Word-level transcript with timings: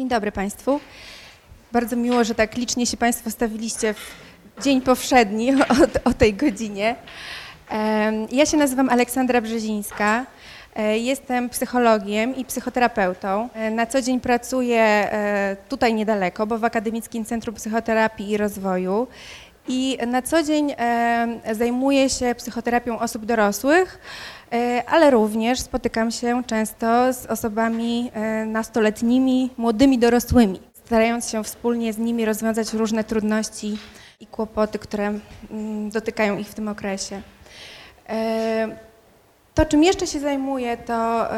Dzień 0.00 0.08
dobry 0.08 0.32
Państwu. 0.32 0.80
Bardzo 1.72 1.96
miło, 1.96 2.24
że 2.24 2.34
tak 2.34 2.56
licznie 2.56 2.86
się 2.86 2.96
Państwo 2.96 3.30
stawiliście 3.30 3.94
w 3.94 4.14
dzień 4.62 4.80
powszedni 4.80 5.54
o, 5.54 5.64
o 6.10 6.12
tej 6.12 6.34
godzinie. 6.34 6.96
Ja 8.32 8.46
się 8.46 8.56
nazywam 8.56 8.88
Aleksandra 8.88 9.40
Brzezińska. 9.40 10.26
E, 10.76 10.98
jestem 10.98 11.48
psychologiem 11.48 12.36
i 12.36 12.44
psychoterapeutą. 12.44 13.48
E, 13.54 13.70
na 13.70 13.86
co 13.86 14.02
dzień 14.02 14.20
pracuję 14.20 14.82
e, 14.82 15.56
tutaj 15.68 15.94
niedaleko, 15.94 16.46
bo 16.46 16.58
w 16.58 16.64
Akademickim 16.64 17.24
Centrum 17.24 17.54
Psychoterapii 17.54 18.30
i 18.30 18.36
Rozwoju. 18.36 19.06
I 19.68 19.98
na 20.06 20.22
co 20.22 20.42
dzień 20.42 20.74
zajmuję 21.52 22.10
się 22.10 22.34
psychoterapią 22.34 22.98
osób 22.98 23.24
dorosłych, 23.24 23.98
ale 24.86 25.10
również 25.10 25.60
spotykam 25.60 26.10
się 26.10 26.42
często 26.46 27.12
z 27.12 27.26
osobami 27.26 28.10
nastoletnimi, 28.46 29.50
młodymi 29.56 29.98
dorosłymi, 29.98 30.60
starając 30.86 31.30
się 31.30 31.44
wspólnie 31.44 31.92
z 31.92 31.98
nimi 31.98 32.24
rozwiązać 32.24 32.72
różne 32.72 33.04
trudności 33.04 33.78
i 34.20 34.26
kłopoty, 34.26 34.78
które 34.78 35.12
mm, 35.50 35.90
dotykają 35.90 36.38
ich 36.38 36.48
w 36.48 36.54
tym 36.54 36.68
okresie. 36.68 37.22
To, 39.54 39.66
czym 39.66 39.84
jeszcze 39.84 40.06
się 40.06 40.20
zajmuję, 40.20 40.76
to 40.76 41.28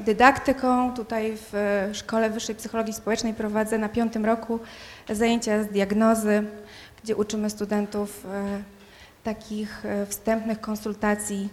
dydaktyką. 0.00 0.94
Tutaj 0.94 1.32
w 1.52 1.90
Szkole 1.92 2.30
Wyższej 2.30 2.54
Psychologii 2.54 2.94
Społecznej 2.94 3.34
prowadzę 3.34 3.78
na 3.78 3.88
piątym 3.88 4.24
roku 4.24 4.60
zajęcia 5.10 5.62
z 5.62 5.66
diagnozy, 5.66 6.42
gdzie 7.04 7.16
uczymy 7.16 7.50
studentów 7.50 8.26
e, 8.26 8.62
takich 9.24 9.86
e, 9.86 10.06
wstępnych 10.06 10.60
konsultacji 10.60 11.48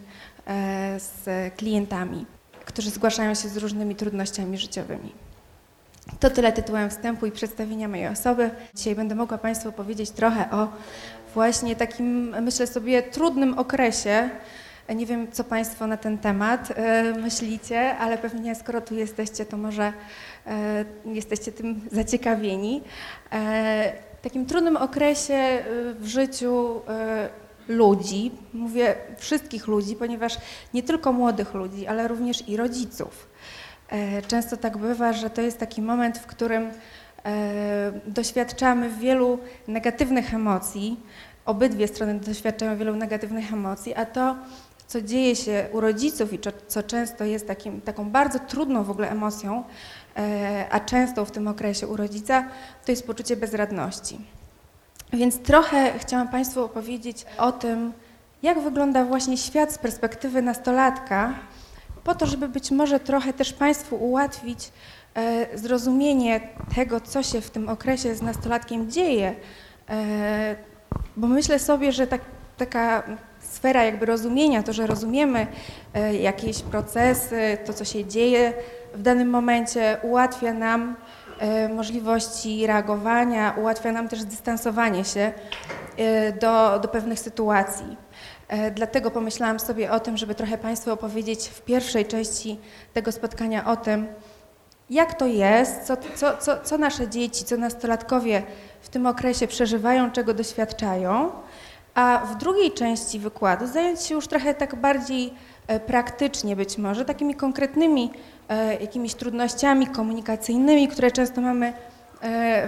e, 0.48 1.00
z 1.00 1.26
klientami, 1.56 2.26
którzy 2.66 2.90
zgłaszają 2.90 3.34
się 3.34 3.50
z 3.50 3.58
różnymi 3.58 3.96
trudnościami 3.96 4.58
życiowymi. 4.58 5.12
To 6.20 6.30
tyle 6.30 6.52
tytułem 6.52 6.90
wstępu 6.90 7.26
i 7.26 7.32
przedstawienia 7.32 7.88
mojej 7.88 8.08
osoby. 8.08 8.50
Dzisiaj 8.76 8.96
będę 8.96 9.16
mogła 9.16 9.38
Państwu 9.38 9.72
powiedzieć 9.72 10.10
trochę 10.10 10.52
o 10.52 10.68
właśnie 11.34 11.75
takim, 11.75 12.36
myślę 12.42 12.68
sobie, 12.68 13.03
trudnym 13.03 13.58
okresie, 13.59 14.30
nie 14.95 15.06
wiem, 15.06 15.31
co 15.31 15.44
Państwo 15.44 15.88
na 15.88 15.98
ten 15.98 16.18
temat 16.18 16.73
myślicie, 17.22 17.98
ale 17.98 18.18
pewnie 18.18 18.56
skoro 18.56 18.81
tu 18.81 18.95
jesteście, 18.95 19.45
to 19.45 19.58
może 19.58 19.94
jesteście 21.06 21.52
tym 21.52 21.81
zaciekawieni. 21.92 22.81
E, 24.28 24.30
takim 24.30 24.45
trudnym 24.45 24.78
okresie 24.78 25.64
w 26.00 26.08
życiu 26.08 26.81
ludzi, 27.67 28.31
mówię 28.53 28.95
wszystkich 29.17 29.67
ludzi, 29.67 29.95
ponieważ 29.95 30.38
nie 30.73 30.84
tylko 30.84 31.14
młodych 31.14 31.53
ludzi, 31.53 31.88
ale 31.88 32.08
również 32.08 32.50
i 32.50 32.58
rodziców. 32.58 33.28
Często 34.28 34.58
tak 34.58 34.78
bywa, 34.78 35.14
że 35.14 35.30
to 35.30 35.42
jest 35.42 35.58
taki 35.58 35.81
moment, 35.81 36.17
w 36.17 36.25
którym 36.25 36.72
doświadczamy 38.08 38.89
wielu 38.89 39.39
negatywnych 39.67 40.34
emocji, 40.34 41.00
obydwie 41.45 41.88
strony 41.88 42.19
doświadczają 42.19 42.78
wielu 42.78 42.95
negatywnych 42.95 43.53
emocji, 43.53 43.95
a 43.95 44.06
to 44.06 44.36
co 44.88 45.02
dzieje 45.02 45.36
się 45.36 45.67
u 45.72 45.81
rodziców 45.81 46.34
i 46.34 46.39
co 46.67 46.84
często 46.84 47.25
jest 47.25 47.47
takim, 47.47 47.81
taką 47.81 48.09
bardzo 48.09 48.39
trudną 48.39 48.84
w 48.84 48.89
ogóle 48.89 49.09
emocją, 49.09 49.59
e, 49.59 49.64
a 50.70 50.80
często 50.80 51.26
w 51.26 51.32
tym 51.32 51.48
okresie 51.48 51.88
u 51.88 51.98
rodzica, 51.98 52.46
to 52.86 52.92
jest 52.92 53.08
poczucie 53.08 53.36
bezradności. 53.36 54.20
Więc 55.14 55.40
trochę 55.40 56.00
chciałam 56.00 56.28
Państwu 56.28 56.64
opowiedzieć 56.64 57.26
o 57.38 57.52
tym, 57.52 57.94
jak 58.44 58.59
wygląda 58.59 59.06
właśnie 59.06 59.38
świat 59.38 59.74
z 59.74 59.78
perspektywy 59.78 60.42
nastolatka, 60.42 61.34
po 62.04 62.16
to, 62.16 62.26
żeby 62.26 62.50
być 62.50 62.72
może 62.72 63.00
trochę 63.00 63.34
też 63.34 63.54
Państwu 63.54 63.96
ułatwić 63.96 64.72
e, 65.16 65.58
zrozumienie 65.58 66.42
tego, 66.76 67.02
co 67.02 67.24
się 67.24 67.42
w 67.42 67.50
tym 67.50 67.70
okresie 67.70 68.16
z 68.16 68.22
nastolatkiem 68.22 68.92
dzieje. 68.92 69.36
E, 69.90 70.56
bo 71.18 71.28
myślę 71.28 71.59
sobie, 71.59 71.92
że 71.92 72.08
tak, 72.08 72.22
taka 72.58 73.04
sfera 73.58 73.83
jakby 73.83 74.05
rozumienia, 74.05 74.63
to, 74.63 74.73
że 74.73 74.88
rozumiemy 74.88 75.47
e, 75.94 76.16
jakieś 76.16 76.62
procesy, 76.62 77.57
to, 77.66 77.73
co 77.73 77.85
się 77.85 78.06
dzieje 78.06 78.53
w 78.94 79.01
danym 79.01 79.29
momencie, 79.29 79.97
ułatwia 80.03 80.53
nam 80.53 80.95
e, 81.40 81.69
możliwości 81.69 82.67
reagowania, 82.67 83.56
ułatwia 83.57 83.91
nam 83.91 84.07
też 84.07 84.23
dystansowanie 84.23 85.06
się 85.06 85.34
e, 85.97 86.31
do, 86.31 86.79
do 86.79 86.88
pewnych 86.88 87.19
sytuacji. 87.19 87.97
Dlatego 88.75 89.12
pomyślałam 89.12 89.59
sobie 89.59 89.91
o 89.91 90.00
tym, 90.00 90.17
żeby 90.17 90.35
trochę 90.35 90.57
Państwu 90.57 90.91
opowiedzieć 90.91 91.47
w 91.47 91.62
pierwszej 91.62 92.06
części 92.06 92.59
tego 92.94 93.12
spotkania 93.12 93.66
o 93.66 93.75
tym, 93.75 94.07
jak 94.90 95.13
to 95.13 95.25
jest, 95.25 95.84
co, 95.84 95.97
co, 96.16 96.38
co, 96.38 96.62
co 96.63 96.78
nasze 96.78 97.07
dzieci, 97.07 97.46
co 97.46 97.57
nastolatkowie 97.57 98.44
w 98.81 98.90
tym 98.90 99.06
okresie 99.06 99.47
przeżywają, 99.47 100.12
czego 100.12 100.34
doświadczają 100.34 101.31
a 101.97 102.25
w 102.25 102.38
drugiej 102.38 102.72
części 102.72 103.19
wykładu 103.19 103.68
zająć 103.68 104.02
się 104.02 104.16
już 104.16 104.28
trochę 104.28 104.53
tak 104.53 104.75
bardziej 104.75 105.34
e, 105.68 105.80
praktycznie 105.80 106.56
być 106.56 106.78
może, 106.78 107.06
takimi 107.06 107.35
konkretnymi 107.35 108.12
e, 108.50 108.75
jakimiś 108.75 109.13
trudnościami 109.13 109.88
komunikacyjnymi, 109.88 110.88
które 110.88 111.12
często 111.12 111.41
mamy 111.41 111.74
e, 112.22 112.68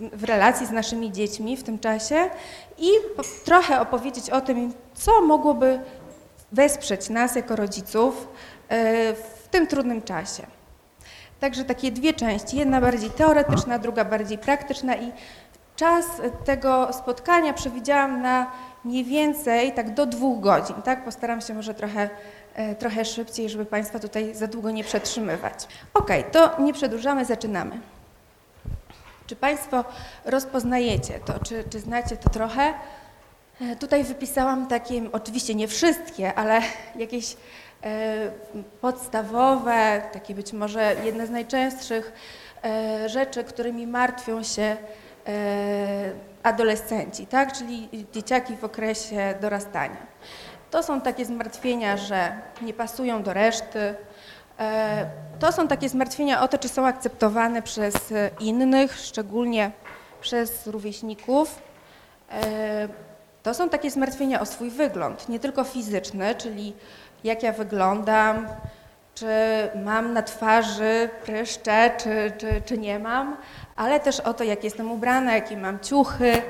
w, 0.00 0.18
w 0.20 0.24
relacji 0.24 0.66
z 0.66 0.70
naszymi 0.70 1.12
dziećmi 1.12 1.56
w 1.56 1.62
tym 1.62 1.78
czasie 1.78 2.30
i 2.78 2.90
trochę 3.44 3.80
opowiedzieć 3.80 4.30
o 4.30 4.40
tym, 4.40 4.72
co 4.94 5.22
mogłoby 5.22 5.80
wesprzeć 6.52 7.08
nas 7.08 7.36
jako 7.36 7.56
rodziców 7.56 8.28
w 9.44 9.48
tym 9.50 9.66
trudnym 9.66 10.02
czasie. 10.02 10.46
Także 11.40 11.64
takie 11.64 11.92
dwie 11.92 12.14
części, 12.14 12.56
jedna 12.56 12.80
bardziej 12.80 13.10
teoretyczna, 13.10 13.78
druga 13.78 14.04
bardziej 14.04 14.38
praktyczna 14.38 14.96
i 14.96 15.12
Czas 15.76 16.06
tego 16.44 16.92
spotkania 16.92 17.52
przewidziałam 17.52 18.22
na 18.22 18.52
mniej 18.84 19.04
więcej 19.04 19.72
tak 19.72 19.94
do 19.94 20.06
dwóch 20.06 20.40
godzin, 20.40 20.82
tak? 20.82 21.04
Postaram 21.04 21.40
się 21.40 21.54
może 21.54 21.74
trochę, 21.74 22.10
e, 22.54 22.74
trochę 22.74 23.04
szybciej, 23.04 23.48
żeby 23.48 23.64
Państwa 23.64 23.98
tutaj 23.98 24.34
za 24.34 24.46
długo 24.46 24.70
nie 24.70 24.84
przetrzymywać. 24.84 25.68
Ok, 25.94 26.10
to 26.32 26.60
nie 26.62 26.72
przedłużamy, 26.72 27.24
zaczynamy. 27.24 27.80
Czy 29.26 29.36
Państwo 29.36 29.84
rozpoznajecie 30.24 31.20
to, 31.24 31.38
czy, 31.38 31.64
czy 31.70 31.80
znacie 31.80 32.16
to 32.16 32.30
trochę? 32.30 32.74
E, 33.60 33.76
tutaj 33.76 34.04
wypisałam 34.04 34.66
takie, 34.66 35.02
oczywiście 35.12 35.54
nie 35.54 35.68
wszystkie, 35.68 36.34
ale 36.34 36.60
jakieś 37.04 37.36
e, 37.84 38.30
podstawowe, 38.80 40.02
takie 40.12 40.34
być 40.34 40.52
może 40.52 40.96
jedne 41.04 41.26
z 41.26 41.30
najczęstszych 41.30 42.12
rzeczy, 43.06 43.44
którymi 43.44 43.86
martwią 43.86 44.42
się 44.42 44.76
adolescenci, 46.42 47.26
tak? 47.26 47.52
czyli 47.52 47.88
dzieciaki 48.12 48.56
w 48.56 48.64
okresie 48.64 49.34
dorastania. 49.40 50.06
To 50.70 50.82
są 50.82 51.00
takie 51.00 51.24
zmartwienia, 51.24 51.96
że 51.96 52.32
nie 52.62 52.72
pasują 52.72 53.22
do 53.22 53.32
reszty. 53.32 53.94
E, 54.58 55.06
to 55.38 55.52
są 55.52 55.68
takie 55.68 55.88
zmartwienia 55.88 56.42
o 56.42 56.48
to, 56.48 56.58
czy 56.58 56.68
są 56.68 56.86
akceptowane 56.86 57.62
przez 57.62 57.94
innych, 58.40 58.98
szczególnie 58.98 59.70
przez 60.20 60.66
rówieśników. 60.66 61.62
E, 62.32 62.88
to 63.42 63.54
są 63.54 63.68
takie 63.68 63.90
zmartwienia 63.90 64.40
o 64.40 64.46
swój 64.46 64.70
wygląd, 64.70 65.28
nie 65.28 65.38
tylko 65.38 65.64
fizyczny, 65.64 66.34
czyli 66.34 66.74
jak 67.24 67.42
ja 67.42 67.52
wyglądam, 67.52 68.48
czy 69.14 69.26
mam 69.84 70.12
na 70.12 70.22
twarzy 70.22 71.10
pryszcze, 71.24 71.90
czy, 71.98 72.32
czy, 72.38 72.62
czy 72.64 72.78
nie 72.78 72.98
mam, 72.98 73.36
ale 73.76 74.00
też 74.00 74.20
o 74.20 74.34
to, 74.34 74.44
jak 74.44 74.64
jestem 74.64 74.92
ubrana, 74.92 75.34
jakie 75.34 75.56
mam 75.56 75.80
ciuchy, 75.80 76.42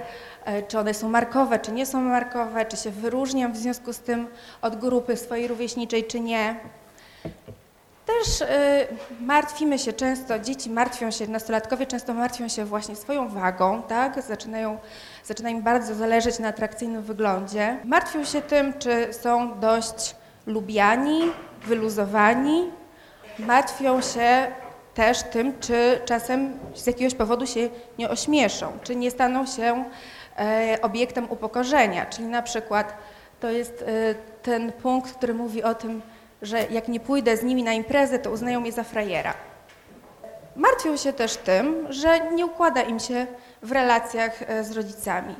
e, 0.44 0.62
czy 0.62 0.78
one 0.78 0.94
są 0.94 1.08
markowe, 1.08 1.58
czy 1.58 1.72
nie 1.72 1.86
są 1.86 2.00
markowe, 2.00 2.64
czy 2.64 2.76
się 2.76 2.90
wyróżniam 2.90 3.52
w 3.52 3.56
związku 3.56 3.92
z 3.92 3.98
tym 3.98 4.26
od 4.62 4.76
grupy 4.76 5.16
swojej 5.16 5.48
rówieśniczej, 5.48 6.04
czy 6.04 6.20
nie. 6.20 6.56
Też 8.06 8.40
y, 8.40 8.46
martwimy 9.20 9.78
się 9.78 9.92
często, 9.92 10.38
dzieci 10.38 10.70
martwią 10.70 11.10
się, 11.10 11.26
nastolatkowie 11.26 11.86
często 11.86 12.14
martwią 12.14 12.48
się 12.48 12.64
właśnie 12.64 12.96
swoją 12.96 13.28
wagą, 13.28 13.82
tak? 13.82 14.22
Zaczynają, 14.22 14.78
zaczyna 15.24 15.50
im 15.50 15.62
bardzo 15.62 15.94
zależeć 15.94 16.38
na 16.38 16.48
atrakcyjnym 16.48 17.02
wyglądzie. 17.02 17.76
Martwią 17.84 18.24
się 18.24 18.42
tym, 18.42 18.78
czy 18.78 19.12
są 19.12 19.60
dość 19.60 20.16
lubiani, 20.46 21.20
wyluzowani. 21.66 22.70
Martwią 23.38 24.00
się 24.00 24.46
też 24.96 25.22
tym, 25.22 25.60
czy 25.60 26.00
czasem 26.04 26.58
z 26.74 26.86
jakiegoś 26.86 27.14
powodu 27.14 27.46
się 27.46 27.68
nie 27.98 28.10
ośmieszą, 28.10 28.72
czy 28.82 28.96
nie 28.96 29.10
staną 29.10 29.46
się 29.46 29.84
e, 30.38 30.78
obiektem 30.82 31.30
upokorzenia. 31.30 32.06
Czyli 32.06 32.28
na 32.28 32.42
przykład 32.42 32.96
to 33.40 33.50
jest 33.50 33.82
e, 33.82 34.14
ten 34.42 34.72
punkt, 34.72 35.12
który 35.12 35.34
mówi 35.34 35.62
o 35.62 35.74
tym, 35.74 36.02
że 36.42 36.66
jak 36.70 36.88
nie 36.88 37.00
pójdę 37.00 37.36
z 37.36 37.42
nimi 37.42 37.62
na 37.62 37.72
imprezę, 37.72 38.18
to 38.18 38.30
uznają 38.30 38.60
mnie 38.60 38.72
za 38.72 38.84
frajera. 38.84 39.34
Martwią 40.56 40.96
się 40.96 41.12
też 41.12 41.36
tym, 41.36 41.86
że 41.90 42.30
nie 42.30 42.46
układa 42.46 42.82
im 42.82 43.00
się 43.00 43.26
w 43.62 43.72
relacjach 43.72 44.42
e, 44.42 44.64
z 44.64 44.72
rodzicami. 44.72 45.34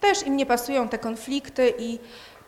Też 0.00 0.26
im 0.26 0.36
nie 0.36 0.46
pasują 0.46 0.88
te 0.88 0.98
konflikty 0.98 1.74
i 1.78 1.98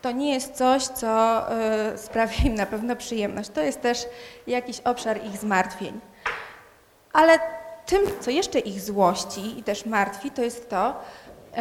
to 0.03 0.11
nie 0.11 0.35
jest 0.35 0.55
coś, 0.55 0.85
co 0.85 1.43
sprawia 2.07 2.45
im 2.45 2.55
na 2.55 2.67
pewno 2.67 2.97
przyjemność. 2.97 3.51
To 3.51 3.61
jest 3.63 3.81
też 3.81 4.07
jakiś 4.47 4.81
obszar 4.81 5.25
ich 5.25 5.37
zmartwień. 5.37 6.12
Ale 7.13 7.39
tym, 7.87 8.01
co 8.21 8.31
jeszcze 8.31 8.59
ich 8.59 8.81
złości 8.81 9.59
i 9.59 9.63
też 9.63 9.87
martwi, 9.87 10.31
to 10.31 10.43
jest 10.43 10.71
to, 10.71 10.95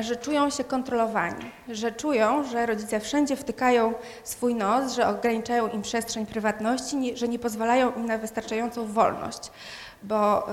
że 0.01 0.15
czują 0.15 0.49
się 0.49 0.63
kontrolowani, 0.63 1.51
że 1.69 1.91
czują, 1.91 2.43
że 2.43 2.65
rodzice 2.65 2.99
wszędzie 2.99 3.35
wtykają 3.35 3.93
swój 4.23 4.55
nos, 4.55 4.93
że 4.93 5.07
ograniczają 5.07 5.67
im 5.67 5.81
przestrzeń 5.81 6.25
prywatności, 6.25 7.17
że 7.17 7.27
nie 7.27 7.39
pozwalają 7.39 7.93
im 7.93 8.05
na 8.05 8.17
wystarczającą 8.17 8.87
wolność, 8.87 9.51
bo 10.03 10.49
y, 10.49 10.51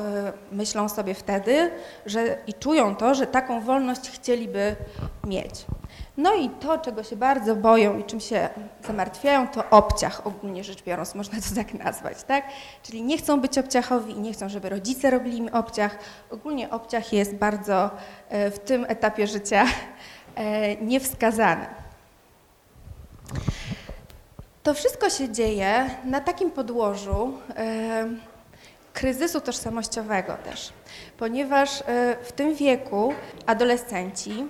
myślą 0.52 0.88
sobie 0.88 1.14
wtedy, 1.14 1.70
że 2.06 2.38
i 2.46 2.54
czują 2.54 2.96
to, 2.96 3.14
że 3.14 3.26
taką 3.26 3.60
wolność 3.60 4.10
chcieliby 4.10 4.76
mieć. 5.24 5.54
No 6.18 6.34
i 6.34 6.50
to, 6.50 6.78
czego 6.78 7.02
się 7.02 7.16
bardzo 7.16 7.56
boją 7.56 7.98
i 7.98 8.04
czym 8.04 8.20
się 8.20 8.48
zamartwiają, 8.86 9.48
to 9.48 9.70
obciach, 9.70 10.26
ogólnie 10.26 10.64
rzecz 10.64 10.82
biorąc, 10.82 11.14
można 11.14 11.38
to 11.40 11.54
tak 11.54 11.74
nazwać, 11.74 12.22
tak? 12.22 12.44
Czyli 12.82 13.02
nie 13.02 13.18
chcą 13.18 13.40
być 13.40 13.58
obciachowi 13.58 14.12
i 14.12 14.20
nie 14.20 14.32
chcą, 14.32 14.48
żeby 14.48 14.68
rodzice 14.68 15.10
robili 15.10 15.38
im 15.38 15.48
obciach. 15.48 15.98
Ogólnie 16.30 16.70
obciach 16.70 17.12
jest 17.12 17.34
bardzo 17.34 17.90
e, 18.28 18.50
w 18.50 18.58
tym 18.58 18.84
etapie 18.88 19.26
życia 19.26 19.64
e, 20.34 20.76
niewskazany. 20.76 21.66
To 24.62 24.74
wszystko 24.74 25.10
się 25.10 25.28
dzieje 25.28 25.90
na 26.04 26.20
takim 26.20 26.50
podłożu 26.50 27.32
e, 27.56 28.08
kryzysu 28.92 29.40
tożsamościowego 29.40 30.34
też, 30.44 30.72
ponieważ 31.18 31.82
w 32.22 32.32
tym 32.32 32.54
wieku 32.54 33.14
adolescenci 33.46 34.46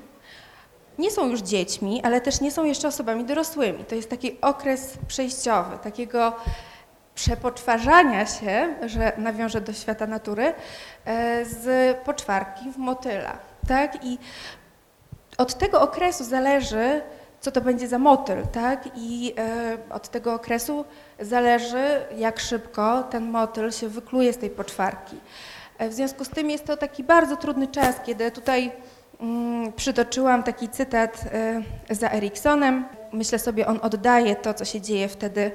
nie 0.98 1.10
są 1.10 1.28
już 1.28 1.40
dziećmi, 1.40 2.02
ale 2.04 2.20
też 2.20 2.40
nie 2.40 2.50
są 2.50 2.64
jeszcze 2.64 2.88
osobami 2.88 3.24
dorosłymi. 3.24 3.84
To 3.84 3.94
jest 3.94 4.10
taki 4.10 4.40
okres 4.40 4.98
przejściowy, 5.08 5.78
takiego 5.82 6.32
przepoczwarzania 7.14 8.26
się, 8.26 8.74
że 8.86 9.12
nawiążę 9.16 9.60
do 9.60 9.72
świata 9.72 10.06
natury, 10.06 10.54
e, 11.04 11.44
z 11.44 11.96
poczwarki 11.98 12.72
w 12.72 12.76
motyla. 12.76 13.38
Tak? 13.68 14.04
I 14.04 14.18
od 15.38 15.54
tego 15.54 15.80
okresu 15.80 16.24
zależy, 16.24 17.02
co 17.40 17.52
to 17.52 17.60
będzie 17.60 17.88
za 17.88 17.98
motyl, 17.98 18.46
tak? 18.52 18.88
I 18.96 19.34
e, 19.38 19.78
od 19.90 20.08
tego 20.08 20.34
okresu 20.34 20.84
zależy, 21.20 22.00
jak 22.16 22.40
szybko 22.40 23.02
ten 23.02 23.30
motyl 23.30 23.70
się 23.70 23.88
wykluje 23.88 24.32
z 24.32 24.38
tej 24.38 24.50
poczwarki. 24.50 25.16
E, 25.78 25.88
w 25.88 25.94
związku 25.94 26.24
z 26.24 26.28
tym 26.28 26.50
jest 26.50 26.64
to 26.64 26.76
taki 26.76 27.04
bardzo 27.04 27.36
trudny 27.36 27.66
czas, 27.66 27.96
kiedy 28.06 28.30
tutaj 28.30 28.72
przytoczyłam 29.76 30.42
taki 30.42 30.68
cytat 30.68 31.24
y, 31.90 31.94
za 31.94 32.10
Eriksonem. 32.10 32.84
Myślę 33.12 33.38
sobie, 33.38 33.66
on 33.66 33.78
oddaje 33.82 34.36
to, 34.36 34.54
co 34.54 34.64
się 34.64 34.80
dzieje 34.80 35.08
wtedy 35.08 35.50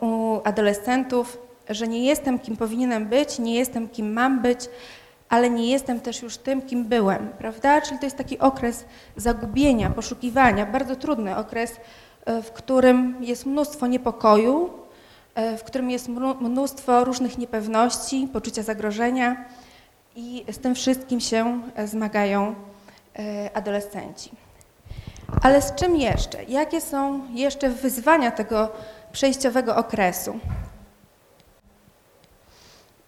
u, 0.00 0.40
adolescentów, 0.44 1.38
że 1.70 1.88
nie 1.88 2.04
jestem 2.04 2.38
kim 2.38 2.56
powinienem 2.56 3.06
być, 3.06 3.38
nie 3.38 3.54
jestem 3.54 3.88
kim 3.88 4.12
mam 4.12 4.42
być, 4.42 4.58
ale 5.28 5.50
nie 5.50 5.70
jestem 5.70 6.00
też 6.00 6.22
już 6.22 6.36
tym, 6.36 6.62
kim 6.62 6.84
byłem, 6.84 7.28
prawda? 7.38 7.80
Czyli 7.80 7.98
to 7.98 8.06
jest 8.06 8.16
taki 8.16 8.38
okres 8.38 8.84
zagubienia, 9.16 9.90
poszukiwania, 9.90 10.66
bardzo 10.66 10.96
trudny 10.96 11.36
okres, 11.36 11.72
y, 11.72 12.42
w 12.42 12.52
którym 12.52 13.16
jest 13.20 13.46
mnóstwo 13.46 13.86
niepokoju, 13.86 14.70
y, 15.38 15.56
w 15.56 15.64
którym 15.64 15.90
jest 15.90 16.08
mnóstwo 16.40 17.04
różnych 17.04 17.38
niepewności, 17.38 18.28
poczucia 18.32 18.62
zagrożenia 18.62 19.44
i 20.16 20.44
z 20.52 20.58
tym 20.58 20.74
wszystkim 20.74 21.20
się 21.20 21.60
zmagają 21.84 22.54
adolescenci. 23.54 24.30
Ale 25.42 25.62
z 25.62 25.74
czym 25.74 25.96
jeszcze? 25.96 26.44
Jakie 26.44 26.80
są 26.80 27.20
jeszcze 27.32 27.70
wyzwania 27.70 28.30
tego 28.30 28.68
przejściowego 29.12 29.76
okresu? 29.76 30.38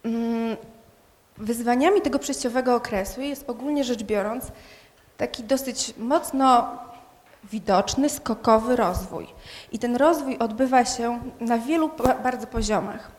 Mm, 0.05 0.57
wyzwaniami 1.37 2.01
tego 2.01 2.19
przejściowego 2.19 2.75
okresu 2.75 3.21
jest 3.21 3.49
ogólnie 3.49 3.83
rzecz 3.83 4.03
biorąc 4.03 4.51
taki 5.17 5.43
dosyć 5.43 5.93
mocno 5.97 6.67
widoczny, 7.43 8.09
skokowy 8.09 8.75
rozwój. 8.75 9.27
I 9.71 9.79
ten 9.79 9.95
rozwój 9.95 10.37
odbywa 10.37 10.85
się 10.85 11.19
na 11.39 11.57
wielu 11.57 11.89
bardzo 12.23 12.47
poziomach. 12.47 13.11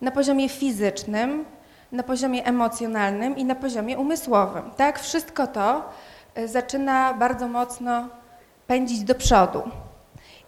Na 0.00 0.10
poziomie 0.10 0.48
fizycznym, 0.48 1.44
na 1.92 2.02
poziomie 2.02 2.44
emocjonalnym 2.44 3.36
i 3.36 3.44
na 3.44 3.54
poziomie 3.54 3.98
umysłowym. 3.98 4.70
Tak, 4.76 5.00
wszystko 5.00 5.46
to 5.46 5.82
E, 5.82 5.82
zaczyna 6.46 7.14
bardzo 7.14 7.48
mocno 7.48 8.08
pędzić 8.66 9.00
do 9.00 9.14
przodu. 9.14 9.62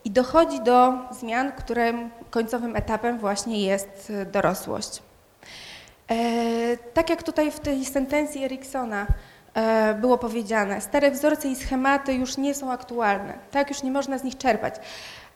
I 0.05 0.11
dochodzi 0.11 0.61
do 0.61 0.93
zmian, 1.11 1.53
którym 1.53 2.11
końcowym 2.31 2.77
etapem 2.77 3.19
właśnie 3.19 3.67
jest 3.67 4.13
e, 4.21 4.27
dorosłość. 4.27 5.03
E, 6.11 6.77
tak 6.77 7.11
jak 7.11 7.23
tutaj 7.23 7.51
w 7.51 7.61
tej 7.61 7.85
sentencji 7.85 8.45
Eriksona 8.45 9.07
e, 9.55 9.95
było 9.95 10.19
powiedziane, 10.19 10.81
stare 10.81 11.11
wzorce 11.11 11.49
i 11.49 11.57
schematy 11.57 12.15
już 12.15 12.37
nie 12.37 12.55
są 12.55 12.73
aktualne, 12.73 13.35
tak 13.51 13.69
już 13.69 13.83
nie 13.83 13.91
można 13.91 14.19
z 14.19 14.25
nich 14.25 14.39
czerpać. 14.39 14.75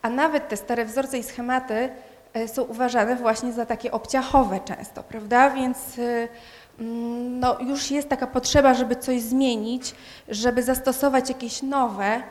A 0.03 0.11
nawet 0.11 0.49
te 0.49 0.57
stare 0.57 0.85
wzorce 0.85 1.19
i 1.19 1.23
schematy 1.23 1.89
e, 2.35 2.49
są 2.49 2.63
uważane 2.63 3.17
właśnie 3.17 3.53
za 3.53 3.67
takie 3.67 3.93
obciachowe 3.93 4.61
często, 4.61 5.03
prawda? 5.03 5.51
Więc 5.51 5.99
e, 5.99 6.29
no, 6.79 7.61
już 7.61 7.91
jest 7.91 8.09
taka 8.09 8.27
potrzeba, 8.27 8.75
żeby 8.75 8.97
coś 8.97 9.21
zmienić, 9.21 9.95
żeby 10.29 10.63
zastosować 10.63 11.29
jakieś 11.29 11.63
nowe, 11.63 12.23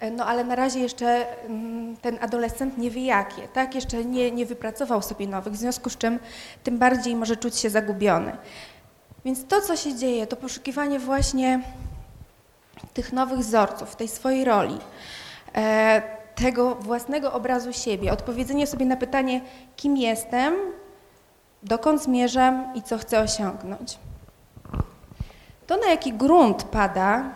e, 0.00 0.10
no 0.10 0.26
ale 0.26 0.44
na 0.44 0.54
razie 0.54 0.80
jeszcze 0.80 1.26
mm, 1.46 1.96
ten 1.96 2.18
adolescent 2.20 2.78
nie 2.78 2.90
wie 2.90 3.04
jakie, 3.04 3.48
tak? 3.48 3.74
Jeszcze 3.74 4.04
nie, 4.04 4.30
nie 4.30 4.46
wypracował 4.46 5.02
sobie 5.02 5.26
nowych, 5.26 5.52
w 5.52 5.56
związku 5.56 5.90
z 5.90 5.96
czym 5.96 6.18
tym 6.64 6.78
bardziej 6.78 7.16
może 7.16 7.36
czuć 7.36 7.56
się 7.56 7.70
zagubiony. 7.70 8.36
Więc 9.24 9.46
to, 9.46 9.60
co 9.60 9.76
się 9.76 9.94
dzieje, 9.94 10.26
to 10.26 10.36
poszukiwanie 10.36 10.98
właśnie 10.98 11.60
tych 12.94 13.12
nowych 13.12 13.38
wzorców, 13.38 13.96
tej 13.96 14.08
swojej 14.08 14.44
roli, 14.44 14.78
e, 15.54 16.02
tego 16.34 16.74
własnego 16.74 17.32
obrazu 17.32 17.72
siebie, 17.72 18.12
odpowiedzenie 18.12 18.66
sobie 18.66 18.86
na 18.86 18.96
pytanie, 18.96 19.40
kim 19.76 19.96
jestem, 19.96 20.54
dokąd 21.62 22.02
zmierzam 22.02 22.72
i 22.74 22.82
co 22.82 22.98
chcę 22.98 23.20
osiągnąć. 23.20 23.98
To, 25.66 25.76
na 25.76 25.88
jaki 25.88 26.12
grunt 26.12 26.62
pada 26.62 27.30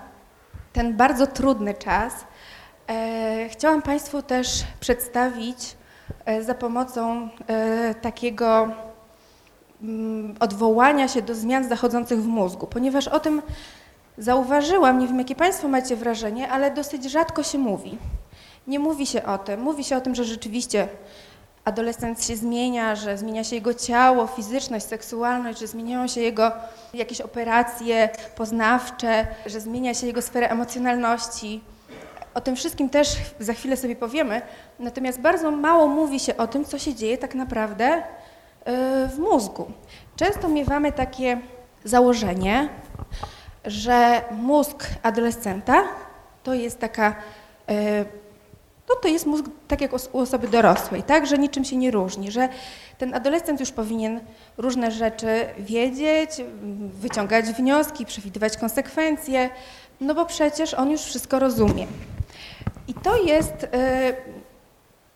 ten 0.73 0.97
bardzo 0.97 1.26
trudny 1.26 1.75
czas, 1.75 2.12
e, 2.88 3.49
chciałam 3.49 3.82
Państwu 3.82 4.23
też 4.23 4.65
przedstawić 4.81 5.76
e, 6.25 6.43
za 6.43 6.55
pomocą 6.55 7.29
e, 7.47 7.94
takiego 7.94 8.69
mm, 9.82 10.35
odwołania 10.41 11.09
się 11.09 11.23
do 11.23 11.35
zmian 11.35 11.69
zachodzących 11.69 12.23
w 12.23 12.26
mózgu, 12.26 12.67
ponieważ 12.67 13.09
o 13.09 13.21
tym 13.21 13.43
zauważyłam, 14.19 14.99
nie 14.99 15.07
wiem 15.07 15.19
jakie 15.19 15.35
Państwo 15.35 15.69
macie 15.69 15.97
wrażenie, 15.97 16.49
ale 16.50 16.71
dosyć 16.71 17.04
rzadko 17.04 17.43
się 17.43 17.59
mówi. 17.59 17.99
Nie 18.66 18.78
mówi 18.78 19.07
się 19.07 19.25
o 19.25 19.38
tym. 19.38 19.61
Mówi 19.61 19.85
się 19.85 19.97
o 19.97 20.00
tym, 20.00 20.14
że 20.14 20.25
rzeczywiście 20.25 20.88
adolescent 21.64 22.25
się 22.25 22.37
zmienia, 22.37 22.97
że 22.97 23.18
zmienia 23.18 23.44
się 23.44 23.56
jego 23.56 23.75
ciało, 23.75 24.26
fizyczność, 24.26 24.87
seksualność, 24.87 25.59
że 25.59 25.66
zmieniają 25.66 26.06
się 26.06 26.21
jego 26.21 26.52
jakieś 26.94 27.21
operacje 27.21 28.09
poznawcze, 28.37 29.26
że 29.47 29.61
zmienia 29.61 29.94
się 29.94 30.06
jego 30.06 30.23
sfera 30.23 30.49
emocjonalności. 30.49 31.61
O 32.35 32.40
tym 32.40 32.56
wszystkim 32.56 32.90
też 32.90 33.16
za 33.40 33.52
chwilę 33.52 33.76
sobie 33.76 33.97
powiemy, 33.97 34.42
natomiast 34.78 35.21
bardzo 35.21 35.50
mało 35.50 35.87
mówi 35.87 36.21
się 36.21 36.37
o 36.37 36.47
tym, 36.47 36.64
co 36.64 36.78
się 36.78 36.94
dzieje 36.94 37.18
tak 37.18 37.35
naprawdę 37.35 37.99
y, 37.99 38.02
w 39.09 39.18
mózgu. 39.18 39.71
Często 40.16 40.49
miewamy 40.49 40.92
takie 40.92 41.40
założenie, 41.85 42.68
że 43.64 44.23
mózg 44.30 44.87
adolescenta 45.02 45.83
to 46.42 46.54
jest 46.54 46.78
taka 46.78 47.14
y, 47.71 48.04
no 48.88 48.95
to 48.95 49.09
jest 49.09 49.26
mózg 49.26 49.45
tak 49.69 49.81
jak 49.81 49.93
u 50.12 50.19
osoby 50.19 50.49
dorosłej, 50.49 51.03
tak, 51.03 51.26
że 51.26 51.38
niczym 51.38 51.64
się 51.64 51.76
nie 51.76 51.91
różni, 51.91 52.31
że 52.31 52.49
ten 52.99 53.14
adolescent 53.14 53.61
już 53.61 53.71
powinien 53.71 54.21
różne 54.59 54.91
rzeczy 54.91 55.47
wiedzieć, 55.59 56.31
wyciągać 56.93 57.45
wnioski, 57.45 58.07
przewidywać 58.07 58.57
konsekwencje, 58.57 59.50
no 60.00 60.14
bo 60.14 60.26
przecież 60.26 60.75
on 60.75 60.91
już 60.91 61.00
wszystko 61.00 61.38
rozumie. 61.38 61.87
I 62.88 62.95
to 62.95 63.23
jest, 63.23 63.64
y, 63.64 63.69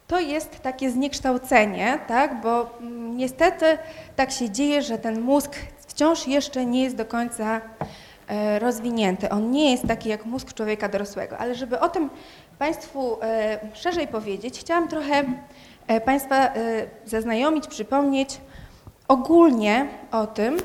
to 0.07 0.21
jest 0.21 0.61
takie 0.61 0.91
zniekształcenie, 0.91 1.99
tak, 2.09 2.41
bo 2.41 2.71
mm, 2.81 3.17
niestety 3.17 3.79
tak 4.17 4.31
się 4.31 4.51
dzieje, 4.51 4.83
że 4.83 4.99
ten 4.99 5.21
mózg 5.21 5.51
wciąż 5.87 6.27
jeszcze 6.27 6.67
nie 6.67 6.83
jest 6.83 6.97
do 6.97 7.05
końca 7.05 7.57
y, 7.57 8.59
rozwinięty. 8.59 9.29
On 9.31 9.51
nie 9.51 9.71
jest 9.71 9.87
taki 9.87 10.09
jak 10.09 10.25
mózg 10.25 10.55
człowieka 10.55 10.89
dorosłego, 10.89 11.39
ale 11.39 11.55
żeby 11.55 11.81
o 11.81 11.89
tym 11.89 12.11
Państwu 12.59 13.19
e, 13.23 13.59
szerzej 13.75 14.09
powiedzieć, 14.09 14.61
chciałam 14.61 14.88
trochę 14.88 15.25
e, 15.87 16.00
Państwa 16.00 16.37
e, 16.37 16.53
zaznajomić, 17.05 17.67
przypomnieć 17.67 18.41
ogólnie 19.09 19.88
o 20.12 20.27
tym, 20.27 20.57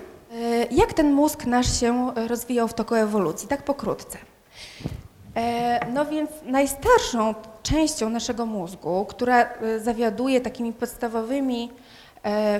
jak 0.71 0.93
ten 0.93 1.13
mózg 1.13 1.45
nasz 1.45 1.79
się 1.79 2.11
rozwijał 2.15 2.67
w 2.67 2.73
toku 2.73 2.95
ewolucji, 2.95 3.47
tak 3.47 3.63
pokrótce. 3.63 4.17
No 5.93 6.05
więc 6.05 6.31
najstarszą 6.45 7.35
częścią 7.63 8.09
naszego 8.09 8.45
mózgu, 8.45 9.05
która 9.05 9.49
zawiaduje 9.77 10.41
takimi 10.41 10.73
podstawowymi 10.73 11.71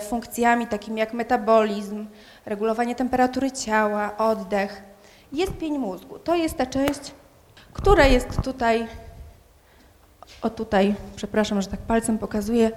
funkcjami 0.10 0.68
takimi 0.68 1.00
jak 1.00 1.14
metabolizm, 1.14 2.06
regulowanie 2.46 2.96
temperatury 2.96 3.52
ciała, 3.52 4.18
oddech. 4.18 4.84
Jest 5.32 5.54
pień 5.58 5.78
mózgu. 5.78 6.20
To 6.20 6.36
jest 6.36 6.58
ta 6.58 6.66
część, 6.66 7.12
która 7.74 8.06
jest 8.06 8.42
tutaj, 8.44 8.88
o 10.44 10.50
tutaj, 10.50 10.96
przepraszam, 11.16 11.62
że 11.62 11.68
tak 11.68 11.80
palcem 11.80 12.18
pokazuję. 12.18 12.72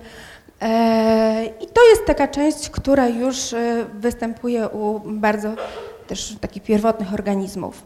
E, 0.62 1.44
I 1.61 1.66
to 1.66 1.88
jest 1.88 2.06
taka 2.06 2.28
część, 2.28 2.70
która 2.70 3.08
już 3.08 3.52
e, 3.52 3.87
występuje 3.94 4.68
u 4.68 5.00
bardzo 5.04 5.54
też 6.06 6.37
takich 6.40 6.62
pierwotnych 6.62 7.14
organizmów. 7.14 7.82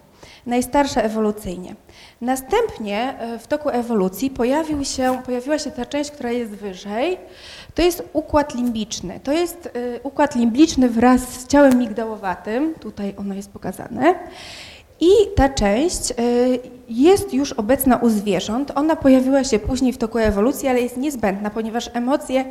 Najstarsza 0.47 1.03
ewolucyjnie. 1.03 1.75
Następnie 2.21 3.19
e, 3.19 3.39
w 3.39 3.47
toku 3.47 3.69
ewolucji 3.69 4.31
pojawił 4.31 4.85
się, 4.85 5.23
pojawiła 5.27 5.59
się 5.59 5.71
ta 5.71 5.87
część, 5.87 6.11
która 6.11 6.31
jest 6.31 6.53
wyżej. 6.53 7.19
To 7.75 7.83
jest 7.83 8.03
układ 8.13 8.55
limbiczny. 8.55 9.21
To 9.23 9.33
jest 9.33 9.71
układ 10.03 10.37
limbiczny 10.37 10.89
wraz 10.89 11.21
z 11.21 11.47
ciałem 11.47 11.79
migdałowatym. 11.79 12.75
Tutaj 12.75 13.15
ono 13.17 13.35
jest 13.35 13.51
pokazane. 13.51 14.15
I 15.01 15.11
ta 15.37 15.49
część 15.49 16.13
jest 16.91 17.35
już 17.35 17.53
obecna 17.53 17.97
u 17.97 18.09
zwierząt. 18.09 18.73
Ona 18.75 18.97
pojawiła 18.97 19.45
się 19.45 19.59
później 19.59 19.93
w 19.93 19.99
toku 19.99 20.19
ewolucji, 20.19 20.69
ale 20.69 20.81
jest 20.81 20.97
niezbędna, 20.97 21.51
ponieważ 21.51 21.91
emocje 21.95 22.45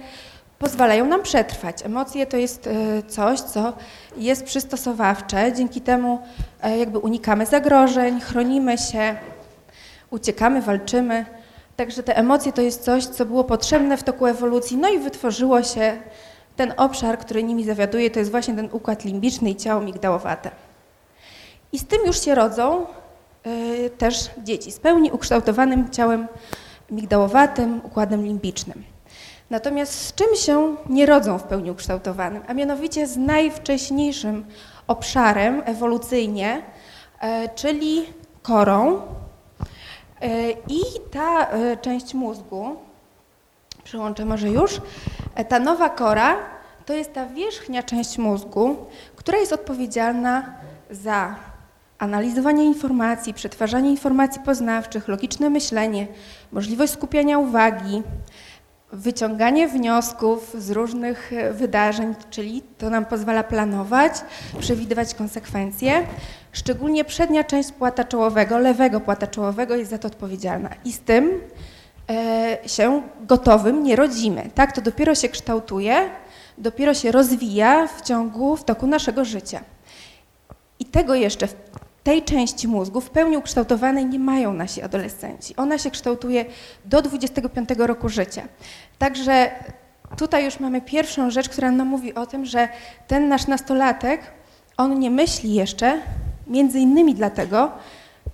pozwalają 0.60 1.05
nam 1.05 1.24
przetrwać. 1.24 1.86
Emocje 1.86 2.25
to 2.25 2.38
jest 2.38 2.69
coś, 3.08 3.39
co 3.39 3.74
jest 4.17 4.43
przystosowawcze. 4.43 5.53
Dzięki 5.53 5.81
temu 5.81 6.19
jakby 6.77 7.00
unikamy 7.00 7.46
zagrożeń, 7.46 8.19
chronimy 8.19 8.77
się, 8.77 9.15
uciekamy, 10.12 10.62
walczymy. 10.62 11.25
Także 11.75 12.03
te 12.03 12.17
emocje 12.17 12.53
to 12.53 12.62
jest 12.62 12.84
coś, 12.84 13.05
co 13.05 13.25
było 13.25 13.43
potrzebne 13.43 13.98
w 13.98 14.03
toku 14.03 14.25
ewolucji, 14.25 14.77
no 14.77 14.89
i 14.89 15.00
wytworzyło 15.00 15.63
się 15.63 15.98
ten 16.55 16.74
obszar, 16.77 17.19
który 17.19 17.43
nimi 17.43 17.63
zawiaduje, 17.63 18.12
to 18.12 18.19
jest 18.19 18.31
właśnie 18.31 18.55
ten 18.55 18.69
układ 18.72 19.05
limbiczny 19.05 19.50
i 19.50 19.55
ciało 19.55 19.81
migdałowate. 19.81 20.51
I 21.74 21.79
z 21.79 21.86
tym 21.86 22.00
już 22.05 22.22
się 22.25 22.36
rodzą 22.36 22.86
też 23.97 24.29
dzieci, 24.43 24.71
z 24.71 24.79
pełni 24.79 25.11
ukształtowanym 25.11 25.89
ciałem 25.89 26.27
migdałowatym, 26.91 27.81
układem 27.83 28.25
limbicznym. 28.25 28.83
Natomiast 29.49 29.93
z 29.93 30.15
czym 30.15 30.35
się 30.35 30.75
nie 30.89 31.05
rodzą 31.05 31.37
w 31.37 31.43
pełni 31.43 31.71
ukształtowanym, 31.71 32.41
a 32.47 32.53
mianowicie 32.53 33.07
z 33.07 33.17
najwcześniejszym 33.17 34.45
obszarem 34.87 35.61
ewolucyjnie, 35.65 36.61
y, 37.23 37.49
czyli 37.55 38.05
korą, 38.41 39.01
E, 40.21 40.51
I 40.51 40.81
ta 41.11 41.47
e, 41.49 41.77
część 41.77 42.13
mózgu, 42.13 42.75
przełączę 43.83 44.25
może 44.25 44.49
już, 44.49 44.81
e, 45.35 45.45
ta 45.45 45.59
nowa 45.59 45.89
kora 45.89 46.35
to 46.85 46.93
jest 46.93 47.13
ta 47.13 47.25
wierzchnia 47.25 47.83
część 47.83 48.17
mózgu, 48.17 48.75
która 49.15 49.37
jest 49.37 49.53
odpowiedzialna 49.53 50.53
za 50.91 51.35
analizowanie 51.99 52.65
informacji, 52.65 53.33
przetwarzanie 53.33 53.89
informacji 53.89 54.41
poznawczych, 54.41 55.07
logiczne 55.07 55.49
myślenie, 55.49 56.07
możliwość 56.51 56.93
skupiania 56.93 57.37
uwagi, 57.39 58.03
wyciąganie 58.91 59.67
wniosków 59.67 60.55
z 60.57 60.71
różnych 60.71 61.31
wydarzeń, 61.51 62.15
czyli 62.29 62.61
to 62.77 62.89
nam 62.89 63.05
pozwala 63.05 63.43
planować, 63.43 64.13
przewidywać 64.59 65.13
konsekwencje. 65.13 66.07
Szczególnie 66.51 67.05
przednia 67.05 67.43
część 67.43 67.71
płata 67.71 68.03
czołowego, 68.03 68.57
lewego 68.57 68.99
płata 68.99 69.27
czołowego 69.27 69.75
jest 69.75 69.91
za 69.91 69.97
to 69.97 70.07
odpowiedzialna. 70.07 70.69
I 70.85 70.93
z 70.93 70.99
tym 70.99 71.41
e, 72.09 72.57
się 72.65 73.01
gotowym 73.21 73.83
nie 73.83 73.95
rodzimy. 73.95 74.49
Tak, 74.55 74.71
to 74.71 74.81
dopiero 74.81 75.15
się 75.15 75.29
kształtuje, 75.29 76.09
dopiero 76.57 76.93
się 76.93 77.11
rozwija 77.11 77.87
w 77.87 78.01
ciągu, 78.01 78.57
w 78.57 78.63
toku 78.63 78.87
naszego 78.87 79.25
życia. 79.25 79.61
I 80.79 80.85
tego 80.85 81.15
jeszcze 81.15 81.47
tej 82.03 82.23
części 82.23 82.67
mózgu 82.67 83.01
w 83.01 83.09
pełni 83.09 83.37
ukształtowanej 83.37 84.05
nie 84.05 84.19
mają 84.19 84.53
nasi 84.53 84.81
adolescenci. 84.81 85.55
Ona 85.55 85.77
się 85.77 85.91
kształtuje 85.91 86.45
do 86.85 87.01
25 87.01 87.69
roku 87.77 88.09
życia. 88.09 88.47
Także 88.97 89.51
tutaj 90.17 90.45
już 90.45 90.59
mamy 90.59 90.81
pierwszą 90.81 91.31
rzecz, 91.31 91.49
która 91.49 91.71
nam 91.71 91.87
mówi 91.87 92.15
o 92.15 92.25
tym, 92.25 92.45
że 92.45 92.67
ten 93.07 93.27
nasz 93.27 93.47
nastolatek, 93.47 94.21
on 94.77 94.99
nie 94.99 95.11
myśli 95.11 95.53
jeszcze, 95.53 96.01
między 96.47 96.79
innymi 96.79 97.15
dlatego, 97.15 97.71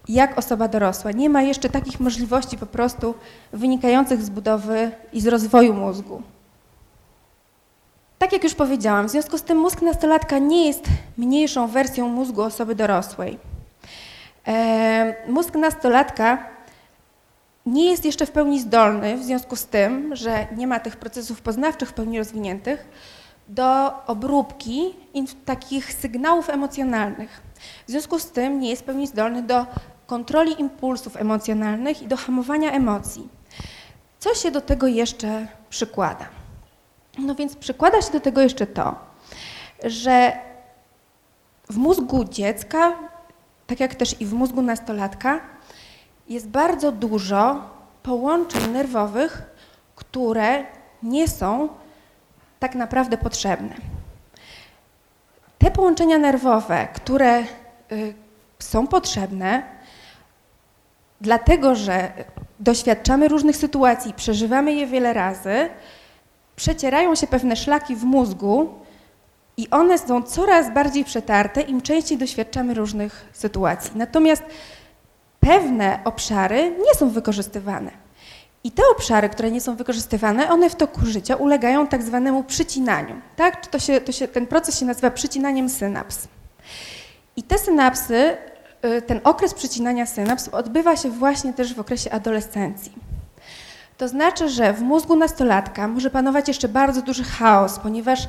jak 0.08 0.38
osoba 0.38 0.68
dorosła. 0.68 1.12
Nie 1.12 1.30
ma 1.30 1.42
jeszcze 1.42 1.70
takich 1.70 2.00
możliwości 2.00 2.58
po 2.58 2.66
prostu 2.66 3.16
wynikających 3.54 4.22
z 4.22 4.30
budowy 4.30 4.92
i 5.14 5.22
z 5.22 5.28
rozwoju 5.28 5.74
mózgu. 5.74 6.22
Tak 8.18 8.34
jak 8.34 8.44
już 8.44 8.54
powiedziałam, 8.54 9.08
w 9.08 9.12
związku 9.12 9.38
z 9.38 9.42
tym 9.42 9.58
mózg 9.58 9.82
nastolatka 9.82 10.38
nie 10.38 10.68
jest 10.68 10.86
mniejszą 11.18 11.68
wersją 11.68 12.08
mózgu 12.08 12.42
osoby 12.42 12.76
dorosłej. 12.76 13.40
Mózg 15.28 15.56
nastolatka 15.56 16.50
nie 17.66 17.90
jest 17.92 18.06
jeszcze 18.06 18.26
w 18.26 18.32
pełni 18.32 18.60
zdolny, 18.60 19.18
w 19.18 19.24
związku 19.24 19.56
z 19.56 19.66
tym, 19.66 20.16
że 20.16 20.48
nie 20.56 20.68
ma 20.68 20.80
tych 20.80 20.98
procesów 20.98 21.42
poznawczych 21.42 21.90
w 21.90 21.94
pełni 21.94 22.18
rozwiniętych, 22.18 22.88
do 23.48 23.94
obróbki 24.08 24.96
takich 25.46 25.94
sygnałów 25.94 26.50
emocjonalnych. 26.50 27.42
W 27.88 27.92
związku 27.92 28.20
z 28.20 28.32
tym 28.32 28.60
nie 28.60 28.70
jest 28.70 28.82
w 28.82 28.86
pełni 28.86 29.08
zdolny 29.08 29.42
do 29.42 29.66
kontroli 30.08 30.62
impulsów 30.62 31.18
emocjonalnych 31.18 32.02
i 32.02 32.08
do 32.08 32.18
hamowania 32.18 32.72
emocji. 32.72 33.30
Co 34.20 34.36
się 34.36 34.52
do 34.52 34.62
tego 34.62 34.88
jeszcze 34.88 35.48
przykłada? 35.70 36.26
No 37.18 37.36
więc 37.36 37.56
przykłada 37.56 38.02
się 38.02 38.12
do 38.12 38.20
tego 38.20 38.42
jeszcze 38.42 38.68
to, 38.68 38.96
że 39.84 40.38
w 41.70 41.78
mózgu 41.78 42.24
dziecka 42.24 42.94
tak 43.68 43.80
jak 43.80 43.96
też 43.96 44.22
i 44.22 44.26
w 44.26 44.34
mózgu 44.34 44.62
nastolatka, 44.62 45.40
jest 46.30 46.48
bardzo 46.48 46.92
dużo 46.92 47.70
połączeń 48.04 48.72
nerwowych, 48.72 49.42
które 49.96 50.64
nie 51.04 51.28
są 51.28 51.70
tak 52.60 52.76
naprawdę 52.76 53.18
potrzebne. 53.18 53.76
Te 55.60 55.72
połączenia 55.72 56.18
nerwowe, 56.18 56.88
które 56.94 57.40
y, 57.92 58.14
są 58.60 58.88
potrzebne, 58.88 59.64
dlatego 61.22 61.76
że 61.76 62.12
doświadczamy 62.60 63.28
różnych 63.28 63.58
sytuacji, 63.58 64.14
przeżywamy 64.14 64.74
je 64.74 64.88
wiele 64.88 65.14
razy, 65.14 65.70
przecierają 66.56 67.16
się 67.16 67.28
pewne 67.28 67.56
szlaki 67.56 67.96
w 67.96 68.04
mózgu, 68.04 68.85
i 69.58 69.70
one 69.70 69.98
są 69.98 70.24
coraz 70.24 70.74
bardziej 70.74 71.06
przetarte, 71.06 71.62
im 71.62 71.82
częściej 71.82 72.18
doświadczamy 72.18 72.74
różnych 72.74 73.26
sytuacji. 73.34 73.92
Natomiast 73.96 74.44
pewne 75.40 76.00
obszary 76.06 76.76
nie 76.86 76.94
są 76.96 77.10
wykorzystywane. 77.10 77.92
I 78.64 78.72
te 78.72 78.84
obszary, 78.92 79.30
które 79.30 79.52
nie 79.52 79.62
są 79.62 79.76
wykorzystywane, 79.76 80.50
one 80.50 80.70
w 80.70 80.76
toku 80.76 81.06
życia 81.06 81.36
ulegają 81.36 81.88
tak 81.88 82.04
zwanemu 82.04 82.44
przycinaniu. 82.44 83.22
Tak? 83.36 83.68
To 83.68 83.80
się, 83.80 84.02
to 84.02 84.12
się, 84.12 84.28
ten 84.28 84.48
proces 84.48 84.80
się 84.80 84.86
nazywa 84.86 85.12
przycinaniem 85.12 85.70
synaps. 85.70 86.28
I 87.36 87.44
te 87.44 87.58
synapsy, 87.58 88.38
y, 88.86 89.02
ten 89.02 89.20
okres 89.24 89.54
przycinania 89.54 90.06
synaps 90.06 90.48
odbywa 90.48 90.96
się 90.96 91.10
właśnie 91.10 91.54
też 91.54 91.74
w 91.74 91.80
okresie 91.80 92.12
adolescencji. 92.12 92.92
To 93.98 94.08
znaczy, 94.08 94.50
że 94.50 94.74
w 94.74 94.82
mózgu 94.82 95.16
nastolatka 95.16 95.88
może 95.88 96.10
panować 96.10 96.48
jeszcze 96.48 96.68
bardzo 96.68 97.02
duży 97.02 97.24
chaos, 97.24 97.80
ponieważ 97.80 98.28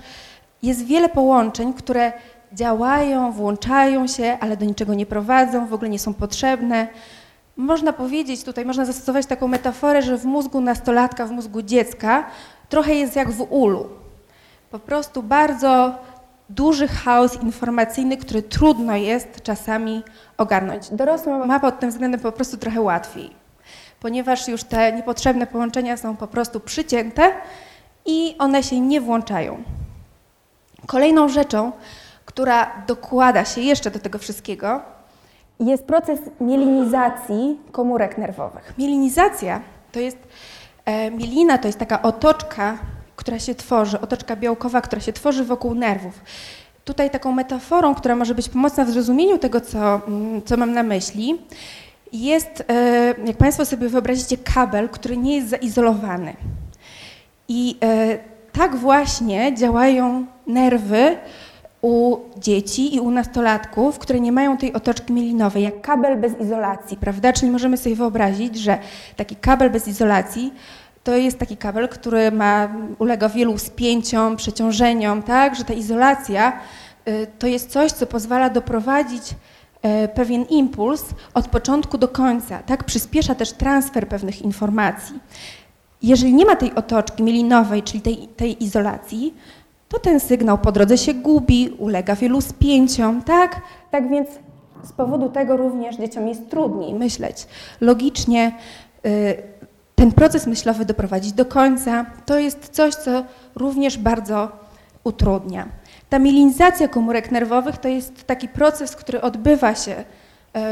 jest 0.62 0.84
wiele 0.84 1.08
połączeń, 1.08 1.74
które 1.74 2.12
działają, 2.52 3.32
włączają 3.32 4.06
się, 4.06 4.38
ale 4.40 4.56
do 4.56 4.64
niczego 4.64 4.94
nie 4.94 5.06
prowadzą, 5.06 5.66
w 5.66 5.74
ogóle 5.74 5.90
nie 5.90 5.98
są 5.98 6.14
potrzebne. 6.14 6.88
Można 7.56 7.92
powiedzieć, 7.92 8.44
tutaj 8.44 8.64
można 8.64 8.84
zastosować 8.84 9.26
taką 9.26 9.48
metaforę, 9.48 10.02
że 10.02 10.18
w 10.18 10.24
mózgu 10.24 10.60
nastolatka, 10.60 11.26
w 11.26 11.30
mózgu 11.30 11.62
dziecka 11.62 12.24
trochę 12.68 12.94
jest 12.94 13.16
jak 13.16 13.30
w 13.30 13.46
ulu. 13.52 13.86
Po 14.70 14.78
prostu 14.78 15.22
bardzo 15.22 15.94
duży 16.48 16.88
chaos 16.88 17.42
informacyjny, 17.42 18.16
który 18.16 18.42
trudno 18.42 18.96
jest 18.96 19.42
czasami 19.42 20.02
ogarnąć. 20.36 20.90
Dorosły 20.90 21.46
ma 21.46 21.60
pod 21.60 21.80
tym 21.80 21.90
względem 21.90 22.20
po 22.20 22.32
prostu 22.32 22.56
trochę 22.56 22.80
łatwiej, 22.80 23.30
ponieważ 24.00 24.48
już 24.48 24.64
te 24.64 24.92
niepotrzebne 24.92 25.46
połączenia 25.46 25.96
są 25.96 26.16
po 26.16 26.26
prostu 26.26 26.60
przycięte 26.60 27.32
i 28.06 28.36
one 28.38 28.62
się 28.62 28.80
nie 28.80 29.00
włączają. 29.00 29.62
Kolejną 30.86 31.28
rzeczą, 31.28 31.72
która 32.24 32.82
dokłada 32.86 33.44
się 33.44 33.60
jeszcze 33.60 33.90
do 33.90 33.98
tego 33.98 34.18
wszystkiego, 34.18 34.80
jest 35.60 35.84
proces 35.84 36.20
mielinizacji 36.40 37.58
komórek 37.72 38.18
nerwowych. 38.18 38.74
Mielinizacja 38.78 39.60
to 39.92 40.00
jest, 40.00 40.18
e, 40.84 41.10
mielina 41.10 41.58
to 41.58 41.68
jest 41.68 41.78
taka 41.78 42.02
otoczka, 42.02 42.78
która 43.16 43.38
się 43.38 43.54
tworzy, 43.54 44.00
otoczka 44.00 44.36
białkowa, 44.36 44.80
która 44.80 45.02
się 45.02 45.12
tworzy 45.12 45.44
wokół 45.44 45.74
nerwów. 45.74 46.20
Tutaj 46.84 47.10
taką 47.10 47.32
metaforą, 47.32 47.94
która 47.94 48.16
może 48.16 48.34
być 48.34 48.48
pomocna 48.48 48.84
w 48.84 48.90
zrozumieniu 48.90 49.38
tego, 49.38 49.60
co, 49.60 50.00
mm, 50.08 50.42
co 50.42 50.56
mam 50.56 50.72
na 50.72 50.82
myśli, 50.82 51.38
jest, 52.12 52.64
e, 52.68 53.14
jak 53.24 53.36
Państwo 53.36 53.64
sobie 53.64 53.88
wyobrazicie, 53.88 54.36
kabel, 54.54 54.88
który 54.88 55.16
nie 55.16 55.36
jest 55.36 55.48
zaizolowany. 55.48 56.36
I 57.48 57.78
e, 57.82 58.18
tak 58.56 58.76
właśnie 58.76 59.54
działają 59.54 60.26
nerwy 60.46 61.16
u 61.82 62.18
dzieci 62.36 62.94
i 62.94 63.00
u 63.00 63.10
nastolatków, 63.10 63.98
które 63.98 64.20
nie 64.20 64.32
mają 64.32 64.56
tej 64.56 64.72
otoczki 64.72 65.12
mielinowej, 65.12 65.62
jak 65.62 65.80
kabel 65.80 66.20
bez 66.20 66.40
izolacji, 66.40 66.96
prawda? 66.96 67.32
Czyli 67.32 67.52
możemy 67.52 67.76
sobie 67.76 67.96
wyobrazić, 67.96 68.58
że 68.58 68.78
taki 69.16 69.36
kabel 69.36 69.70
bez 69.70 69.88
izolacji 69.88 70.52
to 71.04 71.16
jest 71.16 71.38
taki 71.38 71.56
kabel, 71.56 71.88
który 71.88 72.32
ma, 72.32 72.68
ulega 72.98 73.28
wielu 73.28 73.58
spięciom, 73.58 74.36
przeciążeniom, 74.36 75.22
tak? 75.22 75.54
Że 75.54 75.64
ta 75.64 75.74
izolacja 75.74 76.52
y, 77.08 77.26
to 77.38 77.46
jest 77.46 77.70
coś, 77.70 77.92
co 77.92 78.06
pozwala 78.06 78.50
doprowadzić 78.50 79.22
y, 80.04 80.08
pewien 80.08 80.42
impuls 80.42 81.04
od 81.34 81.48
początku 81.48 81.98
do 81.98 82.08
końca, 82.08 82.58
tak? 82.58 82.84
Przyspiesza 82.84 83.34
też 83.34 83.52
transfer 83.52 84.08
pewnych 84.08 84.42
informacji. 84.42 85.20
Jeżeli 86.06 86.34
nie 86.34 86.46
ma 86.46 86.56
tej 86.56 86.74
otoczki 86.74 87.22
mielinowej, 87.22 87.82
czyli 87.82 88.00
tej, 88.00 88.28
tej 88.28 88.64
izolacji, 88.64 89.34
to 89.88 89.98
ten 89.98 90.20
sygnał 90.20 90.58
po 90.58 90.72
drodze 90.72 90.98
się 90.98 91.14
gubi, 91.14 91.70
ulega 91.78 92.16
wielu 92.16 92.40
spięciom, 92.40 93.22
tak? 93.22 93.60
Tak 93.90 94.10
więc 94.10 94.28
z 94.84 94.92
powodu 94.92 95.28
tego 95.28 95.56
również 95.56 95.96
dzieciom 95.96 96.28
jest 96.28 96.50
trudniej 96.50 96.94
myśleć 96.94 97.46
logicznie, 97.80 98.52
y, 99.06 99.42
ten 99.94 100.12
proces 100.12 100.46
myślowy 100.46 100.84
doprowadzić 100.84 101.32
do 101.32 101.44
końca. 101.44 102.06
To 102.26 102.38
jest 102.38 102.68
coś, 102.68 102.94
co 102.94 103.24
również 103.54 103.98
bardzo 103.98 104.48
utrudnia. 105.04 105.68
Ta 106.08 106.18
mielinizacja 106.18 106.88
komórek 106.88 107.30
nerwowych 107.30 107.78
to 107.78 107.88
jest 107.88 108.24
taki 108.24 108.48
proces, 108.48 108.96
który 108.96 109.20
odbywa 109.20 109.74
się 109.74 109.92
y, 109.92 110.04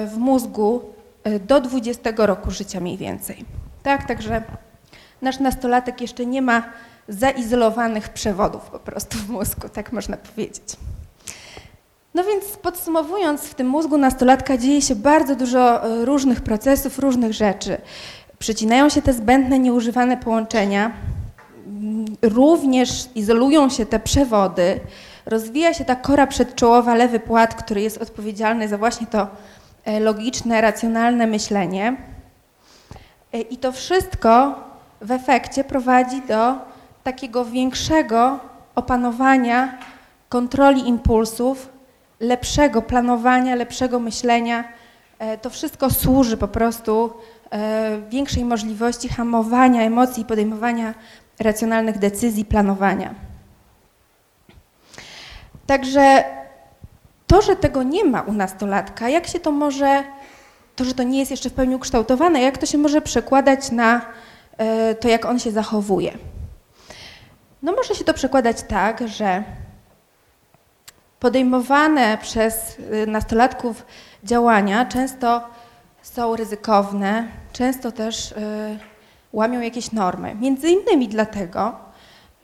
w 0.07 0.19
mózgu 0.19 0.81
y, 1.27 1.41
do 1.41 1.61
20 1.61 2.11
roku 2.17 2.51
życia 2.51 2.81
mniej 2.81 2.97
więcej. 2.97 3.45
Tak, 3.83 4.09
także 4.09 4.43
nasz 5.25 5.41
nastolatek 5.41 6.01
jeszcze 6.01 6.27
nie 6.27 6.43
ma 6.43 6.63
zaizolowanych 7.09 8.09
przewodów 8.09 8.63
po 8.63 8.79
prostu 8.79 9.19
w 9.19 9.29
mózgu, 9.29 9.69
tak 9.69 9.93
można 9.93 10.17
powiedzieć. 10.17 10.77
No 12.15 12.25
więc 12.25 12.45
podsumowując, 12.45 13.41
w 13.41 13.55
tym 13.55 13.67
mózgu 13.67 13.99
nastolatka 13.99 14.59
dzieje 14.59 14.83
się 14.83 14.95
bardzo 14.95 15.37
dużo 15.37 15.85
e, 15.85 16.05
różnych 16.05 16.41
procesów, 16.41 16.99
różnych 16.99 17.33
rzeczy. 17.33 17.77
Przycinają 18.39 18.89
się 18.89 19.03
te 19.03 19.13
zbędne, 19.13 19.59
nieużywane 19.59 20.17
połączenia, 20.17 20.93
mm, 21.67 22.05
również 22.23 23.09
izolują 23.15 23.69
się 23.69 23.87
te 23.87 23.99
przewody, 24.01 24.81
rozwija 25.27 25.75
się 25.75 25.85
ta 25.85 25.97
kora 25.97 26.27
przedczołowa, 26.27 26.95
lewy 26.95 27.21
płat, 27.21 27.55
który 27.55 27.81
jest 27.81 28.03
odpowiedzialny 28.03 28.69
za 28.69 28.79
właśnie 28.79 29.07
to 29.07 29.27
e, 29.85 30.01
logiczne, 30.01 30.61
racjonalne 30.61 31.27
myślenie. 31.27 31.97
E, 33.33 33.41
I 33.41 33.57
to 33.57 33.73
wszystko 33.73 34.55
w 35.05 35.11
efekcie 35.11 35.65
prowadzi 35.65 36.23
do 36.23 36.55
takiego 37.03 37.45
większego 37.45 38.39
opanowania, 38.75 39.79
kontroli 40.29 40.89
impulsów, 40.89 41.69
lepszego 42.21 42.83
planowania, 42.83 43.55
lepszego 43.55 44.01
myślenia. 44.01 44.65
E, 45.19 45.39
to 45.39 45.51
wszystko 45.51 45.91
służy 45.91 46.37
po 46.37 46.49
prostu 46.49 47.13
e, 47.53 48.01
większej 48.11 48.45
możliwości 48.45 49.09
hamowania 49.09 49.83
emocji, 49.83 50.25
podejmowania 50.25 50.95
racjonalnych 51.41 51.99
decyzji, 51.99 52.45
planowania. 52.45 53.15
Także 55.67 56.25
to, 57.27 57.43
że 57.43 57.57
tego 57.57 57.83
nie 57.83 58.05
ma 58.05 58.21
u 58.21 58.33
nastolatka, 58.33 59.09
jak 59.09 59.27
się 59.27 59.41
to 59.41 59.53
może, 59.53 60.05
to, 60.77 60.85
że 60.85 60.95
to 60.95 61.03
nie 61.03 61.19
jest 61.19 61.31
jeszcze 61.31 61.51
w 61.51 61.55
pełni 61.55 61.75
ukształtowane, 61.75 62.43
jak 62.43 62.59
to 62.59 62.67
się 62.67 62.79
może 62.79 63.01
przekładać 63.01 63.71
na 63.71 64.01
to, 65.01 65.09
jak 65.09 65.25
on 65.25 65.39
się 65.39 65.51
zachowuje. 65.51 66.19
No 67.63 67.73
może 67.73 67.95
się 67.95 68.05
to 68.05 68.15
przekładać 68.15 68.63
tak, 68.63 69.09
że 69.09 69.45
podejmowane 71.21 72.19
przez 72.19 72.79
y, 72.79 73.07
nastolatków 73.07 73.87
działania 74.25 74.87
często 74.87 75.43
są 76.03 76.37
ryzykowne, 76.37 77.29
często 77.53 77.93
też 77.93 78.33
y, 78.33 78.35
łamią 79.33 79.61
jakieś 79.61 79.93
normy. 79.93 80.35
Między 80.35 80.69
innymi 80.69 81.09
dlatego, 81.09 81.77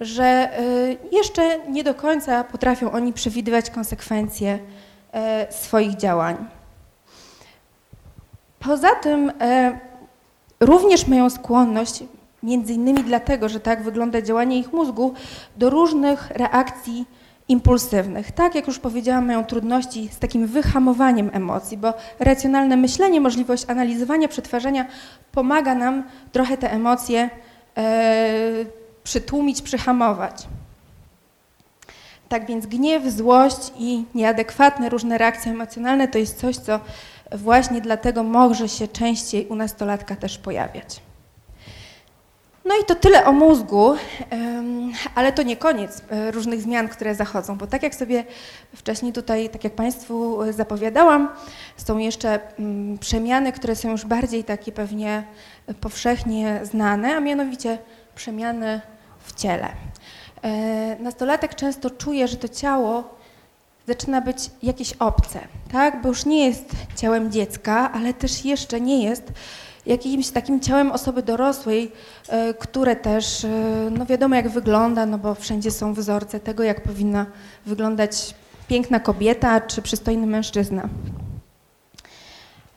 że 0.00 0.50
y, 0.60 0.98
jeszcze 1.12 1.58
nie 1.68 1.84
do 1.84 1.94
końca 1.94 2.44
potrafią 2.44 2.92
oni 2.92 3.12
przewidywać 3.12 3.70
konsekwencje 3.70 4.58
y, 4.58 5.52
swoich 5.52 5.96
działań. 5.96 6.48
Poza 8.58 8.94
tym 8.94 9.30
y, 9.30 9.32
również 10.60 11.06
mają 11.06 11.30
skłonność 11.30 12.02
Między 12.42 12.72
innymi 12.72 13.04
dlatego, 13.04 13.48
że 13.48 13.60
tak 13.60 13.82
wygląda 13.82 14.22
działanie 14.22 14.58
ich 14.58 14.72
mózgu 14.72 15.14
do 15.56 15.70
różnych 15.70 16.30
reakcji 16.30 17.06
impulsywnych. 17.48 18.32
Tak, 18.32 18.54
jak 18.54 18.66
już 18.66 18.78
powiedziałam, 18.78 19.26
mają 19.26 19.44
trudności 19.44 20.08
z 20.08 20.18
takim 20.18 20.46
wyhamowaniem 20.46 21.30
emocji, 21.32 21.76
bo 21.76 21.94
racjonalne 22.18 22.76
myślenie, 22.76 23.20
możliwość 23.20 23.64
analizowania, 23.68 24.28
przetwarzania 24.28 24.86
pomaga 25.32 25.74
nam 25.74 26.02
trochę 26.32 26.56
te 26.56 26.72
emocje 26.72 27.30
e, 27.76 28.64
przytłumić, 29.04 29.62
przyhamować. 29.62 30.46
Tak 32.28 32.46
więc 32.46 32.66
gniew, 32.66 33.04
złość 33.12 33.72
i 33.78 34.04
nieadekwatne 34.14 34.88
różne 34.88 35.18
reakcje 35.18 35.52
emocjonalne 35.52 36.08
to 36.08 36.18
jest 36.18 36.40
coś, 36.40 36.56
co 36.56 36.80
właśnie 37.32 37.80
dlatego 37.80 38.22
może 38.22 38.68
się 38.68 38.88
częściej 38.88 39.46
u 39.46 39.54
nastolatka 39.54 40.16
też 40.16 40.38
pojawiać. 40.38 41.00
No 42.64 42.74
i 42.82 42.84
to 42.84 42.94
tyle 42.94 43.24
o 43.24 43.32
mózgu, 43.32 43.94
ale 45.14 45.32
to 45.32 45.42
nie 45.42 45.56
koniec 45.56 46.02
e, 46.10 46.30
różnych 46.30 46.62
zmian, 46.62 46.88
które 46.88 47.14
zachodzą, 47.14 47.56
bo 47.56 47.66
tak 47.66 47.82
jak 47.82 47.94
sobie 47.94 48.24
wcześniej 48.76 49.12
tutaj, 49.12 49.48
tak 49.48 49.64
jak 49.64 49.74
Państwu 49.74 50.38
zapowiadałam, 50.52 51.28
są 51.76 51.98
jeszcze 51.98 52.40
mm, 52.58 52.98
przemiany, 52.98 53.52
które 53.52 53.76
są 53.76 53.90
już 53.90 54.04
bardziej 54.04 54.44
takie 54.44 54.72
pewnie 54.72 55.24
powszechnie 55.80 56.60
znane, 56.62 57.16
a 57.16 57.20
mianowicie 57.20 57.78
przemiany 58.14 58.80
w 59.20 59.34
ciele. 59.34 59.68
E, 60.42 60.96
nastolatek 60.98 61.54
często 61.54 61.90
czuje, 61.90 62.28
że 62.28 62.36
to 62.36 62.48
ciało 62.48 63.19
zaczyna 63.90 64.20
być 64.20 64.50
jakieś 64.62 64.92
obce, 64.92 65.40
tak? 65.72 66.02
bo 66.02 66.08
już 66.08 66.26
nie 66.26 66.46
jest 66.46 66.64
ciałem 66.96 67.32
dziecka, 67.32 67.92
ale 67.92 68.14
też 68.14 68.44
jeszcze 68.44 68.80
nie 68.80 69.04
jest 69.04 69.32
jakimś 69.86 70.30
takim 70.30 70.60
ciałem 70.60 70.92
osoby 70.92 71.22
dorosłej, 71.22 71.92
e, 72.28 72.54
które 72.54 72.96
też, 72.96 73.44
e, 73.44 73.48
no 73.90 74.06
wiadomo 74.06 74.36
jak 74.36 74.48
wygląda, 74.48 75.06
no 75.06 75.18
bo 75.18 75.34
wszędzie 75.34 75.70
są 75.70 75.94
wzorce 75.94 76.40
tego, 76.40 76.62
jak 76.62 76.82
powinna 76.82 77.26
wyglądać 77.66 78.34
piękna 78.68 79.00
kobieta 79.00 79.60
czy 79.60 79.82
przystojny 79.82 80.26
mężczyzna. 80.26 80.88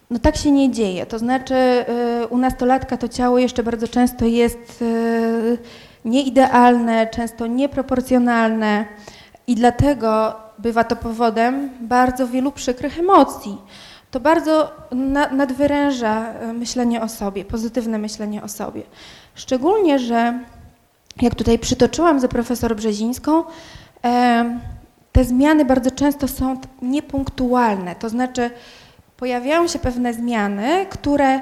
No 0.09 0.19
tak 0.19 0.37
się 0.37 0.51
nie 0.51 0.71
dzieje. 0.71 1.05
To 1.05 1.19
znaczy 1.19 1.55
e, 1.55 2.27
u 2.29 2.37
nastolatka 2.37 2.97
to 2.97 3.07
ciało 3.07 3.39
jeszcze 3.39 3.63
bardzo 3.63 3.87
często 3.87 4.25
jest 4.25 4.83
nieidealne, 6.05 7.07
często 7.07 7.47
nieproporcjonalne 7.47 8.85
i 9.47 9.55
dlatego 9.55 10.42
bywa 10.63 10.83
to 10.83 10.95
powodem 10.95 11.69
bardzo 11.81 12.27
wielu 12.27 12.51
przykrych 12.51 12.99
emocji. 12.99 13.57
To 14.11 14.19
bardzo 14.19 14.71
nadwyręża 15.31 16.33
e, 16.33 16.53
myślenie 16.53 17.01
o 17.01 17.09
sobie, 17.09 17.45
pozytywne 17.45 17.97
myślenie 17.97 18.43
o 18.43 18.47
sobie. 18.47 18.81
Szczególnie, 19.35 19.99
że 19.99 20.39
jak 21.21 21.35
tutaj 21.35 21.59
przytoczyłam 21.59 22.19
za 22.19 22.27
profesor 22.27 22.75
Brzezińską, 22.75 23.43
e, 24.05 24.59
te 25.11 25.23
zmiany 25.23 25.65
bardzo 25.65 25.91
często 25.91 26.27
są 26.27 26.57
niepunktualne, 26.81 27.95
to 27.95 28.09
znaczy 28.09 28.49
pojawiają 29.17 29.67
się 29.67 29.79
pewne 29.79 30.13
zmiany, 30.13 30.85
które 30.89 31.29
e, 31.29 31.41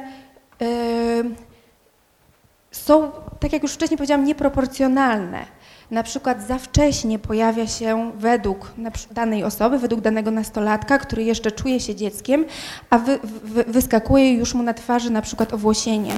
są, 2.71 3.11
tak 3.39 3.53
jak 3.53 3.63
już 3.63 3.73
wcześniej 3.73 3.97
powiedziałam, 3.97 4.25
nieproporcjonalne 4.25 5.45
na 5.91 6.03
przykład 6.03 6.47
za 6.47 6.57
wcześnie 6.57 7.19
pojawia 7.19 7.67
się 7.67 8.11
według 8.15 8.71
danej 9.11 9.43
osoby, 9.43 9.79
według 9.79 10.01
danego 10.01 10.31
nastolatka, 10.31 10.99
który 10.99 11.23
jeszcze 11.23 11.51
czuje 11.51 11.79
się 11.79 11.95
dzieckiem, 11.95 12.45
a 12.89 12.97
wy, 12.97 13.19
wy, 13.43 13.63
wyskakuje 13.63 14.33
już 14.33 14.53
mu 14.53 14.63
na 14.63 14.73
twarzy 14.73 15.09
na 15.09 15.21
przykład 15.21 15.53
owłosienie. 15.53 16.13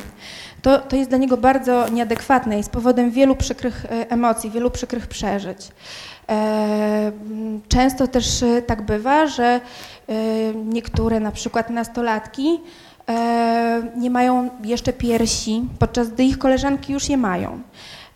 To, 0.62 0.80
to 0.80 0.96
jest 0.96 1.10
dla 1.10 1.18
niego 1.18 1.38
bardzo 1.38 1.90
nieadekwatne, 1.90 2.58
jest 2.58 2.70
powodem 2.70 3.12
wielu 3.12 3.36
przykrych 3.36 3.86
e, 3.86 4.12
emocji, 4.12 4.52
wielu 4.52 4.72
przykrych 4.72 5.08
przeżyć. 5.08 5.68
E, 6.30 7.12
często 7.68 8.08
też 8.08 8.44
e, 8.44 8.62
tak 8.62 8.82
bywa, 8.82 9.28
że 9.28 9.62
niektóre 10.66 11.20
na 11.20 11.32
przykład 11.32 11.70
nastolatki 11.70 12.60
nie 13.98 14.10
mają 14.10 14.50
jeszcze 14.64 14.94
piersi, 14.94 15.62
podczas 15.80 16.10
gdy 16.10 16.24
ich 16.24 16.38
koleżanki 16.38 16.94
już 16.94 17.10
je 17.10 17.18
mają. 17.18 17.62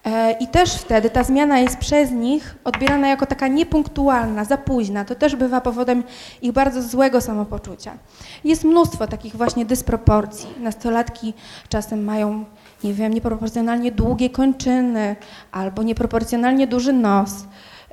E, 0.08 0.32
I 0.32 0.48
też 0.48 0.74
wtedy 0.74 1.10
ta 1.10 1.24
zmiana 1.24 1.60
jest 1.60 1.78
przez 1.78 2.12
nich 2.12 2.56
odbierana 2.63 3.08
jako 3.08 3.26
taka 3.26 3.48
niepunktualna, 3.48 4.46
za 4.46 4.58
późna. 4.58 5.06
To 5.06 5.15
też 5.15 5.36
bywa 5.36 5.62
powodem 5.62 6.04
ich 6.41 6.52
bardzo 6.52 6.82
złego 6.82 7.22
samopoczucia. 7.22 7.98
Jest 8.43 8.63
mnóstwo 8.63 9.08
takich 9.08 9.36
właśnie 9.36 9.65
dysproporcji. 9.65 10.50
Nastolatki 10.60 11.34
czasem 11.70 12.04
mają, 12.04 12.46
nie 12.84 12.93
wiem, 12.93 13.13
nieproporcjonalnie 13.13 13.91
długie 13.91 14.30
kończyny 14.30 15.15
albo 15.52 15.84
nieproporcjonalnie 15.84 16.67
duży 16.67 16.93
nos. 16.93 17.32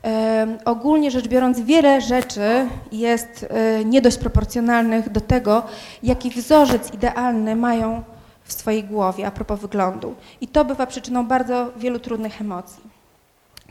E, 0.04 0.46
ogólnie 0.64 1.10
rzecz 1.10 1.28
biorąc, 1.28 1.60
wiele 1.60 2.00
rzeczy 2.00 2.66
jest 2.92 3.46
e, 3.50 3.84
nie 3.84 4.00
dość 4.00 4.18
proporcjonalnych 4.18 5.12
do 5.12 5.20
tego, 5.20 5.62
jaki 6.02 6.30
wzorzec 6.30 6.94
idealny 6.94 7.56
mają 7.56 8.02
w 8.44 8.52
swojej 8.52 8.84
głowie 8.84 9.26
a 9.26 9.30
propos 9.30 9.60
wyglądu. 9.60 10.14
I 10.40 10.48
to 10.48 10.64
bywa 10.64 10.86
przyczyną 10.86 11.26
bardzo 11.26 11.72
wielu 11.76 11.98
trudnych 11.98 12.40
emocji. 12.40 12.82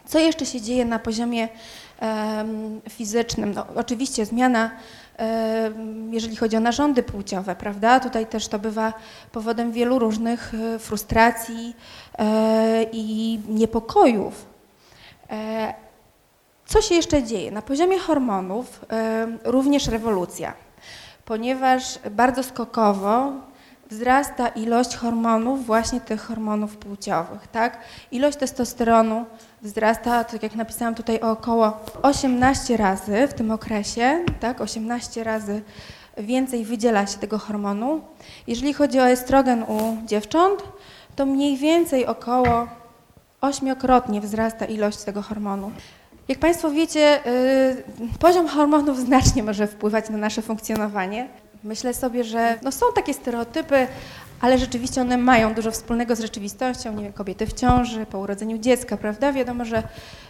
Co 0.06 0.20
jeszcze 0.20 0.46
się 0.46 0.62
dzieje 0.62 0.86
na 0.86 1.00
poziomie 1.00 1.50
um, 2.02 2.82
fizycznym? 2.90 3.54
No, 3.54 3.66
oczywiście 3.76 4.26
zmiana, 4.26 4.72
um, 5.20 6.14
jeżeli 6.14 6.36
chodzi 6.36 6.58
o 6.58 6.60
narządy 6.60 7.04
płciowe, 7.04 7.56
prawda? 7.56 8.00
Tutaj 8.00 8.26
też 8.26 8.48
to 8.48 8.60
bywa 8.60 8.94
powodem 9.32 9.72
wielu 9.72 10.00
różnych 10.00 10.54
e, 10.54 10.80
frustracji 10.80 11.76
e, 12.20 12.86
i 12.92 13.40
niepokojów. 13.50 14.46
E, 15.30 15.74
co 16.66 16.82
się 16.82 16.96
jeszcze 16.96 17.24
dzieje? 17.24 17.52
Na 17.52 17.62
poziomie 17.62 18.00
hormonów 18.00 18.86
również 19.44 19.88
rewolucja, 19.88 20.54
ponieważ 21.26 22.00
bardzo 22.12 22.44
skokowo 22.44 23.34
wzrasta 23.94 24.48
ilość 24.48 24.96
hormonów, 24.96 25.66
właśnie 25.66 26.02
tych 26.02 26.22
hormonów 26.22 26.78
płciowych, 26.78 27.48
tak? 27.48 27.78
Ilość 28.12 28.38
testosteronu 28.38 29.26
wzrasta, 29.62 30.24
tak 30.24 30.44
jak 30.44 30.56
napisałam 30.56 30.96
tutaj, 30.96 31.20
o 31.22 31.32
około 31.32 31.80
18 32.02 32.78
razy 32.78 33.28
w 33.28 33.34
tym 33.34 33.52
okresie, 33.52 34.26
tak? 34.40 34.62
18 34.62 35.24
razy 35.24 35.62
więcej 36.18 36.66
wydziela 36.66 37.08
się 37.08 37.18
tego 37.18 37.38
hormonu. 37.38 38.02
Jeżeli 38.48 38.74
chodzi 38.74 39.00
o 39.00 39.08
estrogen 39.08 39.64
u 39.64 40.08
dziewcząt, 40.08 40.64
to 41.16 41.26
mniej 41.26 41.58
więcej 41.58 42.06
około 42.06 42.68
ośmiokrotnie 43.42 44.22
wzrasta 44.22 44.66
ilość 44.66 44.98
tego 44.98 45.22
hormonu. 45.22 45.72
Jak 46.28 46.40
Państwo 46.40 46.72
wiecie, 46.72 47.20
yy, 48.00 48.08
poziom 48.20 48.48
hormonów 48.48 49.00
znacznie 49.00 49.44
może 49.44 49.68
wpływać 49.68 50.10
na 50.10 50.18
nasze 50.18 50.42
funkcjonowanie. 50.42 51.43
Myślę 51.64 51.94
sobie, 51.94 52.24
że 52.24 52.60
no 52.62 52.72
są 52.72 52.86
takie 52.96 53.14
stereotypy, 53.14 53.88
ale 54.42 54.58
rzeczywiście 54.58 55.02
one 55.02 55.18
mają 55.18 55.54
dużo 55.54 55.72
wspólnego 55.72 56.16
z 56.16 56.20
rzeczywistością. 56.20 56.94
Nie 56.94 57.04
wiem, 57.04 57.14
kobiety 57.14 57.48
w 57.48 57.54
ciąży, 57.54 58.06
po 58.06 58.20
urodzeniu 58.20 58.58
dziecka, 58.58 58.98
prawda? 58.98 59.34
Wiadomo, 59.34 59.66
że 59.66 59.84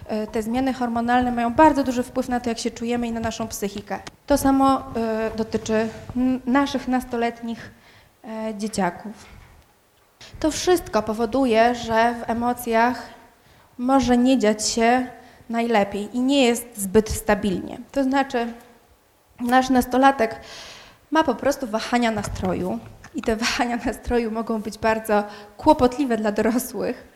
e, 0.07 0.27
te 0.27 0.43
zmiany 0.43 0.73
hormonalne 0.73 1.31
mają 1.31 1.53
bardzo 1.53 1.83
duży 1.83 2.03
wpływ 2.03 2.29
na 2.29 2.39
to, 2.39 2.49
jak 2.49 2.59
się 2.59 2.71
czujemy 2.71 3.07
i 3.07 3.11
na 3.11 3.19
naszą 3.19 3.47
psychikę. 3.47 3.99
To 4.27 4.37
samo 4.37 4.79
e, 4.79 5.31
dotyczy 5.35 5.89
naszych 6.45 6.87
nastoletnich 6.87 7.71
e, 8.23 8.53
dzieciaków. 8.57 9.25
To 10.39 10.51
wszystko 10.51 11.03
powoduje, 11.03 11.75
że 11.75 12.15
w 12.15 12.29
emocjach 12.29 13.09
może 13.77 14.17
nie 14.17 14.39
dziać 14.39 14.69
się 14.69 15.07
najlepiej 15.49 16.09
i 16.17 16.19
nie 16.19 16.45
jest 16.45 16.65
zbyt 16.77 17.09
stabilnie. 17.09 17.77
To 17.91 18.03
znaczy, 18.03 18.53
nasz 19.39 19.69
nastolatek 19.69 20.39
ma 21.13 21.23
po 21.23 21.35
prostu 21.35 21.67
wahania 21.67 22.11
nastroju 22.11 22.79
i 23.15 23.21
te 23.21 23.35
wahania 23.35 23.77
nastroju 23.85 24.31
mogą 24.31 24.61
być 24.61 24.77
bardzo 24.77 25.23
kłopotliwe 25.57 26.17
dla 26.17 26.31
dorosłych. 26.31 27.07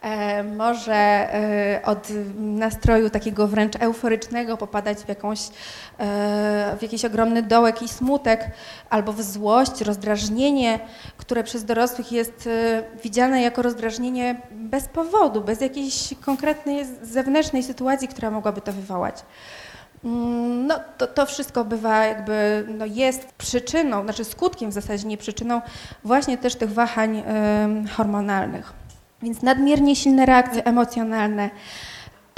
E, 0.00 0.42
może 0.42 0.94
e, 0.94 1.80
od 1.84 2.08
nastroju 2.38 3.10
takiego 3.10 3.48
wręcz 3.48 3.76
euforycznego 3.76 4.56
popadać 4.56 4.98
w, 4.98 5.08
jakąś, 5.08 5.40
e, 5.48 6.76
w 6.78 6.82
jakiś 6.82 7.04
ogromny 7.04 7.42
dołek 7.42 7.82
i 7.82 7.88
smutek, 7.88 8.50
albo 8.90 9.12
w 9.12 9.22
złość, 9.22 9.80
rozdrażnienie, 9.80 10.78
które 11.16 11.44
przez 11.44 11.64
dorosłych 11.64 12.12
jest 12.12 12.48
widziane 13.04 13.42
jako 13.42 13.62
rozdrażnienie 13.62 14.40
bez 14.50 14.88
powodu, 14.88 15.40
bez 15.40 15.60
jakiejś 15.60 16.14
konkretnej 16.20 16.84
zewnętrznej 17.02 17.62
sytuacji, 17.62 18.08
która 18.08 18.30
mogłaby 18.30 18.60
to 18.60 18.72
wywołać. 18.72 19.22
Mm, 20.04 20.66
no, 20.66 20.80
to, 20.98 21.06
to 21.06 21.26
wszystko 21.26 21.64
bywa 21.64 22.04
jakby, 22.04 22.66
no 22.78 22.86
jest 22.86 23.26
przyczyną, 23.38 24.02
znaczy 24.02 24.24
skutkiem 24.24 24.70
w 24.70 24.74
zasadzie, 24.74 25.08
nie 25.08 25.16
przyczyną 25.16 25.60
właśnie 26.04 26.38
też 26.38 26.54
tych 26.54 26.72
wahań 26.72 27.18
y, 27.18 27.88
hormonalnych. 27.88 28.72
Więc 29.22 29.42
nadmiernie 29.42 29.96
silne 29.96 30.26
reakcje 30.26 30.64
emocjonalne, 30.64 31.50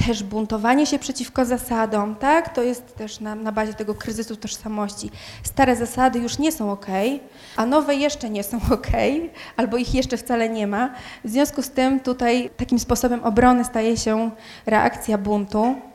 też 0.06 0.22
buntowanie 0.22 0.86
się 0.86 0.98
przeciwko 0.98 1.44
zasadom, 1.44 2.16
tak? 2.16 2.54
To 2.54 2.62
jest 2.62 2.94
też 2.94 3.20
na, 3.20 3.34
na 3.34 3.52
bazie 3.52 3.74
tego 3.74 3.94
kryzysu 3.94 4.36
tożsamości. 4.36 5.10
Stare 5.42 5.76
zasady 5.76 6.18
już 6.18 6.38
nie 6.38 6.52
są 6.52 6.72
ok, 6.72 6.86
a 7.56 7.66
nowe 7.66 7.94
jeszcze 7.94 8.30
nie 8.30 8.42
są 8.42 8.56
ok, 8.70 8.88
albo 9.56 9.76
ich 9.76 9.94
jeszcze 9.94 10.16
wcale 10.16 10.48
nie 10.48 10.66
ma. 10.66 10.90
W 11.24 11.30
związku 11.30 11.62
z 11.62 11.70
tym 11.70 12.00
tutaj 12.00 12.50
takim 12.56 12.78
sposobem 12.78 13.24
obrony 13.24 13.64
staje 13.64 13.96
się 13.96 14.30
reakcja 14.66 15.18
buntu. 15.18 15.87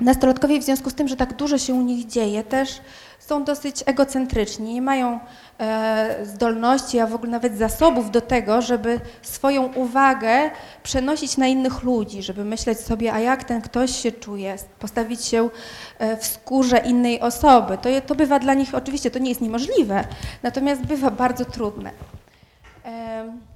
Nastolatkowie 0.00 0.60
w 0.60 0.64
związku 0.64 0.90
z 0.90 0.94
tym, 0.94 1.08
że 1.08 1.16
tak 1.16 1.34
dużo 1.34 1.58
się 1.58 1.74
u 1.74 1.82
nich 1.82 2.06
dzieje, 2.06 2.44
też 2.44 2.80
są 3.18 3.44
dosyć 3.44 3.82
egocentryczni, 3.86 4.74
nie 4.74 4.82
mają 4.82 5.20
e, 5.60 6.16
zdolności, 6.22 7.00
a 7.00 7.06
w 7.06 7.14
ogóle 7.14 7.30
nawet 7.30 7.58
zasobów 7.58 8.10
do 8.10 8.20
tego, 8.20 8.62
żeby 8.62 9.00
swoją 9.22 9.72
uwagę 9.72 10.50
przenosić 10.82 11.36
na 11.36 11.46
innych 11.46 11.82
ludzi, 11.82 12.22
żeby 12.22 12.44
myśleć 12.44 12.80
sobie, 12.80 13.12
a 13.12 13.20
jak 13.20 13.44
ten 13.44 13.60
ktoś 13.60 13.96
się 13.96 14.12
czuje, 14.12 14.56
postawić 14.78 15.24
się 15.24 15.50
e, 15.98 16.16
w 16.16 16.26
skórze 16.26 16.78
innej 16.78 17.20
osoby. 17.20 17.78
To, 17.78 17.88
to 18.06 18.14
bywa 18.14 18.38
dla 18.38 18.54
nich, 18.54 18.74
oczywiście 18.74 19.10
to 19.10 19.18
nie 19.18 19.28
jest 19.28 19.40
niemożliwe, 19.40 20.04
natomiast 20.42 20.82
bywa 20.82 21.10
bardzo 21.10 21.44
trudne. 21.44 21.90
E, 22.84 23.49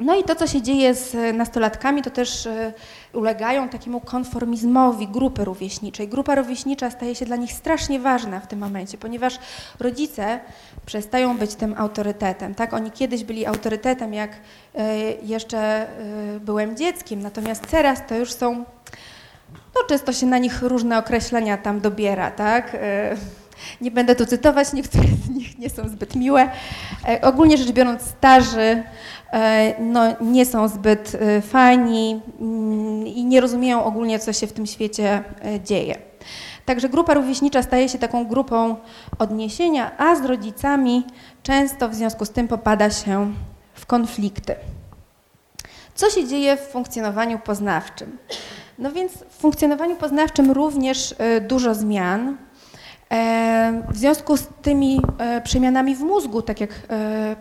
no 0.00 0.16
i 0.16 0.24
to, 0.24 0.34
co 0.34 0.46
się 0.46 0.62
dzieje 0.62 0.94
z 0.94 1.36
nastolatkami, 1.36 2.02
to 2.02 2.10
też 2.10 2.46
e, 2.46 2.72
ulegają 3.12 3.68
takiemu 3.68 4.00
konformizmowi 4.00 5.08
grupy 5.08 5.44
rówieśniczej. 5.44 6.08
Grupa 6.08 6.34
rówieśnicza 6.34 6.90
staje 6.90 7.14
się 7.14 7.24
dla 7.24 7.36
nich 7.36 7.52
strasznie 7.52 8.00
ważna 8.00 8.40
w 8.40 8.46
tym 8.46 8.58
momencie, 8.58 8.98
ponieważ 8.98 9.38
rodzice 9.80 10.40
przestają 10.86 11.38
być 11.38 11.54
tym 11.54 11.74
autorytetem. 11.78 12.54
Tak? 12.54 12.72
Oni 12.72 12.90
kiedyś 12.90 13.24
byli 13.24 13.46
autorytetem, 13.46 14.14
jak 14.14 14.30
e, 14.74 14.96
jeszcze 15.12 15.58
e, 15.58 15.86
byłem 16.40 16.76
dzieckiem, 16.76 17.22
natomiast 17.22 17.66
teraz 17.70 18.02
to 18.08 18.14
już 18.14 18.32
są, 18.32 18.64
no 19.74 19.80
często 19.88 20.12
się 20.12 20.26
na 20.26 20.38
nich 20.38 20.62
różne 20.62 20.98
określenia 20.98 21.56
tam 21.56 21.80
dobiera, 21.80 22.30
tak? 22.30 22.76
Nie 23.80 23.90
będę 23.90 24.14
tu 24.14 24.26
cytować, 24.26 24.72
niektóre 24.72 25.04
z 25.26 25.28
nich 25.30 25.58
nie 25.58 25.70
są 25.70 25.88
zbyt 25.88 26.14
miłe. 26.14 26.50
Ogólnie 27.22 27.58
rzecz 27.58 27.72
biorąc, 27.72 28.02
starzy 28.02 28.82
no, 29.78 30.02
nie 30.20 30.46
są 30.46 30.68
zbyt 30.68 31.14
e, 31.14 31.40
fajni 31.40 32.20
mm, 32.40 33.06
i 33.06 33.24
nie 33.24 33.40
rozumieją 33.40 33.84
ogólnie, 33.84 34.18
co 34.18 34.32
się 34.32 34.46
w 34.46 34.52
tym 34.52 34.66
świecie 34.66 35.24
e, 35.44 35.60
dzieje. 35.60 35.98
Także 36.64 36.88
grupa 36.88 37.14
rówieśnicza 37.14 37.62
staje 37.62 37.88
się 37.88 37.98
taką 37.98 38.26
grupą 38.26 38.76
odniesienia, 39.18 39.98
a 39.98 40.16
z 40.16 40.24
rodzicami 40.24 41.04
często 41.42 41.88
w 41.88 41.94
związku 41.94 42.24
z 42.24 42.30
tym 42.30 42.48
popada 42.48 42.90
się 42.90 43.32
w 43.74 43.86
konflikty. 43.86 44.54
Co 45.94 46.10
się 46.10 46.28
dzieje 46.28 46.56
w 46.56 46.60
funkcjonowaniu 46.60 47.38
poznawczym? 47.38 48.18
No 48.78 48.92
więc 48.92 49.12
w 49.12 49.38
funkcjonowaniu 49.38 49.96
poznawczym 49.96 50.50
również 50.50 51.14
dużo 51.48 51.74
zmian. 51.74 52.36
W 53.88 53.98
związku 53.98 54.36
z 54.36 54.46
tymi 54.62 55.00
przemianami 55.44 55.94
w 55.94 56.00
mózgu, 56.00 56.42
tak 56.42 56.60
jak 56.60 56.70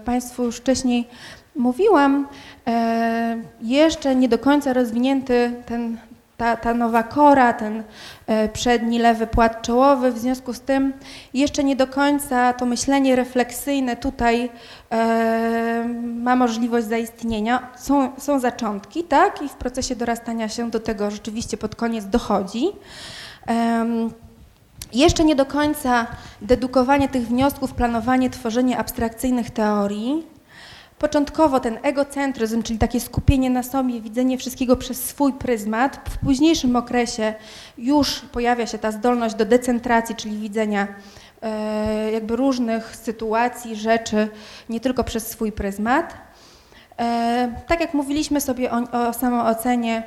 Państwu 0.05 0.43
już 0.43 0.57
wcześniej 0.57 1.07
mówiłam, 1.55 2.27
e, 2.67 3.37
jeszcze 3.61 4.15
nie 4.15 4.29
do 4.29 4.39
końca 4.39 4.73
rozwinięty 4.73 5.51
ten, 5.65 5.97
ta, 6.37 6.55
ta 6.57 6.73
nowa 6.73 7.03
kora, 7.03 7.53
ten 7.53 7.83
e, 8.27 8.49
przedni 8.49 8.99
lewy 8.99 9.27
płat 9.27 9.61
czołowy, 9.61 10.11
w 10.11 10.19
związku 10.19 10.53
z 10.53 10.59
tym 10.59 10.93
jeszcze 11.33 11.63
nie 11.63 11.75
do 11.75 11.87
końca 11.87 12.53
to 12.53 12.65
myślenie 12.65 13.15
refleksyjne 13.15 13.95
tutaj 13.95 14.49
e, 14.91 15.85
ma 16.03 16.35
możliwość 16.35 16.87
zaistnienia. 16.87 17.67
Są, 17.77 18.11
są 18.17 18.39
zaczątki, 18.39 19.03
tak, 19.03 19.41
i 19.41 19.49
w 19.49 19.53
procesie 19.53 19.95
dorastania 19.95 20.49
się 20.49 20.71
do 20.71 20.79
tego 20.79 21.11
rzeczywiście 21.11 21.57
pod 21.57 21.75
koniec 21.75 22.05
dochodzi. 22.05 22.67
Jeszcze 24.93 25.23
nie 25.23 25.35
do 25.35 25.45
końca 25.45 26.07
dedukowanie 26.41 27.09
tych 27.09 27.27
wniosków, 27.27 27.73
planowanie, 27.73 28.29
tworzenie 28.29 28.77
abstrakcyjnych 28.77 29.49
teorii, 29.49 30.34
Początkowo 30.99 31.59
ten 31.59 31.77
egocentryzm, 31.83 32.63
czyli 32.63 32.79
takie 32.79 32.99
skupienie 32.99 33.49
na 33.49 33.63
sobie, 33.63 34.01
widzenie 34.01 34.37
wszystkiego 34.37 34.75
przez 34.75 35.03
swój 35.03 35.33
pryzmat, 35.33 36.09
w 36.09 36.17
późniejszym 36.17 36.75
okresie 36.75 37.33
już 37.77 38.19
pojawia 38.19 38.67
się 38.67 38.77
ta 38.77 38.91
zdolność 38.91 39.35
do 39.35 39.45
decentracji, 39.45 40.15
czyli 40.15 40.37
widzenia 40.37 40.87
e, 41.41 42.11
jakby 42.11 42.35
różnych 42.35 42.95
sytuacji, 42.95 43.75
rzeczy 43.75 44.27
nie 44.69 44.79
tylko 44.79 45.03
przez 45.03 45.27
swój 45.27 45.51
pryzmat. 45.51 46.13
E, 46.99 47.53
tak 47.67 47.79
jak 47.79 47.93
mówiliśmy 47.93 48.41
sobie 48.41 48.71
o, 48.71 49.07
o 49.07 49.13
samoocenie, 49.13 50.03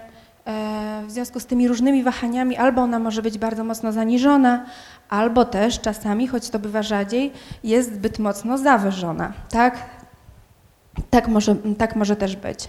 e, 0.47 1.03
w 1.07 1.11
związku 1.11 1.41
z 1.41 1.47
tymi 1.47 1.69
różnymi 1.69 2.03
wahaniami, 2.03 2.57
albo 2.57 2.83
ona 2.83 2.99
może 2.99 3.23
być 3.23 3.39
bardzo 3.39 3.65
mocno 3.65 3.93
zaniżona, 3.93 4.67
albo 5.09 5.45
też 5.45 5.81
czasami, 5.81 6.29
choć 6.29 6.51
to 6.51 6.59
bywa 6.59 6.83
rzadziej, 6.83 7.33
jest 7.65 7.95
zbyt 7.95 8.19
mocno 8.19 8.59
zawyżona. 8.59 9.33
Tak, 9.51 9.98
tak, 11.11 11.29
może, 11.29 11.57
tak 11.79 11.97
może 11.97 12.17
też 12.17 12.37
być. 12.37 12.69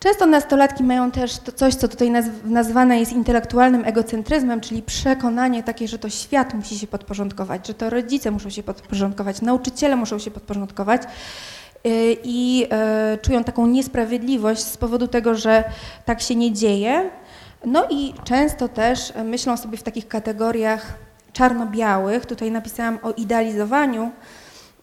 Często 0.00 0.26
nastolatki 0.26 0.84
mają 0.84 1.10
też 1.10 1.38
to 1.38 1.52
coś, 1.52 1.74
co 1.74 1.88
tutaj 1.88 2.12
nazwane 2.44 3.00
jest 3.00 3.12
intelektualnym 3.12 3.84
egocentryzmem, 3.84 4.60
czyli 4.60 4.82
przekonanie 4.82 5.62
takie, 5.62 5.88
że 5.88 5.98
to 5.98 6.08
świat 6.10 6.54
musi 6.54 6.78
się 6.78 6.86
podporządkować, 6.86 7.66
że 7.66 7.74
to 7.74 7.90
rodzice 7.90 8.30
muszą 8.30 8.50
się 8.50 8.62
podporządkować, 8.62 9.42
nauczyciele 9.42 9.96
muszą 9.96 10.18
się 10.18 10.30
podporządkować 10.30 11.02
y, 11.02 11.08
i 12.24 12.66
y, 13.14 13.18
czują 13.18 13.44
taką 13.44 13.66
niesprawiedliwość 13.66 14.64
z 14.64 14.76
powodu 14.76 15.08
tego, 15.08 15.34
że 15.34 15.64
tak 16.04 16.20
się 16.20 16.34
nie 16.34 16.52
dzieje. 16.52 17.10
No 17.64 17.86
i 17.90 18.14
często 18.24 18.68
też 18.68 19.12
myślą 19.24 19.56
sobie 19.56 19.78
w 19.78 19.82
takich 19.82 20.08
kategoriach 20.08 20.94
czarno-białych. 21.32 22.26
Tutaj 22.26 22.50
napisałam 22.50 22.98
o 23.02 23.12
idealizowaniu 23.12 24.10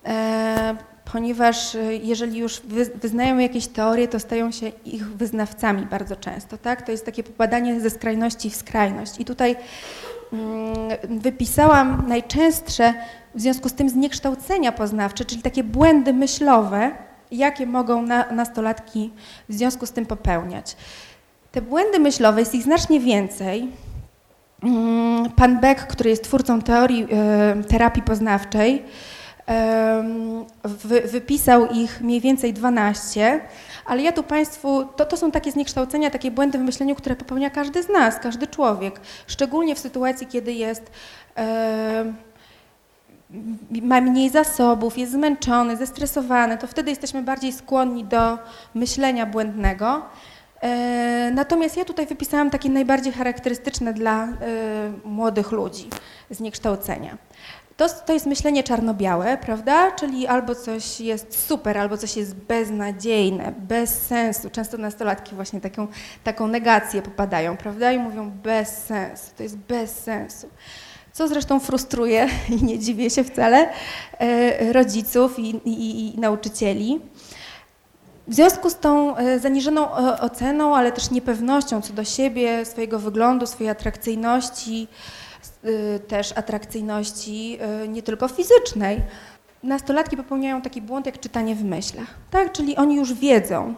e, 0.05 0.75
ponieważ 1.11 1.75
y, 1.75 1.99
jeżeli 2.03 2.39
już 2.39 2.61
wyznają 2.95 3.37
jakieś 3.37 3.67
teorie, 3.67 4.07
to 4.07 4.19
stają 4.19 4.51
się 4.51 4.71
ich 4.85 5.07
wyznawcami 5.07 5.85
bardzo 5.85 6.15
często, 6.15 6.57
tak? 6.57 6.81
To 6.81 6.91
jest 6.91 7.05
takie 7.05 7.23
popadanie 7.23 7.81
ze 7.81 7.89
skrajności 7.89 8.49
w 8.49 8.55
skrajność. 8.55 9.19
I 9.19 9.25
tutaj 9.25 9.55
mm, 10.33 10.75
wypisałam 11.09 12.03
najczęstsze 12.07 12.93
w 13.35 13.41
związku 13.41 13.69
z 13.69 13.73
tym 13.73 13.89
zniekształcenia 13.89 14.71
poznawcze, 14.71 15.25
czyli 15.25 15.41
takie 15.41 15.63
błędy 15.63 16.13
myślowe, 16.13 16.91
jakie 17.31 17.65
mogą 17.65 18.01
na, 18.01 18.31
nastolatki 18.31 19.11
w 19.49 19.53
związku 19.53 19.85
z 19.85 19.91
tym 19.91 20.05
popełniać. 20.05 20.75
Te 21.51 21.61
błędy 21.61 21.99
myślowe, 21.99 22.39
jest 22.39 22.55
ich 22.55 22.63
znacznie 22.63 22.99
więcej. 22.99 23.67
Mm, 24.63 25.29
pan 25.31 25.59
Beck, 25.59 25.87
który 25.87 26.09
jest 26.09 26.23
twórcą 26.23 26.61
teorii 26.61 27.03
y, 27.03 27.63
terapii 27.63 28.03
poznawczej, 28.03 28.83
wy, 30.63 31.01
wypisał 31.01 31.67
ich 31.67 32.01
mniej 32.01 32.21
więcej 32.21 32.53
12, 32.53 33.41
ale 33.85 34.01
ja 34.01 34.11
tu 34.11 34.23
Państwu, 34.23 34.85
to, 34.95 35.05
to 35.05 35.17
są 35.17 35.31
takie 35.31 35.51
zniekształcenia, 35.51 36.09
takie 36.09 36.31
błędy 36.31 36.57
w 36.57 36.61
myśleniu, 36.61 36.95
które 36.95 37.15
popełnia 37.15 37.49
każdy 37.49 37.83
z 37.83 37.89
nas, 37.89 38.19
każdy 38.19 38.47
człowiek, 38.47 39.01
szczególnie 39.27 39.75
w 39.75 39.79
sytuacji, 39.79 40.27
kiedy 40.27 40.53
jest 40.53 40.91
ma 43.81 44.01
mniej 44.01 44.29
zasobów, 44.29 44.97
jest 44.97 45.11
zmęczony, 45.11 45.77
zestresowany, 45.77 46.57
to 46.57 46.67
wtedy 46.67 46.89
jesteśmy 46.89 47.23
bardziej 47.23 47.53
skłonni 47.53 48.03
do 48.03 48.37
myślenia 48.73 49.25
błędnego. 49.25 50.01
E, 50.61 51.31
natomiast 51.33 51.77
ja 51.77 51.85
tutaj 51.85 52.05
wypisałam 52.05 52.49
takie 52.49 52.69
najbardziej 52.69 53.13
charakterystyczne 53.13 53.93
dla 53.93 54.23
e, 54.23 54.27
młodych 55.05 55.51
ludzi 55.51 55.89
zniekształcenia. 56.29 57.17
To, 57.77 57.89
to 57.89 58.13
jest 58.13 58.25
myślenie 58.25 58.63
czarno-białe, 58.63 59.37
prawda? 59.37 59.91
Czyli 59.91 60.27
albo 60.27 60.55
coś 60.55 60.99
jest 60.99 61.47
super, 61.47 61.77
albo 61.77 61.97
coś 61.97 62.17
jest 62.17 62.35
beznadziejne, 62.35 63.53
bez 63.57 64.01
sensu. 64.01 64.49
Często 64.49 64.77
nastolatki 64.77 65.35
właśnie 65.35 65.61
taką, 65.61 65.87
taką 66.23 66.47
negację 66.47 67.01
popadają, 67.01 67.57
prawda? 67.57 67.91
I 67.91 67.99
mówią 67.99 68.31
bez 68.43 68.69
sensu, 68.69 69.31
to 69.37 69.43
jest 69.43 69.57
bez 69.57 69.99
sensu. 69.99 70.47
Co 71.13 71.27
zresztą 71.27 71.59
frustruje 71.59 72.29
i 72.59 72.63
nie 72.63 72.79
dziwię 72.79 73.09
się 73.09 73.23
wcale 73.23 73.69
e, 74.19 74.73
rodziców 74.73 75.39
i, 75.39 75.49
i, 75.49 76.15
i 76.15 76.19
nauczycieli. 76.19 77.01
W 78.27 78.33
związku 78.33 78.69
z 78.69 78.75
tą 78.75 79.17
e, 79.17 79.39
zaniżoną 79.39 79.91
oceną, 80.19 80.75
ale 80.75 80.91
też 80.91 81.11
niepewnością 81.11 81.81
co 81.81 81.93
do 81.93 82.03
siebie, 82.03 82.65
swojego 82.65 82.99
wyglądu, 82.99 83.47
swojej 83.47 83.69
atrakcyjności, 83.69 84.87
też 86.07 86.31
atrakcyjności 86.37 87.57
y, 87.83 87.87
nie 87.87 88.03
tylko 88.03 88.27
fizycznej. 88.27 89.01
Nastolatki 89.63 90.17
popełniają 90.17 90.61
taki 90.61 90.81
błąd 90.81 91.05
jak 91.05 91.19
czytanie 91.19 91.55
w 91.55 91.63
myślach, 91.63 92.07
tak? 92.31 92.51
Czyli 92.51 92.75
oni 92.75 92.95
już 92.95 93.13
wiedzą, 93.13 93.73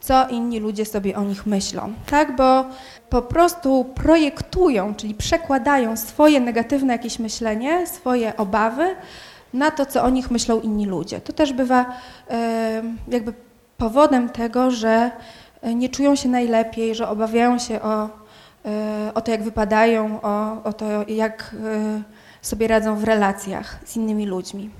co 0.00 0.28
inni 0.28 0.60
ludzie 0.60 0.84
sobie 0.84 1.16
o 1.16 1.22
nich 1.22 1.46
myślą, 1.46 1.92
tak? 2.10 2.36
Bo 2.36 2.64
po 3.10 3.22
prostu 3.22 3.84
projektują, 3.84 4.94
czyli 4.94 5.14
przekładają 5.14 5.96
swoje 5.96 6.40
negatywne 6.40 6.92
jakieś 6.92 7.18
myślenie, 7.18 7.86
swoje 7.86 8.36
obawy 8.36 8.96
na 9.54 9.70
to, 9.70 9.86
co 9.86 10.02
o 10.02 10.10
nich 10.10 10.30
myślą 10.30 10.60
inni 10.60 10.86
ludzie. 10.86 11.20
To 11.20 11.32
też 11.32 11.52
bywa 11.52 11.82
y, 11.82 12.34
jakby 13.08 13.32
powodem 13.76 14.28
tego, 14.28 14.70
że 14.70 15.10
nie 15.74 15.88
czują 15.88 16.16
się 16.16 16.28
najlepiej, 16.28 16.94
że 16.94 17.08
obawiają 17.08 17.58
się 17.58 17.82
o 17.82 18.19
o 19.14 19.20
to, 19.20 19.30
jak 19.30 19.42
wypadają, 19.42 20.20
o, 20.22 20.62
o 20.64 20.72
to, 20.72 20.86
jak 21.08 21.54
e, 21.64 22.02
sobie 22.42 22.68
radzą 22.68 22.96
w 22.96 23.04
relacjach 23.04 23.78
z 23.84 23.96
innymi 23.96 24.26
ludźmi. 24.26 24.70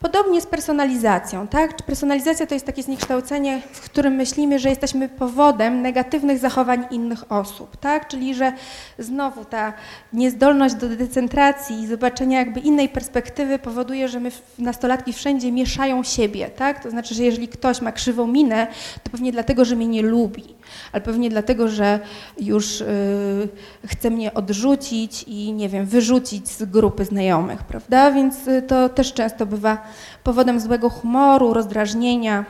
Podobnie 0.00 0.40
z 0.40 0.46
personalizacją, 0.46 1.48
tak? 1.48 1.76
Personalizacja 1.76 2.46
to 2.46 2.54
jest 2.54 2.66
takie 2.66 2.82
zniekształcenie, 2.82 3.62
w 3.72 3.80
którym 3.80 4.14
myślimy, 4.14 4.58
że 4.58 4.68
jesteśmy 4.68 5.08
powodem 5.08 5.82
negatywnych 5.82 6.38
zachowań 6.38 6.86
innych 6.90 7.32
osób, 7.32 7.76
tak? 7.76 8.08
Czyli 8.08 8.34
że 8.34 8.52
znowu 8.98 9.44
ta 9.44 9.72
niezdolność 10.12 10.74
do 10.74 10.88
decentracji 10.88 11.80
i 11.80 11.86
zobaczenia 11.86 12.38
jakby 12.38 12.60
innej 12.60 12.88
perspektywy 12.88 13.58
powoduje, 13.58 14.08
że 14.08 14.20
my 14.20 14.30
nastolatki 14.58 15.12
wszędzie 15.12 15.52
mieszają 15.52 16.02
siebie, 16.02 16.48
tak? 16.48 16.82
To 16.82 16.90
znaczy, 16.90 17.14
że 17.14 17.22
jeżeli 17.22 17.48
ktoś 17.48 17.80
ma 17.80 17.92
krzywą 17.92 18.26
minę, 18.26 18.66
to 19.02 19.10
pewnie 19.10 19.32
dlatego, 19.32 19.64
że 19.64 19.76
mnie 19.76 19.88
nie 19.88 20.02
lubi, 20.02 20.54
ale 20.92 21.02
pewnie 21.02 21.30
dlatego, 21.30 21.68
że 21.68 22.00
już 22.40 22.80
yy, 22.80 23.48
chce 23.86 24.10
mnie 24.10 24.34
odrzucić 24.34 25.22
i 25.22 25.52
nie 25.52 25.68
wiem, 25.68 25.86
wyrzucić 25.86 26.48
z 26.48 26.64
grupy 26.64 27.04
znajomych, 27.04 27.64
prawda? 27.64 28.10
Więc 28.10 28.48
y, 28.48 28.62
to 28.62 28.88
też 28.88 29.12
często 29.12 29.46
bywa 29.46 29.82
powodem 30.24 30.60
złego 30.60 30.90
humoru, 30.90 31.54
rozdrażnienia. 31.54 32.44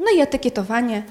No 0.00 0.06
i 0.16 0.20
etykietowanie 0.20 1.02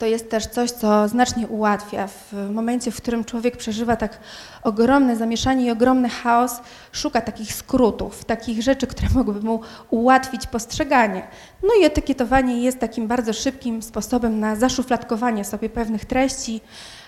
to 0.00 0.06
jest 0.06 0.30
też 0.30 0.46
coś, 0.46 0.70
co 0.70 1.08
znacznie 1.08 1.46
ułatwia. 1.46 2.06
W 2.06 2.50
momencie, 2.50 2.90
w 2.90 2.96
którym 2.96 3.24
człowiek 3.24 3.56
przeżywa 3.56 3.96
tak 3.96 4.18
ogromne 4.62 5.16
zamieszanie 5.16 5.66
i 5.66 5.70
ogromny 5.70 6.08
chaos, 6.08 6.60
szuka 6.92 7.20
takich 7.20 7.54
skrótów, 7.54 8.24
takich 8.24 8.62
rzeczy, 8.62 8.86
które 8.86 9.08
mogłyby 9.18 9.40
mu 9.40 9.60
ułatwić 9.90 10.46
postrzeganie. 10.46 11.28
No 11.62 11.68
i 11.80 11.84
etykietowanie 11.84 12.62
jest 12.62 12.78
takim 12.78 13.06
bardzo 13.06 13.32
szybkim 13.32 13.82
sposobem 13.82 14.40
na 14.40 14.56
zaszufladkowanie 14.56 15.44
sobie 15.44 15.68
pewnych 15.68 16.04
treści, 16.04 16.60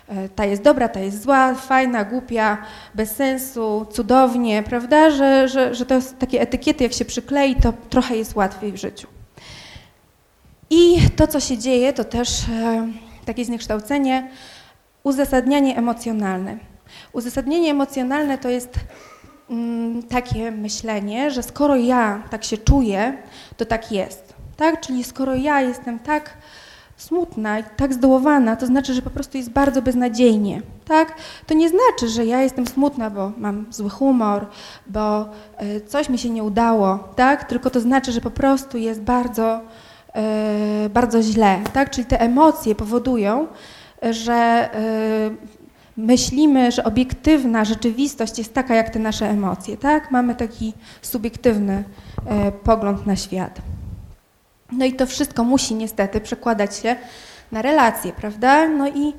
E, 0.08 0.28
ta 0.28 0.44
jest 0.44 0.62
dobra, 0.62 0.88
ta 0.88 1.00
jest 1.00 1.22
zła, 1.22 1.54
fajna, 1.54 2.04
głupia, 2.04 2.58
bez 2.94 3.16
sensu, 3.16 3.86
cudownie, 3.92 4.62
prawda? 4.62 5.10
Że, 5.10 5.48
że, 5.48 5.74
że 5.74 5.86
to 5.86 6.00
takie 6.18 6.40
etykiety, 6.40 6.84
jak 6.84 6.92
się 6.92 7.04
przyklei, 7.04 7.56
to 7.56 7.72
trochę 7.90 8.16
jest 8.16 8.36
łatwiej 8.36 8.72
w 8.72 8.76
życiu. 8.76 9.21
I 10.72 11.10
to, 11.16 11.26
co 11.26 11.40
się 11.40 11.58
dzieje, 11.58 11.92
to 11.92 12.04
też 12.04 12.48
e, 12.48 12.88
takie 13.24 13.44
zniekształcenie, 13.44 14.30
uzasadnianie 15.02 15.76
emocjonalne. 15.76 16.58
Uzasadnienie 17.12 17.70
emocjonalne 17.70 18.38
to 18.38 18.48
jest 18.48 18.74
mm, 19.50 20.02
takie 20.02 20.50
myślenie, 20.50 21.30
że 21.30 21.42
skoro 21.42 21.76
ja 21.76 22.22
tak 22.30 22.44
się 22.44 22.58
czuję, 22.58 23.18
to 23.56 23.64
tak 23.64 23.92
jest. 23.92 24.34
Tak? 24.56 24.80
Czyli 24.80 25.04
skoro 25.04 25.34
ja 25.34 25.60
jestem 25.60 25.98
tak 25.98 26.36
smutna 26.96 27.58
i 27.58 27.64
tak 27.76 27.94
zdołowana, 27.94 28.56
to 28.56 28.66
znaczy, 28.66 28.94
że 28.94 29.02
po 29.02 29.10
prostu 29.10 29.38
jest 29.38 29.50
bardzo 29.50 29.82
beznadziejnie, 29.82 30.62
tak? 30.84 31.16
To 31.46 31.54
nie 31.54 31.68
znaczy, 31.68 32.08
że 32.08 32.26
ja 32.26 32.42
jestem 32.42 32.66
smutna, 32.66 33.10
bo 33.10 33.32
mam 33.36 33.66
zły 33.70 33.90
humor, 33.90 34.46
bo 34.86 35.28
y, 35.62 35.80
coś 35.86 36.08
mi 36.08 36.18
się 36.18 36.30
nie 36.30 36.42
udało, 36.42 36.98
tak? 37.16 37.44
Tylko 37.44 37.70
to 37.70 37.80
znaczy, 37.80 38.12
że 38.12 38.20
po 38.20 38.30
prostu 38.30 38.78
jest 38.78 39.00
bardzo, 39.00 39.60
bardzo 40.90 41.22
źle, 41.22 41.60
tak? 41.72 41.90
Czyli 41.90 42.06
te 42.06 42.20
emocje 42.20 42.74
powodują, 42.74 43.46
że 44.10 44.70
y, 44.74 45.36
myślimy, 45.96 46.72
że 46.72 46.84
obiektywna 46.84 47.64
rzeczywistość 47.64 48.38
jest 48.38 48.54
taka, 48.54 48.74
jak 48.74 48.90
te 48.90 48.98
nasze 48.98 49.28
emocje, 49.30 49.76
tak? 49.76 50.10
Mamy 50.10 50.34
taki 50.34 50.72
subiektywny 51.02 51.84
pogląd 52.64 53.06
na 53.06 53.16
świat. 53.16 53.60
No 54.72 54.84
i 54.84 54.92
to 54.92 55.06
wszystko 55.06 55.44
musi 55.44 55.74
niestety 55.74 56.20
przekładać 56.20 56.76
się 56.76 56.96
na 57.52 57.62
relacje, 57.62 58.12
prawda? 58.12 58.68
No 58.68 58.88
i 58.88 59.12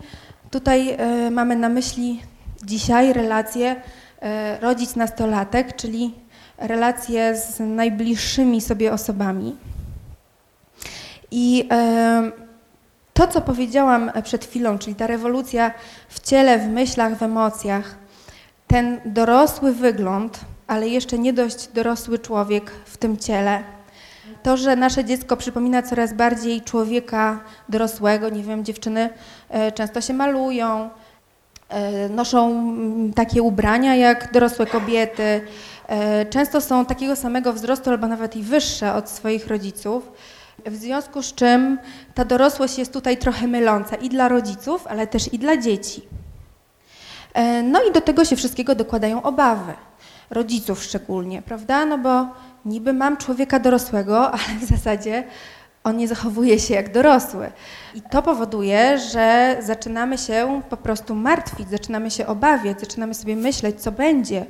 tutaj 0.52 0.98
mamy 1.32 1.56
na 1.56 1.70
myśli 1.70 2.22
dzisiaj 2.64 3.14
relacje 3.14 3.76
rodzic-nastolatek, 4.62 5.76
czyli 5.76 6.14
relacje 6.58 7.36
z 7.38 7.60
najbliższymi 7.60 8.62
sobie 8.62 8.94
osobami. 8.94 9.56
I 11.36 11.70
to, 13.14 13.28
co 13.28 13.42
powiedziałam 13.42 14.12
przed 14.24 14.46
chwilą, 14.46 14.78
czyli 14.78 14.96
ta 14.96 15.08
rewolucja 15.08 15.72
w 16.10 16.20
ciele, 16.20 16.60
w 16.60 16.68
myślach, 16.68 17.18
w 17.18 17.24
emocjach, 17.24 17.96
ten 18.68 19.00
dorosły 19.06 19.74
wygląd, 19.74 20.40
ale 20.68 20.88
jeszcze 20.88 21.18
nie 21.20 21.34
dość 21.34 21.68
dorosły 21.68 22.20
człowiek 22.20 22.72
w 22.86 22.98
tym 22.98 23.18
ciele, 23.18 23.64
To, 24.44 24.58
że 24.58 24.76
nasze 24.76 25.06
dziecko 25.06 25.38
przypomina 25.38 25.82
coraz 25.82 26.14
bardziej 26.14 26.62
człowieka 26.62 27.40
dorosłego, 27.70 28.30
nie 28.30 28.44
wiem, 28.44 28.66
dziewczyny 28.66 29.10
e, 29.50 29.72
często 29.72 30.02
się 30.02 30.14
malują, 30.14 30.90
e, 31.70 32.10
noszą 32.10 32.52
mm, 32.52 33.14
takie 33.14 33.42
ubrania 33.42 33.96
jak 33.96 34.32
dorosłe 34.32 34.66
kobiety, 34.66 35.42
e, 35.88 36.26
często 36.26 36.62
są 36.62 36.86
takiego 36.86 37.16
samego 37.16 37.54
wzrostu 37.54 37.90
albo 37.90 38.08
nawet 38.08 38.36
i 38.36 38.44
wyższe 38.44 38.94
od 38.94 39.10
swoich 39.10 39.48
rodziców. 39.48 40.12
W 40.66 40.76
związku 40.76 41.24
z 41.24 41.34
czym 41.34 41.80
ta 42.14 42.26
dorosłość 42.26 42.78
jest 42.78 42.94
tutaj 42.94 43.18
trochę 43.18 43.48
myląca 43.48 43.96
i 43.96 44.10
dla 44.10 44.28
rodziców, 44.28 44.88
ale 44.88 45.08
też 45.08 45.34
i 45.34 45.40
dla 45.40 45.58
dzieci. 45.58 46.02
No 47.64 47.84
i 47.90 47.92
do 47.92 48.02
tego 48.02 48.26
się 48.26 48.36
wszystkiego 48.36 48.76
dokładają 48.76 49.24
obawy, 49.24 49.74
rodziców 50.30 50.84
szczególnie, 50.84 51.42
prawda? 51.42 51.86
No 51.86 51.98
bo 51.98 52.28
niby 52.66 52.94
mam 52.94 53.18
człowieka 53.18 53.60
dorosłego, 53.60 54.28
ale 54.32 54.60
w 54.62 54.66
zasadzie 54.66 55.24
on 55.84 55.98
nie 55.98 56.08
zachowuje 56.08 56.60
się 56.60 56.74
jak 56.74 56.94
dorosły. 56.94 57.52
I 57.96 58.02
to 58.02 58.22
powoduje, 58.22 58.98
że 58.98 59.58
zaczynamy 59.60 60.18
się 60.18 60.62
po 60.70 60.78
prostu 60.78 61.16
martwić, 61.16 61.70
zaczynamy 61.70 62.12
się 62.12 62.28
obawiać, 62.28 62.80
zaczynamy 62.80 63.14
sobie 63.14 63.36
myśleć, 63.36 63.82
co 63.82 63.92
będzie, 63.92 64.40
e, 64.42 64.46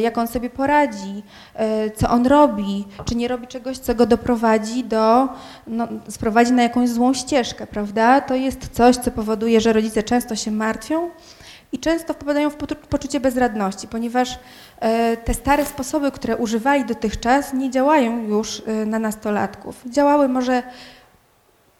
jak 0.00 0.18
on 0.18 0.28
sobie 0.28 0.50
poradzi, 0.50 1.22
e, 1.54 1.90
co 1.90 2.10
on 2.10 2.26
robi, 2.26 2.84
czy 3.04 3.14
nie 3.14 3.28
robi 3.28 3.46
czegoś, 3.46 3.78
co 3.78 3.94
go 3.94 4.06
doprowadzi 4.06 4.84
do, 4.84 5.28
no, 5.66 5.88
sprowadzi 6.08 6.52
na 6.52 6.62
jakąś 6.62 6.88
złą 6.88 7.14
ścieżkę, 7.14 7.66
prawda? 7.66 8.20
To 8.20 8.34
jest 8.34 8.68
coś, 8.72 8.96
co 8.96 9.10
powoduje, 9.10 9.60
że 9.60 9.72
rodzice 9.72 10.02
często 10.02 10.36
się 10.36 10.50
martwią, 10.50 11.10
i 11.72 11.78
często 11.78 12.14
wpadają 12.14 12.50
w 12.50 12.56
poczucie 12.88 13.20
bezradności, 13.20 13.88
ponieważ 13.88 14.38
e, 14.80 15.16
te 15.16 15.34
stare 15.34 15.66
sposoby, 15.66 16.10
które 16.10 16.36
używali 16.36 16.84
dotychczas, 16.84 17.52
nie 17.52 17.70
działają 17.70 18.22
już 18.22 18.62
e, 18.66 18.86
na 18.86 18.98
nastolatków. 18.98 19.82
Działały 19.86 20.28
może 20.28 20.62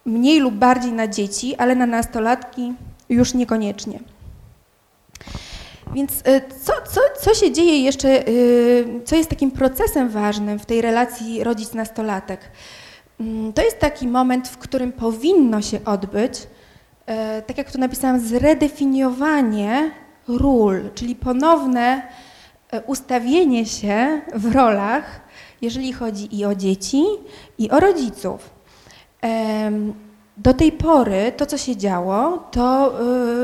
mniej 0.05 0.41
lub 0.41 0.55
bardziej 0.55 0.93
na 0.93 1.09
dzieci, 1.09 1.57
ale 1.57 1.75
na 1.75 1.87
nastolatki 1.87 2.75
już 3.09 3.35
niekoniecznie. 3.35 3.99
Więc 5.95 6.13
e, 6.25 6.41
co, 6.41 6.73
co, 6.91 7.01
co 7.21 7.35
się 7.35 7.53
dzieje 7.53 7.83
jeszcze, 7.83 8.25
co 9.05 9.17
jest 9.17 9.31
takim 9.31 9.51
procesem 9.51 10.09
ważnym 10.09 10.59
w 10.59 10.67
tej 10.67 10.81
relacji 10.81 11.45
rodzic-nastolatek? 11.45 12.39
Mm, 13.21 13.53
to 13.53 13.63
jest 13.63 13.79
taki 13.79 14.09
moment, 14.09 14.49
w 14.49 14.59
którym 14.59 14.93
powinno 14.93 15.63
się 15.63 15.85
odbyć 15.85 16.33
E, 17.07 17.43
tak 17.43 17.59
jak 17.59 17.73
tu 17.73 17.79
napisałam, 17.79 18.21
zredefiniowanie 18.21 19.91
ról, 20.29 20.91
czyli 20.95 21.17
ponowne 21.17 22.03
ustawienie 22.87 23.67
się 23.67 24.21
w 24.35 24.55
rolach, 24.55 25.21
jeżeli 25.63 25.93
chodzi 25.93 26.39
i 26.39 26.45
o 26.45 26.55
dzieci, 26.55 27.05
i 27.59 27.71
o 27.71 27.81
rodziców. 27.81 28.51
Do 30.43 30.55
tej 30.55 30.73
pory 30.73 31.33
to, 31.37 31.47
co 31.47 31.59
się 31.59 31.77
działo, 31.77 32.39
to 32.51 32.95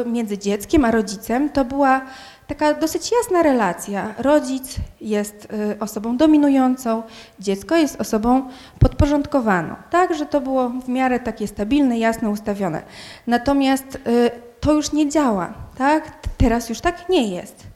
e, 0.04 0.08
między 0.08 0.38
dzieckiem 0.38 0.84
a 0.84 0.90
rodzicem, 0.90 1.50
to 1.50 1.64
była 1.64 2.00
taka 2.46 2.74
dosyć 2.74 3.10
jasna 3.12 3.42
relacja. 3.42 4.14
Rodzic 4.18 4.76
jest 5.00 5.48
y, 5.72 5.78
osobą 5.80 6.16
dominującą, 6.16 7.02
dziecko 7.40 7.76
jest 7.76 8.00
osobą 8.00 8.48
podporządkowaną. 8.78 9.74
Tak, 9.90 10.14
że 10.14 10.26
to 10.26 10.40
było 10.40 10.68
w 10.68 10.88
miarę 10.88 11.20
takie 11.20 11.48
stabilne, 11.48 11.98
jasno 11.98 12.30
ustawione. 12.30 12.82
Natomiast 13.26 13.94
y, 13.94 14.30
to 14.60 14.72
już 14.72 14.92
nie 14.92 15.08
działa, 15.08 15.52
tak? 15.76 16.12
Teraz 16.36 16.68
już 16.68 16.80
tak 16.80 17.08
nie 17.08 17.34
jest. 17.34 17.66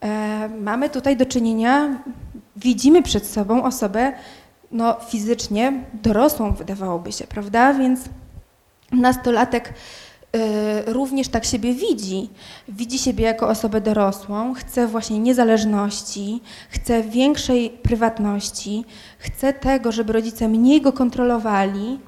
E, 0.00 0.48
mamy 0.60 0.90
tutaj 0.90 1.16
do 1.16 1.26
czynienia, 1.26 1.98
widzimy 2.56 3.02
przed 3.02 3.26
sobą 3.26 3.64
osobę 3.64 4.12
no, 4.72 4.96
fizycznie 5.08 5.72
dorosłą, 6.02 6.52
wydawałoby 6.52 7.12
się, 7.12 7.26
prawda? 7.26 7.74
Więc 7.74 8.00
nastolatek 8.92 9.74
Y, 10.36 10.92
również 10.92 11.28
tak 11.28 11.44
siebie 11.44 11.74
widzi. 11.74 12.28
Widzi 12.68 12.98
siebie 12.98 13.24
jako 13.24 13.48
osobę 13.48 13.80
dorosłą, 13.80 14.54
chce 14.54 14.86
właśnie 14.86 15.18
niezależności, 15.18 16.40
chce 16.68 17.02
większej 17.02 17.70
prywatności, 17.70 18.84
chce 19.18 19.52
tego, 19.52 19.92
żeby 19.92 20.12
rodzice 20.12 20.48
mniej 20.48 20.80
go 20.80 20.92
kontrolowali 20.92 21.98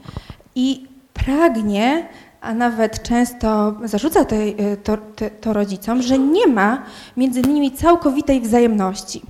i 0.54 0.86
pragnie 1.14 2.08
a 2.40 2.54
nawet 2.54 3.02
często 3.02 3.74
zarzuca 3.84 4.24
to, 4.24 4.36
e, 4.36 4.76
to, 4.76 4.98
to, 5.40 5.52
rodzicom, 5.52 6.02
że 6.02 6.18
nie 6.18 6.46
ma 6.46 6.82
między 7.16 7.42
nimi 7.42 7.72
całkowitej 7.72 8.40
wzajemności. 8.40 9.22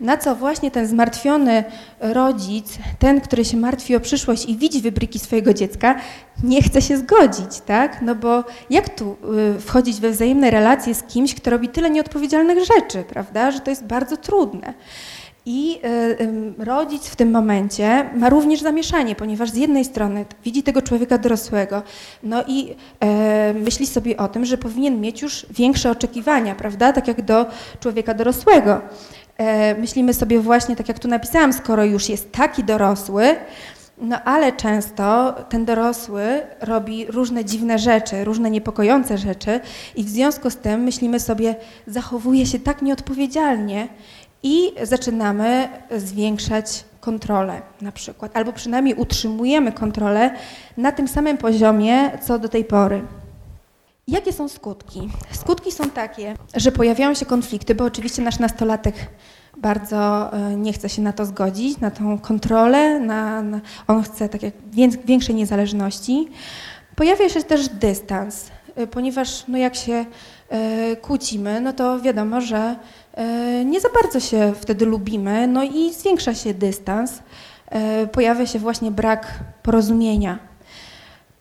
Na 0.00 0.16
co 0.16 0.34
właśnie 0.36 0.70
ten 0.70 0.86
zmartwiony 0.86 1.64
rodzic, 2.00 2.78
ten, 2.98 3.20
który 3.20 3.44
się 3.44 3.56
martwi 3.56 3.96
o 3.96 4.00
przyszłość 4.00 4.46
i 4.46 4.56
widzi 4.56 4.80
wybryki 4.80 5.18
swojego 5.18 5.54
dziecka, 5.54 5.94
nie 6.44 6.62
chce 6.62 6.82
się 6.82 6.98
zgodzić, 6.98 7.60
tak? 7.66 8.02
No 8.02 8.14
bo 8.14 8.44
jak 8.70 8.88
tu 8.88 9.16
e, 9.56 9.60
wchodzić 9.60 10.00
we 10.00 10.10
wzajemne 10.10 10.50
relacje 10.50 10.94
z 10.94 11.02
kimś, 11.02 11.34
kto 11.34 11.50
robi 11.50 11.68
tyle 11.68 11.90
nieodpowiedzialnych 11.90 12.58
rzeczy, 12.58 13.04
prawda? 13.08 13.50
Że 13.50 13.60
to 13.60 13.70
jest 13.70 13.84
bardzo 13.84 14.16
trudne. 14.16 14.74
I 15.48 15.80
y, 16.58 16.64
rodzic 16.64 17.06
w 17.06 17.16
tym 17.16 17.30
momencie 17.30 18.10
ma 18.14 18.28
również 18.28 18.60
zamieszanie, 18.60 19.14
ponieważ 19.14 19.50
z 19.50 19.56
jednej 19.56 19.84
strony 19.84 20.24
widzi 20.44 20.62
tego 20.62 20.82
człowieka 20.82 21.18
dorosłego, 21.18 21.82
no 22.22 22.44
i 22.46 22.74
e, 23.00 23.54
myśli 23.54 23.86
sobie 23.86 24.16
o 24.16 24.28
tym, 24.28 24.44
że 24.44 24.58
powinien 24.58 25.00
mieć 25.00 25.22
już 25.22 25.46
większe 25.50 25.90
oczekiwania, 25.90 26.54
prawda, 26.54 26.92
tak 26.92 27.08
jak 27.08 27.22
do 27.22 27.46
człowieka 27.80 28.14
dorosłego. 28.14 28.80
E, 29.38 29.74
myślimy 29.74 30.14
sobie 30.14 30.40
właśnie, 30.40 30.76
tak 30.76 30.88
jak 30.88 30.98
tu 30.98 31.08
napisałam, 31.08 31.52
skoro 31.52 31.84
już 31.84 32.08
jest 32.08 32.32
taki 32.32 32.64
dorosły, 32.64 33.36
no 33.98 34.22
ale 34.24 34.52
często 34.52 35.34
ten 35.48 35.64
dorosły 35.64 36.22
robi 36.60 37.06
różne 37.06 37.44
dziwne 37.44 37.78
rzeczy, 37.78 38.24
różne 38.24 38.50
niepokojące 38.50 39.18
rzeczy 39.18 39.60
i 39.96 40.04
w 40.04 40.08
związku 40.08 40.50
z 40.50 40.56
tym 40.56 40.80
myślimy 40.80 41.20
sobie, 41.20 41.54
zachowuje 41.86 42.46
się 42.46 42.58
tak 42.58 42.82
nieodpowiedzialnie 42.82 43.88
i 44.46 44.72
zaczynamy 44.82 45.68
zwiększać 45.96 46.84
kontrolę 47.00 47.62
na 47.80 47.92
przykład, 47.92 48.36
albo 48.36 48.52
przynajmniej 48.52 48.94
utrzymujemy 48.94 49.72
kontrolę 49.72 50.30
na 50.76 50.92
tym 50.92 51.08
samym 51.08 51.38
poziomie, 51.38 52.18
co 52.18 52.38
do 52.38 52.48
tej 52.48 52.64
pory. 52.64 53.02
Jakie 54.08 54.32
są 54.32 54.48
skutki? 54.48 55.08
Skutki 55.32 55.72
są 55.72 55.90
takie, 55.90 56.34
że 56.54 56.72
pojawiają 56.72 57.14
się 57.14 57.26
konflikty, 57.26 57.74
bo 57.74 57.84
oczywiście 57.84 58.22
nasz 58.22 58.38
nastolatek 58.38 58.94
bardzo 59.56 60.32
e, 60.32 60.56
nie 60.56 60.72
chce 60.72 60.88
się 60.88 61.02
na 61.02 61.12
to 61.12 61.26
zgodzić, 61.26 61.80
na 61.80 61.90
tą 61.90 62.18
kontrolę, 62.18 63.00
na, 63.00 63.42
na, 63.42 63.60
on 63.86 64.02
chce 64.02 64.28
tak 64.28 64.42
jak 64.42 64.54
większej 65.04 65.34
niezależności. 65.34 66.28
Pojawia 66.96 67.28
się 67.28 67.42
też 67.42 67.68
dystans, 67.68 68.50
e, 68.76 68.86
ponieważ 68.86 69.44
no 69.48 69.58
jak 69.58 69.74
się 69.74 70.04
e, 70.48 70.96
kłócimy, 70.96 71.60
no 71.60 71.72
to 71.72 72.00
wiadomo, 72.00 72.40
że 72.40 72.76
nie 73.64 73.80
za 73.80 73.88
bardzo 74.02 74.20
się 74.20 74.52
wtedy 74.60 74.86
lubimy, 74.86 75.46
no 75.46 75.64
i 75.64 75.92
zwiększa 75.92 76.34
się 76.34 76.54
dystans, 76.54 77.22
e, 77.70 78.06
pojawia 78.06 78.46
się 78.46 78.58
właśnie 78.58 78.90
brak 78.90 79.26
porozumienia. 79.62 80.38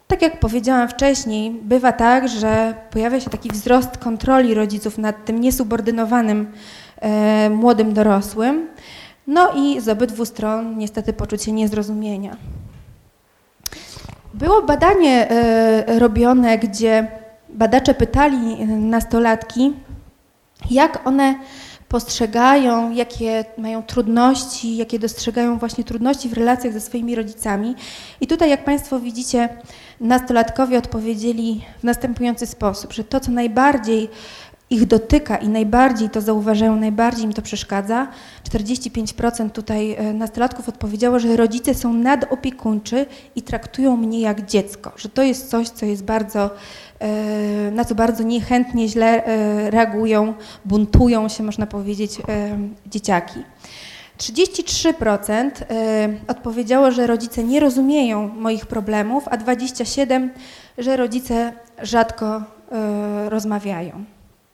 Tak 0.07 0.21
jak 0.21 0.39
powiedziałam 0.39 0.89
wcześniej, 0.89 1.51
bywa 1.51 1.91
tak, 1.91 2.27
że 2.27 2.73
pojawia 2.91 3.19
się 3.19 3.29
taki 3.29 3.49
wzrost 3.49 3.97
kontroli 3.97 4.53
rodziców 4.53 4.97
nad 4.97 5.25
tym 5.25 5.41
niesubordynowanym 5.41 6.51
e, 6.99 7.49
młodym 7.49 7.93
dorosłym, 7.93 8.67
no 9.27 9.51
i 9.55 9.81
z 9.81 9.89
obydwu 9.89 10.25
stron 10.25 10.77
niestety 10.77 11.13
poczucie 11.13 11.51
niezrozumienia. 11.51 12.37
Było 14.33 14.61
badanie 14.61 15.27
robione, 15.99 16.57
gdzie 16.57 17.07
badacze 17.49 17.93
pytali 17.93 18.65
nastolatki, 18.67 19.73
jak 20.71 21.07
one 21.07 21.35
postrzegają, 21.89 22.91
jakie 22.91 23.45
mają 23.57 23.83
trudności, 23.83 24.77
jakie 24.77 24.99
dostrzegają 24.99 25.57
właśnie 25.57 25.83
trudności 25.83 26.29
w 26.29 26.33
relacjach 26.33 26.73
ze 26.73 26.81
swoimi 26.81 27.15
rodzicami. 27.15 27.75
I 28.21 28.27
tutaj, 28.27 28.49
jak 28.49 28.65
Państwo 28.65 28.99
widzicie, 28.99 29.49
nastolatkowie 29.99 30.77
odpowiedzieli 30.77 31.61
w 31.79 31.83
następujący 31.83 32.45
sposób, 32.45 32.93
że 32.93 33.03
to, 33.03 33.19
co 33.19 33.31
najbardziej 33.31 34.09
ich 34.69 34.85
dotyka 34.85 35.37
i 35.37 35.49
najbardziej 35.49 36.09
to 36.09 36.21
zauważają, 36.21 36.75
najbardziej 36.75 37.25
im 37.25 37.33
to 37.33 37.41
przeszkadza. 37.41 38.07
45% 38.49 39.49
tutaj 39.49 39.93
e, 39.93 40.13
nastolatków 40.13 40.69
odpowiedziało, 40.69 41.19
że 41.19 41.35
rodzice 41.37 41.73
są 41.73 41.93
nadopiekuńczy 41.93 43.05
i 43.35 43.41
traktują 43.41 43.97
mnie 43.97 44.19
jak 44.19 44.45
dziecko, 44.45 44.91
że 44.97 45.09
to 45.09 45.23
jest 45.23 45.49
coś, 45.49 45.69
co 45.69 45.85
jest 45.85 46.03
bardzo, 46.03 46.49
na 47.71 47.85
co 47.85 47.95
bardzo 47.95 48.23
niechętnie, 48.23 48.87
źle 48.89 49.25
e, 49.25 49.71
reagują, 49.71 50.33
buntują 50.65 51.29
się, 51.29 51.43
można 51.43 51.67
powiedzieć, 51.67 52.17
dzieciaki. 52.87 53.39
33% 54.17 55.49
odpowiedziało, 56.27 56.91
że 56.91 57.07
rodzice 57.07 57.43
nie 57.43 57.59
rozumieją 57.59 58.27
moich 58.27 58.65
problemów, 58.65 59.27
a 59.27 59.37
27% 59.37 60.29
że 60.77 60.97
rodzice 60.97 61.53
rzadko 61.81 62.41
rozmawiają 63.29 64.05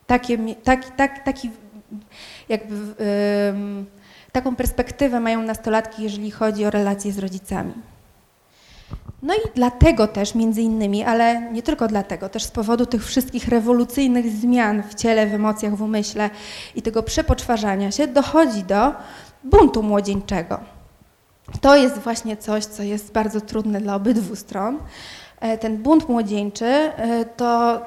takie, 0.07 0.37
tak, 0.63 0.95
tak, 0.95 1.23
taki 1.25 1.49
jakby 2.49 2.75
Taką 4.31 4.55
perspektywę 4.55 5.19
mają 5.19 5.41
nastolatki, 5.41 6.03
jeżeli 6.03 6.31
chodzi 6.31 6.65
o 6.65 6.69
relacje 6.69 7.11
z 7.11 7.19
rodzicami. 7.19 7.73
No 9.21 9.33
i 9.33 9.37
dlatego 9.55 10.07
też, 10.07 10.35
między 10.35 10.61
innymi, 10.61 11.03
ale 11.03 11.51
nie 11.51 11.63
tylko 11.63 11.87
dlatego, 11.87 12.29
też 12.29 12.43
z 12.43 12.51
powodu 12.51 12.85
tych 12.85 13.05
wszystkich 13.05 13.47
rewolucyjnych 13.47 14.29
zmian 14.29 14.83
w 14.83 14.95
ciele, 14.95 15.27
w 15.27 15.33
emocjach, 15.33 15.75
w 15.75 15.81
umyśle 15.81 16.29
i 16.75 16.81
tego 16.81 17.03
przepoczwarzania 17.03 17.91
się, 17.91 18.07
dochodzi 18.07 18.63
do 18.63 18.93
buntu 19.43 19.83
młodzieńczego. 19.83 20.59
To 21.61 21.75
jest 21.75 21.97
właśnie 21.97 22.37
coś, 22.37 22.65
co 22.65 22.83
jest 22.83 23.11
bardzo 23.11 23.41
trudne 23.41 23.81
dla 23.81 23.95
obydwu 23.95 24.35
stron. 24.35 24.79
E, 25.39 25.57
ten 25.57 25.77
bunt 25.77 26.09
młodzieńczy 26.09 26.65
e, 26.65 27.25
to 27.25 27.81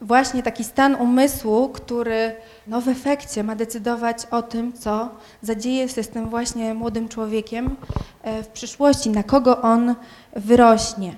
właśnie 0.00 0.42
taki 0.42 0.64
stan 0.64 0.94
umysłu, 0.94 1.68
który 1.68 2.36
no 2.66 2.80
w 2.80 2.88
efekcie 2.88 3.44
ma 3.44 3.56
decydować 3.56 4.26
o 4.30 4.42
tym, 4.42 4.72
co 4.72 5.08
zadzieje 5.42 5.88
się 5.88 6.02
z 6.02 6.08
tym 6.08 6.28
właśnie 6.28 6.74
młodym 6.74 7.08
człowiekiem 7.08 7.76
e, 8.22 8.42
w 8.42 8.48
przyszłości, 8.48 9.10
na 9.10 9.22
kogo 9.22 9.62
on 9.62 9.94
wyrośnie. 10.36 11.16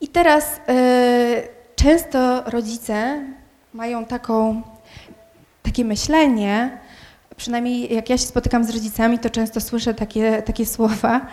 I 0.00 0.08
teraz 0.08 0.60
często 1.76 2.42
rodzice 2.50 3.24
mają 3.74 4.04
taką, 4.04 4.62
takie 5.62 5.84
myślenie, 5.84 6.78
przynajmniej 7.36 7.94
jak 7.94 8.10
ja 8.10 8.18
się 8.18 8.26
spotykam 8.26 8.64
z 8.64 8.70
rodzicami, 8.70 9.18
to 9.18 9.30
często 9.30 9.60
słyszę 9.60 9.94
takie, 9.94 10.42
takie 10.42 10.66
słowa, 10.66 11.26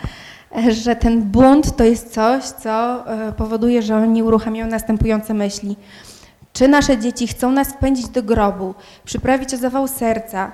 że 0.69 0.95
ten 0.95 1.21
bunt 1.21 1.75
to 1.75 1.83
jest 1.83 2.13
coś, 2.13 2.43
co 2.43 3.03
e, 3.07 3.31
powoduje, 3.31 3.81
że 3.81 3.97
oni 3.97 4.23
uruchamiają 4.23 4.67
następujące 4.67 5.33
myśli. 5.33 5.75
Czy 6.53 6.67
nasze 6.67 6.97
dzieci 6.97 7.27
chcą 7.27 7.51
nas 7.51 7.67
wpędzić 7.67 8.07
do 8.07 8.23
grobu, 8.23 8.75
przyprawić 9.05 9.53
o 9.53 9.57
zawał 9.57 9.87
serca? 9.87 10.51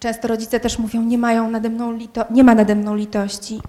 Często 0.00 0.28
rodzice 0.28 0.60
też 0.60 0.78
mówią, 0.78 1.02
nie, 1.02 1.18
mają 1.18 1.50
nade 1.50 1.70
mną 1.70 1.92
lito 1.92 2.24
nie 2.30 2.44
ma 2.44 2.54
nade 2.54 2.74
mną 2.74 2.94
litości. 2.94 3.60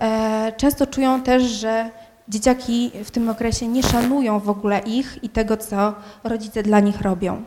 E, 0.00 0.52
często 0.56 0.86
czują 0.86 1.22
też, 1.22 1.42
że 1.42 1.90
dzieciaki 2.28 2.90
w 3.04 3.10
tym 3.10 3.28
okresie 3.28 3.68
nie 3.68 3.82
szanują 3.82 4.40
w 4.40 4.50
ogóle 4.50 4.78
ich 4.78 5.18
i 5.22 5.28
tego, 5.28 5.56
co 5.56 5.94
rodzice 6.24 6.62
dla 6.62 6.80
nich 6.80 7.00
robią. 7.00 7.42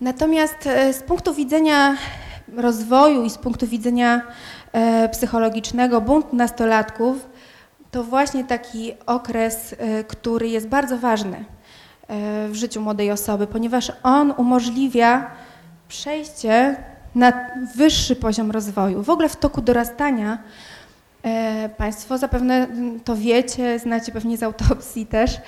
Natomiast 0.00 0.66
e, 0.66 0.92
z 0.92 1.02
punktu 1.02 1.34
widzenia 1.34 1.96
rozwoju 2.56 3.24
i 3.24 3.30
z 3.30 3.38
punktu 3.38 3.66
widzenia 3.66 4.16
e, 4.16 4.22
psychologicznego 5.12 6.00
bunt 6.00 6.32
nastolatków 6.32 7.28
to 7.90 8.04
właśnie 8.04 8.44
taki 8.44 8.92
okres, 9.06 9.74
e, 9.78 10.04
który 10.04 10.48
jest 10.48 10.68
bardzo 10.68 10.98
ważny 10.98 11.44
w 12.48 12.54
życiu 12.54 12.80
młodej 12.80 13.10
osoby, 13.10 13.46
ponieważ 13.46 13.92
on 14.02 14.34
umożliwia 14.36 15.30
przejście 15.88 16.76
na 17.14 17.32
wyższy 17.76 18.16
poziom 18.16 18.50
rozwoju. 18.50 19.02
W 19.02 19.10
ogóle 19.10 19.28
w 19.28 19.36
toku 19.36 19.60
dorastania 19.62 20.38
Państwo 21.76 22.18
zapewne 22.18 22.66
to 23.04 23.16
wiecie, 23.16 23.78
znacie 23.78 24.12
pewnie 24.12 24.36
z 24.36 24.42
autopsji 24.42 25.06
też. 25.06 25.40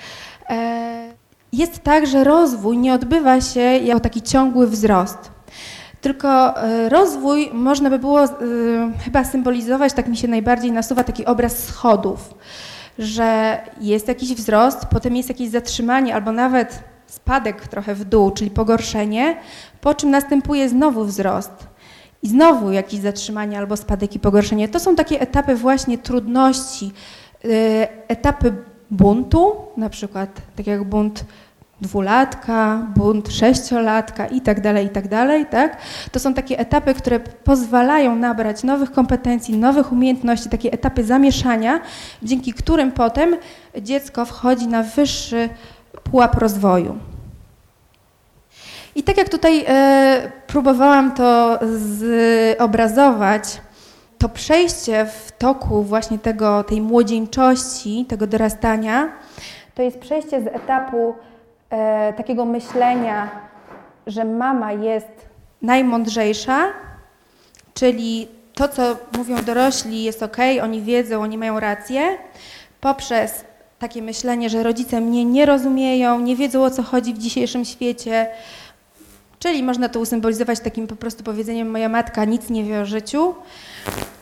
Jest 1.53 1.79
tak, 1.79 2.07
że 2.07 2.23
rozwój 2.23 2.77
nie 2.77 2.93
odbywa 2.93 3.41
się 3.41 3.61
jako 3.61 3.99
taki 3.99 4.21
ciągły 4.21 4.67
wzrost. 4.67 5.31
Tylko 6.05 6.61
e, 6.63 6.89
rozwój 6.89 7.49
można 7.53 7.89
by 7.89 7.99
było 7.99 8.23
e, 8.23 8.27
chyba 9.05 9.23
symbolizować, 9.23 9.93
tak 9.93 10.07
mi 10.07 10.17
się 10.17 10.27
najbardziej 10.27 10.71
nasuwa 10.71 11.03
taki 11.03 11.25
obraz 11.25 11.57
schodów, 11.57 12.33
że 12.99 13.57
jest 13.81 14.07
jakiś 14.07 14.33
wzrost, 14.33 14.85
potem 14.85 15.15
jest 15.15 15.29
jakieś 15.29 15.49
zatrzymanie 15.49 16.15
albo 16.15 16.31
nawet 16.31 16.83
spadek 17.07 17.67
trochę 17.67 17.95
w 17.95 18.03
dół, 18.03 18.31
czyli 18.31 18.51
pogorszenie, 18.51 19.37
po 19.81 19.93
czym 19.93 20.09
następuje 20.09 20.69
znowu 20.69 21.05
wzrost. 21.05 21.51
I 22.23 22.27
znowu 22.27 22.71
jakieś 22.71 22.99
zatrzymanie 22.99 23.57
albo 23.57 23.77
spadek 23.77 24.15
i 24.15 24.19
pogorszenie. 24.19 24.67
To 24.67 24.79
są 24.79 24.95
takie 24.95 25.21
etapy 25.21 25.55
właśnie 25.55 25.97
trudności, 25.97 26.91
e, 27.45 27.47
etapy 28.07 28.53
buntu, 28.91 29.55
na 29.77 29.89
przykład 29.89 30.41
tak 30.55 30.67
jak 30.67 30.83
bunt 30.83 31.25
dwulatka, 31.81 32.87
bunt 32.95 33.33
sześciolatka 33.33 34.27
i 34.27 34.41
tak 34.41 34.61
dalej, 34.61 34.85
i 34.85 34.89
tak 34.89 35.07
dalej, 35.07 35.45
tak? 35.45 35.77
To 36.11 36.19
są 36.19 36.33
takie 36.33 36.59
etapy, 36.59 36.93
które 36.93 37.19
pozwalają 37.19 38.15
nabrać 38.15 38.63
nowych 38.63 38.91
kompetencji, 38.91 39.57
nowych 39.57 39.91
umiejętności, 39.91 40.49
takie 40.49 40.71
etapy 40.71 41.03
zamieszania, 41.03 41.79
dzięki 42.23 42.53
którym 42.53 42.91
potem 42.91 43.35
dziecko 43.81 44.25
wchodzi 44.25 44.67
na 44.67 44.83
wyższy 44.83 45.49
pułap 46.03 46.35
rozwoju. 46.35 46.97
I 48.95 49.03
tak 49.03 49.17
jak 49.17 49.29
tutaj 49.29 49.65
e, 49.67 50.31
próbowałam 50.47 51.11
to 51.11 51.59
zobrazować, 52.59 53.61
to 54.17 54.29
przejście 54.29 55.05
w 55.05 55.31
toku 55.31 55.83
właśnie 55.83 56.19
tego, 56.19 56.63
tej 56.63 56.81
młodzieńczości, 56.81 58.05
tego 58.09 58.27
dorastania, 58.27 59.11
to 59.75 59.81
jest 59.81 59.99
przejście 59.99 60.41
z 60.41 60.47
etapu 60.47 61.15
e, 61.75 62.13
takiego 62.13 62.45
myślenia, 62.45 63.29
że 64.07 64.25
mama 64.25 64.71
jest 64.71 65.29
najmądrzejsza, 65.61 66.67
czyli 67.73 68.27
to, 68.53 68.67
co 68.67 68.97
mówią 69.17 69.43
dorośli, 69.43 70.03
jest 70.03 70.23
ok, 70.23 70.37
oni 70.63 70.81
wiedzą, 70.81 71.21
oni 71.21 71.37
mają 71.37 71.59
rację, 71.59 72.17
poprzez 72.81 73.45
takie 73.79 74.01
myślenie, 74.01 74.49
że 74.49 74.63
rodzice 74.63 75.01
mnie 75.01 75.25
nie 75.25 75.45
rozumieją, 75.45 76.19
nie 76.19 76.35
wiedzą 76.35 76.63
o 76.63 76.69
co 76.69 76.83
chodzi 76.83 77.13
w 77.13 77.17
dzisiejszym 77.17 77.65
świecie. 77.65 78.27
Czyli 79.45 79.63
można 79.63 79.89
to 79.89 79.99
usymbolizować 79.99 80.59
takim 80.59 80.87
po 80.87 80.95
prostu 80.95 81.23
powiedzeniem: 81.23 81.71
Moja 81.71 81.89
matka 81.89 82.25
nic 82.25 82.49
nie 82.49 82.63
wie 82.63 82.81
o 82.81 82.85
życiu. 82.85 83.35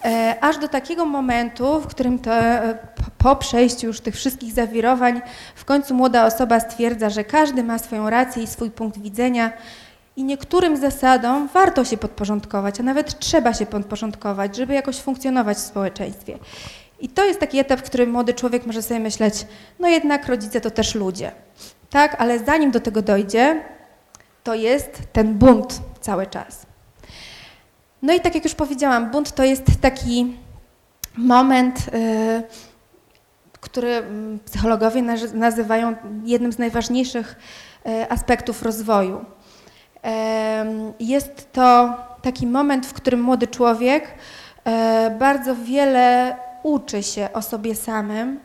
E, 0.05 0.38
aż 0.41 0.57
do 0.57 0.67
takiego 0.67 1.05
momentu, 1.05 1.80
w 1.80 1.88
którym 1.88 2.19
to 2.19 2.34
e, 2.34 2.78
po 3.17 3.36
przejściu 3.36 3.88
już 3.88 4.01
tych 4.01 4.15
wszystkich 4.15 4.53
zawirowań, 4.53 5.21
w 5.55 5.65
końcu 5.65 5.93
młoda 5.93 6.26
osoba 6.26 6.59
stwierdza, 6.59 7.09
że 7.09 7.24
każdy 7.24 7.63
ma 7.63 7.80
swoją 7.80 8.09
rację 8.09 8.43
i 8.43 8.47
swój 8.47 8.71
punkt 8.71 8.97
widzenia 8.97 9.51
i 10.15 10.24
niektórym 10.24 10.78
zasadom 10.78 11.49
warto 11.53 11.86
się 11.86 11.97
podporządkować, 11.97 12.80
a 12.80 12.84
nawet 12.84 13.19
trzeba 13.19 13.53
się 13.53 13.65
podporządkować, 13.65 14.55
żeby 14.55 14.74
jakoś 14.74 14.97
funkcjonować 14.97 15.57
w 15.57 15.61
społeczeństwie. 15.61 16.38
I 16.99 17.09
to 17.09 17.26
jest 17.26 17.39
taki 17.39 17.59
etap, 17.59 17.80
w 17.80 17.84
którym 17.84 18.11
młody 18.11 18.34
człowiek 18.34 18.65
może 18.65 18.82
sobie 18.82 18.99
myśleć, 18.99 19.45
no 19.80 19.88
jednak 19.88 20.28
rodzice 20.28 20.61
to 20.61 20.71
też 20.71 20.95
ludzie. 20.95 21.32
Tak, 21.89 22.15
ale 22.19 22.39
zanim 22.39 22.71
do 22.71 22.80
tego 22.80 23.01
dojdzie, 23.01 23.61
to 24.44 24.56
jest 24.56 25.02
ten 25.14 25.34
bunt 25.34 25.82
cały 26.02 26.28
czas. 26.28 26.66
No 28.02 28.14
i 28.14 28.20
tak 28.20 28.36
jak 28.36 28.44
już 28.44 28.56
powiedziałam, 28.56 29.12
bunt 29.12 29.32
to 29.32 29.44
jest 29.44 29.64
taki 29.82 30.38
moment, 31.18 31.80
y, 31.80 32.44
który 33.62 33.89
mm, 33.89 34.39
psychologowie 34.39 35.02
nazywają 35.34 35.96
jednym 36.24 36.54
z 36.54 36.58
najważniejszych 36.58 37.36
y, 37.88 38.10
aspektów 38.10 38.64
rozwoju. 38.64 39.26
Jest 41.00 41.52
to 41.52 41.98
taki 42.22 42.48
moment, 42.48 42.86
w 42.86 42.94
którym 42.94 43.22
młody 43.22 43.48
człowiek 43.48 44.08
y, 44.08 45.12
bardzo 45.20 45.56
wiele 45.56 46.36
uczy 46.64 47.04
się 47.04 47.30
o 47.34 47.41
sobie 47.41 47.76
samym, 47.76 48.39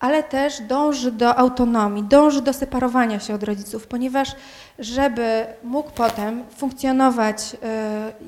ale 0.00 0.22
też 0.22 0.60
dąży 0.60 1.12
do 1.12 1.36
autonomii, 1.36 2.02
dąży 2.02 2.42
do 2.42 2.52
separowania 2.52 3.20
się 3.20 3.34
od 3.34 3.42
rodziców, 3.42 3.86
ponieważ 3.86 4.36
żeby 4.78 5.46
mógł 5.64 5.90
potem 5.90 6.44
funkcjonować 6.56 7.54
y, 7.54 7.58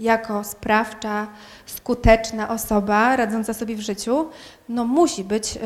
jako 0.02 0.44
sprawcza, 0.44 1.26
skuteczna 1.66 2.48
osoba 2.48 3.16
radząca 3.16 3.54
sobie 3.54 3.76
w 3.76 3.80
życiu, 3.80 4.28
no 4.68 4.84
musi 4.84 5.24
być 5.24 5.56
y, 5.56 5.60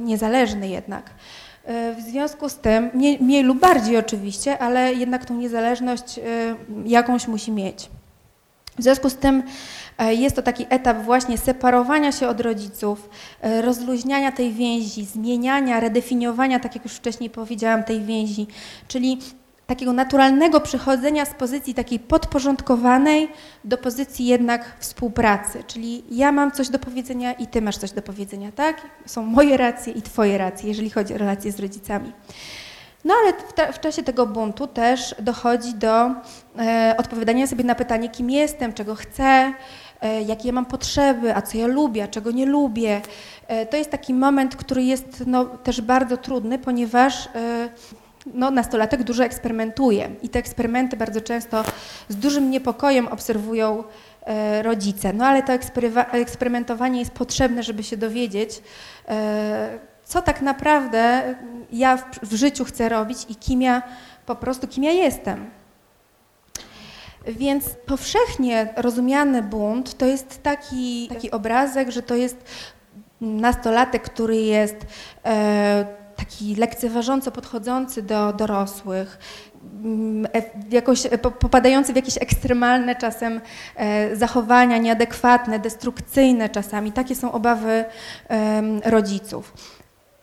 niezależny 0.00 0.68
jednak. 0.68 1.10
Y, 1.10 1.94
w 1.94 2.00
związku 2.00 2.48
z 2.48 2.56
tym, 2.56 2.90
mniej, 2.94 3.18
mniej 3.20 3.42
lub 3.42 3.60
bardziej 3.60 3.96
oczywiście, 3.96 4.58
ale 4.58 4.94
jednak 4.94 5.24
tą 5.24 5.34
niezależność 5.34 6.20
jakąś 6.84 7.28
musi 7.28 7.52
mieć. 7.52 7.90
W 8.78 8.82
związku 8.82 9.10
z 9.10 9.14
tym 9.14 9.42
e, 9.98 10.14
jest 10.14 10.36
to 10.36 10.42
taki 10.42 10.66
etap 10.68 11.02
właśnie 11.02 11.38
separowania 11.38 12.12
się 12.12 12.28
od 12.28 12.40
rodziców, 12.40 13.10
e, 13.40 13.62
rozluźniania 13.62 14.32
tej 14.32 14.52
więzi, 14.52 15.04
zmieniania, 15.04 15.80
redefiniowania, 15.80 16.60
tak 16.60 16.74
jak 16.74 16.84
już 16.84 16.94
wcześniej 16.94 17.30
powiedziałam, 17.30 17.84
tej 17.84 18.00
więzi, 18.00 18.46
czyli 18.88 19.18
takiego 19.68 19.92
naturalnego 19.92 20.60
przechodzenia 20.60 21.24
z 21.24 21.34
pozycji 21.34 21.74
takiej 21.74 21.98
podporządkowanej 21.98 23.28
do 23.64 23.78
pozycji 23.78 24.26
jednak 24.26 24.76
współpracy, 24.78 25.64
czyli 25.66 26.04
ja 26.10 26.32
mam 26.32 26.52
coś 26.52 26.68
do 26.68 26.78
powiedzenia 26.78 27.32
i 27.32 27.46
ty 27.46 27.62
masz 27.62 27.76
coś 27.76 27.90
do 27.92 28.02
powiedzenia, 28.02 28.52
tak? 28.52 28.76
Są 29.06 29.22
moje 29.22 29.56
racje 29.56 29.92
i 29.92 30.02
twoje 30.02 30.38
racje, 30.38 30.68
jeżeli 30.68 30.90
chodzi 30.90 31.14
o 31.14 31.18
relacje 31.18 31.52
z 31.52 31.60
rodzicami. 31.60 32.12
No 33.04 33.14
ale 33.22 33.32
w, 33.32 33.52
ta, 33.52 33.72
w, 33.72 33.80
czasie 33.80 34.02
tego 34.02 34.26
buntu 34.26 34.66
też 34.66 35.14
dochodzi 35.18 35.74
do 35.74 36.10
e, 36.58 36.94
odpowiadania 36.98 37.46
sobie 37.46 37.64
na 37.64 37.74
pytanie, 37.74 38.08
kim 38.08 38.30
jestem, 38.30 38.72
czego 38.72 38.94
chcę, 38.94 39.52
e, 40.00 40.22
jakie 40.22 40.48
ja 40.48 40.52
mam 40.52 40.66
potrzeby, 40.66 41.36
a 41.36 41.42
co 41.42 41.58
ja 41.58 41.66
lubię, 41.66 42.04
a 42.04 42.08
czego 42.08 42.30
nie 42.30 42.46
lubię. 42.46 43.00
E, 43.46 43.66
to 43.66 43.76
jest 43.76 43.90
taki 43.90 44.14
moment, 44.14 44.56
który 44.56 44.82
jest 44.82 45.24
no, 45.26 45.44
też 45.44 45.80
bardzo 45.80 46.16
trudny, 46.16 46.58
ponieważ 46.58 47.26
e, 47.26 47.68
no, 48.34 48.50
nastolatek 48.50 49.02
dużo 49.02 49.24
eksperymentuje 49.24 50.10
i 50.22 50.28
te 50.28 50.38
eksperymenty 50.38 50.96
bardzo 50.96 51.20
często 51.20 51.64
z 52.08 52.16
dużym 52.16 52.50
niepokojem 52.50 53.08
obserwują 53.08 53.84
e, 54.22 54.62
rodzice. 54.62 55.12
No 55.12 55.26
ale 55.26 55.42
to 55.42 55.52
eksperymentowanie 56.12 56.98
jest 56.98 57.10
potrzebne, 57.10 57.62
żeby 57.62 57.82
się 57.82 57.96
dowiedzieć, 57.96 58.62
e, 59.08 59.78
co 60.08 60.22
tak 60.22 60.42
naprawdę 60.42 61.34
ja 61.72 61.96
w, 61.96 62.18
w 62.22 62.34
życiu 62.34 62.64
chcę 62.64 62.88
robić 62.88 63.18
i 63.28 63.36
kim 63.36 63.62
ja 63.62 63.82
po 64.26 64.34
prostu, 64.34 64.68
kim 64.68 64.84
ja 64.84 64.92
jestem. 64.92 65.50
Więc 67.26 67.64
powszechnie 67.86 68.68
rozumiany 68.76 69.42
bunt 69.42 69.98
to 69.98 70.06
jest 70.06 70.42
taki, 70.42 71.08
taki 71.08 71.30
obrazek, 71.30 71.90
że 71.90 72.02
to 72.02 72.14
jest 72.14 72.36
nastolatek, 73.20 74.02
który 74.02 74.36
jest 74.36 74.76
e, 75.24 75.86
taki 76.16 76.54
lekceważąco 76.54 77.30
podchodzący 77.30 78.02
do 78.02 78.32
dorosłych, 78.32 79.18
mm, 79.84 80.26
e, 80.34 80.42
jakoś 80.70 81.06
e, 81.06 81.18
popadający 81.18 81.92
w 81.92 81.96
jakieś 81.96 82.16
ekstremalne 82.16 82.96
czasem 82.96 83.40
e, 83.76 84.16
zachowania, 84.16 84.78
nieadekwatne, 84.78 85.58
destrukcyjne 85.58 86.48
czasami. 86.48 86.92
Takie 86.92 87.14
są 87.14 87.32
obawy 87.32 87.84
rodziców. 88.84 89.52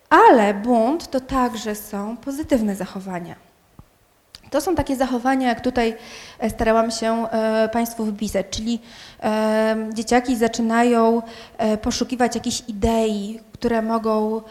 Ale 0.10 0.54
bunt 0.54 1.12
to 1.12 1.20
także 1.20 1.76
są 1.76 2.18
pozytywne 2.18 2.76
zachowania. 2.76 3.36
To 4.50 4.62
są 4.62 4.76
takie 4.76 4.96
zachowania, 4.96 5.48
jak 5.48 5.62
tutaj 5.62 5.96
e, 6.40 6.50
starałam 6.50 6.92
się 6.92 7.28
e, 7.28 7.70
Państwu 7.74 8.06
wypisać, 8.06 8.46
czyli 8.50 8.80
e, 9.24 9.76
dzieciaki 9.94 10.38
zaczynają 10.38 11.22
poszukiwać 11.82 12.36
jakichś 12.36 12.64
idei, 12.68 13.40
które 13.54 13.82
mogą 13.82 14.42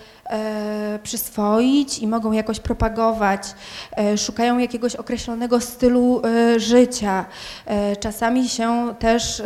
przyswoić 1.02 1.98
i 1.98 2.06
mogą 2.06 2.32
jakoś 2.32 2.60
propagować, 2.60 3.54
szukają 4.16 4.58
jakiegoś 4.58 4.96
określonego 4.96 5.60
stylu 5.60 6.22
życia, 6.56 7.24
czasami 8.00 8.48
się 8.48 8.94
też 8.98 9.42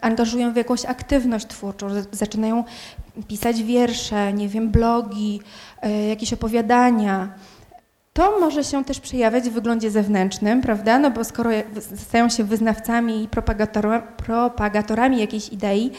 angażują 0.00 0.52
w 0.52 0.56
jakąś 0.56 0.84
aktywność 0.84 1.46
twórczą, 1.46 1.88
zaczynają 2.12 2.64
pisać 3.28 3.62
wiersze, 3.62 4.32
nie 4.32 4.48
wiem, 4.48 4.70
blogi, 4.70 5.40
jakieś 6.08 6.32
opowiadania. 6.32 7.28
To 8.12 8.40
może 8.40 8.64
się 8.64 8.84
też 8.84 9.00
przejawiać 9.00 9.44
w 9.44 9.52
wyglądzie 9.52 9.90
zewnętrznym, 9.90 10.60
prawda? 10.60 10.98
No 10.98 11.10
bo 11.10 11.24
skoro 11.24 11.50
stają 11.96 12.28
się 12.28 12.44
wyznawcami 12.44 13.22
i 13.22 13.28
propagatorami 14.26 15.20
jakiejś 15.20 15.48
idei, 15.48 15.90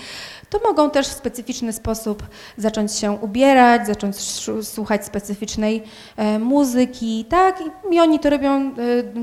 to 0.50 0.60
mogą 0.64 0.90
też 0.90 1.08
w 1.08 1.12
specyficzny 1.12 1.74
sposób 1.74 2.24
zacząć 2.58 2.92
się 2.92 3.12
ubierać, 3.12 3.88
zacząć 3.88 4.16
słuchać 4.64 5.06
specyficznej 5.06 5.84
e, 6.18 6.40
muzyki, 6.40 7.26
tak? 7.30 7.64
I 7.92 8.00
oni 8.00 8.20
to 8.20 8.30
robią 8.30 8.52
e, 8.52 8.74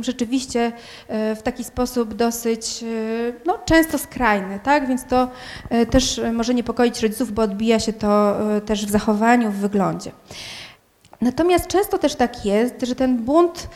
rzeczywiście 0.01 0.73
e, 1.09 1.35
w 1.37 1.43
taki 1.43 1.65
sposób 1.65 2.15
dosyć, 2.15 2.85
no, 3.47 3.59
często 3.65 3.99
skrajny, 3.99 4.61
tak? 4.63 4.89
Więc 4.89 5.05
to 5.05 5.29
też 5.91 6.21
może 6.33 6.55
niepokoić 6.55 7.03
rodziców, 7.03 7.33
bo 7.33 7.43
odbija 7.43 7.81
się 7.81 7.93
to 7.93 8.37
też 8.67 8.87
w 8.87 8.91
zachowaniu, 8.91 9.51
w 9.51 9.55
wyglądzie. 9.55 10.13
Natomiast 11.21 11.67
często 11.67 11.99
też 11.99 12.15
tak 12.15 12.47
jest, 12.47 12.75
że 12.83 12.95
ten 12.95 13.17
bunt 13.17 13.69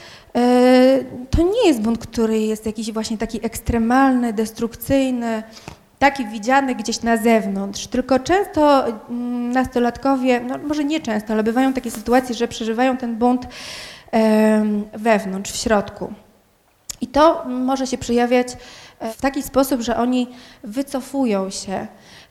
to 1.31 1.43
nie 1.43 1.69
jest 1.69 1.81
bunt, 1.81 1.99
który 1.99 2.41
jest 2.41 2.67
jakiś 2.67 2.93
właśnie 2.93 3.19
taki 3.19 3.47
ekstremalny, 3.47 4.33
destrukcyjny, 4.33 5.43
taki 5.99 6.27
widziany 6.27 6.75
gdzieś 6.75 7.03
na 7.03 7.17
zewnątrz, 7.17 7.87
tylko 7.87 8.19
często 8.19 8.87
mm, 8.87 9.53
nastolatkowie, 9.53 10.41
no 10.41 10.59
może 10.59 10.85
nie 10.85 11.01
często, 11.01 11.33
ale 11.33 11.43
bywają 11.43 11.73
takie 11.73 11.91
sytuacje, 11.91 12.35
że 12.35 12.49
przeżywają 12.49 12.97
ten 12.97 13.17
bunt 13.17 13.47
wewnątrz, 14.93 15.53
w 15.53 15.57
środku. 15.57 16.13
I 17.01 17.07
to 17.07 17.45
może 17.49 17.87
się 17.87 17.99
przejawiać 17.99 18.49
e, 18.99 19.13
w 19.13 19.21
taki 19.21 19.43
sposób, 19.43 19.81
że 19.81 19.97
oni 19.97 20.29
wycofują 20.65 21.51
się, 21.51 21.87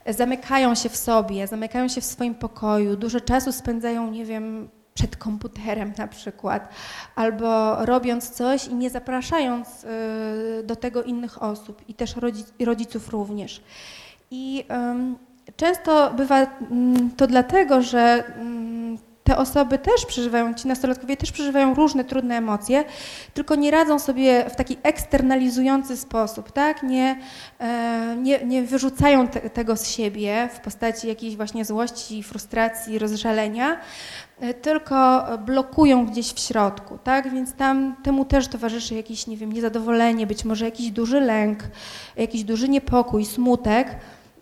zamykają 0.07 0.75
się 0.75 0.89
w 0.89 0.97
sobie, 0.97 1.47
zamykają 1.47 1.87
się 1.87 2.01
w 2.01 2.05
swoim 2.05 2.35
pokoju, 2.35 2.95
dużo 2.95 3.21
czasu 3.21 3.51
spędzają, 3.51 4.11
nie 4.11 4.25
wiem, 4.25 4.69
przed 4.97 5.17
komputerem 5.17 5.93
na 5.97 6.07
przykład, 6.07 6.69
albo 7.15 7.75
robiąc 7.85 8.29
coś 8.29 8.67
i 8.67 8.75
nie 8.75 8.89
zapraszając 8.89 9.83
y, 9.83 10.63
do 10.63 10.75
tego 10.75 11.03
innych 11.03 11.43
osób 11.43 11.81
i 11.87 11.93
też 11.93 12.15
rodziców 12.59 13.09
również. 13.09 13.61
I 14.31 14.65
często 15.55 16.13
bywa 16.13 16.37
mm, 16.71 17.11
to 17.17 17.27
dlatego, 17.27 17.81
że 17.81 18.23
mm, 18.35 18.97
te 19.27 19.37
osoby 19.37 19.77
też 19.77 20.05
przeżywają, 20.05 20.53
ci 20.53 20.67
nastolatkowie 20.67 21.17
też 21.17 21.31
przeżywają 21.31 21.73
różne 21.73 22.03
trudne 22.03 22.35
emocje, 22.35 22.83
tylko 23.33 23.55
nie 23.55 23.71
radzą 23.71 23.99
sobie 23.99 24.49
w 24.49 24.55
taki 24.55 24.77
eksternalizujący 24.83 25.97
sposób, 25.97 26.51
tak? 26.51 26.83
Nie, 26.83 27.19
e, 27.59 28.15
nie, 28.21 28.45
nie 28.45 28.63
wyrzucają 28.63 29.27
te, 29.27 29.49
tego 29.49 29.77
z 29.77 29.87
siebie 29.87 30.49
w 30.53 30.59
postaci 30.59 31.07
jakiejś 31.07 31.35
właśnie 31.35 31.65
złości, 31.65 32.23
frustracji, 32.23 32.99
rozżalenia, 32.99 33.79
e, 34.39 34.53
tylko 34.53 35.27
blokują 35.45 36.05
gdzieś 36.05 36.33
w 36.33 36.39
środku, 36.39 36.97
tak? 37.03 37.33
Więc 37.33 37.53
tam 37.53 37.95
temu 38.03 38.25
też 38.25 38.47
towarzyszy 38.47 38.95
jakieś, 38.95 39.27
nie 39.27 39.37
wiem, 39.37 39.51
niezadowolenie, 39.51 40.27
być 40.27 40.45
może 40.45 40.65
jakiś 40.65 40.91
duży 40.91 41.19
lęk, 41.19 41.63
jakiś 42.15 42.43
duży 42.43 42.69
niepokój, 42.69 43.25
smutek. 43.25 43.95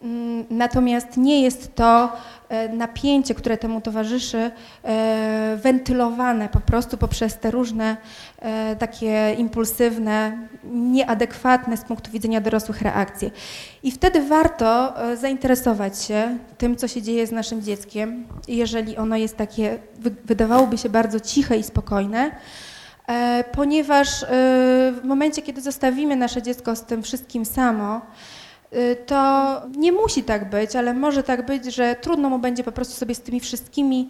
Mm, 0.05 0.45
natomiast 0.49 1.17
nie 1.17 1.41
jest 1.41 1.75
to 1.75 2.11
e, 2.49 2.69
napięcie, 2.69 3.35
które 3.35 3.57
temu 3.57 3.81
towarzyszy, 3.81 4.51
e, 4.83 5.57
wentylowane 5.61 6.49
po 6.49 6.59
prostu 6.59 6.97
poprzez 6.97 7.39
te 7.39 7.51
różne 7.51 7.97
e, 8.39 8.75
takie 8.75 9.35
impulsywne, 9.37 10.47
nieadekwatne 10.63 11.77
z 11.77 11.81
punktu 11.81 12.11
widzenia 12.11 12.41
dorosłych 12.41 12.81
reakcje. 12.81 13.31
I 13.83 13.91
wtedy 13.91 14.21
warto 14.21 14.93
zainteresować 15.17 16.03
się 16.03 16.37
tym, 16.57 16.75
co 16.75 16.87
się 16.87 17.01
dzieje 17.01 17.27
z 17.27 17.31
naszym 17.31 17.61
dzieckiem, 17.61 18.27
jeżeli 18.47 18.97
ono 18.97 19.15
jest 19.17 19.37
takie, 19.37 19.77
wydawałoby 20.25 20.77
się 20.77 20.89
bardzo 20.89 21.19
ciche 21.19 21.57
i 21.57 21.63
spokojne, 21.63 22.31
ponieważ 23.51 24.25
w 24.29 25.01
momencie, 25.03 25.41
kiedy 25.41 25.61
zostawimy 25.61 26.15
nasze 26.15 26.41
dziecko 26.41 26.75
z 26.75 26.81
tym 26.81 27.03
wszystkim 27.03 27.45
samo, 27.45 28.01
to 29.05 29.61
nie 29.77 29.91
musi 29.91 30.23
tak 30.23 30.49
być, 30.49 30.75
ale 30.75 30.93
może 30.93 31.23
tak 31.23 31.45
być, 31.45 31.75
że 31.75 31.95
trudno 32.01 32.29
mu 32.29 32.39
będzie 32.39 32.63
po 32.63 32.71
prostu 32.71 32.93
sobie 32.93 33.15
z 33.15 33.21
tymi 33.21 33.39
wszystkimi 33.39 34.09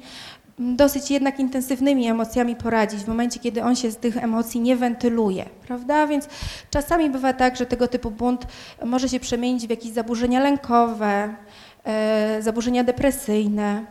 mm, 0.60 0.76
dosyć 0.76 1.12
jednak 1.12 1.40
intensywnymi 1.40 2.08
emocjami 2.08 2.56
poradzić 2.56 3.00
w 3.00 3.08
momencie, 3.08 3.40
kiedy 3.40 3.64
on 3.64 3.76
się 3.76 3.92
z 3.92 3.98
tych 3.98 4.18
emocji 4.18 4.62
nie 4.62 4.76
wentyluje, 4.76 5.46
prawda? 5.68 6.08
Więc 6.08 6.28
czasami 6.70 7.10
bywa 7.10 7.34
tak, 7.34 7.56
że 7.56 7.66
tego 7.66 7.88
typu 7.88 8.12
bunt 8.12 8.48
może 8.86 9.10
się 9.10 9.20
przemienić 9.20 9.68
w 9.68 9.70
jakieś 9.70 9.92
zaburzenia 9.92 10.40
lękowe, 10.40 11.36
e, 11.84 12.38
zaburzenia 12.42 12.84
depresyjne, 12.84 13.86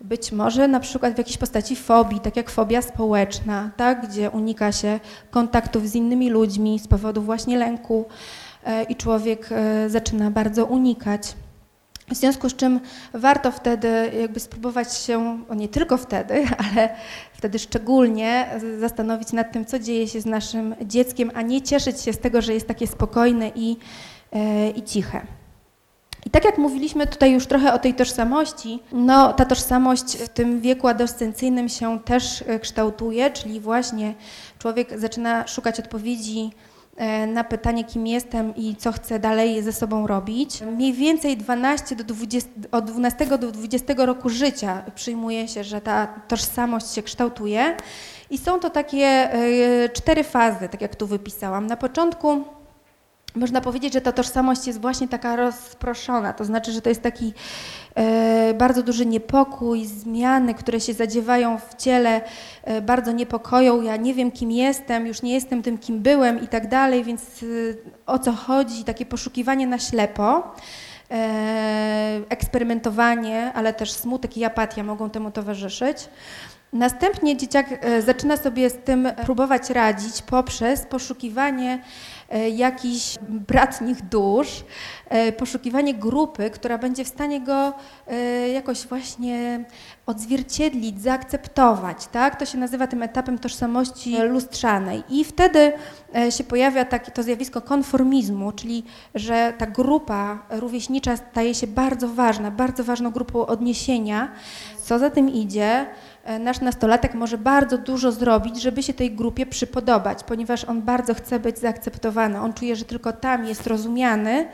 być 0.00 0.32
może 0.32 0.68
na 0.68 0.80
przykład 0.80 1.14
w 1.14 1.18
jakiejś 1.18 1.36
postaci 1.36 1.76
fobii, 1.76 2.20
tak 2.20 2.36
jak 2.36 2.50
fobia 2.50 2.82
społeczna, 2.82 3.70
tak? 3.76 4.08
gdzie 4.08 4.30
unika 4.30 4.72
się 4.72 5.00
kontaktów 5.30 5.88
z 5.88 5.94
innymi 5.94 6.30
ludźmi 6.30 6.78
z 6.78 6.88
powodu 6.88 7.22
właśnie 7.22 7.58
lęku. 7.58 8.04
E, 8.66 8.82
i 8.82 8.96
człowiek 8.96 9.48
e, 9.50 9.90
zaczyna 9.90 10.30
bardzo 10.30 10.64
unikać. 10.64 11.22
W 12.10 12.14
związku 12.14 12.48
z 12.48 12.56
czym 12.56 12.80
warto 13.14 13.52
wtedy 13.52 14.10
jakby 14.20 14.40
spróbować 14.40 14.98
się, 14.98 15.38
nie 15.56 15.68
tylko 15.68 15.96
wtedy, 15.96 16.44
ale 16.72 16.88
wtedy 17.32 17.58
szczególnie 17.58 18.46
zastanowić 18.80 19.32
nad 19.32 19.52
tym, 19.52 19.66
co 19.66 19.78
dzieje 19.78 20.08
się 20.08 20.20
z 20.20 20.26
naszym 20.26 20.74
dzieckiem, 20.82 21.30
a 21.34 21.42
nie 21.42 21.62
cieszyć 21.62 22.00
się 22.00 22.12
z 22.12 22.18
tego, 22.18 22.42
że 22.42 22.54
jest 22.54 22.68
takie 22.68 22.86
spokojne 22.86 23.50
i, 23.54 23.76
e, 24.32 24.70
i 24.70 24.82
ciche. 24.82 25.26
I 26.26 26.30
tak 26.30 26.44
jak 26.44 26.58
mówiliśmy 26.58 27.06
tutaj 27.06 27.32
już 27.32 27.46
trochę 27.46 27.72
o 27.72 27.78
tej 27.78 27.94
tożsamości, 27.94 28.80
no 28.92 29.32
ta 29.32 29.44
tożsamość 29.44 30.16
w 30.16 30.28
tym 30.28 30.60
wieku 30.60 30.88
adolescencyjnym 30.88 31.68
się 31.68 32.00
też 32.00 32.44
kształtuje, 32.62 33.30
czyli 33.30 33.60
właśnie 33.60 34.14
człowiek 34.58 34.98
zaczyna 34.98 35.46
szukać 35.46 35.80
odpowiedzi 35.80 36.50
na 37.26 37.44
pytanie, 37.44 37.84
kim 37.84 38.06
jestem 38.06 38.56
i 38.56 38.76
co 38.76 38.92
chcę 38.92 39.18
dalej 39.18 39.62
ze 39.62 39.72
sobą 39.72 40.06
robić. 40.06 40.60
Mniej 40.60 40.92
więcej 40.92 41.36
12 41.36 41.96
do 41.96 42.04
20, 42.04 42.50
od 42.72 42.84
12 42.84 43.26
do 43.26 43.52
20 43.52 43.94
roku 43.96 44.28
życia 44.28 44.82
przyjmuje 44.94 45.48
się, 45.48 45.64
że 45.64 45.80
ta 45.80 46.06
tożsamość 46.06 46.94
się 46.94 47.02
kształtuje. 47.02 47.76
I 48.30 48.38
są 48.38 48.60
to 48.60 48.70
takie 48.70 49.06
e, 49.06 49.88
cztery 49.88 50.24
fazy, 50.24 50.68
tak 50.68 50.80
jak 50.80 50.96
tu 50.96 51.06
wypisałam. 51.06 51.66
Na 51.66 51.76
początku 51.76 52.44
można 53.36 53.60
powiedzieć, 53.60 53.92
że 53.92 54.00
ta 54.00 54.12
tożsamość 54.12 54.66
jest 54.66 54.80
właśnie 54.80 55.08
taka 55.08 55.36
rozproszona, 55.36 56.32
to 56.32 56.44
znaczy, 56.44 56.72
że 56.72 56.80
to 56.80 56.88
jest 56.88 57.02
taki 57.02 57.32
e, 57.94 58.54
bardzo 58.54 58.82
duży 58.82 59.06
niepokój, 59.06 59.86
zmiany, 59.86 60.54
które 60.54 60.80
się 60.80 60.94
zadziewają 60.94 61.58
w 61.58 61.74
ciele, 61.74 62.20
e, 62.64 62.82
bardzo 62.82 63.12
niepokoją. 63.12 63.82
Ja 63.82 63.96
nie 63.96 64.14
wiem, 64.14 64.30
kim 64.30 64.50
jestem, 64.50 65.06
już 65.06 65.22
nie 65.22 65.34
jestem 65.34 65.62
tym, 65.62 65.78
kim 65.78 65.98
byłem 65.98 66.44
i 66.44 66.48
tak 66.48 66.68
dalej, 66.68 67.04
więc 67.04 67.22
e, 67.22 67.46
o 68.06 68.18
co 68.18 68.32
chodzi? 68.32 68.84
Takie 68.84 69.06
poszukiwanie 69.06 69.66
na 69.66 69.78
ślepo. 69.78 70.54
Eksperymentowanie, 72.28 73.52
ale 73.54 73.72
też 73.72 73.92
smutek 73.92 74.36
i 74.36 74.44
apatia 74.44 74.82
mogą 74.82 75.10
temu 75.10 75.30
towarzyszyć. 75.30 76.08
Następnie 76.72 77.36
dzieciak 77.36 77.66
zaczyna 78.04 78.36
sobie 78.36 78.70
z 78.70 78.74
tym 78.84 79.08
próbować 79.24 79.70
radzić 79.70 80.22
poprzez 80.22 80.86
poszukiwanie 80.86 81.82
e, 82.30 82.50
jakichś 82.50 83.18
bratnich 83.28 84.02
dusz, 84.02 84.64
e, 85.08 85.32
poszukiwanie 85.32 85.94
grupy, 85.94 86.50
która 86.50 86.78
będzie 86.78 87.04
w 87.04 87.08
stanie 87.08 87.40
go 87.40 87.72
jakoś 88.54 88.86
właśnie 88.86 89.64
odzwierciedlić, 90.06 91.02
zaakceptować. 91.02 92.06
Tak? 92.06 92.38
To 92.38 92.46
się 92.46 92.58
nazywa 92.58 92.86
tym 92.86 93.02
etapem 93.02 93.38
tożsamości 93.38 94.16
lustrzanej. 94.18 95.02
I 95.08 95.24
wtedy 95.24 95.72
się 96.30 96.44
pojawia 96.44 96.84
takie, 96.84 97.12
to 97.12 97.22
zjawisko 97.22 97.62
konformizmu, 97.62 98.52
czyli 98.52 98.84
że 99.14 99.52
ta 99.58 99.66
grupa 99.66 100.38
rówieśnicza 100.50 101.16
staje 101.16 101.54
się 101.54 101.66
bardzo 101.66 102.08
ważna, 102.08 102.50
bardzo 102.50 102.84
ważną 102.84 103.10
grupą 103.10 103.46
odniesienia. 103.46 104.32
Co 104.84 104.98
za 104.98 105.10
tym 105.10 105.30
idzie, 105.30 105.86
E, 105.86 106.05
nasz 106.40 106.60
nastolatek 106.60 107.14
może 107.14 107.38
bardzo 107.38 107.78
dużo 107.78 108.12
zrobić, 108.12 108.62
żeby 108.62 108.82
się 108.82 108.94
tej 108.94 109.10
grupie 109.10 109.46
przypodobać, 109.46 110.24
ponieważ 110.24 110.64
on 110.64 110.82
bardzo 110.82 111.14
chce 111.14 111.40
być 111.40 111.58
zaakceptowany. 111.58 112.40
On 112.40 112.52
czuje, 112.52 112.76
że 112.76 112.84
tylko 112.84 113.12
tam 113.12 113.44
jest 113.44 113.66
rozumiany 113.66 114.48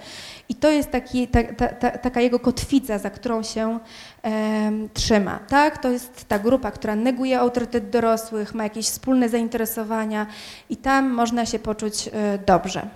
i 0.48 0.54
to 0.54 0.70
jest 0.70 0.90
taki, 0.90 1.28
ta, 1.28 1.42
ta, 1.42 1.68
ta, 1.68 1.90
taka 1.90 2.20
jego 2.20 2.38
kotwica, 2.38 2.98
za 2.98 3.10
którą 3.10 3.42
się 3.42 3.78
e, 4.24 4.72
trzyma. 4.94 5.38
Tak? 5.48 5.78
To 5.78 5.90
jest 5.90 6.24
ta 6.28 6.38
grupa, 6.38 6.70
która 6.70 6.96
neguje 6.96 7.38
autorytet 7.38 7.90
dorosłych, 7.90 8.54
ma 8.54 8.64
jakieś 8.64 8.86
wspólne 8.86 9.28
zainteresowania 9.28 10.26
i 10.70 10.76
tam 10.76 11.10
można 11.10 11.46
się 11.46 11.58
poczuć 11.58 12.08
e, 12.12 12.38
dobrze. 12.38 12.86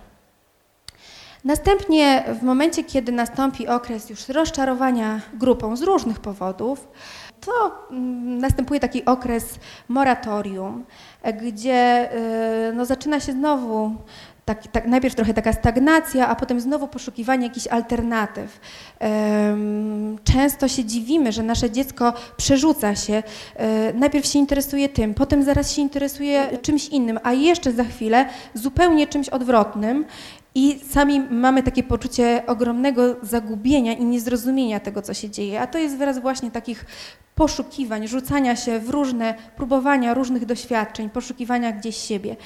Następnie, 1.44 2.24
w 2.40 2.42
momencie, 2.42 2.84
kiedy 2.84 3.12
nastąpi 3.12 3.68
okres 3.68 4.10
już 4.10 4.28
rozczarowania 4.28 5.20
grupą 5.34 5.76
z 5.76 5.82
różnych 5.82 6.20
powodów, 6.20 6.88
to 7.40 7.86
mm, 7.90 8.38
następuje 8.38 8.80
taki 8.80 9.04
okres 9.04 9.58
moratorium, 9.88 10.84
gdzie 11.42 12.10
y, 12.70 12.72
no, 12.74 12.84
zaczyna 12.84 13.20
się 13.20 13.32
znowu 13.32 13.96
tak, 14.46 14.66
tak, 14.66 14.86
najpierw 14.86 15.14
trochę 15.14 15.34
taka 15.34 15.52
stagnacja, 15.52 16.28
a 16.28 16.34
potem 16.34 16.60
znowu 16.60 16.88
poszukiwanie 16.88 17.46
jakichś 17.46 17.66
alternatyw. 17.66 18.60
Często 20.24 20.68
się 20.68 20.84
dziwimy, 20.84 21.32
że 21.32 21.42
nasze 21.42 21.70
dziecko 21.70 22.12
przerzuca 22.36 22.94
się, 22.94 23.22
e, 23.56 23.92
najpierw 23.92 24.26
się 24.26 24.38
interesuje 24.38 24.88
tym, 24.88 25.14
potem 25.14 25.42
zaraz 25.42 25.72
się 25.72 25.82
interesuje 25.82 26.58
czymś 26.62 26.88
innym, 26.88 27.18
a 27.22 27.32
jeszcze 27.32 27.72
za 27.72 27.84
chwilę 27.84 28.28
zupełnie 28.54 29.06
czymś 29.06 29.28
odwrotnym. 29.28 30.04
I 30.58 30.80
sami 30.90 31.20
mamy 31.20 31.62
takie 31.62 31.82
poczucie 31.82 32.42
ogromnego 32.46 33.16
zagubienia 33.22 33.92
i 33.92 34.04
niezrozumienia 34.04 34.80
tego, 34.80 35.02
co 35.02 35.14
się 35.14 35.30
dzieje. 35.30 35.60
A 35.60 35.66
to 35.66 35.78
jest 35.78 35.96
wyraz 35.96 36.18
właśnie 36.18 36.50
takich 36.50 36.84
poszukiwań, 37.34 38.08
rzucania 38.08 38.56
się 38.56 38.80
w 38.80 38.90
różne, 38.90 39.34
próbowania 39.56 40.14
różnych 40.14 40.46
doświadczeń, 40.46 41.10
poszukiwania 41.10 41.72
gdzieś 41.72 41.96
siebie. 41.96 42.36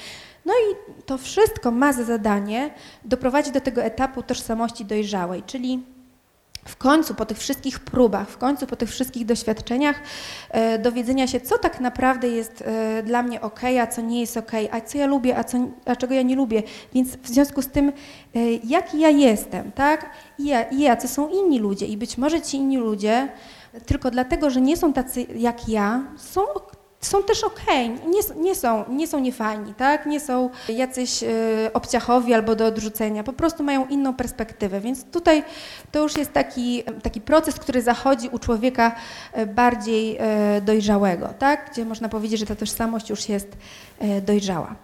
No 0.45 0.53
i 0.53 0.75
to 1.05 1.17
wszystko 1.17 1.71
ma 1.71 1.93
za 1.93 2.03
zadanie 2.03 2.69
doprowadzić 3.05 3.53
do 3.53 3.61
tego 3.61 3.83
etapu 3.83 4.23
tożsamości 4.23 4.85
dojrzałej, 4.85 5.43
czyli 5.43 5.83
w 6.65 6.75
końcu 6.75 7.15
po 7.15 7.25
tych 7.25 7.37
wszystkich 7.37 7.79
próbach, 7.79 8.29
w 8.29 8.37
końcu 8.37 8.67
po 8.67 8.75
tych 8.75 8.89
wszystkich 8.89 9.25
doświadczeniach 9.25 10.01
e, 10.49 10.79
dowiedzenia 10.79 11.27
się, 11.27 11.39
co 11.39 11.57
tak 11.57 11.79
naprawdę 11.79 12.27
jest 12.27 12.61
e, 12.61 13.03
dla 13.03 13.23
mnie 13.23 13.41
ok, 13.41 13.59
a 13.81 13.87
co 13.87 14.01
nie 14.01 14.21
jest 14.21 14.37
ok, 14.37 14.51
a 14.71 14.81
co 14.81 14.97
ja 14.97 15.05
lubię, 15.05 15.37
a, 15.37 15.43
co, 15.43 15.57
a 15.85 15.95
czego 15.95 16.13
ja 16.13 16.21
nie 16.21 16.35
lubię. 16.35 16.63
Więc 16.93 17.15
w 17.15 17.27
związku 17.27 17.61
z 17.61 17.67
tym, 17.67 17.89
e, 17.89 17.93
jaki 18.63 18.99
ja 18.99 19.09
jestem, 19.09 19.71
tak? 19.71 20.09
I, 20.39 20.45
ja, 20.45 20.63
I 20.93 21.07
są 21.07 21.29
inni 21.29 21.59
ludzie. 21.59 21.85
I 21.85 21.97
być 21.97 22.17
może 22.17 22.41
ci 22.41 22.57
inni 22.57 22.77
ludzie 22.77 23.29
tylko 23.85 24.11
dlatego, 24.11 24.49
że 24.49 24.61
nie 24.61 24.77
są 24.77 24.93
tacy 24.93 25.25
jak 25.35 25.69
ja, 25.69 26.03
są 26.17 26.41
są 27.01 27.23
też 27.23 27.43
okay. 27.43 27.89
nie, 27.89 28.41
nie, 28.43 28.55
są, 28.55 28.83
nie 28.89 29.07
są 29.07 29.19
niefajni, 29.19 29.73
tak? 29.73 30.05
nie 30.05 30.19
są 30.19 30.49
jacyś 30.69 31.23
y, 31.23 31.27
obciachowi 31.73 32.33
albo 32.33 32.55
do 32.55 32.65
odrzucenia, 32.65 33.23
po 33.23 33.33
prostu 33.33 33.63
mają 33.63 33.87
inną 33.87 34.13
perspektywę, 34.13 34.81
więc 34.81 35.03
tutaj 35.03 35.43
to 35.91 35.99
już 36.03 36.17
jest 36.17 36.33
taki, 36.33 36.83
taki 37.03 37.21
proces, 37.21 37.55
który 37.55 37.81
zachodzi 37.81 38.29
u 38.29 38.39
człowieka 38.39 38.95
e, 39.33 39.45
bardziej 39.45 40.17
y, 40.57 40.61
dojrzałego, 40.61 41.27
tak? 41.39 41.69
gdzie 41.71 41.85
można 41.85 42.09
powiedzieć, 42.09 42.39
że 42.39 42.45
ta 42.45 42.55
tożsamość 42.55 43.09
już 43.09 43.29
jest 43.29 43.47
y, 44.01 44.21
dojrzała. 44.21 44.75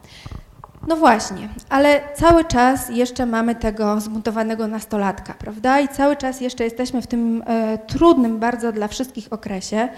No 0.88 0.95
właśnie, 0.95 1.49
ale 1.70 2.01
cały 2.15 2.45
czas 2.45 2.89
jeszcze 2.89 3.26
mamy 3.26 3.55
tego 3.55 4.01
zmontowanego 4.01 4.68
nastolatka, 4.68 5.34
prawda? 5.34 5.80
I 5.80 5.88
cały 5.88 6.15
czas 6.15 6.41
jeszcze 6.41 6.63
jesteśmy 6.63 7.01
w 7.01 7.07
tym 7.07 7.43
trudnym 7.88 8.39
bardzo 8.39 8.72
dla 8.72 8.88
wszystkich 8.88 9.28
okresie. 9.34 9.89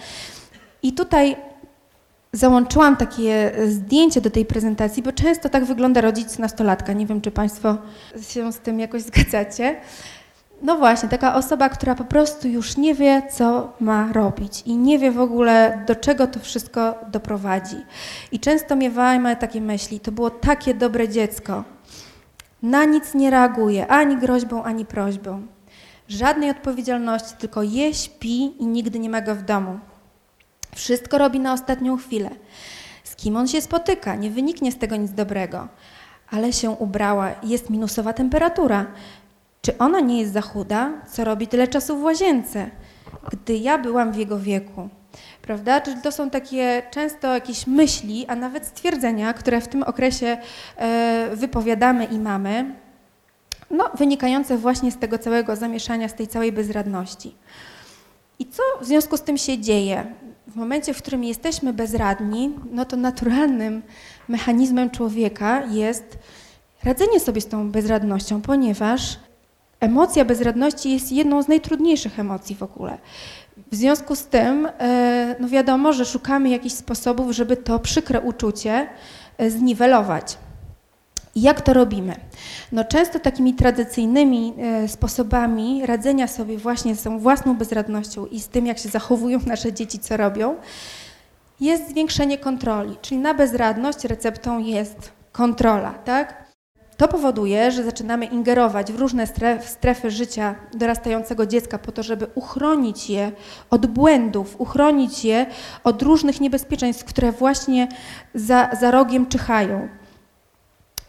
I 0.83 0.93
tutaj 0.93 1.35
Załączyłam 2.33 2.97
takie 2.97 3.55
e, 3.55 3.67
zdjęcie 3.67 4.21
do 4.21 4.29
tej 4.29 4.45
prezentacji, 4.45 5.03
bo 5.03 5.11
często 5.11 5.49
tak 5.49 5.65
wygląda 5.65 6.01
rodzic 6.01 6.39
nastolatka. 6.39 6.93
Nie 6.93 7.05
wiem, 7.05 7.21
czy 7.21 7.31
Państwo 7.31 7.77
się 8.21 8.53
z 8.53 8.59
tym 8.59 8.79
jakoś 8.79 9.01
zgadzacie. 9.01 9.81
No 10.61 10.77
właśnie, 10.77 11.09
taka 11.09 11.35
osoba, 11.35 11.69
która 11.69 11.95
po 11.95 12.03
prostu 12.03 12.47
już 12.47 12.77
nie 12.77 12.95
wie, 12.95 13.21
co 13.31 13.73
ma 13.79 14.13
robić 14.13 14.63
i 14.65 14.77
nie 14.77 14.99
wie 14.99 15.11
w 15.11 15.19
ogóle, 15.19 15.83
do 15.87 15.95
czego 15.95 16.27
to 16.27 16.39
wszystko 16.39 16.95
doprowadzi. 17.11 17.75
I 18.31 18.39
często 18.39 18.75
miewajmy 18.75 19.35
takie 19.35 19.61
myśli, 19.61 19.99
to 19.99 20.11
było 20.11 20.29
takie 20.29 20.73
dobre 20.73 21.09
dziecko, 21.09 21.63
na 22.63 22.85
nic 22.85 23.13
nie 23.13 23.29
reaguje, 23.29 23.87
ani 23.87 24.17
groźbą, 24.17 24.63
ani 24.63 24.85
prośbą. 24.85 25.47
Żadnej 26.07 26.49
odpowiedzialności, 26.49 27.35
tylko 27.37 27.63
je, 27.63 27.93
śpi 27.93 28.61
i 28.61 28.67
nigdy 28.67 28.99
nie 28.99 29.09
ma 29.09 29.21
go 29.21 29.35
w 29.35 29.41
domu. 29.41 29.79
Wszystko 30.79 31.17
robi 31.17 31.39
na 31.39 31.53
ostatnią 31.53 31.97
chwilę. 31.97 32.29
Z 33.03 33.15
kim 33.15 33.37
on 33.37 33.47
się 33.47 33.61
spotyka? 33.61 34.15
Nie 34.15 34.29
wyniknie 34.31 34.71
z 34.71 34.77
tego 34.77 34.95
nic 34.95 35.11
dobrego. 35.11 35.67
Ale 36.31 36.53
się 36.53 36.69
ubrała, 36.69 37.31
jest 37.43 37.69
minusowa 37.69 38.13
temperatura. 38.13 38.85
Czy 39.61 39.77
ona 39.77 39.99
nie 39.99 40.19
jest 40.19 40.33
za 40.33 40.41
chuda? 40.41 40.91
Co 41.11 41.23
robi 41.23 41.47
tyle 41.47 41.67
czasu 41.67 41.97
w 41.97 42.03
łazience? 42.03 42.69
Gdy 43.31 43.57
ja 43.57 43.77
byłam 43.77 44.11
w 44.11 44.15
jego 44.15 44.39
wieku. 44.39 44.89
Prawda? 45.41 45.81
Czyli 45.81 46.01
to 46.01 46.11
są 46.11 46.29
takie 46.29 46.83
często 46.91 47.33
jakieś 47.33 47.67
myśli, 47.67 48.25
a 48.27 48.35
nawet 48.35 48.65
stwierdzenia, 48.65 49.33
które 49.33 49.61
w 49.61 49.67
tym 49.67 49.83
okresie 49.83 50.37
e, 50.77 51.29
wypowiadamy 51.33 52.05
i 52.05 52.19
mamy, 52.19 52.75
no, 53.71 53.89
wynikające 53.97 54.57
właśnie 54.57 54.91
z 54.91 54.97
tego 54.97 55.17
całego 55.17 55.55
zamieszania, 55.55 56.09
z 56.09 56.13
tej 56.13 56.27
całej 56.27 56.51
bezradności. 56.51 57.35
I 58.39 58.45
co 58.45 58.63
w 58.81 58.85
związku 58.85 59.17
z 59.17 59.21
tym 59.21 59.37
się 59.37 59.57
dzieje? 59.57 60.13
W 60.49 60.55
momencie, 60.55 60.93
w 60.93 60.97
którym 60.97 61.23
jesteśmy 61.23 61.73
bezradni, 61.73 62.55
no 62.71 62.85
to 62.85 62.97
naturalnym 62.97 63.81
mechanizmem 64.27 64.89
człowieka 64.89 65.65
jest 65.65 66.17
radzenie 66.83 67.19
sobie 67.19 67.41
z 67.41 67.47
tą 67.47 67.71
bezradnością, 67.71 68.41
ponieważ 68.41 69.19
emocja 69.79 70.25
bezradności 70.25 70.91
jest 70.91 71.11
jedną 71.11 71.43
z 71.43 71.47
najtrudniejszych 71.47 72.19
emocji 72.19 72.55
w 72.55 72.63
ogóle. 72.63 72.97
W 73.71 73.75
związku 73.75 74.15
z 74.15 74.25
tym, 74.25 74.67
e, 74.79 75.35
no 75.39 75.47
wiadomo, 75.47 75.93
że 75.93 76.05
szukamy 76.05 76.49
jakichś 76.49 76.75
sposobów, 76.75 77.31
żeby 77.31 77.57
to 77.57 77.79
przykre 77.79 78.21
uczucie 78.21 78.87
e, 79.37 79.49
zniwelować. 79.49 80.37
Jak 81.35 81.61
to 81.61 81.73
robimy? 81.73 82.15
No 82.71 82.83
często 82.83 83.19
takimi 83.19 83.53
tradycyjnymi 83.53 84.53
e, 84.57 84.87
sposobami 84.87 85.85
radzenia 85.85 86.27
sobie 86.27 86.57
właśnie 86.57 86.95
z 86.95 87.03
tą 87.03 87.19
własną 87.19 87.57
bezradnością 87.57 88.25
i 88.25 88.39
z 88.39 88.47
tym, 88.47 88.65
jak 88.65 88.77
się 88.77 88.89
zachowują 88.89 89.39
nasze 89.45 89.73
dzieci, 89.73 89.99
co 89.99 90.17
robią, 90.17 90.55
jest 91.59 91.89
zwiększenie 91.89 92.37
kontroli. 92.37 92.95
Czyli 93.01 93.21
na 93.21 93.33
bezradność 93.33 94.05
receptą 94.05 94.59
jest 94.59 95.11
kontrola, 95.31 95.93
tak? 95.93 96.49
To 96.99 97.07
powoduje, 97.07 97.71
że 97.71 97.83
zaczynamy 97.83 98.25
ingerować 98.25 98.91
w 98.91 98.99
różne 98.99 99.27
strefy 99.65 100.11
życia 100.11 100.55
dorastającego 100.73 101.45
dziecka 101.45 101.77
po 101.77 101.91
to, 101.91 102.03
żeby 102.03 102.27
uchronić 102.35 103.09
je 103.09 103.31
od 103.69 103.85
błędów, 103.85 104.55
uchronić 104.57 105.25
je 105.25 105.45
od 105.83 106.01
różnych 106.01 106.41
niebezpieczeństw, 106.41 107.05
które 107.05 107.31
właśnie 107.31 107.87
za, 108.33 108.69
za 108.79 108.91
rogiem 108.91 109.27
czyhają. 109.27 109.89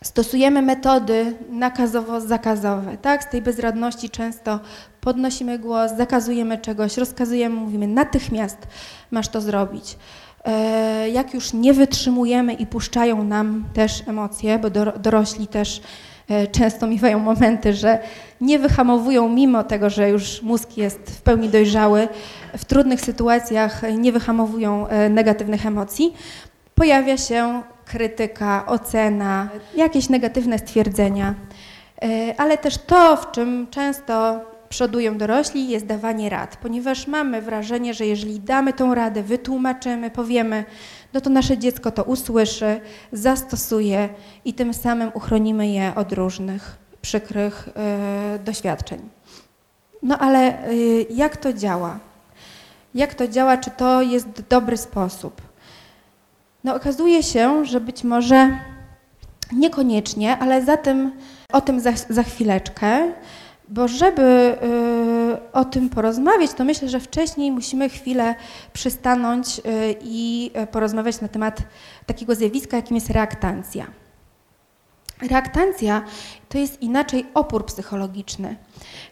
Stosujemy 0.05 0.62
metody 0.62 1.36
nakazowo-zakazowe, 1.53 2.96
tak? 2.96 3.24
Z 3.24 3.28
tej 3.28 3.42
bezradności 3.42 4.11
często 4.11 4.61
podnosimy 5.01 5.59
głos, 5.59 5.92
zakazujemy 5.96 6.59
czegoś, 6.59 6.96
rozkazujemy, 6.96 7.55
mówimy 7.55 7.86
natychmiast 7.86 8.59
masz 9.11 9.28
to 9.28 9.40
zrobić. 9.40 9.96
E, 10.44 11.09
jak 11.09 11.34
już 11.34 11.53
nie 11.53 11.74
wytrzymujemy 11.74 12.53
i 12.53 12.66
puszczają 12.66 13.24
nam 13.24 13.64
też 13.74 14.03
emocje, 14.09 14.59
bo 14.59 14.70
dorośli 14.98 15.46
też 15.46 15.80
e, 16.28 16.46
często 16.46 16.86
miewają 16.86 17.18
momenty, 17.18 17.74
że 17.74 17.98
nie 18.40 18.59
wyhamowują, 18.59 19.28
mimo 19.28 19.64
tego, 19.64 19.90
że 19.90 20.11
już 20.11 20.42
mózg 20.42 20.76
jest 20.76 20.98
w 20.98 21.22
pełni 21.22 21.48
dojrzały, 21.48 22.09
w 22.59 22.64
trudnych 22.64 23.01
sytuacjach 23.01 23.82
nie 23.98 24.12
wyhamowują 24.12 24.88
e, 24.88 25.09
negatywnych 25.09 25.66
emocji, 25.66 26.14
pojawia 26.81 27.16
się 27.16 27.62
krytyka, 27.85 28.66
ocena, 28.66 29.49
jakieś 29.76 30.09
negatywne 30.09 30.59
stwierdzenia, 30.59 31.35
e, 32.03 32.35
ale 32.41 32.59
też 32.59 32.78
to, 32.78 33.16
w 33.16 33.31
czym 33.31 33.66
często 33.70 34.41
przodują 34.68 35.18
dorośli, 35.18 35.68
jest 35.68 35.87
dawanie 35.87 36.31
rad, 36.31 36.57
ponieważ 36.57 37.07
mamy 37.07 37.43
wrażenie, 37.43 37.95
że 37.95 38.07
jeżeli 38.07 38.41
damy 38.41 38.72
tą 38.72 38.95
radę, 38.95 39.22
wytłumaczymy, 39.22 40.11
powiemy, 40.11 40.64
no 41.12 41.20
to 41.20 41.31
nasze 41.31 41.59
dziecko 41.59 41.91
to 41.91 42.05
usłyszy, 42.05 42.81
zastosuje 43.12 44.09
i 44.45 44.55
tym 44.55 44.74
samym 44.74 45.11
uchronimy 45.14 45.68
je 45.68 45.93
od 45.97 46.12
różnych 46.12 46.76
przykrych 47.03 47.68
y, 47.68 48.39
doświadczeń. 48.39 49.01
No 50.03 50.18
ale 50.18 50.70
y, 50.70 51.07
jak 51.11 51.37
to 51.37 51.53
działa? 51.53 51.99
Jak 52.95 53.14
to 53.14 53.28
działa? 53.28 53.57
Czy 53.57 53.70
to 53.70 54.03
jest 54.03 54.28
dobry 54.49 54.76
sposób? 54.76 55.49
No 56.65 56.75
okazuje 56.75 57.23
się, 57.23 57.65
że 57.65 57.81
być 57.81 58.05
może 58.05 58.59
niekoniecznie, 59.53 60.39
ale 60.39 60.65
za 60.65 60.77
tym, 60.77 61.13
o 61.53 61.61
tym 61.61 61.81
za, 61.81 61.93
za 62.09 62.23
chwileczkę, 62.23 63.13
bo 63.69 63.89
żeby 63.89 64.57
y, 65.43 65.53
o 65.53 65.65
tym 65.65 65.89
porozmawiać, 65.89 66.53
to 66.53 66.65
myślę, 66.65 66.89
że 66.89 67.01
wcześniej 67.01 67.53
musimy 67.53 67.89
chwilę 67.89 68.35
przystanąć 68.73 69.59
y, 69.59 69.63
i 70.03 70.51
porozmawiać 70.71 71.21
na 71.21 71.29
temat 71.29 71.63
takiego 72.07 72.35
zjawiska, 72.35 72.77
jakim 72.77 72.95
jest 72.95 73.11
reaktancja. 73.11 73.87
Reaktancja 75.23 76.03
to 76.49 76.59
jest 76.59 76.83
inaczej 76.83 77.27
opór 77.35 77.66
psychologiczny. 77.66 78.57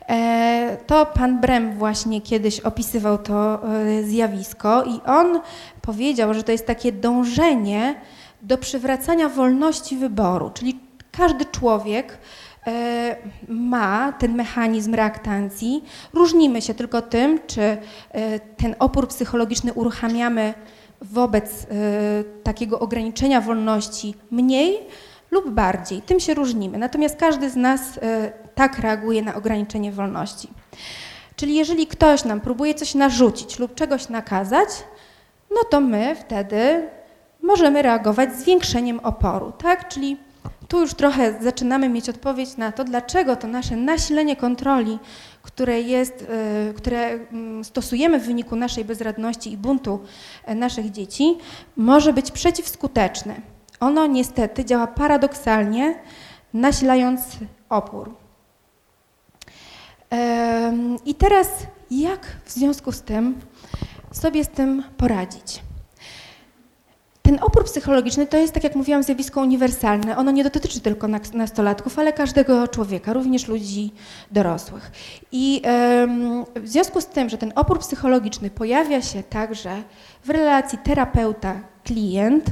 E, 0.08 0.76
to 0.86 1.06
pan 1.06 1.40
Brem 1.40 1.78
właśnie 1.78 2.20
kiedyś 2.20 2.60
opisywał 2.60 3.18
to 3.18 3.60
e, 3.74 4.02
zjawisko 4.02 4.84
i 4.84 5.00
on 5.06 5.40
powiedział, 5.82 6.34
że 6.34 6.42
to 6.42 6.52
jest 6.52 6.66
takie 6.66 6.92
dążenie 6.92 7.94
do 8.42 8.58
przywracania 8.58 9.28
wolności 9.28 9.96
wyboru, 9.96 10.50
czyli 10.54 10.78
każdy 11.12 11.44
człowiek 11.44 12.18
e, 12.66 13.16
ma 13.48 14.12
ten 14.12 14.34
mechanizm 14.34 14.94
reaktancji. 14.94 15.84
Różnimy 16.14 16.62
się 16.62 16.74
tylko 16.74 17.02
tym, 17.02 17.40
czy 17.46 17.76
ten 18.56 18.74
opór 18.78 19.08
psychologiczny 19.08 19.72
uruchamiamy 19.72 20.54
wobec 21.02 21.66
takiego 22.42 22.80
ograniczenia 22.80 23.40
wolności 23.40 24.14
mniej, 24.30 24.78
lub 25.30 25.50
bardziej. 25.50 26.02
Tym 26.02 26.20
się 26.20 26.34
różnimy. 26.34 26.78
Natomiast 26.78 27.16
każdy 27.16 27.50
z 27.50 27.56
nas 27.56 27.80
e, 28.02 28.32
tak 28.54 28.78
reaguje 28.78 29.22
na 29.22 29.34
ograniczenie 29.34 29.92
wolności. 29.92 30.48
Czyli 31.36 31.54
jeżeli 31.54 31.86
ktoś 31.86 32.24
nam 32.24 32.40
próbuje 32.40 32.74
coś 32.74 32.94
narzucić 32.94 33.58
lub 33.58 33.74
czegoś 33.74 34.08
nakazać, 34.08 34.68
no 35.50 35.60
to 35.70 35.80
my 35.80 36.16
wtedy 36.20 36.88
możemy 37.42 37.82
reagować 37.82 38.34
zwiększeniem 38.34 39.00
oporu, 39.00 39.52
tak? 39.52 39.88
Czyli 39.88 40.16
tu 40.68 40.80
już 40.80 40.94
trochę 40.94 41.42
zaczynamy 41.42 41.88
mieć 41.88 42.08
odpowiedź 42.08 42.56
na 42.56 42.72
to, 42.72 42.84
dlaczego 42.84 43.36
to 43.36 43.46
nasze 43.46 43.76
nasilenie 43.76 44.36
kontroli, 44.36 44.98
które, 45.42 45.80
jest, 45.80 46.26
e, 46.68 46.74
które 46.74 47.08
mm, 47.08 47.64
stosujemy 47.64 48.20
w 48.20 48.26
wyniku 48.26 48.56
naszej 48.56 48.84
bezradności 48.84 49.52
i 49.52 49.56
buntu 49.56 50.00
e, 50.44 50.54
naszych 50.54 50.90
dzieci, 50.90 51.38
może 51.76 52.12
być 52.12 52.30
przeciwskuteczne. 52.30 53.57
Ono 53.80 54.06
niestety 54.06 54.64
działa 54.64 54.86
paradoksalnie, 54.86 55.94
nasilając 56.54 57.20
opór. 57.68 58.14
I 61.04 61.14
teraz 61.14 61.48
jak 61.90 62.26
w 62.44 62.52
związku 62.52 62.92
z 62.92 63.02
tym 63.02 63.40
sobie 64.12 64.44
z 64.44 64.48
tym 64.48 64.82
poradzić? 64.96 65.62
Ten 67.22 67.38
opór 67.42 67.64
psychologiczny 67.64 68.26
to 68.26 68.36
jest, 68.36 68.52
tak 68.52 68.64
jak 68.64 68.74
mówiłam, 68.74 69.02
zjawisko 69.02 69.40
uniwersalne. 69.40 70.16
Ono 70.16 70.30
nie 70.30 70.44
dotyczy 70.44 70.80
tylko 70.80 71.08
nastolatków, 71.34 71.98
ale 71.98 72.12
każdego 72.12 72.68
człowieka, 72.68 73.12
również 73.12 73.48
ludzi 73.48 73.92
dorosłych. 74.30 74.92
I 75.32 75.62
w 76.56 76.68
związku 76.68 77.00
z 77.00 77.06
tym, 77.06 77.28
że 77.28 77.38
ten 77.38 77.52
opór 77.54 77.78
psychologiczny 77.78 78.50
pojawia 78.50 79.02
się 79.02 79.22
także 79.22 79.82
w 80.24 80.30
relacji 80.30 80.78
terapeuta-klient, 80.78 82.42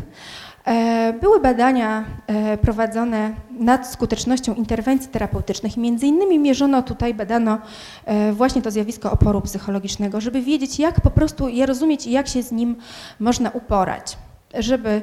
były 1.21 1.41
badania 1.41 2.05
e, 2.27 2.59
prowadzone 2.59 3.33
nad 3.51 3.87
skutecznością 3.93 4.55
interwencji 4.55 5.11
terapeutycznych 5.11 5.77
między 5.77 6.07
innymi 6.07 6.39
mierzono 6.39 6.83
tutaj, 6.83 7.15
badano 7.15 7.59
e, 8.05 8.33
właśnie 8.33 8.63
to 8.63 8.71
zjawisko 8.71 9.13
oporu 9.13 9.41
psychologicznego, 9.41 10.21
żeby 10.21 10.43
wiedzieć, 10.43 10.79
jak 10.79 11.01
po 11.01 11.11
prostu 11.11 11.49
je 11.49 11.67
rozumieć 11.67 12.07
i 12.07 12.11
jak 12.11 12.29
się 12.29 12.43
z 12.43 12.53
nim 12.53 12.77
można 13.21 13.51
uporać, 13.51 14.19
żeby 14.55 15.03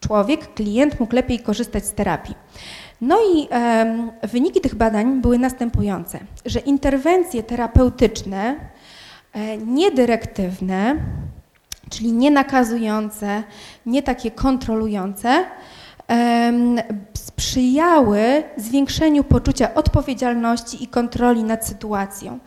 człowiek, 0.00 0.54
klient 0.54 1.00
mógł 1.00 1.14
lepiej 1.14 1.38
korzystać 1.38 1.86
z 1.86 1.92
terapii. 1.92 2.34
No 3.00 3.18
i 3.34 3.48
e, 3.50 4.08
wyniki 4.22 4.60
tych 4.60 4.74
badań 4.74 5.20
były 5.20 5.38
następujące, 5.38 6.18
że 6.46 6.60
interwencje 6.60 7.42
terapeutyczne, 7.42 8.56
e, 9.32 9.56
niedyrektywne, 9.56 10.96
czyli 11.90 12.12
nie 12.12 12.30
nakazujące, 12.30 13.42
nie 13.86 14.02
takie 14.02 14.30
kontrolujące, 14.30 15.44
sprzyjały 17.14 18.42
zwiększeniu 18.56 19.24
poczucia 19.24 19.74
odpowiedzialności 19.74 20.84
i 20.84 20.86
kontroli 20.86 21.44
nad 21.44 21.66
sytuacją. 21.66 22.38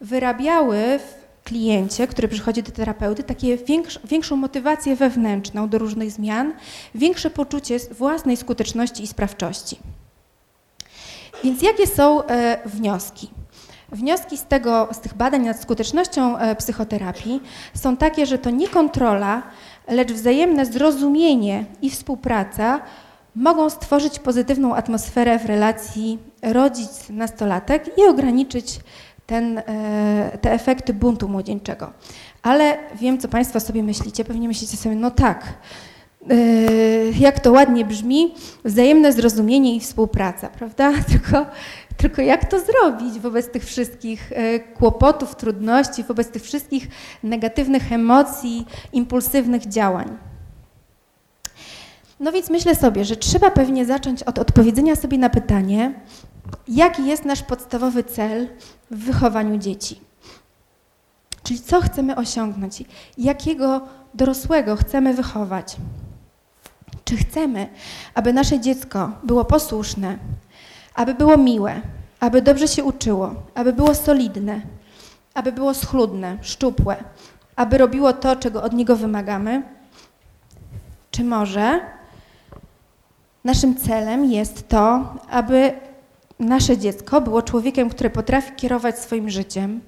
Wyrabiały 0.00 0.98
w 0.98 1.26
kliencie, 1.44 2.06
który 2.06 2.28
przychodzi 2.28 2.62
do 2.62 2.72
terapeuty, 2.72 3.22
takie 3.22 3.58
większą 4.04 4.36
motywację 4.36 4.96
wewnętrzną 4.96 5.68
do 5.68 5.78
różnych 5.78 6.10
zmian, 6.10 6.52
większe 6.94 7.30
poczucie 7.30 7.78
własnej 7.78 8.36
skuteczności 8.36 9.02
i 9.02 9.06
sprawczości. 9.06 9.78
Więc 11.44 11.62
jakie 11.62 11.86
są 11.86 12.26
e, 12.26 12.58
wnioski? 12.68 13.30
Wnioski 13.92 14.38
z, 14.38 14.44
tego, 14.44 14.88
z 14.92 14.98
tych 14.98 15.14
badań 15.14 15.44
nad 15.44 15.62
skutecznością 15.62 16.38
e, 16.38 16.56
psychoterapii 16.56 17.40
są 17.74 17.96
takie, 17.96 18.26
że 18.26 18.38
to 18.38 18.50
nie 18.50 18.68
kontrola, 18.68 19.42
lecz 19.88 20.12
wzajemne 20.12 20.66
zrozumienie 20.66 21.64
i 21.82 21.90
współpraca 21.90 22.80
mogą 23.34 23.70
stworzyć 23.70 24.18
pozytywną 24.18 24.74
atmosferę 24.74 25.38
w 25.38 25.44
relacji 25.46 26.18
rodzic-nastolatek 26.42 27.98
i 27.98 28.08
ograniczyć 28.08 28.80
ten, 29.26 29.58
e, 29.58 30.38
te 30.40 30.52
efekty 30.52 30.94
buntu 30.94 31.28
młodzieńczego. 31.28 31.92
Ale 32.42 32.78
wiem, 33.00 33.18
co 33.18 33.28
Państwo 33.28 33.60
sobie 33.60 33.82
myślicie. 33.82 34.24
Pewnie 34.24 34.48
myślicie 34.48 34.76
sobie, 34.76 34.94
no 34.94 35.10
tak, 35.10 35.44
e, 36.30 36.34
jak 37.18 37.40
to 37.40 37.52
ładnie 37.52 37.84
brzmi, 37.84 38.34
wzajemne 38.64 39.12
zrozumienie 39.12 39.76
i 39.76 39.80
współpraca, 39.80 40.48
prawda? 40.48 40.92
Tylko 41.12 41.46
tylko 41.96 42.22
jak 42.22 42.50
to 42.50 42.60
zrobić 42.60 43.20
wobec 43.20 43.50
tych 43.50 43.64
wszystkich 43.64 44.32
e, 44.32 44.60
kłopotów, 44.60 45.36
trudności, 45.36 46.04
wobec 46.04 46.28
tych 46.28 46.42
wszystkich 46.42 46.88
negatywnych 47.22 47.92
emocji, 47.92 48.66
impulsywnych 48.92 49.66
działań? 49.66 50.18
No 52.20 52.32
więc 52.32 52.50
myślę 52.50 52.74
sobie, 52.74 53.04
że 53.04 53.16
trzeba 53.16 53.50
pewnie 53.50 53.86
zacząć 53.86 54.22
od 54.22 54.38
odpowiedzenia 54.38 54.96
sobie 54.96 55.18
na 55.18 55.30
pytanie, 55.30 55.94
jaki 56.68 57.06
jest 57.06 57.24
nasz 57.24 57.42
podstawowy 57.42 58.04
cel 58.04 58.48
w 58.90 58.98
wychowaniu 59.04 59.58
dzieci. 59.58 60.00
Czyli 61.42 61.60
co 61.60 61.80
chcemy 61.80 62.16
osiągnąć, 62.16 62.84
jakiego 63.18 63.80
dorosłego 64.14 64.76
chcemy 64.76 65.14
wychować. 65.14 65.76
Czy 67.04 67.16
chcemy, 67.16 67.68
aby 68.14 68.32
nasze 68.32 68.60
dziecko 68.60 69.10
było 69.22 69.44
posłuszne, 69.44 70.18
aby 70.96 71.14
było 71.14 71.36
miłe, 71.36 71.80
aby 72.20 72.42
dobrze 72.42 72.68
się 72.68 72.84
uczyło, 72.84 73.34
aby 73.54 73.72
było 73.72 73.94
solidne, 73.94 74.60
aby 75.34 75.52
było 75.52 75.74
schludne, 75.74 76.38
szczupłe, 76.42 76.96
aby 77.56 77.78
robiło 77.78 78.12
to, 78.12 78.36
czego 78.36 78.62
od 78.62 78.72
niego 78.72 78.96
wymagamy? 78.96 79.62
Czy 81.10 81.24
może 81.24 81.80
naszym 83.44 83.76
celem 83.76 84.24
jest 84.24 84.68
to, 84.68 85.14
aby 85.30 85.72
nasze 86.38 86.78
dziecko 86.78 87.20
było 87.20 87.42
człowiekiem, 87.42 87.90
który 87.90 88.10
potrafi 88.10 88.52
kierować 88.56 88.98
swoim 88.98 89.30
życiem, 89.30 89.80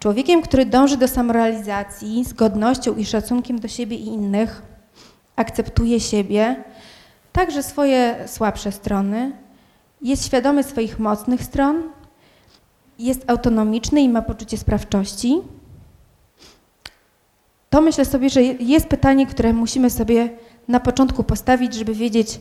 człowiekiem, 0.00 0.42
który 0.42 0.66
dąży 0.66 0.96
do 0.96 1.08
samorealizacji 1.08 2.24
z 2.24 2.32
godnością 2.32 2.96
i 2.96 3.04
szacunkiem 3.04 3.58
do 3.58 3.68
siebie 3.68 3.96
i 3.96 4.06
innych, 4.06 4.62
akceptuje 5.36 6.00
siebie, 6.00 6.64
także 7.32 7.62
swoje 7.62 8.16
słabsze 8.26 8.72
strony, 8.72 9.32
jest 10.04 10.26
świadomy 10.26 10.62
swoich 10.62 10.98
mocnych 10.98 11.42
stron, 11.42 11.82
jest 12.98 13.30
autonomiczny 13.30 14.00
i 14.00 14.08
ma 14.08 14.22
poczucie 14.22 14.58
sprawczości, 14.58 15.40
to 17.70 17.80
myślę 17.80 18.04
sobie, 18.04 18.30
że 18.30 18.42
jest 18.42 18.86
pytanie, 18.86 19.26
które 19.26 19.52
musimy 19.52 19.90
sobie 19.90 20.28
na 20.68 20.80
początku 20.80 21.24
postawić, 21.24 21.74
żeby 21.74 21.94
wiedzieć, 21.94 22.40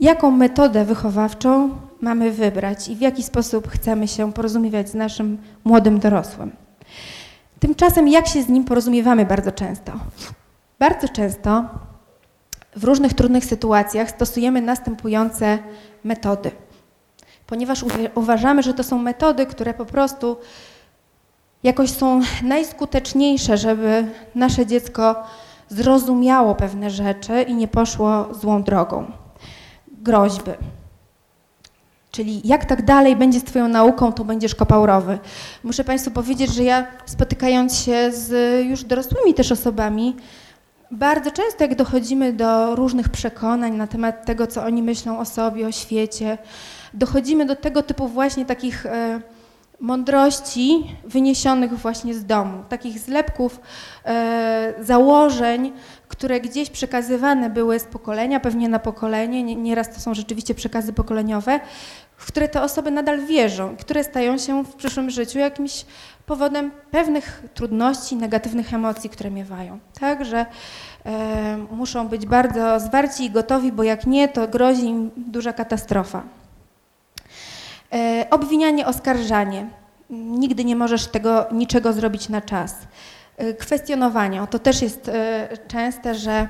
jaką 0.00 0.30
metodę 0.30 0.84
wychowawczą 0.84 1.70
mamy 2.00 2.30
wybrać 2.32 2.88
i 2.88 2.96
w 2.96 3.00
jaki 3.00 3.22
sposób 3.22 3.68
chcemy 3.68 4.08
się 4.08 4.32
porozumiewać 4.32 4.88
z 4.88 4.94
naszym 4.94 5.38
młodym 5.64 5.98
dorosłym. 5.98 6.50
Tymczasem, 7.60 8.08
jak 8.08 8.26
się 8.26 8.42
z 8.42 8.48
nim 8.48 8.64
porozumiewamy 8.64 9.24
bardzo 9.24 9.52
często? 9.52 9.92
Bardzo 10.78 11.08
często 11.08 11.64
w 12.76 12.84
różnych 12.84 13.14
trudnych 13.14 13.44
sytuacjach 13.44 14.10
stosujemy 14.10 14.62
następujące 14.62 15.58
metody. 16.04 16.50
Ponieważ 17.46 17.84
uważamy, 18.14 18.62
że 18.62 18.74
to 18.74 18.84
są 18.84 18.98
metody, 18.98 19.46
które 19.46 19.74
po 19.74 19.84
prostu 19.84 20.36
jakoś 21.62 21.90
są 21.90 22.20
najskuteczniejsze, 22.42 23.56
żeby 23.56 24.04
nasze 24.34 24.66
dziecko 24.66 25.24
zrozumiało 25.68 26.54
pewne 26.54 26.90
rzeczy 26.90 27.42
i 27.42 27.54
nie 27.54 27.68
poszło 27.68 28.34
złą 28.34 28.62
drogą. 28.62 29.10
Groźby. 29.88 30.50
Czyli 32.10 32.40
jak 32.44 32.64
tak 32.64 32.84
dalej 32.84 33.16
będzie 33.16 33.40
z 33.40 33.44
Twoją 33.44 33.68
nauką, 33.68 34.12
to 34.12 34.24
będziesz 34.24 34.54
kopał 34.54 34.86
rowy. 34.86 35.18
Muszę 35.64 35.84
Państwu 35.84 36.10
powiedzieć, 36.10 36.54
że 36.54 36.64
ja 36.64 36.86
spotykając 37.06 37.78
się 37.78 38.12
z 38.12 38.30
już 38.66 38.84
dorosłymi 38.84 39.34
też 39.34 39.52
osobami, 39.52 40.16
bardzo 40.90 41.30
często 41.30 41.64
jak 41.64 41.74
dochodzimy 41.74 42.32
do 42.32 42.76
różnych 42.76 43.08
przekonań 43.08 43.72
na 43.72 43.86
temat 43.86 44.26
tego, 44.26 44.46
co 44.46 44.64
oni 44.64 44.82
myślą 44.82 45.18
o 45.18 45.24
sobie, 45.24 45.66
o 45.66 45.72
świecie, 45.72 46.38
dochodzimy 46.96 47.46
do 47.46 47.56
tego 47.56 47.82
typu 47.82 48.08
właśnie 48.08 48.44
takich 48.44 48.86
e, 48.86 49.20
mądrości 49.80 50.96
wyniesionych 51.04 51.78
właśnie 51.78 52.14
z 52.14 52.24
domu, 52.24 52.62
takich 52.68 52.98
zlepków 52.98 53.60
e, 54.04 54.74
założeń, 54.80 55.72
które 56.08 56.40
gdzieś 56.40 56.70
przekazywane 56.70 57.50
były 57.50 57.78
z 57.78 57.84
pokolenia, 57.84 58.40
pewnie 58.40 58.68
na 58.68 58.78
pokolenie, 58.78 59.56
nieraz 59.56 59.94
to 59.94 60.00
są 60.00 60.14
rzeczywiście 60.14 60.54
przekazy 60.54 60.92
pokoleniowe, 60.92 61.60
w 62.16 62.26
które 62.26 62.48
te 62.48 62.62
osoby 62.62 62.90
nadal 62.90 63.26
wierzą, 63.26 63.76
które 63.76 64.04
stają 64.04 64.38
się 64.38 64.64
w 64.64 64.74
przyszłym 64.74 65.10
życiu 65.10 65.38
jakimś 65.38 65.84
powodem 66.26 66.70
pewnych 66.90 67.42
trudności, 67.54 68.16
negatywnych 68.16 68.74
emocji, 68.74 69.10
które 69.10 69.30
miewają. 69.30 69.78
Także 70.00 70.46
e, 71.06 71.56
muszą 71.70 72.08
być 72.08 72.26
bardzo 72.26 72.80
zwarci 72.80 73.24
i 73.24 73.30
gotowi, 73.30 73.72
bo 73.72 73.82
jak 73.82 74.06
nie, 74.06 74.28
to 74.28 74.48
grozi 74.48 74.84
im 74.84 75.10
duża 75.16 75.52
katastrofa. 75.52 76.22
E, 77.92 78.26
obwinianie, 78.30 78.86
oskarżanie. 78.86 79.66
Nigdy 80.10 80.64
nie 80.64 80.76
możesz 80.76 81.06
tego 81.06 81.46
niczego 81.52 81.92
zrobić 81.92 82.28
na 82.28 82.40
czas. 82.40 82.74
E, 83.36 83.54
kwestionowanie. 83.54 84.46
To 84.50 84.58
też 84.58 84.82
jest 84.82 85.08
e, 85.08 85.48
częste, 85.68 86.14
że 86.14 86.48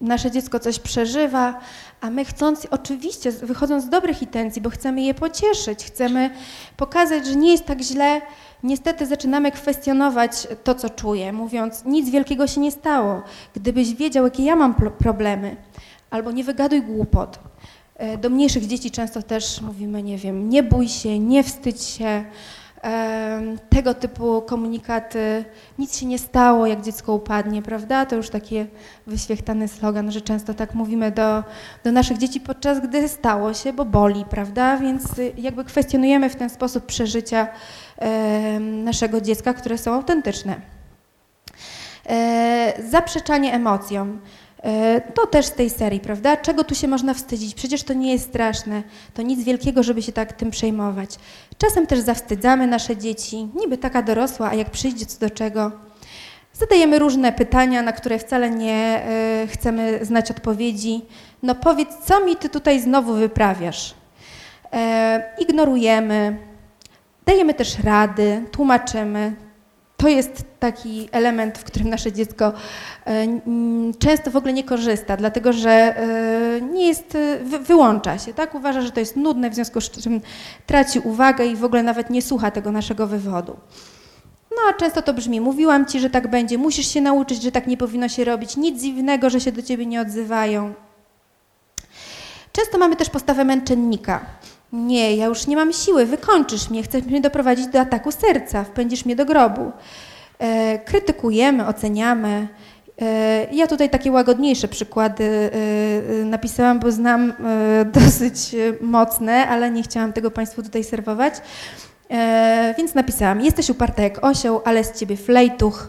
nasze 0.00 0.30
dziecko 0.30 0.58
coś 0.58 0.78
przeżywa, 0.78 1.60
a 2.00 2.10
my 2.10 2.24
chcąc, 2.24 2.66
oczywiście 2.70 3.32
wychodząc 3.32 3.84
z 3.84 3.88
dobrych 3.88 4.22
intencji, 4.22 4.62
bo 4.62 4.70
chcemy 4.70 5.02
je 5.02 5.14
pocieszyć, 5.14 5.84
chcemy 5.84 6.30
pokazać, 6.76 7.26
że 7.26 7.36
nie 7.36 7.52
jest 7.52 7.64
tak 7.64 7.80
źle, 7.80 8.20
niestety 8.62 9.06
zaczynamy 9.06 9.52
kwestionować 9.52 10.48
to, 10.64 10.74
co 10.74 10.90
czuję, 10.90 11.32
mówiąc, 11.32 11.84
nic 11.84 12.10
wielkiego 12.10 12.46
się 12.46 12.60
nie 12.60 12.72
stało. 12.72 13.22
Gdybyś 13.54 13.94
wiedział, 13.94 14.24
jakie 14.24 14.44
ja 14.44 14.56
mam 14.56 14.74
problemy, 14.98 15.56
albo 16.10 16.32
nie 16.32 16.44
wygaduj 16.44 16.82
głupot. 16.82 17.38
E, 17.98 18.18
do 18.18 18.30
mniejszych 18.30 18.66
dzieci 18.66 18.90
często 18.90 19.22
też 19.22 19.60
mówimy, 19.60 20.02
nie 20.02 20.18
wiem, 20.18 20.48
nie 20.48 20.62
bój 20.62 20.88
się, 20.88 21.18
nie 21.18 21.42
wstydź 21.42 21.82
się, 21.82 22.24
tego 23.70 23.94
typu 23.94 24.42
komunikaty, 24.42 25.44
nic 25.78 25.98
się 25.98 26.06
nie 26.06 26.18
stało, 26.18 26.66
jak 26.66 26.82
dziecko 26.82 27.14
upadnie, 27.14 27.62
prawda? 27.62 28.06
To 28.06 28.16
już 28.16 28.30
taki 28.30 28.66
wyświechtany 29.06 29.68
slogan, 29.68 30.12
że 30.12 30.20
często 30.20 30.54
tak 30.54 30.74
mówimy 30.74 31.10
do, 31.10 31.44
do 31.84 31.92
naszych 31.92 32.18
dzieci, 32.18 32.40
podczas 32.40 32.80
gdy 32.80 33.08
stało 33.08 33.54
się, 33.54 33.72
bo 33.72 33.84
boli, 33.84 34.24
prawda? 34.30 34.76
Więc 34.76 35.02
jakby 35.36 35.64
kwestionujemy 35.64 36.30
w 36.30 36.36
ten 36.36 36.50
sposób 36.50 36.86
przeżycia 36.86 37.48
naszego 38.60 39.20
dziecka, 39.20 39.54
które 39.54 39.78
są 39.78 39.94
autentyczne. 39.94 40.60
E, 42.06 42.82
zaprzeczanie 42.90 43.52
emocjom. 43.52 44.20
E, 44.62 45.00
to 45.14 45.26
też 45.26 45.46
z 45.46 45.52
tej 45.52 45.70
serii, 45.70 46.00
prawda? 46.00 46.36
Czego 46.36 46.64
tu 46.64 46.74
się 46.74 46.88
można 46.88 47.14
wstydzić? 47.14 47.54
Przecież 47.54 47.82
to 47.82 47.94
nie 47.94 48.12
jest 48.12 48.28
straszne, 48.28 48.82
to 49.14 49.22
nic 49.22 49.44
wielkiego, 49.44 49.82
żeby 49.82 50.02
się 50.02 50.12
tak 50.12 50.32
tym 50.32 50.50
przejmować. 50.50 51.10
Czasem 51.58 51.86
też 51.86 52.00
zawstydzamy 52.00 52.66
nasze 52.66 52.96
dzieci, 52.96 53.48
niby 53.60 53.78
taka 53.78 54.02
dorosła, 54.02 54.50
a 54.50 54.54
jak 54.54 54.70
przyjdzie 54.70 55.06
co 55.06 55.20
do 55.20 55.30
czego. 55.30 55.72
Zadajemy 56.52 56.98
różne 56.98 57.32
pytania, 57.32 57.82
na 57.82 57.92
które 57.92 58.18
wcale 58.18 58.50
nie 58.50 59.02
y, 59.44 59.46
chcemy 59.46 59.98
znać 60.02 60.30
odpowiedzi. 60.30 61.02
No 61.42 61.54
powiedz, 61.54 61.88
co 62.04 62.24
mi 62.24 62.36
ty 62.36 62.48
tutaj 62.48 62.80
znowu 62.80 63.14
wyprawiasz? 63.14 63.94
E, 64.72 65.34
ignorujemy, 65.38 66.36
dajemy 67.26 67.54
też 67.54 67.78
rady, 67.78 68.42
tłumaczymy, 68.52 69.32
to 69.98 70.08
jest 70.08 70.44
taki 70.60 71.08
element, 71.12 71.58
w 71.58 71.64
którym 71.64 71.88
nasze 71.88 72.12
dziecko 72.12 72.52
e, 73.06 73.26
często 73.98 74.30
w 74.30 74.36
ogóle 74.36 74.52
nie 74.52 74.64
korzysta, 74.64 75.16
dlatego 75.16 75.52
że 75.52 75.70
e, 75.70 76.60
nie 76.60 76.86
jest, 76.86 77.14
e, 77.14 77.38
wyłącza 77.58 78.18
się, 78.18 78.34
tak? 78.34 78.54
Uważa, 78.54 78.80
że 78.80 78.90
to 78.90 79.00
jest 79.00 79.16
nudne, 79.16 79.50
w 79.50 79.54
związku 79.54 79.80
z 79.80 79.90
czym 79.90 80.20
traci 80.66 80.98
uwagę 80.98 81.46
i 81.46 81.56
w 81.56 81.64
ogóle 81.64 81.82
nawet 81.82 82.10
nie 82.10 82.22
słucha 82.22 82.50
tego 82.50 82.72
naszego 82.72 83.06
wywodu. 83.06 83.56
No 84.50 84.56
a 84.70 84.72
często 84.72 85.02
to 85.02 85.14
brzmi, 85.14 85.40
mówiłam 85.40 85.86
ci, 85.86 86.00
że 86.00 86.10
tak 86.10 86.30
będzie, 86.30 86.58
musisz 86.58 86.86
się 86.86 87.00
nauczyć, 87.00 87.42
że 87.42 87.52
tak 87.52 87.66
nie 87.66 87.76
powinno 87.76 88.08
się 88.08 88.24
robić, 88.24 88.56
nic 88.56 88.82
dziwnego, 88.82 89.30
że 89.30 89.40
się 89.40 89.52
do 89.52 89.62
ciebie 89.62 89.86
nie 89.86 90.00
odzywają. 90.00 90.74
Często 92.52 92.78
mamy 92.78 92.96
też 92.96 93.10
postawę 93.10 93.44
męczennika. 93.44 94.20
Nie, 94.72 95.16
ja 95.16 95.26
już 95.26 95.46
nie 95.46 95.56
mam 95.56 95.72
siły, 95.72 96.06
wykończysz 96.06 96.70
mnie, 96.70 96.82
chcesz 96.82 97.04
mnie 97.04 97.20
doprowadzić 97.20 97.66
do 97.66 97.80
ataku 97.80 98.12
serca, 98.12 98.64
wpędzisz 98.64 99.04
mnie 99.04 99.16
do 99.16 99.24
grobu. 99.24 99.72
E, 100.38 100.78
krytykujemy, 100.78 101.66
oceniamy. 101.66 102.48
E, 103.02 103.46
ja 103.52 103.66
tutaj 103.66 103.90
takie 103.90 104.12
łagodniejsze 104.12 104.68
przykłady 104.68 105.24
e, 105.24 106.20
e 106.20 106.24
napisałam, 106.24 106.78
bo 106.80 106.92
znam 106.92 107.30
e, 107.30 107.84
dosyć 108.00 108.56
mocne, 108.80 109.48
ale 109.48 109.70
nie 109.70 109.82
chciałam 109.82 110.12
tego 110.12 110.30
Państwu 110.30 110.62
tutaj 110.62 110.84
serwować. 110.84 111.34
E, 112.10 112.74
więc 112.78 112.94
napisałam, 112.94 113.40
jesteś 113.40 113.70
uparta 113.70 114.02
jak 114.02 114.24
osioł, 114.24 114.60
ale 114.64 114.84
z 114.84 114.98
Ciebie 114.98 115.16
flejtuch. 115.16 115.88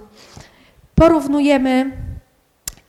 Porównujemy. 0.95 1.91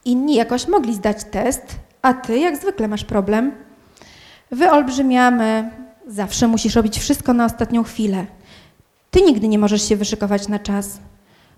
Inni 0.04 0.34
jakoś 0.34 0.68
mogli 0.68 0.94
zdać 0.94 1.24
test, 1.24 1.62
a 2.02 2.14
Ty 2.14 2.38
jak 2.38 2.56
zwykle 2.56 2.88
masz 2.88 3.04
problem. 3.04 3.69
Wyolbrzymiamy, 4.50 5.70
zawsze 6.06 6.48
musisz 6.48 6.74
robić 6.74 6.98
wszystko 6.98 7.32
na 7.32 7.44
ostatnią 7.44 7.84
chwilę. 7.84 8.26
Ty 9.10 9.22
nigdy 9.22 9.48
nie 9.48 9.58
możesz 9.58 9.88
się 9.88 9.96
wyszykować 9.96 10.48
na 10.48 10.58
czas. 10.58 10.98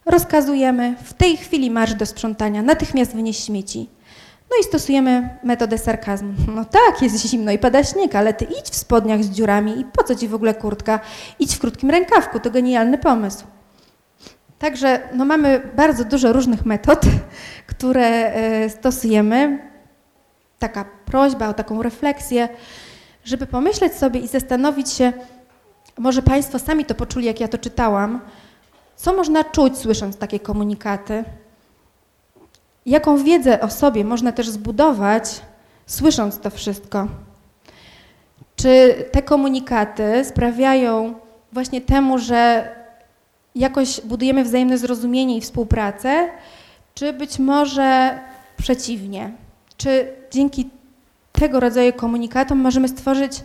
Rozkazujemy, 0.06 0.96
w 1.04 1.12
tej 1.12 1.36
chwili 1.36 1.70
marsz 1.70 1.94
do 1.94 2.06
sprzątania, 2.06 2.62
natychmiast 2.62 3.14
wynieś 3.14 3.44
śmieci. 3.44 3.88
No 4.50 4.56
i 4.60 4.64
stosujemy 4.64 5.28
metodę 5.44 5.78
sarkazmu. 5.78 6.32
No 6.54 6.64
tak, 6.64 7.02
jest 7.02 7.26
zimno 7.26 7.52
i 7.52 7.58
pada 7.58 7.84
śnieg, 7.84 8.14
ale 8.14 8.34
ty 8.34 8.44
idź 8.44 8.70
w 8.70 8.74
spodniach 8.74 9.24
z 9.24 9.30
dziurami 9.30 9.80
i 9.80 9.84
po 9.84 10.04
co 10.04 10.14
ci 10.14 10.28
w 10.28 10.34
ogóle 10.34 10.54
kurtka? 10.54 11.00
Idź 11.38 11.54
w 11.54 11.60
krótkim 11.60 11.90
rękawku, 11.90 12.40
to 12.40 12.50
genialny 12.50 12.98
pomysł. 12.98 13.44
Także 14.58 15.00
no, 15.14 15.24
mamy 15.24 15.70
bardzo 15.76 16.04
dużo 16.04 16.32
różnych 16.32 16.66
metod, 16.66 17.00
które 17.76 18.06
e, 18.06 18.70
stosujemy. 18.70 19.58
Taka 20.58 20.84
prośba 21.04 21.48
o 21.48 21.54
taką 21.54 21.82
refleksję 21.82 22.48
żeby 23.24 23.46
pomyśleć 23.46 23.92
sobie 23.92 24.20
i 24.20 24.28
zastanowić 24.28 24.90
się, 24.90 25.12
może 25.98 26.22
Państwo 26.22 26.58
sami 26.58 26.84
to 26.84 26.94
poczuli, 26.94 27.26
jak 27.26 27.40
ja 27.40 27.48
to 27.48 27.58
czytałam, 27.58 28.20
co 28.96 29.14
można 29.14 29.44
czuć, 29.44 29.78
słysząc 29.78 30.16
takie 30.16 30.40
komunikaty, 30.40 31.24
jaką 32.86 33.24
wiedzę 33.24 33.60
o 33.60 33.70
sobie 33.70 34.04
można 34.04 34.32
też 34.32 34.48
zbudować, 34.48 35.40
słysząc 35.86 36.38
to 36.38 36.50
wszystko. 36.50 37.08
Czy 38.56 38.94
te 39.12 39.22
komunikaty 39.22 40.24
sprawiają 40.24 41.14
właśnie 41.52 41.80
temu, 41.80 42.18
że 42.18 42.68
jakoś 43.54 44.00
budujemy 44.00 44.44
wzajemne 44.44 44.78
zrozumienie 44.78 45.36
i 45.36 45.40
współpracę, 45.40 46.28
czy 46.94 47.12
być 47.12 47.38
może 47.38 48.18
przeciwnie? 48.56 49.32
Czy 49.76 50.12
dzięki 50.30 50.70
tego 51.42 51.60
rodzaju 51.60 51.92
komunikatom 51.92 52.58
możemy 52.58 52.88
stworzyć 52.88 53.40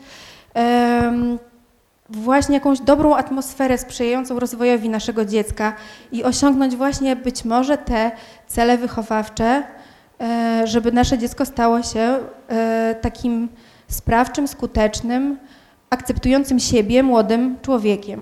właśnie 2.09 2.55
jakąś 2.55 2.79
dobrą 2.79 3.15
atmosferę 3.15 3.77
sprzyjającą 3.77 4.39
rozwojowi 4.39 4.89
naszego 4.89 5.25
dziecka 5.25 5.73
i 6.11 6.23
osiągnąć 6.23 6.75
właśnie 6.75 7.15
być 7.15 7.45
może 7.45 7.77
te 7.77 8.11
cele 8.47 8.77
wychowawcze, 8.77 9.63
e, 10.21 10.61
żeby 10.67 10.91
nasze 10.91 11.17
dziecko 11.17 11.45
stało 11.45 11.83
się 11.83 12.17
e, 12.47 12.95
takim 13.01 13.49
sprawczym, 13.87 14.47
skutecznym, 14.47 15.37
akceptującym 15.89 16.59
siebie 16.59 17.03
młodym 17.03 17.57
człowiekiem. 17.61 18.21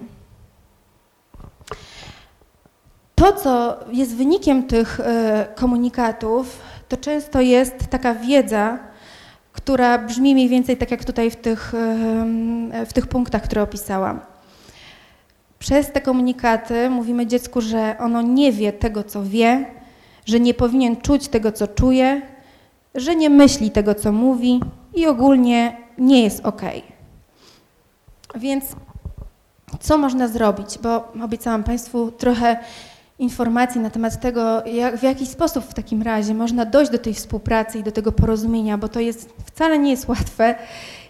To, 3.15 3.34
co 3.34 3.78
jest 3.91 4.15
wynikiem 4.15 4.63
tych 4.63 4.99
e, 4.99 5.47
komunikatów, 5.55 6.59
to 6.89 6.97
często 6.97 7.41
jest 7.41 7.76
taka 7.89 8.13
wiedza, 8.13 8.95
która 9.56 9.97
brzmi 9.97 10.34
mniej 10.34 10.49
więcej 10.49 10.78
tak 10.78 10.91
jak 10.91 11.06
tutaj 11.06 11.32
w 11.32 11.36
tych, 11.36 11.74
w 12.86 12.93
tych 12.93 13.08
punktach, 13.08 13.43
które 13.43 13.62
opisałam. 13.62 14.20
Przez 15.60 15.91
te 15.91 16.01
komunikaty 16.01 16.89
mówimy 16.89 17.28
dziecku, 17.28 17.62
że 17.62 17.95
ono 17.99 18.22
nie 18.22 18.51
wie 18.51 18.74
tego, 18.74 19.03
co 19.03 19.24
wie, 19.24 19.66
że 20.26 20.39
nie 20.39 20.53
powinien 20.53 20.97
czuć 20.97 21.28
tego, 21.28 21.51
co 21.51 21.68
czuje, 21.68 22.22
że 22.95 23.16
nie 23.16 23.30
myśli 23.30 23.72
tego, 23.72 23.95
co 23.95 24.12
mówi 24.12 24.60
i 24.95 25.08
ogólnie 25.08 25.78
nie 25.97 26.24
jest 26.24 26.45
ok. 26.45 26.62
Więc 28.36 28.66
co 29.80 29.97
można 29.97 30.28
zrobić? 30.28 30.78
Bo 30.78 31.14
obiecałam 31.24 31.64
Państwu 31.64 32.12
trochę 32.12 32.58
informacji 33.20 33.82
na 33.82 33.89
temat 33.89 34.20
tego, 34.20 34.66
jak, 34.66 34.97
w 34.97 35.03
jaki 35.03 35.26
sposób 35.26 35.66
w 35.66 35.74
takim 35.74 36.01
razie 36.01 36.34
można 36.34 36.66
dojść 36.66 36.91
do 36.91 36.97
tej 36.97 37.13
współpracy 37.13 37.80
i 37.80 37.84
do 37.84 37.91
tego 37.91 38.11
porozumienia, 38.11 38.78
bo 38.78 38.89
to 38.89 38.99
jest 38.99 39.30
wcale 39.45 39.80
nie 39.80 39.91
jest 39.91 40.07
łatwe. 40.07 40.55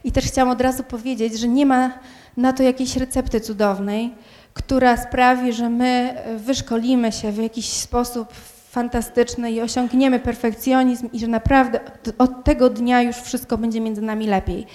I 0.03 0.12
też 0.12 0.26
chciałam 0.26 0.49
od 0.49 0.62
razu 0.62 0.84
powiedzieć, 0.84 1.39
że 1.39 1.47
nie 1.47 1.66
ma 1.66 1.91
na 2.38 2.53
to 2.53 2.64
jakiejś 2.64 2.97
recepty 2.97 3.41
cudownej, 3.41 4.14
która 4.53 4.97
sprawi, 4.97 5.53
że 5.53 5.70
my 5.70 6.16
wyszkolimy 6.38 7.12
się 7.12 7.32
w 7.32 7.38
jakiś 7.38 7.70
sposób 7.70 8.34
fantastyczny 8.70 9.51
i 9.51 9.62
osiągniemy 9.62 10.20
perfekcjonizm 10.20 11.10
i 11.14 11.20
że 11.20 11.28
naprawdę 11.28 11.80
od 12.18 12.43
tego 12.43 12.70
dnia 12.70 13.01
już 13.01 13.16
wszystko 13.16 13.58
będzie 13.58 13.82
między 13.82 14.01
nami 14.01 14.28
lepiej. 14.28 14.68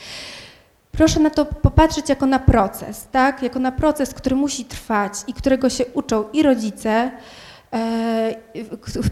Proszę 1.01 1.21
na 1.21 1.31
to 1.31 1.45
popatrzeć 1.45 2.09
jako 2.09 2.27
na 2.27 2.39
proces, 2.39 3.09
tak? 3.13 3.43
Jako 3.43 3.59
na 3.59 3.73
proces, 3.73 4.15
który 4.15 4.37
musi 4.37 4.65
trwać 4.65 5.13
i 5.27 5.33
którego 5.33 5.71
się 5.71 5.87
uczą 5.87 6.25
i 6.33 6.43
rodzice, 6.43 7.11
e, 7.73 8.35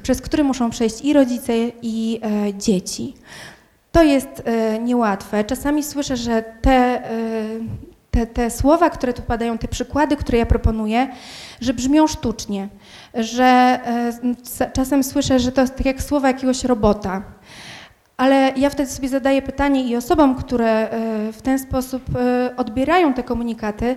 przez 0.02 0.22
który 0.22 0.44
muszą 0.44 0.70
przejść 0.70 1.04
i 1.04 1.12
rodzice, 1.12 1.52
i 1.82 2.20
e, 2.22 2.54
dzieci. 2.54 3.14
To 3.92 4.02
jest 4.02 4.42
e, 4.44 4.78
niełatwe. 4.78 5.44
Czasami 5.44 5.82
słyszę, 5.82 6.16
że 6.16 6.44
te, 6.62 7.02
te, 8.10 8.26
te 8.26 8.50
słowa, 8.50 8.90
które 8.90 9.12
tu 9.12 9.22
padają, 9.22 9.58
te 9.58 9.68
przykłady, 9.68 10.16
które 10.16 10.38
ja 10.38 10.46
proponuję, 10.46 11.08
że 11.60 11.74
brzmią 11.74 12.06
sztucznie, 12.06 12.68
że 13.14 13.80
czasem 14.72 15.04
słyszę, 15.04 15.38
że 15.38 15.52
to 15.52 15.60
jest 15.60 15.76
tak 15.76 15.86
jak 15.86 16.02
słowa 16.02 16.28
jakiegoś 16.28 16.64
robota. 16.64 17.22
Ale 18.18 18.52
ja 18.56 18.70
wtedy 18.70 18.90
sobie 18.90 19.08
zadaję 19.08 19.42
pytanie 19.42 19.84
i 19.84 19.96
osobom, 19.96 20.34
które 20.34 20.90
e, 20.90 21.32
w 21.32 21.42
ten 21.42 21.58
sposób 21.58 22.02
e, 22.16 22.56
odbierają 22.56 23.14
te 23.14 23.22
komunikaty, 23.22 23.96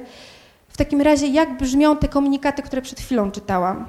w 0.67 0.78
takim 0.78 1.01
razie 1.01 1.28
jak 1.28 1.57
brzmią 1.57 1.97
te 1.97 2.07
komunikaty, 2.07 2.61
które 2.61 2.82
przed 2.82 2.99
chwilą 2.99 3.32
czytałam? 3.32 3.86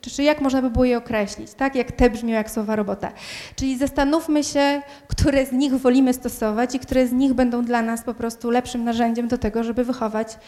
Czy 0.00 0.22
jak 0.22 0.40
można 0.40 0.62
by 0.62 0.70
było 0.70 0.84
je 0.84 0.98
określić, 0.98 1.54
tak? 1.54 1.74
Jak 1.74 1.92
te 1.92 2.10
brzmią 2.10 2.34
jak 2.34 2.50
słowa 2.50 2.76
robota. 2.76 3.12
Czyli 3.56 3.78
zastanówmy 3.78 4.44
się, 4.44 4.82
które 5.08 5.46
z 5.46 5.52
nich 5.52 5.72
wolimy 5.74 6.14
stosować 6.14 6.74
i 6.74 6.78
które 6.78 7.06
z 7.06 7.12
nich 7.12 7.32
będą 7.32 7.64
dla 7.64 7.82
nas 7.82 8.02
po 8.02 8.14
prostu 8.14 8.50
lepszym 8.50 8.84
narzędziem 8.84 9.28
do 9.28 9.38
tego, 9.38 9.64
żeby 9.64 9.84
wychować 9.84 10.38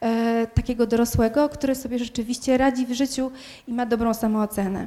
e, 0.00 0.46
takiego 0.46 0.86
dorosłego, 0.86 1.48
który 1.48 1.74
sobie 1.74 1.98
rzeczywiście 1.98 2.58
radzi 2.58 2.86
w 2.86 2.92
życiu 2.92 3.30
i 3.68 3.72
ma 3.72 3.86
dobrą 3.86 4.14
samoocenę. 4.14 4.86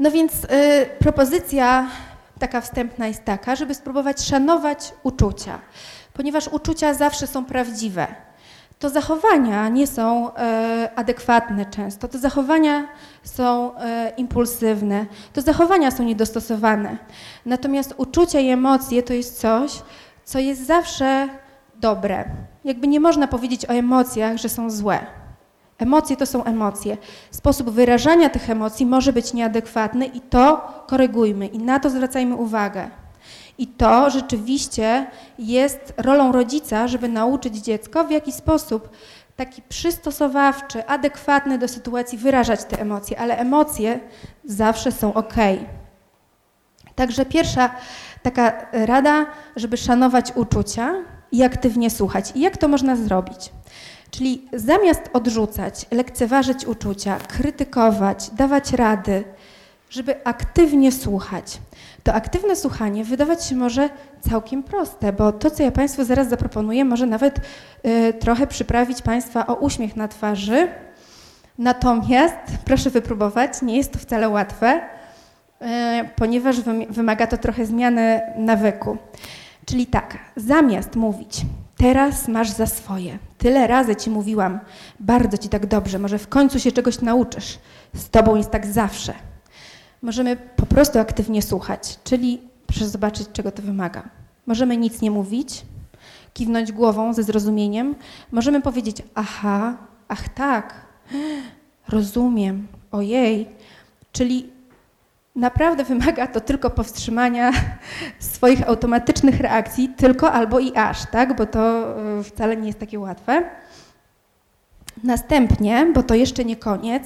No 0.00 0.10
więc 0.10 0.32
y, 0.44 0.48
propozycja 0.98 1.88
taka 2.38 2.60
wstępna 2.60 3.06
jest 3.06 3.24
taka, 3.24 3.56
żeby 3.56 3.74
spróbować 3.74 4.22
szanować 4.22 4.92
uczucia, 5.02 5.58
ponieważ 6.12 6.48
uczucia 6.48 6.94
zawsze 6.94 7.26
są 7.26 7.44
prawdziwe. 7.44 8.06
To 8.78 8.90
zachowania 8.90 9.68
nie 9.68 9.86
są 9.86 10.34
e, 10.34 10.90
adekwatne 10.96 11.66
często, 11.66 12.08
to 12.08 12.18
zachowania 12.18 12.88
są 13.22 13.76
e, 13.76 14.12
impulsywne, 14.16 15.06
to 15.32 15.42
zachowania 15.42 15.90
są 15.90 16.02
niedostosowane. 16.02 16.96
Natomiast 17.46 17.94
uczucia 17.96 18.40
i 18.40 18.48
emocje 18.48 19.02
to 19.02 19.12
jest 19.12 19.40
coś, 19.40 19.82
co 20.24 20.38
jest 20.38 20.66
zawsze 20.66 21.28
dobre. 21.74 22.24
Jakby 22.64 22.86
nie 22.86 23.00
można 23.00 23.28
powiedzieć 23.28 23.66
o 23.66 23.72
emocjach, 23.72 24.36
że 24.36 24.48
są 24.48 24.70
złe. 24.70 25.19
Emocje 25.80 26.16
to 26.16 26.26
są 26.26 26.44
emocje. 26.44 26.96
Sposób 27.30 27.70
wyrażania 27.70 28.28
tych 28.30 28.50
emocji 28.50 28.86
może 28.86 29.12
być 29.12 29.32
nieadekwatny 29.32 30.06
i 30.06 30.20
to 30.20 30.68
korygujmy 30.86 31.46
i 31.46 31.58
na 31.58 31.80
to 31.80 31.90
zwracajmy 31.90 32.34
uwagę. 32.34 32.90
I 33.58 33.66
to 33.66 34.10
rzeczywiście 34.10 35.06
jest 35.38 35.94
rolą 35.96 36.32
rodzica, 36.32 36.88
żeby 36.88 37.08
nauczyć 37.08 37.56
dziecko, 37.56 38.04
w 38.04 38.10
jaki 38.10 38.32
sposób 38.32 38.88
taki 39.36 39.62
przystosowawczy, 39.62 40.86
adekwatny 40.86 41.58
do 41.58 41.68
sytuacji 41.68 42.18
wyrażać 42.18 42.64
te 42.64 42.80
emocje, 42.80 43.20
ale 43.20 43.38
emocje 43.38 44.00
zawsze 44.44 44.92
są 44.92 45.14
ok. 45.14 45.34
Także 46.94 47.26
pierwsza 47.26 47.70
taka 48.22 48.66
rada, 48.72 49.26
żeby 49.56 49.76
szanować 49.76 50.32
uczucia 50.34 50.94
i 51.32 51.42
aktywnie 51.42 51.90
słuchać. 51.90 52.32
I 52.34 52.40
jak 52.40 52.56
to 52.56 52.68
można 52.68 52.96
zrobić? 52.96 53.52
Czyli 54.10 54.48
zamiast 54.52 55.10
odrzucać, 55.12 55.86
lekceważyć 55.90 56.66
uczucia, 56.66 57.16
krytykować, 57.16 58.30
dawać 58.30 58.72
rady, 58.72 59.24
żeby 59.90 60.24
aktywnie 60.24 60.92
słuchać. 60.92 61.58
To 62.02 62.14
aktywne 62.14 62.56
słuchanie 62.56 63.04
wydawać 63.04 63.44
się 63.44 63.56
może 63.56 63.90
całkiem 64.30 64.62
proste, 64.62 65.12
bo 65.12 65.32
to, 65.32 65.50
co 65.50 65.62
ja 65.62 65.70
Państwu 65.70 66.04
zaraz 66.04 66.28
zaproponuję, 66.28 66.84
może 66.84 67.06
nawet 67.06 67.38
y, 67.38 68.12
trochę 68.12 68.46
przyprawić 68.46 69.02
Państwa 69.02 69.46
o 69.46 69.54
uśmiech 69.54 69.96
na 69.96 70.08
twarzy. 70.08 70.68
Natomiast 71.58 72.36
proszę 72.64 72.90
wypróbować, 72.90 73.62
nie 73.62 73.76
jest 73.76 73.92
to 73.92 73.98
wcale 73.98 74.28
łatwe, 74.28 74.80
y, 75.62 75.66
ponieważ 76.16 76.60
wymaga 76.90 77.26
to 77.26 77.38
trochę 77.38 77.66
zmiany 77.66 78.20
nawyku. 78.36 78.96
Czyli 79.66 79.86
tak, 79.86 80.18
zamiast 80.36 80.96
mówić, 80.96 81.42
teraz 81.80 82.28
masz 82.28 82.50
za 82.50 82.66
swoje, 82.66 83.18
tyle 83.38 83.66
razy 83.66 83.96
ci 83.96 84.10
mówiłam, 84.10 84.60
bardzo 85.00 85.38
ci 85.38 85.48
tak 85.48 85.66
dobrze, 85.66 85.98
może 85.98 86.18
w 86.18 86.28
końcu 86.28 86.60
się 86.60 86.72
czegoś 86.72 87.00
nauczysz, 87.00 87.58
z 87.94 88.10
tobą 88.10 88.36
jest 88.36 88.50
tak 88.50 88.66
zawsze. 88.66 89.14
Możemy 90.02 90.36
po 90.36 90.66
prostu 90.66 90.98
aktywnie 90.98 91.42
słuchać, 91.42 91.98
czyli 92.04 92.40
proszę 92.66 92.88
zobaczyć, 92.88 93.28
czego 93.32 93.52
to 93.52 93.62
wymaga. 93.62 94.08
Możemy 94.46 94.76
nic 94.76 95.02
nie 95.02 95.10
mówić, 95.10 95.62
kiwnąć 96.34 96.72
głową 96.72 97.14
ze 97.14 97.22
zrozumieniem. 97.22 97.94
Możemy 98.32 98.60
powiedzieć, 98.60 99.02
aha, 99.14 99.76
ach 100.08 100.28
tak, 100.28 100.74
rozumiem, 101.88 102.68
ojej. 102.92 103.48
Czyli 104.12 104.50
naprawdę 105.36 105.84
wymaga 105.84 106.26
to 106.26 106.40
tylko 106.40 106.70
powstrzymania 106.70 107.52
swoich 108.18 108.68
automatycznych 108.68 109.40
reakcji, 109.40 109.88
tylko 109.88 110.32
albo 110.32 110.58
i 110.58 110.76
aż, 110.76 111.10
tak? 111.10 111.36
bo 111.36 111.46
to 111.46 111.60
e, 112.18 112.22
wcale 112.22 112.56
nie 112.56 112.66
jest 112.66 112.80
takie 112.80 112.98
łatwe. 112.98 113.42
Następnie, 115.04 115.86
bo 115.94 116.02
to 116.02 116.14
jeszcze 116.14 116.44
nie 116.44 116.56
koniec, 116.56 117.04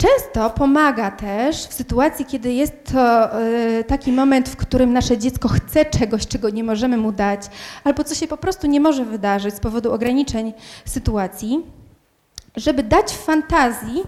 Często 0.00 0.50
pomaga 0.50 1.10
też 1.10 1.56
w 1.56 1.72
sytuacji, 1.72 2.24
kiedy 2.24 2.52
jest 2.52 2.72
to 2.92 3.40
y, 3.42 3.84
taki 3.84 4.12
moment, 4.12 4.48
w 4.48 4.56
którym 4.56 4.92
nasze 4.92 5.18
dziecko 5.18 5.48
chce 5.48 5.84
czegoś, 5.84 6.26
czego 6.26 6.50
nie 6.50 6.64
możemy 6.64 6.96
mu 6.96 7.12
dać, 7.12 7.40
albo 7.84 8.04
co 8.04 8.14
się 8.14 8.26
po 8.26 8.36
prostu 8.36 8.66
nie 8.66 8.80
może 8.80 9.04
wydarzyć 9.04 9.54
z 9.54 9.60
powodu 9.60 9.92
ograniczeń 9.92 10.52
sytuacji, 10.84 11.60
żeby 12.56 12.82
dać 12.82 13.12
w 13.12 13.24
fantazji 13.24 14.02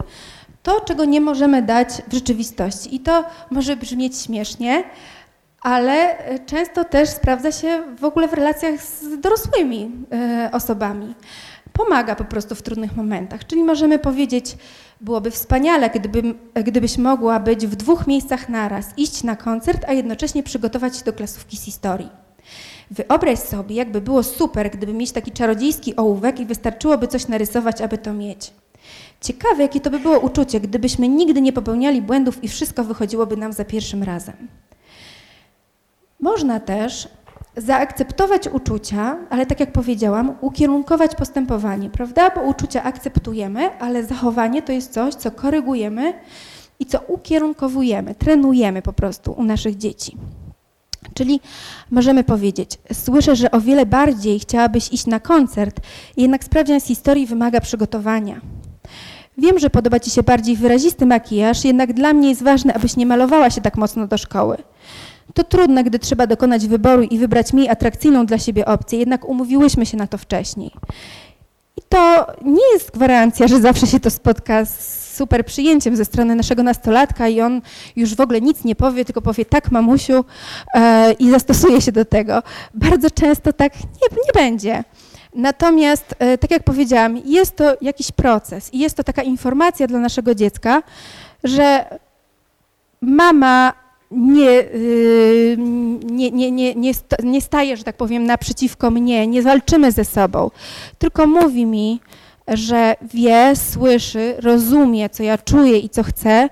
to, 0.63 0.81
czego 0.81 1.05
nie 1.05 1.21
możemy 1.21 1.63
dać 1.63 1.89
w 2.09 2.15
rzeczywistości. 2.15 2.95
I 2.95 3.01
to 3.01 3.25
może 3.51 3.77
brzmieć 3.77 4.19
śmiesznie, 4.19 4.85
ale 5.63 6.19
często 6.47 6.85
też 6.85 7.09
sprawdza 7.09 7.53
się 7.53 7.83
w 7.99 8.05
ogóle 8.05 8.29
w 8.29 8.33
relacjach 8.33 8.83
z 8.83 9.21
dorosłymi 9.21 9.91
y, 10.47 10.51
osobami. 10.53 11.15
Pomaga 11.73 12.17
po 12.17 12.25
prostu 12.25 12.55
w 12.55 12.63
trudnych 12.63 12.97
momentach. 12.97 13.47
Czyli 13.47 13.65
możemy 13.65 13.99
powiedzieć, 13.99 14.57
byłoby 15.01 15.31
wspaniale, 15.31 15.91
gdybym, 15.91 16.39
gdybyś 16.55 16.99
mogła 16.99 17.41
być 17.41 17.67
w 17.67 17.77
dwóch 17.77 18.07
miejscach 18.07 18.49
naraz, 18.49 18.87
iść 18.97 19.23
na 19.23 19.37
koncert, 19.37 19.85
a 19.89 19.93
jednocześnie 19.93 20.43
przygotować 20.43 20.97
się 20.97 21.05
do 21.05 21.13
klasówki 21.13 21.57
z 21.57 21.63
historii. 21.63 22.09
Wyobraź 22.91 23.39
sobie, 23.39 23.77
jakby 23.77 24.01
było 24.01 24.23
super, 24.23 24.71
gdyby 24.71 24.93
mieć 24.93 25.13
taki 25.13 25.31
czarodziejski 25.31 25.97
ołówek 25.97 26.41
i 26.41 26.47
wystarczyłoby 26.47 27.09
coś 27.09 27.29
narysować, 27.29 27.81
aby 27.81 27.99
to 27.99 28.13
mieć. 28.13 28.53
Ciekawe, 29.21 29.63
jakie 29.63 29.81
to 29.81 29.91
by 29.91 29.99
było 29.99 30.19
uczucie, 30.19 30.61
gdybyśmy 30.61 31.09
nigdy 31.09 31.41
nie 31.41 31.53
popełniali 31.53 32.03
błędów 32.03 32.45
i 32.45 32.49
wszystko 32.49 32.85
wychodziłoby 32.85 33.37
nam 33.37 33.53
za 33.53 33.65
pierwszym 33.65 34.03
razem. 34.03 34.49
Można 36.21 36.61
też 36.61 37.09
zaakceptować 37.57 38.49
uczucia, 38.49 39.17
ale 39.31 39.47
tak 39.47 39.61
jak 39.61 39.73
powiedziałam, 39.73 40.35
ukierunkować 40.41 41.15
postępowanie, 41.15 41.91
prawda? 41.91 42.31
Bo 42.31 42.41
uczucia 42.41 42.83
akceptujemy, 42.83 43.79
ale 43.79 44.05
zachowanie 44.05 44.63
to 44.63 44.73
jest 44.73 44.93
coś, 44.93 45.15
co 45.15 45.31
korygujemy 45.31 46.13
i 46.79 46.87
co 46.87 47.01
ukierunkowujemy, 47.01 48.15
trenujemy 48.15 48.83
po 48.83 48.93
prostu 48.93 49.33
u 49.33 49.45
naszych 49.45 49.77
dzieci. 49.77 50.17
Czyli 51.15 51.41
możemy 51.91 52.25
powiedzieć, 52.25 52.79
słyszę, 52.93 53.37
że 53.37 53.51
o 53.51 53.61
wiele 53.61 53.87
bardziej 53.87 54.39
chciałabyś 54.39 54.93
iść 54.93 55.07
na 55.07 55.21
koncert, 55.21 55.81
jednak 56.17 56.45
sprawdzian 56.45 56.81
z 56.81 56.85
historii 56.85 57.27
wymaga 57.27 57.61
przygotowania. 57.61 58.41
Wiem, 59.39 59.59
że 59.59 59.71
podoba 59.71 60.01
Ci 60.01 60.11
się 60.11 60.23
bardziej 60.23 60.57
wyrazisty 60.57 61.07
makijaż, 61.07 61.65
jednak 61.65 61.93
dla 61.93 62.13
mnie 62.13 62.29
jest 62.29 62.43
ważne, 62.43 62.75
abyś 62.75 62.97
nie 62.97 63.07
malowała 63.07 63.51
się 63.51 63.61
tak 63.61 63.77
mocno 63.77 64.07
do 64.07 64.19
szkoły. 64.19 64.57
To 65.35 65.45
trudne, 65.45 65.85
gdy 65.85 65.99
trzeba 65.99 66.27
dokonać 66.27 66.67
wyboru 66.67 67.03
i 67.03 67.19
wybrać 67.19 67.53
mniej 67.53 67.69
atrakcyjną 67.69 68.27
dla 68.27 68.39
siebie 68.39 68.67
opcję, 68.67 68.99
jednak 68.99 69.25
umówiłyśmy 69.25 69.87
się 69.87 69.97
na 69.97 70.07
to 70.07 70.19
wcześniej. 70.19 70.71
I 71.77 71.81
to 71.89 72.27
nie 72.45 72.73
jest 72.73 72.91
gwarancja, 72.91 73.49
że 73.49 73.61
zawsze 73.61 73.87
się 73.87 74.01
to 74.01 74.11
spotka 74.11 74.65
z 74.65 75.03
super 75.17 75.47
przyjęciem 75.47 75.97
ze 75.97 76.05
strony 76.05 76.35
naszego 76.35 76.63
nastolatka 76.63 77.29
i 77.29 77.41
on 77.41 77.63
już 77.97 78.15
w 78.15 78.21
ogóle 78.21 78.41
nic 78.41 78.65
nie 78.65 78.75
powie, 78.75 79.05
tylko 79.05 79.23
powie 79.23 79.45
tak 79.45 79.71
mamusiu 79.71 80.25
e, 80.75 81.13
i 81.13 81.31
zastosuje 81.31 81.81
się 81.81 81.93
do 81.93 82.05
tego. 82.05 82.43
Bardzo 82.75 83.11
często 83.11 83.53
tak 83.53 83.75
nie, 83.77 84.17
nie 84.27 84.33
będzie. 84.35 84.85
Natomiast, 85.35 86.15
e, 86.19 86.39
tak 86.39 86.51
jak 86.51 86.63
powiedziałam, 86.63 87.17
jest 87.17 87.57
to 87.57 87.77
jakiś 87.81 88.13
proces 88.13 88.75
i 88.75 88.79
jest 88.79 88.97
to 88.97 89.05
taka 89.05 89.23
informacja 89.23 89.87
dla 89.87 89.99
naszego 89.99 90.35
dziecka, 90.35 90.83
że 91.45 91.99
mama 93.01 93.73
nie, 94.17 94.61
y, 94.61 95.57
nie, 96.11 96.31
nie, 96.31 96.75
nie, 96.75 96.95
nie 97.23 97.41
staje, 97.41 97.77
że 97.77 97.85
tak 97.85 97.97
powiem, 97.97 98.25
naprzeciwko 98.25 98.91
mnie, 98.91 99.27
nie 99.27 99.43
walczymy 99.43 99.93
ze 99.93 100.05
sobą, 100.05 100.51
tylko 100.99 101.27
mówi 101.27 101.67
mi, 101.67 102.01
że 102.49 102.97
wie, 103.15 103.53
słyszy, 103.57 104.35
rozumie, 104.39 105.11
co 105.11 105.23
ja 105.23 105.39
czuję 105.39 105.79
i 105.79 105.89
co 105.89 106.03
chcę, 106.03 106.49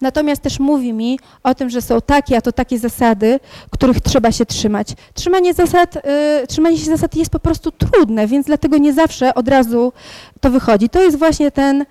natomiast 0.00 0.42
też 0.42 0.60
mówi 0.60 0.92
mi 0.92 1.18
o 1.42 1.54
tym, 1.54 1.70
że 1.70 1.82
są 1.82 2.00
takie, 2.00 2.36
a 2.36 2.40
to 2.40 2.52
takie 2.52 2.78
zasady, 2.78 3.40
których 3.70 4.00
trzeba 4.00 4.32
się 4.32 4.46
trzymać. 4.46 4.88
Trzymanie, 5.14 5.54
zasad, 5.54 5.96
y, 5.96 6.46
trzymanie 6.46 6.78
się 6.78 6.84
zasad 6.84 7.16
jest 7.16 7.30
po 7.30 7.40
prostu 7.40 7.70
trudne, 7.70 8.26
więc 8.26 8.46
dlatego 8.46 8.78
nie 8.78 8.92
zawsze 8.92 9.34
od 9.34 9.48
razu 9.48 9.92
to 10.40 10.50
wychodzi. 10.50 10.88
To 10.88 11.02
jest 11.02 11.18
właśnie 11.18 11.50
ten 11.50 11.82
y, 11.82 11.86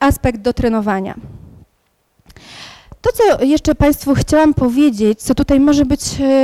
aspekt 0.00 0.40
do 0.40 0.52
trenowania. 0.52 1.14
To, 3.00 3.10
co 3.12 3.44
jeszcze 3.44 3.74
Państwu 3.74 4.14
chciałam 4.14 4.54
powiedzieć, 4.54 5.22
co 5.22 5.34
tutaj 5.34 5.60
może 5.60 5.84
być, 5.84 6.00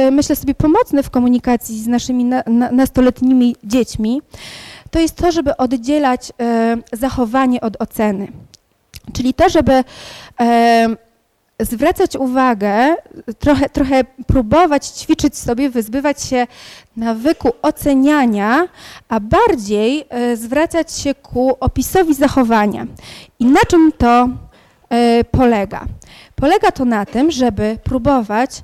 y, 0.06 0.10
myślę 0.10 0.36
sobie, 0.36 0.54
pomocne 0.54 1.02
w 1.02 1.10
komunikacji 1.10 1.82
z 1.82 1.86
naszymi 1.86 2.24
na, 2.24 2.42
na, 2.46 2.70
nastoletnimi 2.70 3.56
dziećmi, 3.64 4.22
to 4.94 5.00
jest 5.00 5.16
to, 5.16 5.32
żeby 5.32 5.56
oddzielać 5.56 6.32
e, 6.40 6.76
zachowanie 6.92 7.60
od 7.60 7.82
oceny. 7.82 8.28
Czyli 9.12 9.34
to, 9.34 9.48
żeby 9.48 9.84
e, 10.40 10.96
zwracać 11.60 12.16
uwagę, 12.16 12.94
trochę, 13.38 13.68
trochę 13.68 14.04
próbować 14.26 14.86
ćwiczyć 14.86 15.38
sobie, 15.38 15.70
wyzbywać 15.70 16.22
się 16.22 16.46
nawyku 16.96 17.52
oceniania, 17.62 18.68
a 19.08 19.20
bardziej 19.20 20.04
e, 20.08 20.36
zwracać 20.36 20.92
się 20.92 21.14
ku 21.14 21.56
opisowi 21.60 22.14
zachowania. 22.14 22.86
I 23.38 23.44
na 23.44 23.60
czym 23.60 23.92
to 23.98 24.28
polega? 25.30 25.84
Polega 26.36 26.70
to 26.70 26.84
na 26.84 27.06
tym, 27.06 27.30
żeby 27.30 27.78
próbować, 27.84 28.62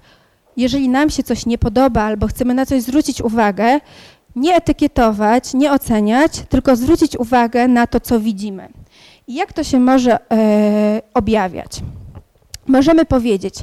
jeżeli 0.56 0.88
nam 0.88 1.10
się 1.10 1.22
coś 1.22 1.46
nie 1.46 1.58
podoba 1.58 2.02
albo 2.02 2.26
chcemy 2.26 2.54
na 2.54 2.66
coś 2.66 2.82
zwrócić 2.82 3.22
uwagę, 3.22 3.80
nie 4.36 4.54
etykietować, 4.54 5.54
nie 5.54 5.72
oceniać, 5.72 6.32
tylko 6.48 6.76
zwrócić 6.76 7.16
uwagę 7.16 7.68
na 7.68 7.86
to, 7.86 8.00
co 8.00 8.20
widzimy. 8.20 8.68
I 9.26 9.34
jak 9.34 9.52
to 9.52 9.64
się 9.64 9.80
może 9.80 10.18
e, 10.32 11.02
objawiać? 11.14 11.80
Możemy 12.66 13.04
powiedzieć, 13.04 13.54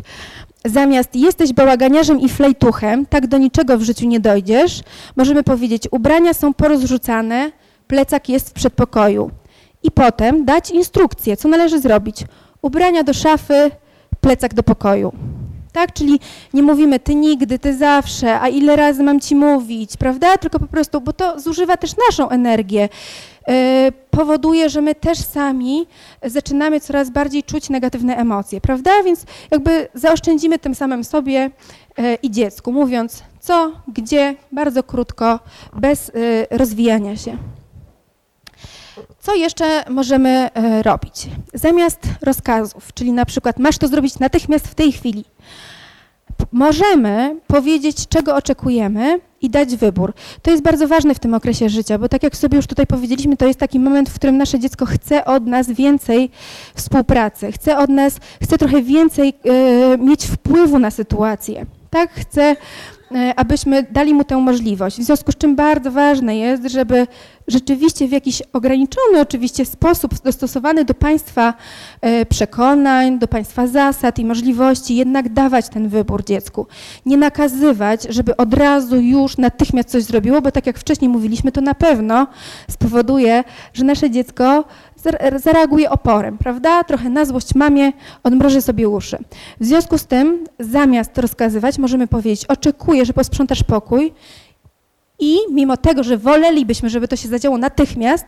zamiast 0.66 1.16
jesteś 1.16 1.54
bałaganiarzem 1.54 2.20
i 2.20 2.30
flejtuchem, 2.30 3.06
tak 3.06 3.28
do 3.28 3.38
niczego 3.38 3.78
w 3.78 3.82
życiu 3.82 4.08
nie 4.08 4.20
dojdziesz, 4.20 4.84
możemy 5.16 5.44
powiedzieć, 5.44 5.88
ubrania 5.92 6.34
są 6.34 6.54
porozrzucane, 6.54 7.52
plecak 7.88 8.30
jest 8.30 8.50
w 8.50 8.54
przedpokoju. 8.54 9.32
I 9.84 9.92
potem 9.92 10.46
dać 10.46 10.72
instrukcję, 10.72 11.38
co 11.38 11.48
należy 11.48 11.80
zrobić. 11.82 12.18
Ubrania 12.62 13.04
do 13.04 13.14
szafy, 13.14 13.72
plecak 14.22 14.54
do 14.54 14.64
pokoju 14.64 15.12
tak? 15.78 15.94
Czyli 15.94 16.20
nie 16.54 16.64
mówimy 16.64 17.00
ty 17.00 17.16
nigdy, 17.16 17.60
ty 17.60 17.78
zawsze, 17.78 18.40
a 18.40 18.48
ile 18.48 18.76
razy 18.76 19.04
mam 19.04 19.20
ci 19.20 19.36
mówić, 19.36 19.98
prawda? 19.98 20.38
Tylko 20.38 20.60
po 20.60 20.68
prostu, 20.68 21.02
bo 21.02 21.14
to 21.14 21.40
zużywa 21.40 21.78
też 21.78 21.92
naszą 22.10 22.30
energię. 22.30 22.90
Yy, 23.48 23.54
powoduje, 24.12 24.70
że 24.70 24.82
my 24.82 24.96
też 24.96 25.18
sami 25.18 25.88
zaczynamy 26.24 26.80
coraz 26.80 27.10
bardziej 27.10 27.44
czuć 27.44 27.70
negatywne 27.70 28.18
emocje, 28.18 28.62
prawda? 28.62 28.92
Więc 29.04 29.26
jakby 29.52 29.88
zaoszczędzimy 29.94 30.60
tym 30.60 30.76
samym 30.76 31.04
sobie 31.04 31.52
yy, 31.98 32.16
i 32.24 32.32
dziecku, 32.32 32.72
mówiąc 32.72 33.24
co, 33.40 33.72
gdzie, 33.88 34.36
bardzo 34.52 34.84
krótko, 34.84 35.40
bez 35.74 36.08
yy, 36.08 36.58
rozwijania 36.58 37.16
się. 37.16 37.38
Co 39.20 39.36
jeszcze 39.36 39.84
możemy 39.90 40.50
robić? 40.82 41.28
Zamiast 41.54 42.00
rozkazów, 42.22 42.94
czyli 42.94 43.12
na 43.12 43.26
przykład 43.26 43.60
masz 43.60 43.78
to 43.78 43.88
zrobić 43.88 44.20
natychmiast 44.20 44.68
w 44.68 44.76
tej 44.76 44.92
chwili, 44.92 45.26
możemy 46.52 47.36
powiedzieć, 47.48 48.08
czego 48.08 48.36
oczekujemy 48.36 49.20
i 49.42 49.50
dać 49.50 49.76
wybór. 49.76 50.14
To 50.42 50.52
jest 50.52 50.64
bardzo 50.64 50.88
ważne 50.88 51.16
w 51.16 51.20
tym 51.20 51.34
okresie 51.34 51.70
życia, 51.70 51.98
bo 51.98 52.10
tak 52.10 52.24
jak 52.24 52.36
sobie 52.36 52.56
już 52.56 52.68
tutaj 52.68 52.88
powiedzieliśmy, 52.88 53.38
to 53.38 53.46
jest 53.48 53.60
taki 53.60 53.80
moment, 53.80 54.10
w 54.10 54.16
którym 54.16 54.38
nasze 54.38 54.60
dziecko 54.60 54.86
chce 54.86 55.26
od 55.26 55.46
nas 55.48 55.72
więcej 55.72 56.30
współpracy, 56.76 57.52
chce 57.52 57.78
od 57.78 57.90
nas, 57.90 58.20
chce 58.44 58.58
trochę 58.58 58.82
więcej 58.82 59.34
y, 59.94 59.98
mieć 59.98 60.26
wpływu 60.26 60.80
na 60.80 60.92
sytuację. 60.92 61.66
Tak, 61.90 62.12
chce 62.14 62.56
E, 63.16 63.34
abyśmy 63.36 63.84
dali 63.84 64.14
mu 64.14 64.24
tę 64.24 64.38
możliwość. 64.38 65.00
W 65.00 65.04
związku 65.04 65.32
z 65.32 65.36
czym 65.36 65.56
bardzo 65.56 65.92
ważne 65.92 66.38
jest, 66.38 66.64
żeby 66.64 67.08
rzeczywiście 67.48 68.08
w 68.08 68.12
jakiś 68.12 68.44
ograniczony 68.54 69.22
oczywiście 69.22 69.66
sposób 69.66 70.22
dostosowany 70.22 70.86
do 70.86 70.94
państwa 70.94 71.54
e, 72.02 72.26
przekonań, 72.26 73.20
do 73.20 73.28
państwa 73.28 73.68
zasad 73.68 74.20
i 74.20 74.26
możliwości 74.26 74.96
jednak 74.96 75.34
dawać 75.34 75.70
ten 75.70 75.90
wybór 75.90 76.26
dziecku. 76.26 76.68
Nie 77.06 77.18
nakazywać, 77.18 78.04
żeby 78.10 78.38
od 78.38 78.54
razu 78.54 79.02
już 79.02 79.38
natychmiast 79.38 79.90
coś 79.90 80.04
zrobiło, 80.04 80.42
bo 80.42 80.52
tak 80.52 80.68
jak 80.68 80.80
wcześniej 80.80 81.10
mówiliśmy, 81.10 81.52
to 81.52 81.62
na 81.62 81.74
pewno 81.74 82.28
spowoduje, 82.70 83.44
że 83.74 83.84
nasze 83.84 84.10
dziecko 84.10 84.64
zareaguje 85.36 85.90
oporem, 85.90 86.38
prawda? 86.38 86.84
Trochę 86.84 87.10
na 87.10 87.26
złość 87.26 87.56
mamie 87.56 87.92
odmroży 88.24 88.62
sobie 88.62 88.90
uszy. 88.90 89.18
W 89.60 89.66
związku 89.66 89.98
z 89.98 90.06
tym, 90.06 90.44
zamiast 90.60 91.18
rozkazywać, 91.18 91.78
możemy 91.78 92.08
powiedzieć, 92.08 92.46
oczekuję, 92.46 93.06
że 93.06 93.14
posprzątasz 93.14 93.64
pokój 93.64 94.14
i 95.20 95.38
mimo 95.52 95.78
tego, 95.78 96.04
że 96.04 96.18
wolelibyśmy, 96.18 96.90
żeby 96.90 97.08
to 97.08 97.16
się 97.16 97.28
zadziało 97.28 97.58
natychmiast, 97.58 98.26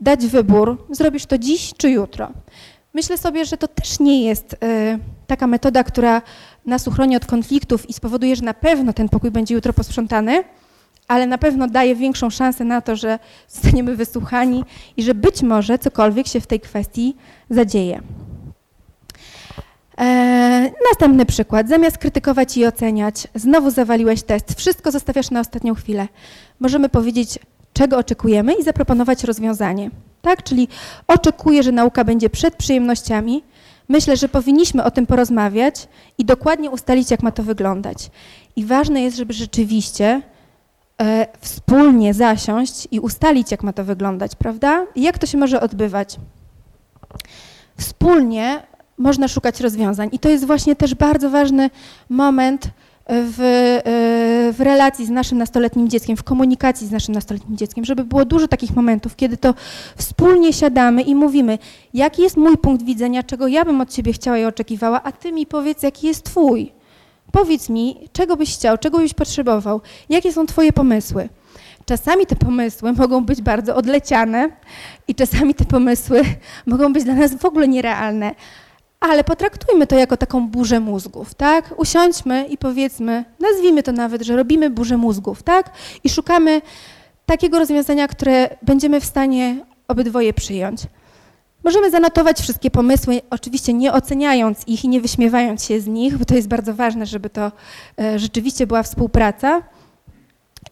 dać 0.00 0.26
wybór, 0.26 0.86
zrobisz 0.90 1.26
to 1.26 1.38
dziś 1.38 1.72
czy 1.76 1.90
jutro. 1.90 2.28
Myślę 2.94 3.18
sobie, 3.18 3.44
że 3.44 3.56
to 3.56 3.68
też 3.68 4.00
nie 4.00 4.24
jest 4.24 4.52
y, 4.52 4.56
taka 5.26 5.46
metoda, 5.46 5.84
która 5.84 6.22
nas 6.66 6.88
uchroni 6.88 7.16
od 7.16 7.26
konfliktów 7.26 7.90
i 7.90 7.92
spowoduje, 7.92 8.36
że 8.36 8.42
na 8.42 8.54
pewno 8.54 8.92
ten 8.92 9.08
pokój 9.08 9.30
będzie 9.30 9.54
jutro 9.54 9.72
posprzątany, 9.72 10.44
ale 11.08 11.26
na 11.26 11.38
pewno 11.38 11.68
daje 11.68 11.96
większą 11.96 12.30
szansę 12.30 12.64
na 12.64 12.80
to, 12.80 12.96
że 12.96 13.18
zostaniemy 13.48 13.96
wysłuchani 13.96 14.64
i 14.96 15.02
że 15.02 15.14
być 15.14 15.42
może 15.42 15.78
cokolwiek 15.78 16.26
się 16.26 16.40
w 16.40 16.46
tej 16.46 16.60
kwestii 16.60 17.16
zadzieje. 17.50 18.00
Eee, 19.96 20.72
następny 20.90 21.26
przykład. 21.26 21.68
Zamiast 21.68 21.98
krytykować 21.98 22.56
i 22.56 22.66
oceniać, 22.66 23.28
znowu 23.34 23.70
zawaliłeś 23.70 24.22
test, 24.22 24.54
wszystko 24.58 24.90
zostawiasz 24.90 25.30
na 25.30 25.40
ostatnią 25.40 25.74
chwilę. 25.74 26.08
Możemy 26.60 26.88
powiedzieć, 26.88 27.38
czego 27.72 27.98
oczekujemy 27.98 28.54
i 28.54 28.62
zaproponować 28.62 29.24
rozwiązanie. 29.24 29.90
Tak? 30.22 30.42
Czyli 30.42 30.68
oczekuję, 31.08 31.62
że 31.62 31.72
nauka 31.72 32.04
będzie 32.04 32.30
przed 32.30 32.56
przyjemnościami. 32.56 33.42
Myślę, 33.88 34.16
że 34.16 34.28
powinniśmy 34.28 34.84
o 34.84 34.90
tym 34.90 35.06
porozmawiać 35.06 35.88
i 36.18 36.24
dokładnie 36.24 36.70
ustalić, 36.70 37.10
jak 37.10 37.22
ma 37.22 37.30
to 37.30 37.42
wyglądać. 37.42 38.10
I 38.56 38.64
ważne 38.64 39.02
jest, 39.02 39.16
żeby 39.16 39.32
rzeczywiście 39.32 40.22
e, 41.02 41.26
wspólnie 41.40 42.14
zasiąść 42.14 42.88
i 42.90 43.00
ustalić, 43.00 43.50
jak 43.50 43.62
ma 43.62 43.72
to 43.72 43.84
wyglądać, 43.84 44.34
prawda? 44.36 44.86
I 44.94 45.02
jak 45.02 45.18
to 45.18 45.26
się 45.26 45.38
może 45.38 45.60
odbywać. 45.60 46.16
Wspólnie 47.78 48.62
można 48.98 49.28
szukać 49.28 49.60
rozwiązań. 49.60 50.08
I 50.12 50.18
to 50.18 50.28
jest 50.28 50.44
właśnie 50.44 50.76
też 50.76 50.94
bardzo 50.94 51.30
ważny 51.30 51.70
moment 52.08 52.70
w, 53.08 53.40
e, 53.40 54.52
w 54.52 54.60
relacji 54.60 55.06
z 55.06 55.10
naszym 55.10 55.38
nastoletnim 55.38 55.88
dzieckiem, 55.88 56.16
w 56.16 56.22
komunikacji 56.22 56.86
z 56.86 56.90
naszym 56.90 57.14
nastoletnim 57.14 57.56
dzieckiem, 57.56 57.84
żeby 57.84 58.04
było 58.04 58.24
dużo 58.24 58.48
takich 58.48 58.76
momentów, 58.76 59.16
kiedy 59.16 59.36
to 59.36 59.54
wspólnie 59.96 60.52
siadamy 60.52 61.02
i 61.02 61.14
mówimy, 61.14 61.58
jaki 61.94 62.22
jest 62.22 62.36
mój 62.36 62.56
punkt 62.56 62.84
widzenia, 62.84 63.22
czego 63.22 63.48
ja 63.48 63.64
bym 63.64 63.80
od 63.80 63.90
ciebie 63.90 64.12
chciała 64.12 64.38
i 64.38 64.44
oczekiwała, 64.44 65.02
a 65.02 65.12
ty 65.12 65.32
mi 65.32 65.46
powiedz, 65.46 65.82
jaki 65.82 66.06
jest 66.06 66.24
twój. 66.24 66.72
Powiedz 67.32 67.68
mi, 67.68 68.08
czego 68.12 68.36
byś 68.36 68.54
chciał, 68.54 68.78
czego 68.78 68.98
byś 68.98 69.14
potrzebował, 69.14 69.80
jakie 70.08 70.32
są 70.32 70.46
twoje 70.46 70.72
pomysły. 70.72 71.28
Czasami 71.86 72.26
te 72.26 72.36
pomysły 72.36 72.92
mogą 72.92 73.24
być 73.24 73.42
bardzo 73.42 73.76
odleciane 73.76 74.48
i 75.08 75.14
czasami 75.14 75.54
te 75.54 75.64
pomysły 75.64 76.22
mogą 76.66 76.92
być 76.92 77.04
dla 77.04 77.14
nas 77.14 77.34
w 77.34 77.44
ogóle 77.44 77.68
nierealne, 77.68 78.34
ale 79.08 79.24
potraktujmy 79.24 79.86
to 79.86 79.96
jako 79.96 80.16
taką 80.16 80.48
burzę 80.48 80.80
mózgów, 80.80 81.34
tak? 81.34 81.74
Usiądźmy 81.76 82.46
i 82.46 82.58
powiedzmy, 82.58 83.24
nazwijmy 83.40 83.82
to 83.82 83.92
nawet, 83.92 84.22
że 84.22 84.36
robimy 84.36 84.70
burzę 84.70 84.96
mózgów, 84.96 85.42
tak? 85.42 85.70
I 86.04 86.08
szukamy 86.08 86.62
takiego 87.26 87.58
rozwiązania, 87.58 88.08
które 88.08 88.56
będziemy 88.62 89.00
w 89.00 89.04
stanie 89.04 89.56
obydwoje 89.88 90.32
przyjąć. 90.32 90.80
Możemy 91.64 91.90
zanotować 91.90 92.40
wszystkie 92.40 92.70
pomysły, 92.70 93.20
oczywiście 93.30 93.72
nie 93.72 93.92
oceniając 93.92 94.68
ich 94.68 94.84
i 94.84 94.88
nie 94.88 95.00
wyśmiewając 95.00 95.64
się 95.64 95.80
z 95.80 95.86
nich, 95.86 96.18
bo 96.18 96.24
to 96.24 96.34
jest 96.34 96.48
bardzo 96.48 96.74
ważne, 96.74 97.06
żeby 97.06 97.30
to 97.30 97.52
e, 98.00 98.18
rzeczywiście 98.18 98.66
była 98.66 98.82
współpraca. 98.82 99.62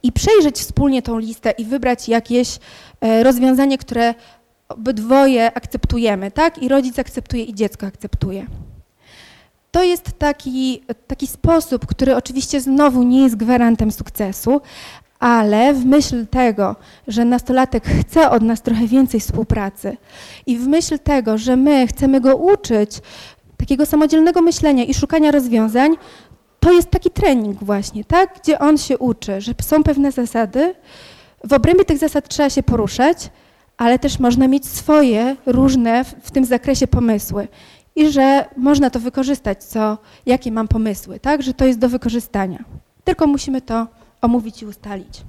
I 0.03 0.13
przejrzeć 0.13 0.59
wspólnie 0.59 1.03
tą 1.03 1.19
listę 1.19 1.51
i 1.51 1.65
wybrać 1.65 2.09
jakieś 2.09 2.59
e, 3.01 3.23
rozwiązanie, 3.23 3.79
które 3.79 4.15
obydwoje 4.75 5.55
akceptujemy, 5.55 6.31
tak? 6.31 6.63
I 6.63 6.69
rodzic 6.69 6.99
akceptuje, 6.99 7.45
i 7.45 7.55
dziecko 7.55 7.87
akceptuje. 7.87 8.47
To 9.71 9.83
jest 9.83 10.19
taki, 10.19 10.83
taki 11.07 11.27
sposób, 11.27 11.87
który 11.87 12.17
oczywiście 12.17 12.61
znowu 12.61 13.03
nie 13.03 13.23
jest 13.23 13.37
gwarantem 13.37 13.91
sukcesu, 13.93 14.61
ale 15.19 15.75
w 15.75 15.87
myśl 15.87 16.27
tego, 16.27 16.77
że 17.09 17.25
nastolatek 17.25 17.85
chce 17.85 18.31
od 18.31 18.43
nas 18.43 18.63
trochę 18.63 18.87
więcej 18.87 19.21
współpracy 19.21 19.97
i 20.47 20.59
w 20.59 20.69
myśl 20.69 20.99
tego, 20.99 21.39
że 21.39 21.57
my 21.57 21.87
chcemy 21.87 22.21
go 22.21 22.37
uczyć 22.37 23.01
takiego 23.57 23.87
samodzielnego 23.87 24.43
myślenia 24.43 24.85
i 24.85 24.95
szukania 24.95 25.31
rozwiązań, 25.31 25.97
to 26.61 26.73
jest 26.73 26.91
taki 26.91 27.11
trening 27.11 27.65
właśnie, 27.65 28.05
tak? 28.05 28.41
Gdzie 28.43 28.59
on 28.59 28.79
się 28.79 28.99
uczy, 28.99 29.41
że 29.41 29.53
są 29.63 29.83
pewne 29.83 30.13
zasady, 30.13 30.75
w 31.45 31.53
obrębie 31.53 31.85
tych 31.85 31.99
zasad 31.99 32.29
trzeba 32.29 32.51
się 32.51 32.63
poruszać, 32.63 33.31
ale 33.77 33.99
też 33.99 34.19
można 34.19 34.49
mieć 34.49 34.67
swoje 34.67 35.37
różne 35.47 36.05
w, 36.05 36.31
tym 36.31 36.45
zakresie 36.45 36.87
pomysły 36.87 37.49
i 37.97 38.11
że 38.11 38.45
można 38.57 38.91
to 38.91 39.01
wykorzystać, 39.01 39.65
co, 39.65 39.99
jakie 40.27 40.53
mam 40.53 40.69
pomysły, 40.69 41.21
tak, 41.21 41.43
że 41.43 41.55
to 41.55 41.65
jest 41.65 41.79
do 41.79 41.89
wykorzystania. 41.89 42.65
Tylko 43.05 43.27
musimy 43.27 43.61
to 43.61 43.87
omówić 44.21 44.63
i 44.63 44.67
ustalić. 44.67 45.23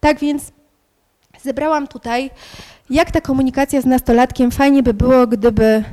Tak 0.00 0.18
więc 0.18 0.52
zebrałam 1.42 1.86
tutaj, 1.86 2.30
jak 2.90 3.10
ta 3.10 3.20
komunikacja 3.20 3.80
z 3.80 3.86
nastolatkiem 3.86 4.50
fajnie 4.50 4.82
by 4.82 4.94
było, 4.94 5.26
gdyby 5.26 5.84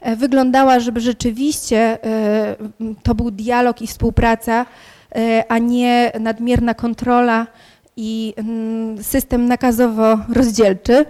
e, 0.00 0.16
wyglądała, 0.16 0.80
żeby 0.80 1.00
rzeczywiście 1.00 2.04
e, 2.04 2.56
to 3.02 3.14
był 3.14 3.30
dialog 3.30 3.82
i 3.82 3.86
współpraca, 3.86 4.66
e, 5.14 5.44
a 5.48 5.58
nie 5.58 6.12
nadmierna 6.20 6.74
kontrola 6.74 7.46
i 7.96 8.34
mm, 8.36 9.02
system 9.02 9.48
nakazowo-rozdzielczy. 9.48 11.04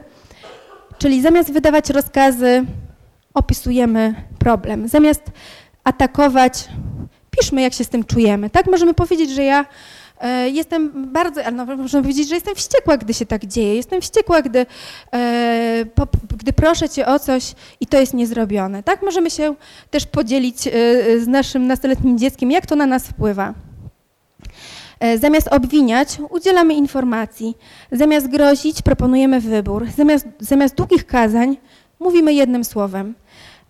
Czyli 0.99 1.23
zamiast 1.23 1.53
wydawać 1.53 1.91
rozkazy, 1.91 2.65
opisujemy 3.35 4.15
problem. 4.39 4.89
Zamiast 4.89 5.23
atakować, 5.85 6.69
piszmy, 7.31 7.63
jak 7.63 7.73
się 7.73 7.85
z 7.85 7.89
tym 7.89 8.05
czujemy. 8.05 8.51
Tak 8.51 8.67
możemy 8.67 8.95
powiedzieć, 8.95 9.31
że 9.31 9.45
ja 9.45 9.67
e, 10.21 10.51
jestem 10.51 11.13
bardzo, 11.13 11.41
no, 11.53 11.67
możemy 11.67 12.03
powiedzieć, 12.03 12.29
że 12.29 12.35
jestem 12.35 12.55
wściekła, 12.55 12.97
gdy 12.97 13.15
się 13.15 13.27
tak 13.27 13.47
dzieje. 13.47 13.77
Jestem 13.77 14.01
wściekła, 14.01 14.43
gdy, 14.43 14.67
e, 15.13 15.85
gdy 16.39 16.53
proszę 16.53 16.89
cię 16.89 17.07
o 17.07 17.19
coś 17.19 17.55
i 17.81 17.87
to 17.87 18.01
jest 18.01 18.15
niezrobione. 18.15 18.83
Tak 18.83 19.03
możemy 19.03 19.31
się 19.31 19.55
też 19.91 20.07
podzielić 20.07 20.67
e, 20.67 20.71
z 21.21 21.27
naszym 21.27 21.67
nastoletnim 21.67 22.19
dzieckiem, 22.19 22.51
jak 22.51 22.67
to 22.67 22.77
na 22.77 22.87
nas 22.87 23.07
wpływa. 23.07 23.55
E, 25.05 25.19
zamiast 25.19 25.49
obwiniać, 25.49 26.19
udzielamy 26.31 26.75
informacji. 26.75 27.57
Zamiast 27.93 28.29
grozić, 28.29 28.83
proponujemy 28.83 29.41
wybór. 29.41 29.87
Zamiast, 29.97 30.27
zamiast 30.41 30.75
długich 30.75 31.07
kazań, 31.07 31.57
mówimy 32.01 32.35
jednym 32.35 32.65
słowem. 32.65 33.15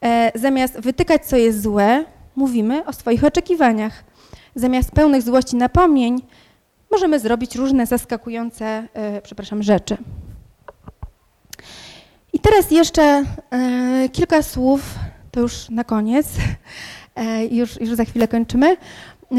E, 0.03 0.33
zamiast 0.35 0.81
wytykać, 0.81 1.27
co 1.27 1.37
jest 1.37 1.63
złe, 1.63 2.05
mówimy 2.37 2.87
o 2.87 2.93
swoich 2.93 3.25
oczekiwaniach. 3.25 4.05
Zamiast 4.55 4.91
pełnych 4.91 5.23
złości 5.23 5.57
napomnień, 5.57 6.23
możemy 6.91 7.21
zrobić 7.21 7.57
różne 7.57 7.87
zaskakujące, 7.87 8.89
e, 8.95 9.21
przepraszam, 9.23 9.63
rzeczy. 9.63 9.97
I 12.33 12.39
teraz 12.39 12.71
jeszcze 12.71 13.25
kilka 14.13 14.43
słów, 14.43 14.95
to 15.31 15.41
już 15.41 15.71
na 15.71 15.85
koniec, 15.85 16.27
już, 17.51 17.81
już 17.81 17.95
za 17.95 18.05
chwilę 18.05 18.29
kończymy, 18.29 18.77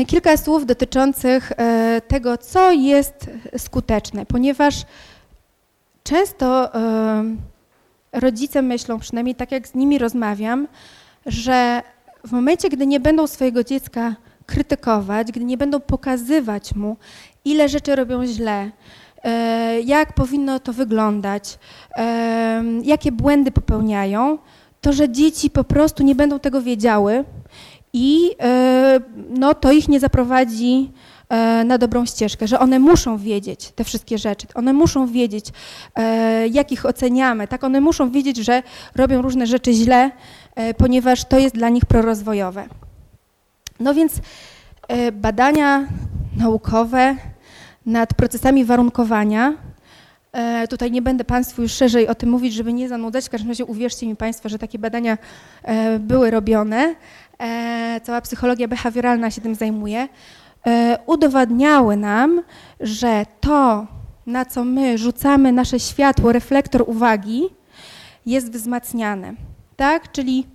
kilka 0.03 0.38
słów 0.38 0.65
dotyczących 0.65 1.51
e, 1.51 2.01
tego, 2.07 2.38
co 2.38 2.72
jest 2.72 3.30
skuteczne, 3.57 4.26
ponieważ 4.26 4.85
często 6.03 6.76
e, 6.76 7.23
rodzice 8.11 8.61
myślą, 8.61 8.99
przynajmniej 8.99 9.35
tak 9.35 9.51
jak 9.51 9.67
z 9.67 9.76
nimi 9.76 9.97
rozmawiam, 9.97 10.67
że 11.26 11.81
w 12.23 12.31
momencie, 12.31 12.69
gdy 12.69 12.88
nie 12.88 12.99
będą 12.99 13.27
swojego 13.27 13.63
dziecka 13.63 14.15
krytykować, 14.45 15.31
gdy 15.31 15.45
nie 15.45 15.57
będą 15.57 15.80
pokazywać 15.80 16.76
mu, 16.76 16.97
ile 17.45 17.69
rzeczy 17.69 17.95
robią 17.95 18.26
źle, 18.26 18.72
e, 19.23 19.81
jak 19.81 20.13
powinno 20.13 20.59
to 20.59 20.73
wyglądać, 20.73 21.59
jakie 22.84 23.11
błędy 23.11 23.51
popełniają, 23.51 24.38
to 24.81 24.93
że 24.93 25.09
dzieci 25.09 25.49
po 25.49 25.63
prostu 25.63 26.03
nie 26.03 26.15
będą 26.15 26.39
tego 26.39 26.61
wiedziały 26.61 27.23
i 27.95 28.35
e, 28.39 28.99
no, 29.30 29.53
to 29.53 29.72
ich 29.72 29.88
nie 29.88 29.99
zaprowadzi 29.99 30.91
e, 31.30 31.63
na 31.63 31.77
dobrą 31.77 32.05
ścieżkę, 32.05 32.47
że 32.47 32.59
one 32.59 32.80
muszą 32.80 33.17
wiedzieć 33.17 33.72
te 33.76 33.84
wszystkie 33.84 34.17
rzeczy, 34.17 34.47
one 34.55 34.73
muszą 34.73 35.07
wiedzieć, 35.07 35.45
e, 35.95 36.47
jak 36.47 36.72
ich 36.72 36.85
oceniamy, 36.85 37.47
tak, 37.47 37.63
one 37.63 37.81
muszą 37.81 38.11
wiedzieć, 38.11 38.38
że 38.38 38.63
robią 38.95 39.22
różne 39.22 39.47
rzeczy 39.47 39.73
źle, 39.73 40.11
ponieważ 40.77 41.26
to 41.26 41.39
jest 41.39 41.55
dla 41.55 41.69
nich 41.69 41.85
prorozwojowe. 41.85 42.63
No 43.80 43.93
więc 43.93 44.13
badania 45.13 45.88
naukowe 46.38 47.15
nad 47.85 48.13
procesami 48.13 48.65
warunkowania, 48.65 49.53
tutaj 50.69 50.91
nie 50.91 51.01
będę 51.01 51.23
Państwu 51.23 51.61
już 51.61 51.72
szerzej 51.72 52.07
o 52.07 52.15
tym 52.15 52.30
mówić, 52.30 52.53
żeby 52.53 52.73
nie 52.73 52.89
zanudzać, 52.89 53.26
w 53.26 53.30
każdym 53.30 53.49
razie 53.49 53.65
uwierzcie 53.65 54.07
mi 54.07 54.15
Państwo, 54.15 54.49
że 54.49 54.59
takie 54.59 54.80
badania 54.80 55.17
były 55.99 56.31
robione, 56.31 56.95
cała 58.03 58.22
psychologia 58.22 58.68
behawioralna 58.68 59.32
się 59.32 59.41
tym 59.41 59.56
zajmuje, 59.56 60.07
e, 60.68 60.98
udowadniały 61.06 61.98
nam, 61.98 62.41
że 62.80 63.26
to, 63.41 63.88
na 64.26 64.45
co 64.45 64.64
my 64.64 64.98
rzucamy 64.98 65.52
nasze 65.52 65.80
światło, 65.80 66.32
reflektor 66.32 66.84
uwagi, 66.88 67.44
jest 68.26 68.52
wzmacniane. 68.52 69.34
Tak? 69.76 70.12
Czyli 70.12 70.48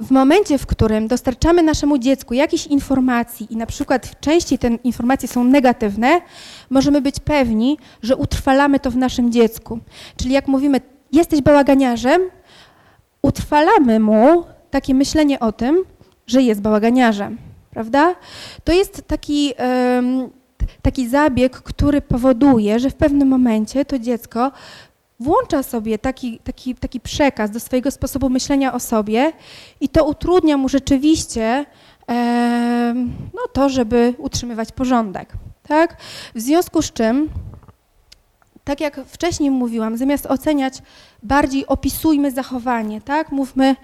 w 0.00 0.10
momencie, 0.10 0.58
w 0.58 0.66
którym 0.66 1.08
dostarczamy 1.08 1.62
naszemu 1.62 1.98
dziecku 1.98 2.34
jakichś 2.34 2.66
informacji 2.66 3.52
i 3.52 3.56
na 3.56 3.66
przykład 3.66 4.20
częściej 4.20 4.58
te 4.58 4.68
informacje 4.68 5.28
są 5.28 5.44
negatywne, 5.44 6.20
możemy 6.70 7.00
być 7.00 7.20
pewni, 7.20 7.78
że 8.02 8.16
utrwalamy 8.16 8.80
to 8.80 8.90
w 8.90 8.96
naszym 8.96 9.32
dziecku. 9.32 9.78
Czyli 10.16 10.32
jak 10.32 10.48
mówimy, 10.48 10.80
jesteś 11.12 11.42
bałaganiarzem, 11.42 12.22
utrwalamy 13.22 14.00
mu 14.00 14.44
takie 14.74 14.94
myślenie 14.94 15.40
o 15.40 15.52
tym, 15.52 15.84
że 16.26 16.42
jest 16.42 16.60
bałaganiarzem, 16.60 17.38
prawda? 17.70 18.14
To 18.64 18.72
jest 18.72 19.02
taki, 19.06 19.54
taki 20.82 21.08
zabieg, 21.08 21.52
który 21.52 22.00
powoduje, 22.00 22.78
że 22.78 22.90
w 22.90 22.94
pewnym 22.94 23.28
momencie 23.28 23.84
to 23.84 23.98
dziecko 23.98 24.52
włącza 25.20 25.62
sobie 25.62 25.98
taki, 25.98 26.38
taki, 26.38 26.74
taki 26.74 27.00
przekaz 27.00 27.50
do 27.50 27.60
swojego 27.60 27.90
sposobu 27.90 28.30
myślenia 28.30 28.72
o 28.72 28.80
sobie 28.80 29.32
i 29.80 29.88
to 29.88 30.04
utrudnia 30.04 30.56
mu 30.56 30.68
rzeczywiście 30.68 31.66
no, 33.34 33.42
to, 33.52 33.68
żeby 33.68 34.14
utrzymywać 34.18 34.72
porządek. 34.72 35.32
Tak? 35.68 35.96
W 36.34 36.40
związku 36.40 36.82
z 36.82 36.92
czym, 36.92 37.28
tak 38.64 38.80
jak 38.80 39.00
wcześniej 39.06 39.50
mówiłam, 39.50 39.96
zamiast 39.96 40.26
oceniać, 40.26 40.74
bardziej 41.22 41.66
opisujmy 41.66 42.30
zachowanie, 42.30 43.00
tak? 43.00 43.32
Mówmy, 43.32 43.76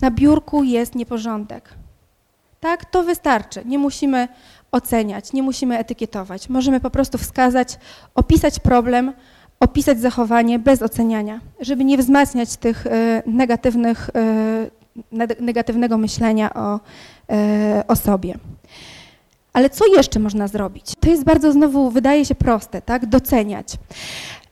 na 0.00 0.10
biurku 0.10 0.62
jest 0.62 0.94
nieporządek. 0.94 1.74
Tak, 2.60 2.84
to 2.84 3.02
wystarczy. 3.02 3.62
Nie 3.64 3.78
musimy 3.78 4.28
oceniać, 4.72 5.32
nie 5.32 5.42
musimy 5.42 5.78
etykietować. 5.78 6.48
Możemy 6.48 6.80
po 6.80 6.90
prostu 6.90 7.18
wskazać, 7.18 7.78
opisać 8.14 8.58
problem, 8.58 9.12
opisać 9.60 10.00
zachowanie 10.00 10.58
bez 10.58 10.82
oceniania, 10.82 11.40
żeby 11.60 11.84
nie 11.84 11.98
wzmacniać 11.98 12.56
tych 12.56 12.86
e, 12.86 13.22
negatywnych, 13.26 14.10
e, 14.14 15.40
negatywnego 15.40 15.98
myślenia 15.98 16.54
o, 16.54 16.80
e, 17.30 17.84
o 17.88 17.96
sobie. 17.96 18.34
Ale 19.52 19.70
co 19.70 19.86
jeszcze 19.86 20.20
można 20.20 20.48
zrobić? 20.48 20.92
To 21.00 21.10
jest 21.10 21.24
bardzo 21.24 21.52
znowu, 21.52 21.90
wydaje 21.90 22.24
się 22.24 22.34
proste, 22.34 22.82
tak? 22.82 23.06
Doceniać 23.06 23.76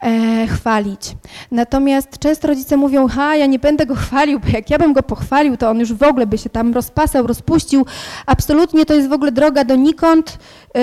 e, 0.01 0.47
chwalić. 0.47 1.17
Natomiast 1.51 2.19
często 2.19 2.49
rodzice 2.49 2.77
mówią, 2.77 3.09
ha, 3.09 3.37
ja 3.37 3.47
nie 3.47 3.59
będę 3.59 3.87
go 3.87 3.95
chwalił, 3.95 4.41
bo 4.41 4.47
jak 4.49 4.71
ja 4.71 4.79
bym 4.79 4.93
go 4.93 5.03
pochwalił, 5.03 5.57
to 5.57 5.71
on 5.71 5.81
już 5.81 5.93
w 5.93 6.03
ogóle 6.03 6.27
by 6.27 6.39
się 6.39 6.51
tam 6.51 6.75
rozpasał, 6.75 7.27
rozpuścił. 7.27 7.87
Absolutnie 8.27 8.87
to 8.87 8.95
jest 8.95 9.09
w 9.09 9.13
ogóle 9.13 9.33
droga 9.33 9.65
donikąd. 9.65 10.39
E, 10.75 10.81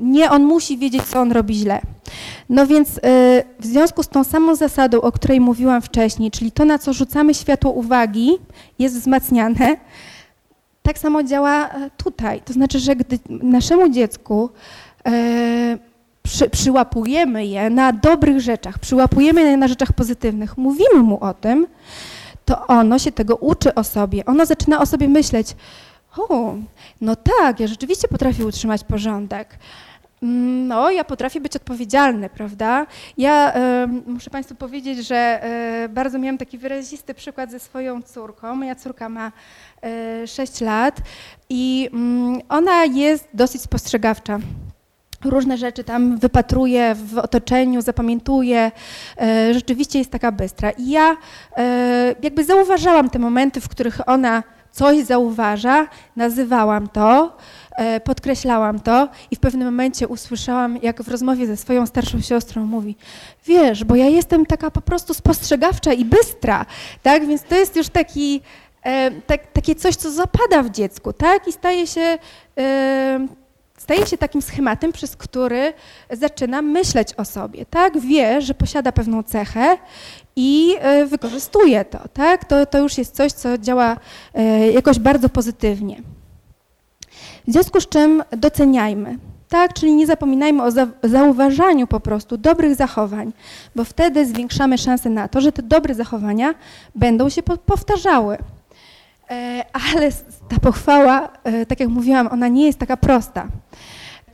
nie, 0.00 0.30
on 0.30 0.44
musi 0.44 0.78
wiedzieć, 0.78 1.02
co 1.02 1.20
on 1.20 1.32
robi 1.32 1.54
źle. 1.54 1.80
No 2.48 2.66
więc 2.66 2.88
e, 2.88 3.00
w 3.60 3.66
związku 3.66 4.02
z 4.02 4.08
tą 4.08 4.24
samą 4.24 4.54
zasadą, 4.54 5.00
o 5.00 5.12
której 5.12 5.40
mówiłam 5.40 5.82
wcześniej, 5.82 6.30
czyli 6.30 6.52
to, 6.52 6.64
na 6.64 6.78
co 6.78 6.92
rzucamy 6.92 7.34
światło 7.34 7.70
uwagi, 7.70 8.38
jest 8.78 8.98
wzmacniane, 8.98 9.76
tak 10.82 10.98
samo 10.98 11.22
działa 11.22 11.68
e, 11.68 11.90
tutaj. 11.96 12.40
To 12.44 12.52
znaczy, 12.52 12.78
że 12.78 12.96
gdy 12.96 13.18
naszemu 13.28 13.88
dziecku 13.88 14.50
e, 15.06 15.78
przy, 16.24 16.50
przyłapujemy 16.50 17.46
je 17.46 17.70
na 17.70 17.92
dobrych 17.92 18.40
rzeczach, 18.40 18.78
przyłapujemy 18.78 19.42
je 19.42 19.56
na 19.56 19.68
rzeczach 19.68 19.92
pozytywnych, 19.92 20.56
mówimy 20.58 21.02
mu 21.02 21.24
o 21.24 21.34
tym, 21.34 21.66
to 22.44 22.66
ono 22.66 22.98
się 22.98 23.12
tego 23.12 23.36
uczy 23.36 23.74
o 23.74 23.84
sobie. 23.84 24.24
Ono 24.24 24.46
zaczyna 24.46 24.80
o 24.80 24.86
sobie 24.86 25.08
myśleć, 25.08 25.56
o, 26.16 26.54
no 27.00 27.16
tak, 27.16 27.60
ja 27.60 27.66
rzeczywiście 27.66 28.08
potrafię 28.08 28.46
utrzymać 28.46 28.84
porządek. 28.84 29.58
Mm, 30.22 30.68
no, 30.68 30.90
ja 30.90 31.04
potrafię 31.04 31.40
być 31.40 31.56
odpowiedzialny, 31.56 32.30
prawda? 32.30 32.86
Ja 33.18 33.54
y, 33.84 33.88
muszę 34.06 34.30
Państwu 34.30 34.54
powiedzieć, 34.54 35.06
że 35.06 35.40
y, 35.84 35.88
bardzo 35.88 36.18
miałam 36.18 36.38
taki 36.38 36.58
wyrazisty 36.58 37.14
przykład 37.14 37.50
ze 37.50 37.60
swoją 37.60 38.02
córką. 38.02 38.54
Moja 38.54 38.74
córka 38.74 39.08
ma 39.08 39.32
y, 40.22 40.26
6 40.26 40.60
lat 40.60 41.00
i 41.48 41.90
y, 42.38 42.48
ona 42.48 42.84
jest 42.84 43.28
dosyć 43.34 43.62
spostrzegawcza 43.62 44.38
różne 45.24 45.58
rzeczy 45.58 45.84
tam 45.84 46.18
wypatruje 46.18 46.94
w 46.94 47.18
otoczeniu, 47.18 47.82
zapamiętuje, 47.82 48.72
e, 49.20 49.54
rzeczywiście 49.54 49.98
jest 49.98 50.10
taka 50.10 50.32
bystra. 50.32 50.70
I 50.70 50.90
ja 50.90 51.16
e, 51.56 52.14
jakby 52.22 52.44
zauważałam 52.44 53.10
te 53.10 53.18
momenty, 53.18 53.60
w 53.60 53.68
których 53.68 54.08
ona 54.08 54.42
coś 54.72 55.04
zauważa, 55.04 55.88
nazywałam 56.16 56.88
to, 56.88 57.36
e, 57.76 58.00
podkreślałam 58.00 58.80
to 58.80 59.08
i 59.30 59.36
w 59.36 59.40
pewnym 59.40 59.64
momencie 59.64 60.08
usłyszałam, 60.08 60.78
jak 60.82 61.02
w 61.02 61.08
rozmowie 61.08 61.46
ze 61.46 61.56
swoją 61.56 61.86
starszą 61.86 62.20
siostrą 62.20 62.66
mówi, 62.66 62.96
wiesz, 63.46 63.84
bo 63.84 63.96
ja 63.96 64.06
jestem 64.06 64.46
taka 64.46 64.70
po 64.70 64.80
prostu 64.80 65.14
spostrzegawcza 65.14 65.92
i 65.92 66.04
bystra, 66.04 66.66
tak, 67.02 67.26
więc 67.26 67.42
to 67.42 67.54
jest 67.54 67.76
już 67.76 67.88
taki, 67.88 68.40
tak, 69.26 69.52
takie 69.52 69.74
coś, 69.74 69.96
co 69.96 70.10
zapada 70.10 70.62
w 70.62 70.70
dziecku, 70.70 71.12
tak, 71.12 71.48
i 71.48 71.52
staje 71.52 71.86
się 71.86 72.18
staje 73.84 74.06
się 74.06 74.18
takim 74.18 74.42
schematem, 74.42 74.92
przez 74.92 75.16
który 75.16 75.72
zaczyna 76.10 76.62
myśleć 76.62 77.14
o 77.14 77.24
sobie, 77.24 77.66
tak? 77.66 77.98
Wie, 77.98 78.42
że 78.42 78.54
posiada 78.54 78.92
pewną 78.92 79.22
cechę 79.22 79.76
i 80.36 80.76
e, 80.80 81.06
wykorzystuje 81.06 81.84
to, 81.84 81.98
tak? 82.12 82.44
To, 82.44 82.66
to 82.66 82.78
już 82.78 82.98
jest 82.98 83.14
coś, 83.14 83.32
co 83.32 83.58
działa 83.58 83.96
e, 84.34 84.70
jakoś 84.72 84.98
bardzo 84.98 85.28
pozytywnie. 85.28 86.02
W 87.48 87.52
związku 87.52 87.80
z 87.80 87.88
czym 87.88 88.22
doceniajmy, 88.30 89.18
tak? 89.48 89.72
Czyli 89.72 89.94
nie 89.94 90.06
zapominajmy 90.06 90.62
o 90.62 90.70
zauważaniu 91.02 91.86
po 91.86 92.00
prostu 92.00 92.36
dobrych 92.36 92.74
zachowań, 92.74 93.32
bo 93.76 93.84
wtedy 93.84 94.26
zwiększamy 94.26 94.78
szanse 94.78 95.10
na 95.10 95.28
to, 95.28 95.40
że 95.40 95.52
te 95.52 95.62
dobre 95.62 95.94
zachowania 95.94 96.54
będą 96.94 97.28
się 97.28 97.42
powtarzały. 97.42 98.38
E, 99.30 99.64
ale 99.72 100.10
ta 100.48 100.60
pochwała, 100.60 101.28
e, 101.44 101.66
tak 101.66 101.80
jak 101.80 101.88
mówiłam, 101.88 102.28
ona 102.32 102.48
nie 102.48 102.66
jest 102.66 102.78
taka 102.78 102.96
prosta. 102.96 103.48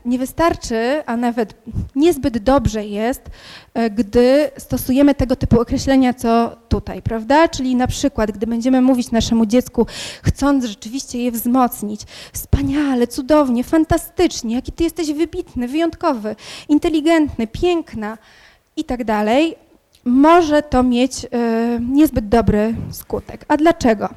Nie 0.05 0.19
wystarczy, 0.19 1.03
a 1.07 1.17
nawet 1.17 1.55
niezbyt 1.97 2.39
dobrze 2.39 2.85
jest, 2.85 3.23
e, 3.75 3.91
gdy 3.91 4.51
stosujemy 4.59 5.15
tego 5.15 5.37
typu 5.37 5.61
określenia, 5.61 6.15
co 6.15 6.57
tutaj, 6.69 7.03
prawda? 7.03 7.49
Czyli 7.49 7.77
na 7.77 7.87
przykład, 7.87 8.31
gdy 8.31 8.47
będziemy 8.47 8.83
mówić 8.83 9.11
naszemu 9.11 9.47
dziecku, 9.47 9.87
chcąc 10.23 10.65
rzeczywiście 10.65 11.23
je 11.23 11.31
wzmocnić, 11.33 12.01
wspaniale, 12.33 13.07
cudownie, 13.07 13.65
fantastycznie, 13.65 14.55
jaki 14.55 14.73
ty 14.73 14.85
jesteś 14.85 15.13
wybitny, 15.13 15.69
wyjątkowy, 15.69 16.37
inteligentny, 16.69 17.47
piękna 17.47 18.19
i 18.77 18.85
tak 18.85 19.05
dalej, 19.05 19.57
może 20.05 20.63
to 20.63 20.83
mieć 20.83 21.27
niezbyt 21.81 22.29
dobry 22.29 22.75
skutek. 22.91 23.45
A 23.49 23.57
dlaczego? 23.57 24.09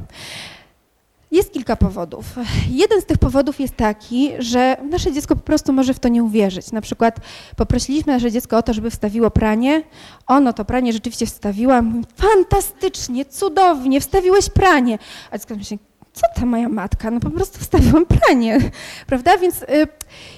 Jest 1.33 1.53
kilka 1.53 1.75
powodów. 1.75 2.25
Jeden 2.69 3.01
z 3.01 3.05
tych 3.05 3.17
powodów 3.17 3.59
jest 3.59 3.75
taki, 3.75 4.31
że 4.39 4.77
nasze 4.89 5.11
dziecko 5.11 5.35
po 5.35 5.41
prostu 5.41 5.73
może 5.73 5.93
w 5.93 5.99
to 5.99 6.07
nie 6.07 6.23
uwierzyć. 6.23 6.71
Na 6.71 6.81
przykład 6.81 7.19
poprosiliśmy 7.55 8.13
nasze 8.13 8.31
dziecko 8.31 8.57
o 8.57 8.63
to, 8.63 8.73
żeby 8.73 8.89
wstawiło 8.89 9.31
pranie. 9.31 9.83
Ono 10.27 10.53
to 10.53 10.65
pranie 10.65 10.93
rzeczywiście 10.93 11.25
wstawiła. 11.25 11.81
Fantastycznie, 12.15 13.25
cudownie, 13.25 14.01
wstawiłeś 14.01 14.49
pranie. 14.49 14.99
A 15.31 15.37
dziecko 15.37 15.55
myśli, 15.55 15.79
co 16.13 16.21
ta 16.35 16.45
moja 16.45 16.69
matka? 16.69 17.11
No 17.11 17.19
po 17.19 17.29
prostu 17.29 17.59
wstawiłam 17.59 18.05
pranie, 18.05 18.59
prawda? 19.07 19.37
Więc 19.37 19.61
y, 19.61 19.87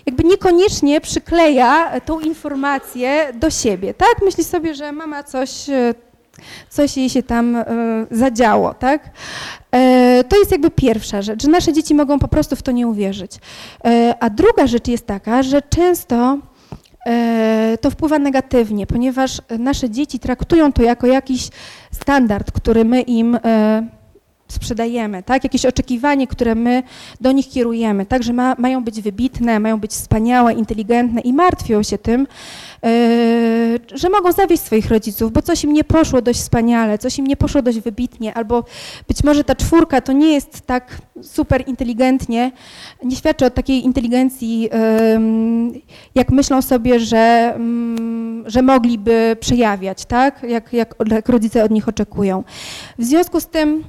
jakby 0.05 0.23
niekoniecznie 0.23 1.01
przykleja 1.01 2.01
tą 2.01 2.19
informację 2.19 3.33
do 3.33 3.49
siebie, 3.49 3.93
tak? 3.93 4.15
Myśli 4.25 4.43
sobie, 4.43 4.75
że 4.75 4.91
mama 4.91 5.23
coś 5.23 5.69
y, 5.69 5.93
coś 6.69 6.97
jej 6.97 7.09
się 7.09 7.23
tam 7.23 7.55
e, 7.55 7.65
zadziało, 8.11 8.73
tak? 8.73 9.09
E, 9.71 10.23
to 10.29 10.37
jest 10.37 10.51
jakby 10.51 10.71
pierwsza 10.71 11.21
rzecz, 11.21 11.43
że 11.43 11.49
nasze 11.49 11.73
dzieci 11.73 11.95
mogą 11.95 12.19
po 12.19 12.27
prostu 12.27 12.55
w 12.55 12.63
to 12.63 12.71
nie 12.71 12.87
uwierzyć. 12.87 13.31
E, 13.85 14.15
a 14.19 14.29
druga 14.29 14.67
rzecz 14.67 14.87
jest 14.87 15.07
taka, 15.07 15.43
że 15.43 15.61
często 15.61 16.37
to 17.81 17.89
wpływa 17.91 18.19
negatywnie, 18.19 18.87
ponieważ 18.87 19.41
nasze 19.59 19.89
dzieci 19.89 20.19
traktują 20.19 20.73
to 20.73 20.83
jako 20.83 21.07
jakiś 21.07 21.49
standard, 21.91 22.51
który 22.51 22.85
my 22.85 23.01
im 23.01 23.39
sprzedajemy, 24.47 25.23
tak? 25.23 25.43
Jakieś 25.43 25.65
oczekiwanie, 25.65 26.27
które 26.27 26.55
my 26.55 26.83
do 27.21 27.31
nich 27.31 27.49
kierujemy, 27.49 28.05
tak? 28.05 28.23
Że 28.23 28.33
ma, 28.33 28.55
mają 28.57 28.83
być 28.83 29.01
wybitne, 29.01 29.59
mają 29.59 29.79
być 29.79 29.91
wspaniałe, 29.91 30.53
inteligentne 30.53 31.21
i 31.21 31.33
martwią 31.33 31.83
się 31.83 31.97
tym, 31.97 32.27
yy, 32.83 32.89
że 33.93 34.09
mogą 34.09 34.31
zawieść 34.31 34.63
swoich 34.63 34.89
rodziców, 34.89 35.31
bo 35.31 35.41
coś 35.41 35.63
im 35.63 35.73
nie 35.73 35.83
poszło 35.83 36.21
dość 36.21 36.39
wspaniale, 36.39 36.97
coś 36.97 37.19
im 37.19 37.27
nie 37.27 37.37
poszło 37.37 37.61
dość 37.61 37.79
wybitnie, 37.79 38.33
albo 38.33 38.63
być 39.07 39.23
może 39.23 39.43
ta 39.43 39.55
czwórka 39.55 40.01
to 40.01 40.11
nie 40.11 40.33
jest 40.33 40.61
tak 40.61 40.97
super 41.21 41.63
inteligentnie, 41.67 42.51
nie 43.03 43.15
świadczy 43.15 43.45
o 43.45 43.49
takiej 43.49 43.85
inteligencji, 43.85 44.61
yy, 44.61 44.69
jak 46.15 46.31
myślą 46.31 46.61
sobie, 46.61 46.99
że, 46.99 47.53
yy, 47.59 48.49
że 48.49 48.61
mogliby 48.61 49.37
przejawiać, 49.39 50.05
tak? 50.05 50.43
Jak, 50.43 50.73
jak, 50.73 50.95
jak 51.11 51.29
rodzice 51.29 51.63
od 51.63 51.71
nich 51.71 51.89
oczekują. 51.89 52.43
W 52.99 53.03
związku 53.03 53.39
z 53.39 53.47
tym 53.47 53.83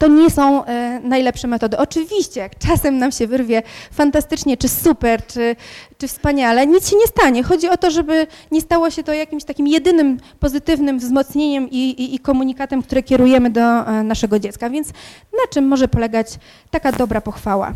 to 0.00 0.08
nie 0.08 0.30
są 0.30 0.64
e, 0.64 1.00
najlepsze 1.02 1.48
metody. 1.48 1.78
Oczywiście, 1.78 2.40
jak 2.40 2.58
czasem 2.58 2.98
nam 2.98 3.12
się 3.12 3.26
wyrwie 3.26 3.62
fantastycznie, 3.92 4.56
czy 4.56 4.68
super, 4.68 5.26
czy, 5.26 5.56
czy 5.98 6.08
wspaniale, 6.08 6.66
nic 6.66 6.90
się 6.90 6.96
nie 6.96 7.06
stanie. 7.06 7.42
Chodzi 7.42 7.68
o 7.68 7.76
to, 7.76 7.90
żeby 7.90 8.26
nie 8.50 8.60
stało 8.60 8.90
się 8.90 9.02
to 9.02 9.12
jakimś 9.12 9.44
takim 9.44 9.66
jedynym 9.66 10.18
pozytywnym 10.38 10.98
wzmocnieniem 10.98 11.70
i, 11.70 11.76
i, 11.76 12.14
i 12.14 12.18
komunikatem, 12.18 12.82
które 12.82 13.02
kierujemy 13.02 13.50
do 13.50 13.60
e, 13.60 14.02
naszego 14.02 14.38
dziecka. 14.38 14.70
Więc 14.70 14.88
na 15.32 15.46
czym 15.50 15.68
może 15.68 15.88
polegać 15.88 16.38
taka 16.70 16.92
dobra 16.92 17.20
pochwała? 17.20 17.72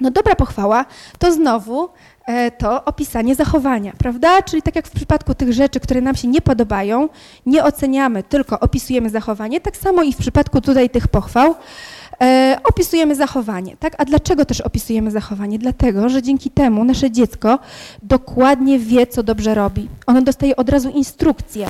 No 0.00 0.10
dobra 0.10 0.34
pochwała 0.34 0.84
to 1.18 1.32
znowu 1.32 1.88
to 2.58 2.84
opisanie 2.84 3.34
zachowania, 3.34 3.92
prawda? 3.98 4.42
Czyli 4.42 4.62
tak 4.62 4.76
jak 4.76 4.86
w 4.86 4.90
przypadku 4.90 5.34
tych 5.34 5.52
rzeczy, 5.52 5.80
które 5.80 6.00
nam 6.00 6.16
się 6.16 6.28
nie 6.28 6.40
podobają, 6.40 7.08
nie 7.46 7.64
oceniamy, 7.64 8.22
tylko 8.22 8.60
opisujemy 8.60 9.10
zachowanie, 9.10 9.60
tak 9.60 9.76
samo 9.76 10.02
i 10.02 10.12
w 10.12 10.16
przypadku 10.16 10.60
tutaj 10.60 10.90
tych 10.90 11.08
pochwał 11.08 11.54
e, 12.20 12.58
opisujemy 12.64 13.14
zachowanie, 13.14 13.76
tak? 13.76 13.94
A 13.98 14.04
dlaczego 14.04 14.44
też 14.44 14.60
opisujemy 14.60 15.10
zachowanie? 15.10 15.58
Dlatego, 15.58 16.08
że 16.08 16.22
dzięki 16.22 16.50
temu 16.50 16.84
nasze 16.84 17.10
dziecko 17.10 17.58
dokładnie 18.02 18.78
wie, 18.78 19.06
co 19.06 19.22
dobrze 19.22 19.54
robi. 19.54 19.88
Ono 20.06 20.22
dostaje 20.22 20.56
od 20.56 20.68
razu 20.68 20.88
instrukcję, 20.90 21.66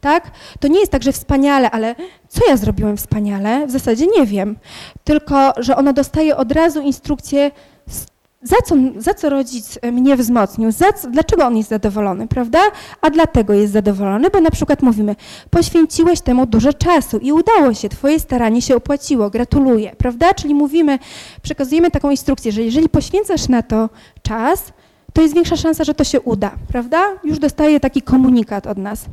tak? 0.00 0.30
To 0.60 0.68
nie 0.68 0.80
jest 0.80 0.92
tak, 0.92 1.02
że 1.02 1.12
wspaniale, 1.12 1.70
ale 1.70 1.94
co 2.28 2.40
ja 2.48 2.56
zrobiłem 2.56 2.96
wspaniale? 2.96 3.66
W 3.66 3.70
zasadzie 3.70 4.06
nie 4.18 4.26
wiem. 4.26 4.56
Tylko, 5.04 5.52
że 5.56 5.76
ono 5.76 5.92
dostaje 5.92 6.36
od 6.36 6.52
razu 6.52 6.80
instrukcję 6.80 7.50
za 8.42 8.56
co, 8.64 8.74
za 8.96 9.14
co 9.14 9.30
rodzic 9.30 9.78
mnie 9.92 10.16
wzmocnił, 10.16 10.72
za 10.72 10.86
dlaczego 11.10 11.46
on 11.46 11.56
jest 11.56 11.68
zadowolony, 11.68 12.28
prawda? 12.28 12.58
A 13.00 13.10
dlatego 13.10 13.54
jest 13.54 13.72
zadowolony, 13.72 14.30
bo 14.30 14.40
na 14.40 14.50
przykład 14.50 14.82
mówimy, 14.82 15.16
poświęciłeś 15.50 16.20
temu 16.20 16.46
dużo 16.46 16.72
czasu 16.72 17.18
i 17.18 17.32
udało 17.32 17.74
się, 17.74 17.88
twoje 17.88 18.20
staranie 18.20 18.62
się 18.62 18.76
opłaciło, 18.76 19.30
gratuluję, 19.30 19.92
prawda? 19.98 20.34
Czyli 20.34 20.54
mówimy, 20.54 20.98
przekazujemy 21.42 21.90
taką 21.90 22.10
instrukcję, 22.10 22.52
że 22.52 22.62
jeżeli 22.62 22.88
poświęcasz 22.88 23.48
na 23.48 23.62
to 23.62 23.88
czas, 24.22 24.72
to 25.12 25.22
jest 25.22 25.34
większa 25.34 25.56
szansa, 25.56 25.84
że 25.84 25.94
to 25.94 26.04
się 26.04 26.20
uda, 26.20 26.50
prawda? 26.68 27.02
Już 27.24 27.38
dostaje 27.38 27.80
taki 27.80 28.02
komunikat 28.02 28.66
od 28.66 28.78
nas. 28.78 29.04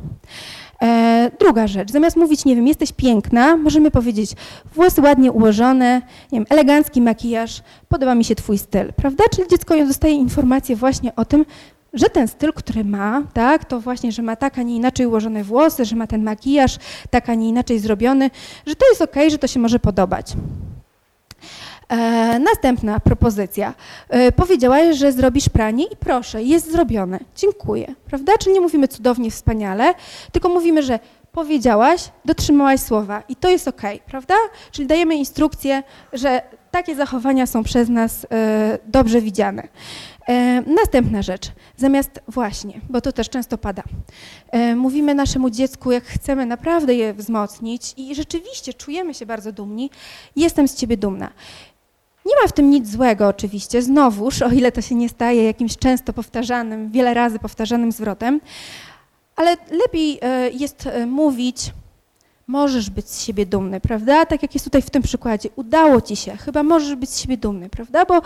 E, 0.82 1.30
druga 1.40 1.66
rzecz, 1.66 1.90
zamiast 1.90 2.16
mówić, 2.16 2.44
nie 2.44 2.56
wiem, 2.56 2.66
jesteś 2.66 2.92
piękna, 2.92 3.56
możemy 3.56 3.90
powiedzieć, 3.90 4.32
włosy 4.74 5.00
ładnie 5.00 5.32
ułożone, 5.32 6.02
nie 6.32 6.38
wiem, 6.38 6.46
elegancki 6.50 7.02
makijaż, 7.02 7.62
podoba 7.88 8.14
mi 8.14 8.24
się 8.24 8.34
twój 8.34 8.58
styl, 8.58 8.92
prawda? 8.92 9.24
Czyli 9.34 9.48
dziecko 9.48 9.86
dostaje 9.86 10.14
informację 10.14 10.76
właśnie 10.76 11.16
o 11.16 11.24
tym, 11.24 11.44
że 11.92 12.06
ten 12.10 12.28
styl, 12.28 12.52
który 12.52 12.84
ma, 12.84 13.22
tak, 13.32 13.64
to 13.64 13.80
właśnie, 13.80 14.12
że 14.12 14.22
ma 14.22 14.36
tak, 14.36 14.58
a 14.58 14.62
nie 14.62 14.76
inaczej 14.76 15.06
ułożone 15.06 15.44
włosy, 15.44 15.84
że 15.84 15.96
ma 15.96 16.06
ten 16.06 16.22
makijaż 16.22 16.78
tak, 17.10 17.28
a 17.28 17.34
nie 17.34 17.48
inaczej 17.48 17.78
zrobiony, 17.78 18.30
że 18.66 18.74
to 18.74 18.88
jest 18.88 19.02
ok, 19.02 19.16
że 19.28 19.38
to 19.38 19.46
się 19.46 19.60
może 19.60 19.78
podobać. 19.78 20.32
E, 21.88 22.38
następna 22.38 23.00
propozycja. 23.00 23.74
E, 24.08 24.32
powiedziałaś, 24.32 24.96
że 24.96 25.12
zrobisz 25.12 25.48
pranie 25.48 25.84
i 25.84 25.96
proszę, 25.96 26.42
jest 26.42 26.72
zrobione. 26.72 27.18
Dziękuję. 27.36 27.94
Prawda? 28.06 28.32
Czyli 28.38 28.54
nie 28.54 28.60
mówimy 28.60 28.88
cudownie, 28.88 29.30
wspaniale, 29.30 29.94
tylko 30.32 30.48
mówimy, 30.48 30.82
że 30.82 30.98
powiedziałaś, 31.32 32.10
dotrzymałaś 32.24 32.80
słowa 32.80 33.22
i 33.28 33.36
to 33.36 33.48
jest 33.48 33.68
ok, 33.68 33.82
prawda? 34.06 34.34
Czyli 34.72 34.88
dajemy 34.88 35.16
instrukcję, 35.16 35.82
że 36.12 36.42
takie 36.70 36.94
zachowania 36.94 37.46
są 37.46 37.64
przez 37.64 37.88
nas 37.88 38.26
e, 38.30 38.78
dobrze 38.86 39.20
widziane. 39.20 39.68
E, 40.28 40.62
następna 40.66 41.22
rzecz, 41.22 41.52
zamiast 41.76 42.20
właśnie, 42.28 42.80
bo 42.90 43.00
to 43.00 43.12
też 43.12 43.28
często 43.28 43.58
pada, 43.58 43.82
e, 44.50 44.76
mówimy 44.76 45.14
naszemu 45.14 45.50
dziecku, 45.50 45.92
jak 45.92 46.04
chcemy 46.04 46.46
naprawdę 46.46 46.94
je 46.94 47.14
wzmocnić 47.14 47.94
i 47.96 48.14
rzeczywiście 48.14 48.74
czujemy 48.74 49.14
się 49.14 49.26
bardzo 49.26 49.52
dumni, 49.52 49.90
jestem 50.36 50.68
z 50.68 50.74
ciebie 50.74 50.96
dumna. 50.96 51.30
Nie 52.28 52.42
ma 52.42 52.48
w 52.48 52.52
tym 52.52 52.70
nic 52.70 52.90
złego 52.90 53.28
oczywiście, 53.28 53.82
znowuż, 53.82 54.42
o 54.42 54.50
ile 54.50 54.72
to 54.72 54.82
się 54.82 54.94
nie 54.94 55.08
staje 55.08 55.44
jakimś 55.44 55.76
często 55.76 56.12
powtarzanym, 56.12 56.90
wiele 56.90 57.14
razy 57.14 57.38
powtarzanym 57.38 57.92
zwrotem, 57.92 58.40
ale 59.36 59.56
lepiej 59.70 60.18
e, 60.22 60.50
jest 60.50 60.86
e, 60.86 61.06
mówić, 61.06 61.72
możesz 62.46 62.90
być 62.90 63.08
z 63.10 63.24
siebie 63.24 63.46
dumny, 63.46 63.80
prawda? 63.80 64.26
Tak 64.26 64.42
jak 64.42 64.54
jest 64.54 64.64
tutaj 64.64 64.82
w 64.82 64.90
tym 64.90 65.02
przykładzie, 65.02 65.48
udało 65.56 66.00
ci 66.00 66.16
się, 66.16 66.36
chyba 66.36 66.62
możesz 66.62 66.94
być 66.94 67.10
z 67.10 67.20
siebie 67.20 67.36
dumny, 67.36 67.68
prawda? 67.68 68.04
Bo 68.04 68.22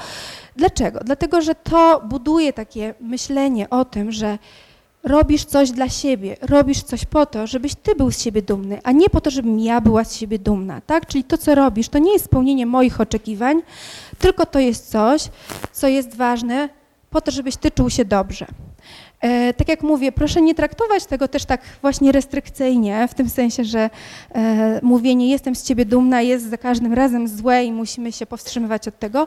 dlaczego? 0.56 1.00
Dlatego, 1.04 1.42
że 1.42 1.54
to 1.54 2.02
buduje 2.08 2.52
takie 2.52 2.94
myślenie 3.00 3.70
o 3.70 3.84
tym, 3.84 4.12
że 4.12 4.38
robisz 5.04 5.44
coś 5.44 5.70
dla 5.70 5.88
siebie, 5.88 6.36
robisz 6.40 6.82
coś 6.82 7.04
po 7.04 7.26
to, 7.26 7.46
żebyś 7.46 7.74
ty 7.74 7.94
był 7.94 8.10
z 8.10 8.22
siebie 8.22 8.42
dumny, 8.42 8.80
a 8.84 8.92
nie 8.92 9.10
po 9.10 9.20
to, 9.20 9.30
żebym 9.30 9.60
ja 9.60 9.80
była 9.80 10.04
z 10.04 10.16
siebie 10.16 10.38
dumna, 10.38 10.80
tak? 10.80 11.06
Czyli 11.06 11.24
to, 11.24 11.38
co 11.38 11.54
robisz, 11.54 11.88
to 11.88 11.98
nie 11.98 12.12
jest 12.12 12.24
spełnienie 12.24 12.66
moich 12.66 13.00
oczekiwań, 13.00 13.62
tylko 14.18 14.46
to 14.46 14.58
jest 14.58 14.90
coś, 14.90 15.28
co 15.72 15.88
jest 15.88 16.16
ważne 16.16 16.68
po 17.10 17.20
to, 17.20 17.30
żebyś 17.30 17.56
ty 17.56 17.70
czuł 17.70 17.90
się 17.90 18.04
dobrze. 18.04 18.46
E, 19.22 19.54
tak 19.54 19.68
jak 19.68 19.82
mówię, 19.82 20.12
proszę 20.12 20.42
nie 20.42 20.54
traktować 20.54 21.06
tego 21.06 21.28
też 21.28 21.44
tak 21.44 21.60
właśnie 21.82 22.12
restrykcyjnie, 22.12 23.08
w 23.08 23.14
tym 23.14 23.28
sensie, 23.28 23.64
że 23.64 23.90
e, 24.34 24.80
mówienie 24.82 25.30
jestem 25.30 25.54
z 25.54 25.62
ciebie 25.62 25.84
dumna 25.84 26.22
jest 26.22 26.50
za 26.50 26.58
każdym 26.58 26.92
razem 26.92 27.28
złe 27.28 27.64
i 27.64 27.72
musimy 27.72 28.12
się 28.12 28.26
powstrzymywać 28.26 28.88
od 28.88 28.98
tego. 28.98 29.26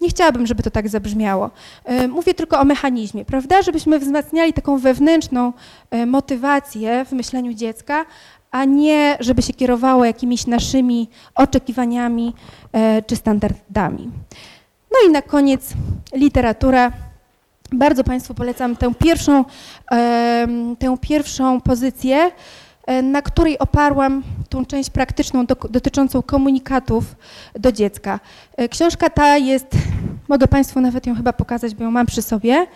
Nie 0.00 0.08
chciałabym, 0.08 0.46
żeby 0.46 0.62
to 0.62 0.70
tak 0.70 0.88
zabrzmiało. 0.88 1.50
E, 1.84 2.08
mówię 2.08 2.34
tylko 2.34 2.60
o 2.60 2.64
mechanizmie, 2.64 3.24
prawda? 3.24 3.62
Żebyśmy 3.62 3.98
wzmacniali 3.98 4.52
taką 4.52 4.78
wewnętrzną 4.78 5.52
motywację 6.06 7.04
w 7.04 7.12
myśleniu 7.12 7.52
dziecka, 7.52 8.04
a 8.50 8.64
nie 8.64 9.16
żeby 9.20 9.42
się 9.42 9.52
kierowało 9.52 10.04
jakimiś 10.04 10.46
naszymi 10.46 11.08
oczekiwaniami 11.34 12.34
czy 13.06 13.16
standardami. 13.16 14.10
No 14.92 15.08
i 15.08 15.12
na 15.12 15.22
koniec 15.22 15.72
literatura. 16.14 16.92
Bardzo 17.72 18.04
Państwu 18.04 18.34
polecam 18.34 18.76
tę 18.76 18.94
pierwszą, 18.94 19.44
tę 20.78 20.96
pierwszą 21.00 21.60
pozycję, 21.60 22.30
e, 22.86 23.02
na 23.02 23.22
której 23.22 23.58
oparłam 23.58 24.22
tą 24.48 24.66
część 24.66 24.90
praktyczną 24.90 25.46
do, 25.46 25.54
dotyczącą 25.54 26.22
komunikatów 26.22 27.04
do 27.54 27.72
dziecka. 27.72 28.20
E, 28.56 28.68
książka 28.68 29.10
ta 29.10 29.36
jest, 29.36 29.66
mogę 30.28 30.48
Państwu 30.48 30.80
nawet 30.80 31.06
ją 31.06 31.14
chyba 31.14 31.32
pokazać, 31.32 31.74
bo 31.74 31.84
ją 31.84 31.90
mam 31.90 32.06
przy 32.06 32.22
sobie, 32.22 32.66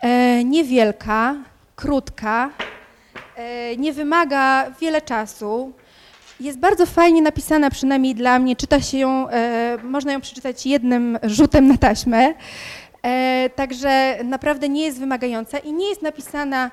e, 0.00 0.44
niewielka, 0.44 1.34
krótka, 1.76 2.50
nie 3.78 3.92
wymaga 3.92 4.70
wiele 4.80 5.02
czasu, 5.02 5.72
jest 6.40 6.58
bardzo 6.58 6.86
fajnie 6.86 7.22
napisana, 7.22 7.70
przynajmniej 7.70 8.14
dla 8.14 8.38
mnie. 8.38 8.56
Czyta 8.56 8.80
się 8.80 8.98
ją, 8.98 9.26
można 9.82 10.12
ją 10.12 10.20
przeczytać 10.20 10.66
jednym 10.66 11.18
rzutem 11.22 11.68
na 11.68 11.76
taśmę. 11.76 12.34
E, 13.02 13.50
także 13.56 14.18
naprawdę 14.24 14.68
nie 14.68 14.84
jest 14.84 14.98
wymagająca 14.98 15.58
i 15.58 15.72
nie 15.72 15.88
jest 15.88 16.02
napisana 16.02 16.70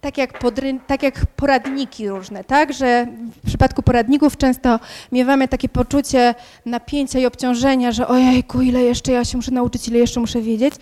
tak 0.00 0.18
jak, 0.18 0.38
podry, 0.38 0.78
tak 0.86 1.02
jak 1.02 1.26
poradniki 1.26 2.08
różne, 2.08 2.44
tak? 2.44 2.72
Że 2.72 3.06
w 3.44 3.46
przypadku 3.46 3.82
poradników 3.82 4.36
często 4.36 4.80
miewamy 5.12 5.48
takie 5.48 5.68
poczucie 5.68 6.34
napięcia 6.66 7.18
i 7.18 7.26
obciążenia, 7.26 7.92
że 7.92 8.08
ojejku, 8.08 8.62
ile 8.62 8.80
jeszcze 8.80 9.12
ja 9.12 9.24
się 9.24 9.36
muszę 9.36 9.50
nauczyć, 9.50 9.88
ile 9.88 9.98
jeszcze 9.98 10.20
muszę 10.20 10.40
wiedzieć. 10.40 10.74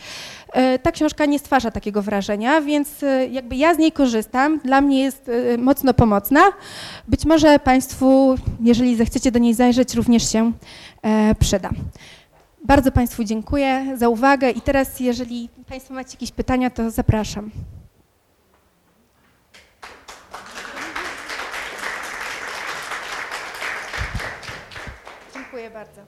E, 0.52 0.78
ta 0.78 0.92
książka 0.92 1.26
nie 1.26 1.38
stwarza 1.38 1.70
takiego 1.70 2.02
wrażenia, 2.02 2.60
więc 2.60 3.02
e, 3.02 3.26
jakby 3.26 3.56
ja 3.56 3.74
z 3.74 3.78
niej 3.78 3.92
korzystam, 3.92 4.60
dla 4.64 4.80
mnie 4.80 5.00
jest 5.02 5.28
e, 5.28 5.58
mocno 5.58 5.94
pomocna. 5.94 6.40
Być 7.08 7.24
może 7.24 7.58
Państwu, 7.58 8.34
jeżeli 8.60 8.96
zechcecie 8.96 9.30
do 9.30 9.38
niej 9.38 9.54
zajrzeć, 9.54 9.94
również 9.94 10.32
się 10.32 10.52
przyda. 11.38 11.70
Bardzo 12.66 12.92
Państwu 12.92 13.24
dziękuję 13.24 13.96
za 13.98 14.08
uwagę 14.08 14.50
i 14.50 14.60
teraz, 14.60 15.00
jeżeli 15.00 15.48
Państwo 15.68 15.94
macie 15.94 16.10
jakieś 16.12 16.32
pytania, 16.32 16.70
to 16.70 16.90
zapraszam. 16.90 17.50
Dziękuję 25.34 25.70
bardzo. 25.70 26.00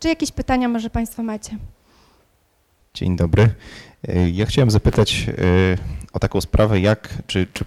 Czy 0.00 0.08
jakieś 0.08 0.32
pytania 0.32 0.68
może 0.68 0.90
Państwo 0.90 1.22
macie? 1.22 1.56
Dzień 2.94 3.16
dobry. 3.16 3.54
E, 4.08 4.30
ja 4.30 4.46
chciałem 4.46 4.70
zapytać 4.70 5.26
e, 5.28 5.32
o 6.12 6.18
taką 6.18 6.40
sprawę, 6.40 6.80
jak, 6.80 7.08
czy, 7.26 7.46
czy 7.52 7.64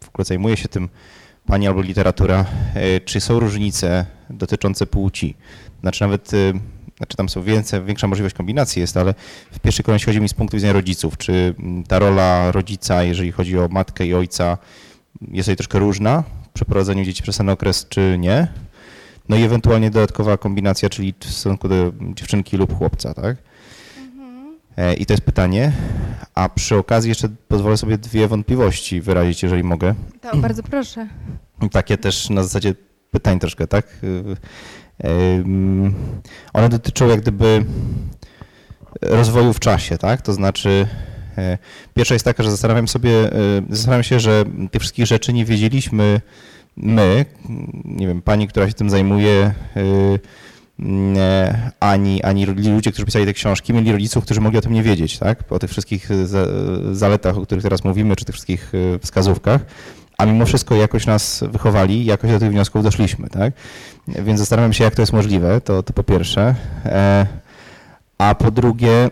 w 0.00 0.08
ogóle 0.08 0.24
zajmuje 0.24 0.56
się 0.56 0.68
tym 0.68 0.88
Pani 1.46 1.66
albo 1.68 1.82
literatura, 1.82 2.44
e, 2.74 3.00
czy 3.00 3.20
są 3.20 3.40
różnice 3.40 4.06
dotyczące 4.30 4.86
płci? 4.86 5.34
Znaczy 5.80 6.02
nawet, 6.02 6.30
znaczy 7.00 7.16
tam 7.16 7.28
są 7.28 7.42
więcej, 7.42 7.84
większa 7.84 8.06
możliwość 8.06 8.34
kombinacji 8.34 8.80
jest, 8.80 8.96
ale 8.96 9.14
w 9.52 9.58
pierwszej 9.58 9.84
kolejności 9.84 10.06
chodzi 10.06 10.20
mi 10.20 10.28
z 10.28 10.34
punktu 10.34 10.56
widzenia 10.56 10.72
rodziców, 10.72 11.18
czy 11.18 11.54
ta 11.88 11.98
rola 11.98 12.52
rodzica, 12.52 13.02
jeżeli 13.02 13.32
chodzi 13.32 13.58
o 13.58 13.68
matkę 13.68 14.06
i 14.06 14.14
ojca, 14.14 14.58
jest 15.20 15.46
tutaj 15.46 15.56
troszkę 15.56 15.78
różna 15.78 16.22
w 16.22 16.48
przeprowadzeniu 16.52 17.04
dzieci 17.04 17.22
przez 17.22 17.36
ten 17.36 17.48
okres, 17.48 17.86
czy 17.88 18.16
nie? 18.18 18.48
No 19.28 19.36
i 19.36 19.42
ewentualnie 19.42 19.90
dodatkowa 19.90 20.36
kombinacja, 20.36 20.88
czyli 20.88 21.14
w 21.20 21.24
stosunku 21.24 21.68
do 21.68 21.92
dziewczynki 22.14 22.56
lub 22.56 22.78
chłopca, 22.78 23.14
tak? 23.14 23.36
E, 24.76 24.94
I 24.94 25.06
to 25.06 25.12
jest 25.12 25.24
pytanie. 25.24 25.72
A 26.34 26.48
przy 26.48 26.76
okazji 26.76 27.08
jeszcze 27.08 27.28
pozwolę 27.48 27.76
sobie 27.76 27.98
dwie 27.98 28.28
wątpliwości 28.28 29.00
wyrazić, 29.00 29.42
jeżeli 29.42 29.64
mogę. 29.64 29.94
Tak, 30.20 30.36
bardzo 30.36 30.62
proszę. 30.62 31.08
Takie 31.72 31.98
też 31.98 32.30
na 32.30 32.42
zasadzie 32.42 32.74
pytań 33.10 33.38
troszkę, 33.38 33.66
tak? 33.66 33.86
E, 35.04 35.08
one 36.52 36.68
dotyczą 36.68 37.08
jak 37.08 37.20
gdyby 37.20 37.64
rozwoju 39.02 39.52
w 39.52 39.60
czasie, 39.60 39.98
tak? 39.98 40.22
To 40.22 40.32
znaczy 40.32 40.86
e, 41.38 41.58
pierwsza 41.94 42.14
jest 42.14 42.24
taka, 42.24 42.42
że 42.42 42.50
zastanawiam 42.50 42.88
sobie, 42.88 43.12
zastanawiam 43.70 44.02
się, 44.02 44.20
że 44.20 44.44
tych 44.70 44.80
wszystkich 44.80 45.06
rzeczy 45.06 45.32
nie 45.32 45.44
wiedzieliśmy 45.44 46.20
my, 46.76 47.24
nie 47.84 48.06
wiem, 48.06 48.22
pani, 48.22 48.48
która 48.48 48.68
się 48.68 48.74
tym 48.74 48.90
zajmuje, 48.90 49.54
ani, 51.80 52.22
ani 52.22 52.46
ludzie, 52.46 52.92
którzy 52.92 53.06
pisali 53.06 53.26
te 53.26 53.32
książki, 53.32 53.72
mieli 53.72 53.92
rodziców, 53.92 54.24
którzy 54.24 54.40
mogli 54.40 54.58
o 54.58 54.60
tym 54.60 54.72
nie 54.72 54.82
wiedzieć, 54.82 55.18
tak? 55.18 55.52
O 55.52 55.58
tych 55.58 55.70
wszystkich 55.70 56.08
zaletach, 56.92 57.38
o 57.38 57.42
których 57.42 57.62
teraz 57.62 57.84
mówimy, 57.84 58.16
czy 58.16 58.24
tych 58.24 58.34
wszystkich 58.34 58.72
e, 58.94 58.98
wskazówkach, 58.98 59.60
a 60.20 60.26
mimo 60.26 60.46
wszystko 60.46 60.74
jakoś 60.74 61.06
nas 61.06 61.44
wychowali, 61.52 62.04
jakoś 62.04 62.30
do 62.30 62.38
tych 62.38 62.50
wniosków 62.50 62.82
doszliśmy, 62.82 63.28
tak? 63.28 63.52
Więc 64.08 64.40
zastanawiam 64.40 64.72
się, 64.72 64.84
jak 64.84 64.94
to 64.94 65.02
jest 65.02 65.12
możliwe, 65.12 65.60
to, 65.60 65.82
to 65.82 65.92
po 65.92 66.02
pierwsze. 66.02 66.54
E, 66.84 67.26
a 68.18 68.34
po 68.34 68.50
drugie, 68.50 69.08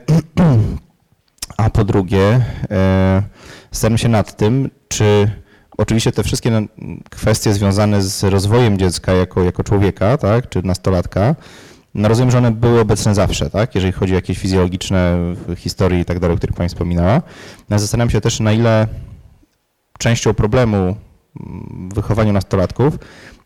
a 1.57 1.71
po 1.71 1.85
drugie, 1.85 2.41
e, 2.71 3.23
zastanawiam 3.71 3.99
się 3.99 4.09
nad 4.09 4.37
tym, 4.37 4.71
czy 4.89 5.31
oczywiście 5.79 6.13
te 6.13 6.23
wszystkie 6.23 6.67
kwestie 7.11 7.55
związane 7.55 8.03
z 8.03 8.25
rozwojem 8.25 8.79
dziecka 8.79 9.13
jako, 9.13 9.43
jako 9.43 9.65
człowieka, 9.65 10.17
tak, 10.17 10.49
czy 10.49 10.63
nastolatka, 10.63 11.35
No 11.95 12.09
rozumiem, 12.09 12.31
że 12.31 12.39
one 12.39 12.51
były 12.51 12.81
obecne 12.81 13.15
zawsze, 13.15 13.51
tak? 13.51 13.75
Jeżeli 13.75 13.93
chodzi 13.93 14.13
o 14.13 14.17
jakieś 14.17 14.39
fizjologiczne 14.39 15.19
historie 15.57 16.01
i 16.01 16.05
tak 16.05 16.19
dalej, 16.19 16.35
o 16.35 16.39
których 16.39 16.57
Pani 16.57 16.69
wspominała. 16.69 17.23
No, 17.71 17.79
zastanawiam 17.79 18.11
się 18.11 18.21
też, 18.21 18.41
na 18.41 18.53
ile 18.53 18.87
częścią 19.99 20.35
problemu 20.35 20.77
mm, 20.77 21.89
w 21.93 21.95
wychowaniu 21.95 22.33
nastolatków 22.33 22.99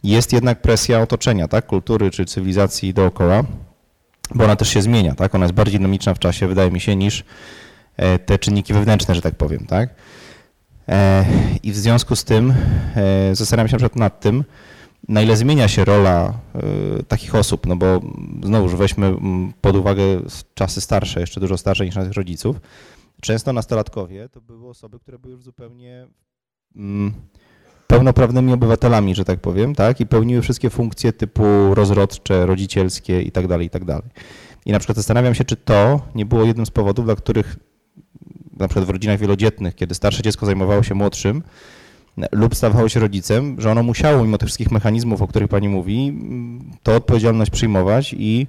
jest 0.03 0.33
jednak 0.33 0.63
presja 0.63 1.01
otoczenia, 1.01 1.49
tak? 1.49 1.67
Kultury 1.67 2.11
czy 2.11 2.25
cywilizacji 2.25 2.95
dookoła, 2.95 3.45
bo 4.35 4.45
ona 4.45 4.57
też 4.57 4.69
się 4.69 4.83
zmienia, 4.83 5.15
tak? 5.15 5.35
Ona 5.35 5.45
jest 5.45 5.55
bardziej 5.55 5.79
dynamiczna 5.79 6.15
w 6.15 6.19
czasie, 6.19 6.49
wydaje 6.49 6.71
mi 6.71 6.81
się, 6.81 6.97
niż 6.97 7.25
e, 7.97 8.19
te 8.19 8.39
czynniki 8.39 8.73
wewnętrzne, 8.73 9.15
że 9.15 9.23
tak 9.23 9.35
powiem, 9.35 9.67
tak? 9.67 9.95
E, 10.89 11.25
I 11.63 11.73
w 11.73 11.77
związku 11.77 12.17
z 12.17 12.25
tym 12.25 12.55
e, 12.97 13.35
zastanawiam 13.35 13.69
się 13.69 13.73
na 13.73 13.79
przykład 13.79 13.97
nad 13.97 14.21
tym, 14.21 14.45
na 15.09 15.23
ile 15.23 15.37
zmienia 15.37 15.69
się 15.69 15.85
rola 15.85 16.35
takich 17.09 17.35
osób, 17.35 17.67
no 17.67 17.77
bo 17.77 18.01
znowuż 18.43 18.75
weźmy 18.75 19.07
mm, 19.07 19.53
pod 19.61 19.77
uwagę 19.77 20.03
czasy 20.55 20.81
starsze, 20.81 21.21
jeszcze 21.21 21.41
dużo 21.41 21.57
starsze 21.57 21.85
niż 21.85 21.97
naszych 21.97 22.13
rodziców. 22.13 22.57
Często 23.21 23.53
nastolatkowie 23.53 24.29
to 24.29 24.41
były 24.41 24.69
osoby, 24.69 24.99
które 24.99 25.19
były 25.19 25.33
już 25.33 25.43
zupełnie 25.43 25.97
mm, 25.97 26.13
pełnoprawnymi 27.87 28.53
obywatelami, 28.53 29.15
że 29.15 29.25
tak 29.25 29.41
powiem, 29.41 29.75
tak? 29.75 30.01
I 30.01 30.07
pełniły 30.07 30.43
wszystkie 30.43 30.71
funkcje 30.71 31.13
typu 31.13 31.75
rozrodcze, 31.75 32.47
rodzicielskie 32.47 33.23
i 33.23 33.31
tak 33.31 33.47
dalej, 33.47 33.67
i 33.67 33.71
tak 33.71 33.85
dalej. 33.85 34.11
I 34.67 34.73
na 34.73 34.79
przykład 34.79 34.97
zastanawiam 34.97 35.35
się, 35.35 35.45
czy 35.45 35.57
to 35.57 36.01
nie 36.15 36.27
było 36.27 36.45
jednym 36.45 36.67
z 36.67 36.71
powodów, 36.71 37.05
dla 37.05 37.17
których 37.17 37.57
na 38.59 38.69
przykład 38.69 38.87
w 38.87 38.91
rodzinach 38.91 39.19
wielodzietnych, 39.19 39.75
kiedy 39.75 39.95
starsze 39.95 40.23
dziecko 40.23 40.47
zajmowało 40.47 40.83
się 40.83 40.95
młodszym, 40.95 41.43
lub 42.33 42.55
stawało 42.55 42.89
się 42.89 43.01
rodzicem, 43.01 43.61
że 43.61 43.71
ono 43.71 43.83
musiało, 43.83 44.25
mimo 44.25 44.39
tych 44.39 44.47
wszystkich 44.47 44.71
mechanizmów, 44.71 45.23
o 45.23 45.27
których 45.27 45.49
Pani 45.49 45.69
mówi, 45.69 46.19
to 46.83 46.95
odpowiedzialność 46.95 47.51
przyjmować 47.51 48.15
i 48.19 48.47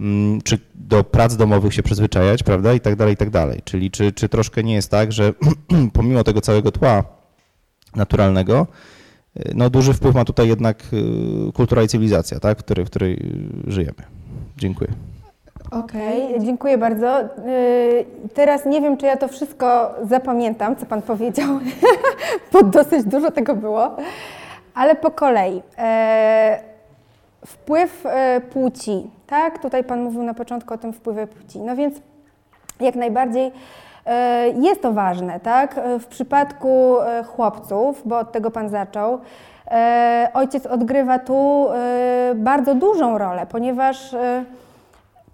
mm, 0.00 0.42
czy 0.42 0.58
do 0.74 1.04
prac 1.04 1.36
domowych 1.36 1.74
się 1.74 1.82
przyzwyczajać, 1.82 2.42
prawda, 2.42 2.74
i 2.74 2.80
tak 2.80 2.96
dalej, 2.96 3.14
i 3.14 3.16
tak 3.16 3.30
dalej. 3.30 3.60
Czyli 3.64 3.90
czy, 3.90 4.12
czy 4.12 4.28
troszkę 4.28 4.62
nie 4.62 4.74
jest 4.74 4.90
tak, 4.90 5.12
że 5.12 5.32
pomimo 5.92 6.24
tego 6.24 6.40
całego 6.40 6.72
tła 6.72 7.21
naturalnego, 7.96 8.66
no 9.54 9.70
duży 9.70 9.94
wpływ 9.94 10.14
ma 10.14 10.24
tutaj 10.24 10.48
jednak 10.48 10.76
y, 11.48 11.52
kultura 11.52 11.82
i 11.82 11.88
cywilizacja, 11.88 12.40
tak, 12.40 12.58
w 12.58 12.62
której, 12.62 12.86
w 12.86 12.90
której 12.90 13.32
żyjemy. 13.66 14.02
Dziękuję. 14.56 14.90
Okej, 15.70 16.26
okay, 16.26 16.46
dziękuję 16.46 16.78
bardzo. 16.78 17.20
Y, 17.20 17.26
teraz 18.34 18.66
nie 18.66 18.80
wiem, 18.80 18.96
czy 18.96 19.06
ja 19.06 19.16
to 19.16 19.28
wszystko 19.28 19.94
zapamiętam, 20.08 20.76
co 20.76 20.86
Pan 20.86 21.02
powiedział, 21.02 21.48
bo 22.52 22.62
dosyć 22.62 23.04
dużo 23.04 23.30
tego 23.30 23.56
było, 23.56 23.96
ale 24.74 24.94
po 24.94 25.10
kolei. 25.10 25.62
E, 25.78 26.62
wpływ 27.46 28.06
e, 28.06 28.40
płci, 28.40 29.10
tak? 29.26 29.62
Tutaj 29.62 29.84
Pan 29.84 30.02
mówił 30.02 30.22
na 30.22 30.34
początku 30.34 30.74
o 30.74 30.78
tym 30.78 30.92
wpływie 30.92 31.26
płci. 31.26 31.60
No 31.60 31.76
więc 31.76 31.94
jak 32.80 32.94
najbardziej 32.94 33.46
e, 33.46 33.52
jest 34.54 34.82
to 34.82 34.92
ważne, 34.92 35.40
tak? 35.40 35.80
W 36.00 36.06
przypadku 36.06 36.96
chłopców, 37.26 38.02
bo 38.04 38.18
od 38.18 38.32
tego 38.32 38.50
Pan 38.50 38.68
zaczął, 38.68 39.18
ojciec 40.34 40.66
odgrywa 40.66 41.18
tu 41.18 41.66
bardzo 42.34 42.74
dużą 42.74 43.18
rolę, 43.18 43.46
ponieważ 43.46 44.16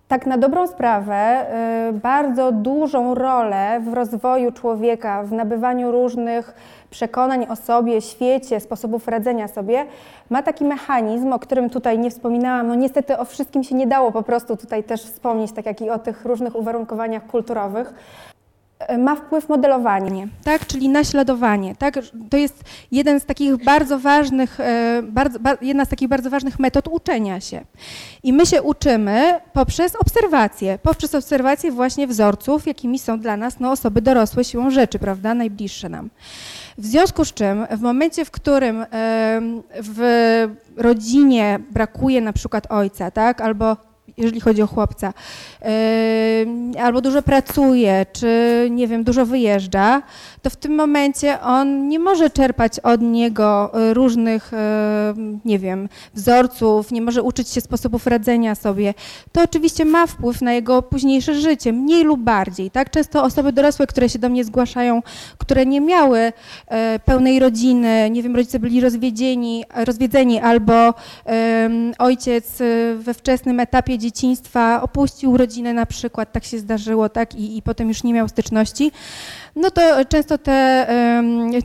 tak 0.09 0.27
na 0.27 0.39
dobrą 0.39 0.67
sprawę 0.67 1.47
bardzo 1.93 2.53
dużą 2.53 3.15
rolę 3.15 3.81
w 3.81 3.95
rozwoju 3.95 4.53
człowieka, 4.53 5.23
w 5.23 5.33
nabywaniu 5.33 5.93
różnych 5.93 6.55
przekonań 6.91 7.47
o 7.51 7.57
sobie, 7.57 8.01
świecie, 8.01 8.61
sposobów 8.61 9.09
radzenia 9.09 9.49
sobie, 9.49 9.87
ma 10.31 10.43
taki 10.43 10.65
mechanizm, 10.65 11.33
o 11.33 11.39
którym 11.39 11.71
tutaj 11.71 11.99
nie 11.99 12.11
wspominałam. 12.11 12.69
No 12.69 12.75
niestety 12.75 13.19
o 13.19 13.25
wszystkim 13.25 13.65
się 13.65 13.75
nie 13.75 13.87
dało 13.87 14.13
po 14.13 14.23
prostu 14.23 14.57
tutaj 14.57 14.85
też 14.85 15.03
wspomnieć, 15.03 15.53
tak 15.53 15.67
jak 15.67 15.81
i 15.81 15.91
o 15.91 15.99
tych 15.99 16.25
różnych 16.25 16.57
uwarunkowaniach 16.57 17.27
kulturowych 17.27 17.95
ma 18.99 19.17
wpływ 19.17 19.49
modelowanie. 19.49 20.29
Tak, 20.45 20.67
czyli 20.67 20.89
naśladowanie. 20.89 21.77
Tak? 21.77 21.99
To 22.31 22.37
jest 22.37 22.65
jeden 22.93 23.21
z 23.21 23.25
takich 23.25 23.65
bardzo 23.65 23.99
ważnych, 23.99 24.61
e, 24.61 25.03
bardzo, 25.03 25.39
jedna 25.61 25.85
z 25.85 25.89
takich 25.89 26.09
bardzo 26.09 26.31
ważnych 26.31 26.59
metod 26.59 26.89
uczenia 26.89 27.41
się. 27.41 27.65
I 28.23 28.33
my 28.33 28.47
się 28.47 28.63
uczymy 28.63 29.41
poprzez 29.53 29.97
obserwacje, 29.97 30.79
poprzez 30.83 31.15
obserwacje 31.15 31.73
właśnie 31.73 32.07
wzorców, 32.07 32.67
jakimi 32.67 32.99
są 32.99 33.21
dla 33.21 33.37
nas 33.37 33.61
no, 33.61 33.71
osoby 33.71 34.03
dorosłe 34.03 34.45
siłą 34.45 34.71
rzeczy, 34.71 34.99
prawda, 34.99 35.35
najbliższe 35.35 35.89
nam. 35.89 36.11
W 36.79 36.87
związku 36.87 37.25
z 37.25 37.35
czym 37.35 37.67
w 37.71 37.81
momencie, 37.81 38.25
w 38.25 38.31
którym 38.31 38.87
w 39.83 40.49
rodzinie 40.77 41.59
brakuje 41.71 42.21
na 42.21 42.33
przykład 42.33 42.67
ojca, 42.71 43.11
tak, 43.11 43.41
albo 43.41 43.88
jeżeli 44.17 44.41
chodzi 44.41 44.63
o 44.63 44.67
chłopca, 44.67 45.13
albo 46.81 47.01
dużo 47.01 47.23
pracuje, 47.23 48.07
czy 48.13 48.69
nie 48.71 48.89
wiem, 48.89 49.05
dużo 49.05 49.27
wyjeżdża, 49.27 50.03
to 50.43 50.51
w 50.51 50.57
tym 50.57 50.75
momencie 50.75 51.41
on 51.41 51.89
nie 51.89 51.99
może 51.99 52.31
czerpać 52.31 52.81
od 52.81 53.01
niego 53.01 53.71
e, 53.75 53.95
różnych, 53.95 54.55
e, 54.55 55.15
nie 55.45 55.59
wiem, 55.59 55.89
wzorców, 56.15 56.93
nie 56.93 57.03
może 57.03 57.23
uczyć 57.23 57.49
się 57.49 57.61
sposobów 57.61 58.07
radzenia 58.07 58.55
sobie. 58.55 58.95
To 59.33 59.43
oczywiście 59.43 59.85
ma 59.85 60.07
wpływ 60.07 60.43
na 60.43 60.53
jego 60.53 60.83
późniejsze 60.83 61.35
życie, 61.35 61.73
mniej 61.73 62.05
lub 62.05 62.21
bardziej. 62.21 62.71
Tak? 62.71 62.91
Często 62.91 63.25
osoby 63.25 63.53
dorosłe, 63.53 63.87
które 63.87 64.09
się 64.09 64.19
do 64.19 64.29
mnie 64.29 64.45
zgłaszają, 64.45 65.03
które 65.39 65.67
nie 65.67 65.81
miały 65.81 66.33
e, 66.67 66.99
pełnej 66.99 67.39
rodziny, 67.39 68.11
nie 68.11 68.23
wiem, 68.23 68.37
rodzice 68.37 68.59
byli 68.59 68.81
rozwiedzieni, 68.81 69.65
rozwiedzeni 69.75 70.41
albo 70.41 70.95
ojciec 71.99 72.59
we 72.99 73.15
wczesnym 73.15 73.61
etapie 73.61 73.98
dzieciństwa 73.99 74.83
opuścił 74.83 75.37
rodzinę 75.37 75.73
na 75.73 75.87
przykład, 75.87 76.33
tak 76.33 76.45
się 76.45 76.59
zdarzyło, 76.59 77.09
tak, 77.09 77.35
i, 77.35 77.57
i 77.57 77.63
potem 77.63 77.89
już 77.89 78.03
nie 78.03 78.13
miał 78.13 78.29
styczności, 78.29 78.93
no 79.57 79.71
to 79.71 79.81
często 80.09 80.39
te, 80.39 80.87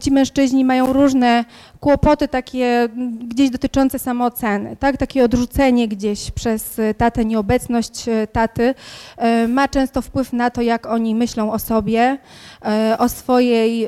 ci 0.02 0.12
mężczyźni 0.12 0.66
mają 0.66 0.94
różne 0.94 1.46
kłopoty 1.80 2.28
takie 2.28 2.90
gdzieś 3.20 3.50
dotyczące 3.50 4.00
samooceny, 4.00 4.76
tak? 4.80 4.98
Takie 4.98 5.24
odrzucenie 5.24 5.88
gdzieś 5.88 6.32
przez 6.32 6.82
tatę, 6.98 7.26
nieobecność 7.26 8.08
e, 8.08 8.28
taty 8.28 8.76
e, 9.18 9.48
ma 9.48 9.68
często 9.68 10.02
wpływ 10.02 10.34
na 10.34 10.50
to, 10.50 10.62
jak 10.62 10.86
oni 10.86 11.16
myślą 11.16 11.52
o 11.52 11.60
sobie, 11.60 12.18
e, 12.66 12.96
o 13.00 13.10
swojej 13.10 13.88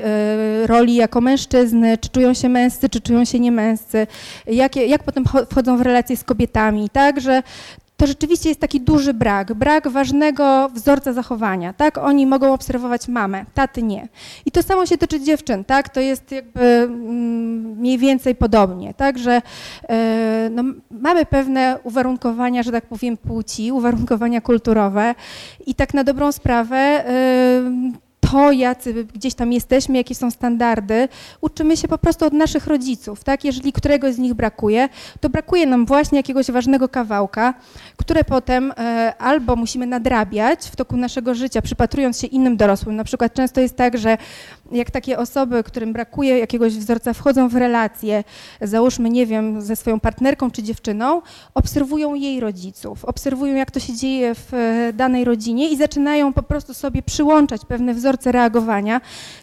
roli 0.66 0.94
jako 0.94 1.20
mężczyzny, 1.20 1.98
czy 1.98 2.08
czują 2.08 2.34
się 2.34 2.48
męscy, 2.48 2.88
czy 2.88 3.00
czują 3.00 3.24
się 3.24 3.40
niemęscy, 3.40 4.06
jak, 4.46 4.76
jak 4.76 5.02
potem 5.02 5.24
wchodzą 5.50 5.76
w 5.76 5.80
relacje 5.80 6.16
z 6.16 6.24
kobietami, 6.24 6.90
tak? 6.90 7.20
Że 7.20 7.42
to 7.96 8.06
rzeczywiście 8.06 8.48
jest 8.48 8.60
taki 8.60 8.80
duży 8.80 9.14
brak, 9.14 9.54
brak 9.54 9.88
ważnego 9.88 10.68
wzorca 10.68 11.12
zachowania, 11.12 11.72
tak? 11.72 11.98
Oni 11.98 12.26
mogą 12.26 12.52
obserwować 12.52 13.08
mamę, 13.08 13.44
taty 13.54 13.82
nie. 13.82 14.08
I 14.46 14.50
to 14.50 14.62
samo 14.62 14.86
się 14.86 14.98
tyczy 14.98 15.20
dziewczyn, 15.20 15.64
tak? 15.64 15.88
To 15.88 16.00
jest 16.00 16.32
jakby 16.32 16.60
mm, 16.60 17.78
mniej 17.78 17.98
więcej 17.98 18.34
podobnie, 18.34 18.94
tak? 18.94 19.18
Że 19.18 19.42
e, 19.88 20.50
no, 20.52 20.62
mamy 20.90 21.26
pewne 21.26 21.78
uwarunkowania, 21.82 22.62
że 22.62 22.72
tak 22.72 22.86
powiem, 22.86 23.16
płci, 23.16 23.72
uwarunkowania 23.72 24.40
kulturowe 24.40 25.14
i 25.66 25.74
tak 25.74 25.94
na 25.94 26.04
dobrą 26.04 26.32
sprawę 26.32 26.76
e, 26.76 28.05
to, 28.30 28.52
jacy 28.52 29.04
gdzieś 29.14 29.34
tam 29.34 29.52
jesteśmy, 29.52 29.96
jakie 29.96 30.14
są 30.14 30.30
standardy, 30.30 31.08
uczymy 31.40 31.76
się 31.76 31.88
po 31.88 31.98
prostu 31.98 32.24
od 32.24 32.32
naszych 32.32 32.66
rodziców, 32.66 33.24
tak? 33.24 33.44
Jeżeli 33.44 33.72
któregoś 33.72 34.14
z 34.14 34.18
nich 34.18 34.34
brakuje, 34.34 34.88
to 35.20 35.28
brakuje 35.28 35.66
nam 35.66 35.86
właśnie 35.86 36.18
jakiegoś 36.18 36.50
ważnego 36.50 36.88
kawałka, 36.88 37.54
które 37.96 38.24
potem 38.24 38.72
e, 38.78 39.14
albo 39.18 39.56
musimy 39.56 39.86
nadrabiać 39.86 40.60
w 40.66 40.76
toku 40.76 40.96
naszego 40.96 41.34
życia, 41.34 41.62
przypatrując 41.62 42.20
się 42.20 42.26
innym 42.26 42.56
dorosłym. 42.56 42.96
Na 42.96 43.04
przykład 43.04 43.34
często 43.34 43.60
jest 43.60 43.76
tak, 43.76 43.98
że 43.98 44.18
jak 44.72 44.90
takie 44.90 45.18
osoby, 45.18 45.62
którym 45.62 45.92
brakuje 45.92 46.38
jakiegoś 46.38 46.76
wzorca, 46.76 47.12
wchodzą 47.12 47.48
w 47.48 47.54
relacje, 47.54 48.24
załóżmy, 48.60 49.10
nie 49.10 49.26
wiem, 49.26 49.62
ze 49.62 49.76
swoją 49.76 50.00
partnerką 50.00 50.50
czy 50.50 50.62
dziewczyną, 50.62 51.22
obserwują 51.54 52.14
jej 52.14 52.40
rodziców, 52.40 53.04
obserwują, 53.04 53.54
jak 53.54 53.70
to 53.70 53.80
się 53.80 53.92
dzieje 53.92 54.34
w 54.34 54.54
e, 54.54 54.92
danej 54.92 55.24
rodzinie 55.24 55.68
i 55.68 55.76
zaczynają 55.76 56.32
po 56.32 56.42
prostu 56.42 56.74
sobie 56.74 57.02
przyłączać 57.02 57.64
pewne 57.64 57.94
wzorce 57.94 58.15
reagowania. 58.24 59.00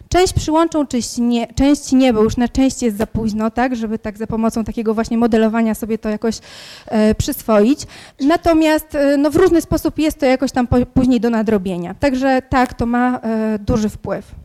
Część 0.08 0.32
przyłączą, 0.32 0.86
część 0.86 1.18
nie, 1.18 1.46
część 1.46 1.92
nie 1.92 2.12
bo 2.12 2.22
już 2.22 2.36
na 2.36 2.48
część 2.48 2.82
jest 2.82 2.96
za 2.96 3.06
późno, 3.06 3.50
tak, 3.50 3.76
żeby 3.76 3.98
tak 3.98 4.18
za 4.18 4.26
pomocą 4.26 4.64
takiego 4.64 4.94
właśnie 4.94 5.18
modelowania 5.18 5.74
sobie 5.74 5.98
to 5.98 6.08
jakoś 6.08 6.38
e, 6.86 7.14
przyswoić. 7.14 7.80
Natomiast 8.20 8.94
e, 8.94 9.16
no, 9.16 9.30
w 9.30 9.36
różny 9.36 9.60
sposób 9.60 9.98
jest 9.98 10.18
to 10.18 10.26
jakoś 10.26 10.52
tam 10.52 10.66
po, 10.66 10.86
później 10.86 11.20
do 11.20 11.30
nadrobienia. 11.30 11.94
Także 11.94 12.42
tak, 12.48 12.74
to 12.74 12.86
ma 12.86 13.18
e, 13.18 13.58
duży 13.58 13.88
wpływ. 13.88 14.43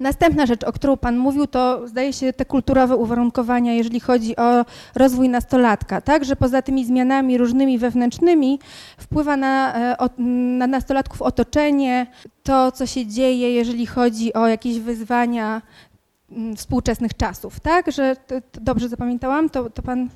Następna 0.00 0.46
rzecz, 0.46 0.64
o 0.64 0.72
którą 0.72 0.96
Pan 0.96 1.16
mówił, 1.18 1.46
to 1.46 1.88
zdaje 1.88 2.12
się 2.12 2.32
te 2.32 2.44
kulturowe 2.44 2.96
uwarunkowania, 2.96 3.72
jeżeli 3.72 4.00
chodzi 4.00 4.36
o 4.36 4.64
rozwój 4.94 5.28
nastolatka, 5.28 6.00
tak, 6.00 6.24
że 6.24 6.36
poza 6.36 6.62
tymi 6.62 6.84
zmianami 6.84 7.38
różnymi 7.38 7.78
wewnętrznymi 7.78 8.58
wpływa 8.98 9.36
na, 9.36 9.74
e, 9.74 10.08
na 10.58 10.66
nastolatków 10.66 11.22
otoczenie, 11.22 12.06
to 12.42 12.72
co 12.72 12.86
się 12.86 13.06
dzieje, 13.06 13.54
jeżeli 13.54 13.86
chodzi 13.86 14.34
o 14.34 14.46
jakieś 14.46 14.78
wyzwania 14.78 15.62
mm, 16.30 16.56
współczesnych 16.56 17.16
czasów, 17.16 17.60
tak, 17.60 17.92
że 17.92 18.16
to, 18.26 18.34
to 18.52 18.60
dobrze 18.60 18.88
zapamiętałam, 18.88 19.50
to, 19.50 19.70
to 19.70 19.82
Pan... 19.82 20.08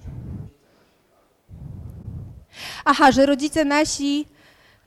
aha, 2.85 3.13
że 3.13 3.27
rodzice 3.27 3.65
nasi 3.65 4.27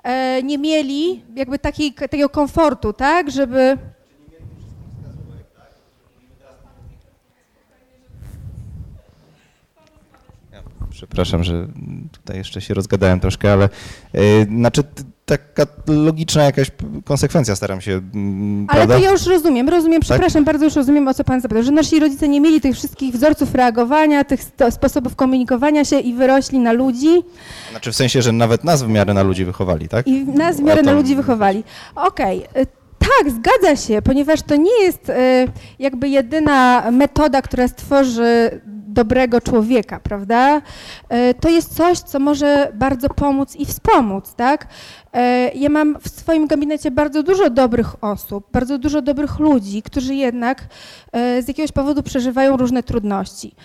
e, 0.04 0.44
nie 0.44 0.58
mieli 0.58 1.24
jakby 1.36 1.60
takiej, 1.60 1.94
takiego 1.94 2.30
komfortu, 2.30 2.94
tak, 2.94 3.32
żeby... 3.32 3.78
Przepraszam, 11.08 11.44
że 11.44 11.68
tutaj 12.12 12.38
jeszcze 12.38 12.62
się 12.62 12.74
rozgadałem 12.74 13.20
troszkę, 13.20 13.54
ale 13.54 13.70
yy, 14.14 14.22
znaczy 14.46 14.84
taka 15.26 15.66
logiczna 15.88 16.44
jakaś 16.44 16.68
konsekwencja 17.06 17.56
staram 17.56 17.82
się, 17.82 17.92
mm, 18.14 18.66
Ale 18.70 18.78
prawda? 18.78 18.96
to 18.98 19.02
ja 19.04 19.12
już 19.12 19.26
rozumiem, 19.28 19.70
rozumiem, 19.70 20.02
przepraszam, 20.02 20.44
bardzo 20.46 20.66
już 20.66 20.76
rozumiem, 20.76 21.08
o 21.08 21.14
co 21.14 21.24
pan 21.24 21.42
zapytał, 21.42 21.64
że 21.64 21.72
nasi 21.72 22.00
rodzice 22.00 22.28
nie 22.28 22.42
mieli 22.42 22.62
tych 22.62 22.76
wszystkich 22.76 23.14
wzorców 23.16 23.56
reagowania, 23.56 24.24
tych 24.24 24.44
sto- 24.44 24.72
sposobów 24.72 25.16
komunikowania 25.16 25.86
się 25.86 26.00
i 26.00 26.14
wyrośli 26.14 26.60
na 26.60 26.72
ludzi 26.72 27.24
Znaczy 27.72 27.92
w 27.92 27.96
sensie, 27.96 28.22
że 28.22 28.32
nawet 28.32 28.64
nas 28.64 28.84
w 28.84 28.88
miarę 28.88 29.14
na 29.14 29.24
ludzi 29.24 29.46
wychowali, 29.46 29.88
tak? 29.90 30.08
i 30.08 30.26
nas 30.26 30.58
w 30.58 30.64
miarę 30.64 30.82
O 30.82 30.84
na 30.84 30.92
to- 30.92 30.98
ludzi 30.98 31.16
wychowali. 31.16 31.64
Okej, 31.96 32.40
y, 32.44 32.68
tak, 33.00 33.32
zgadza 33.32 33.76
się, 33.76 34.02
ponieważ 34.02 34.42
to 34.42 34.56
nie 34.56 34.82
jest 34.84 35.10
y, 35.10 35.14
jakby 35.80 36.10
jedyna 36.10 36.92
metoda, 36.92 37.42
która 37.42 37.68
stworzy 37.68 38.62
dobrego 38.94 39.42
człowieka, 39.42 40.00
prawda? 40.00 40.58
Y, 40.58 41.34
To 41.40 41.50
jest 41.50 41.76
coś, 41.76 42.00
co 42.00 42.20
może 42.20 42.72
bardzo 42.74 43.10
pomóc 43.10 43.56
i 43.56 43.66
wspomóc, 43.66 44.34
tak? 44.34 44.64
Y, 44.64 45.20
Ja 45.58 45.70
mam 45.70 46.00
w 46.00 46.10
swoim 46.10 46.48
gabinecie 46.48 46.92
bardzo 46.92 47.24
dużo 47.24 47.50
dobrych 47.50 48.04
osób, 48.04 48.48
bardzo 48.52 48.78
dużo 48.78 49.02
dobrych 49.02 49.40
ludzi, 49.40 49.82
którzy 49.82 50.16
jednak 50.16 50.62
y, 50.62 51.42
z 51.42 51.48
jakiegoś 51.48 51.72
powodu 51.72 52.04
przeżywają 52.04 52.58
różne 52.58 52.84
trudności, 52.84 53.56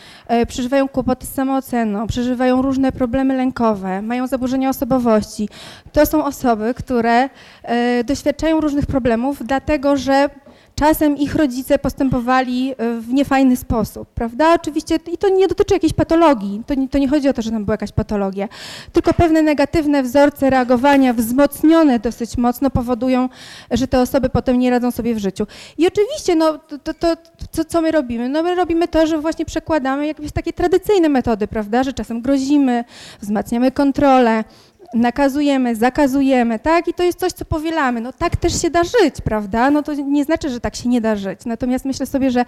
przeżywają 0.48 0.88
kłopoty 0.88 1.26
z 1.26 1.34
samooceną, 1.34 2.06
przeżywają 2.06 2.62
różne 2.62 2.92
problemy 2.92 3.36
lękowe, 3.36 4.02
mają 4.02 4.26
zaburzenia 4.26 4.68
osobowości. 4.70 5.48
To 5.92 6.06
są 6.06 6.24
osoby, 6.24 6.74
które 6.74 7.28
e, 7.62 8.04
doświadczają 8.04 8.60
różnych 8.60 8.86
problemów, 8.86 9.42
dlatego 9.46 9.96
że 9.96 10.30
czasem 10.78 11.16
ich 11.16 11.34
rodzice 11.34 11.78
postępowali 11.78 12.70
e, 12.70 13.00
w 13.00 13.12
niefajny 13.12 13.56
sposób, 13.56 14.08
prawda? 14.08 14.54
Oczywiście 14.54 14.98
i 15.12 15.18
to 15.18 15.28
nie 15.28 15.48
dotyczy 15.48 15.74
jakiejś 15.74 15.92
patologii, 15.92 16.62
to 16.66 16.74
nie, 16.74 16.88
to 16.88 16.98
nie 16.98 17.08
chodzi 17.08 17.28
o 17.28 17.32
to, 17.32 17.42
że 17.42 17.50
tam 17.50 17.64
była 17.64 17.72
jakaś 17.72 17.92
patologia, 17.92 18.48
tylko 18.92 19.14
pewne 19.14 19.42
negatywne 19.42 20.02
wzorce 20.02 20.50
reagowania 20.50 21.12
wzmocnione 21.12 21.98
dosyć 21.98 22.36
mocno 22.36 22.70
powodują, 22.70 23.28
że 23.70 23.86
te 23.86 24.00
osoby 24.00 24.28
potem 24.28 24.58
nie 24.58 24.70
radzą 24.70 24.90
sobie 24.90 25.14
w 25.14 25.18
życiu. 25.18 25.46
I 25.78 25.86
oczywiście, 25.86 26.36
no 26.36 26.58
to, 26.58 26.94
to, 26.94 27.16
to 27.52 27.64
co, 27.64 27.82
my 27.82 27.90
robimy? 27.90 28.28
No 28.28 28.42
my 28.42 28.54
robimy 28.54 28.88
to, 28.88 29.06
że 29.06 29.18
właśnie 29.18 29.44
przekładamy 29.44 30.06
jakieś 30.06 30.32
takie 30.32 30.52
tradycyjne 30.52 31.08
metody, 31.08 31.46
prawda? 31.46 31.82
Że 31.82 31.92
czasem 31.92 32.22
grozimy, 32.22 32.84
wzmacniamy 33.20 33.72
kontrolę, 33.72 34.44
nakazujemy, 34.94 35.76
zakazujemy, 35.76 36.58
tak? 36.58 36.88
I 36.88 36.94
to 36.94 37.02
jest 37.02 37.18
coś, 37.18 37.32
co 37.32 37.44
powielamy. 37.44 38.00
No 38.00 38.12
tak 38.12 38.36
też 38.36 38.62
się 38.62 38.70
da 38.70 38.84
żyć, 38.84 39.20
prawda? 39.24 39.70
No 39.70 39.82
to 39.82 39.94
nie 39.94 40.24
znaczy, 40.24 40.50
że 40.50 40.60
tak 40.60 40.76
się 40.76 40.88
nie 40.88 41.00
da 41.00 41.16
żyć. 41.16 41.44
Natomiast 41.46 41.84
myślę 41.84 42.06
sobie, 42.06 42.30
że 42.30 42.44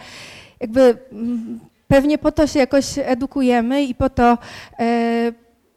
jakby 0.60 0.98
mm, 1.12 1.60
pewnie 1.88 2.18
po 2.18 2.32
to 2.32 2.46
się 2.46 2.58
jakoś 2.58 2.84
edukujemy 2.96 3.84
i 3.84 3.94
po 3.94 4.10
to 4.10 4.38
e, 4.78 5.32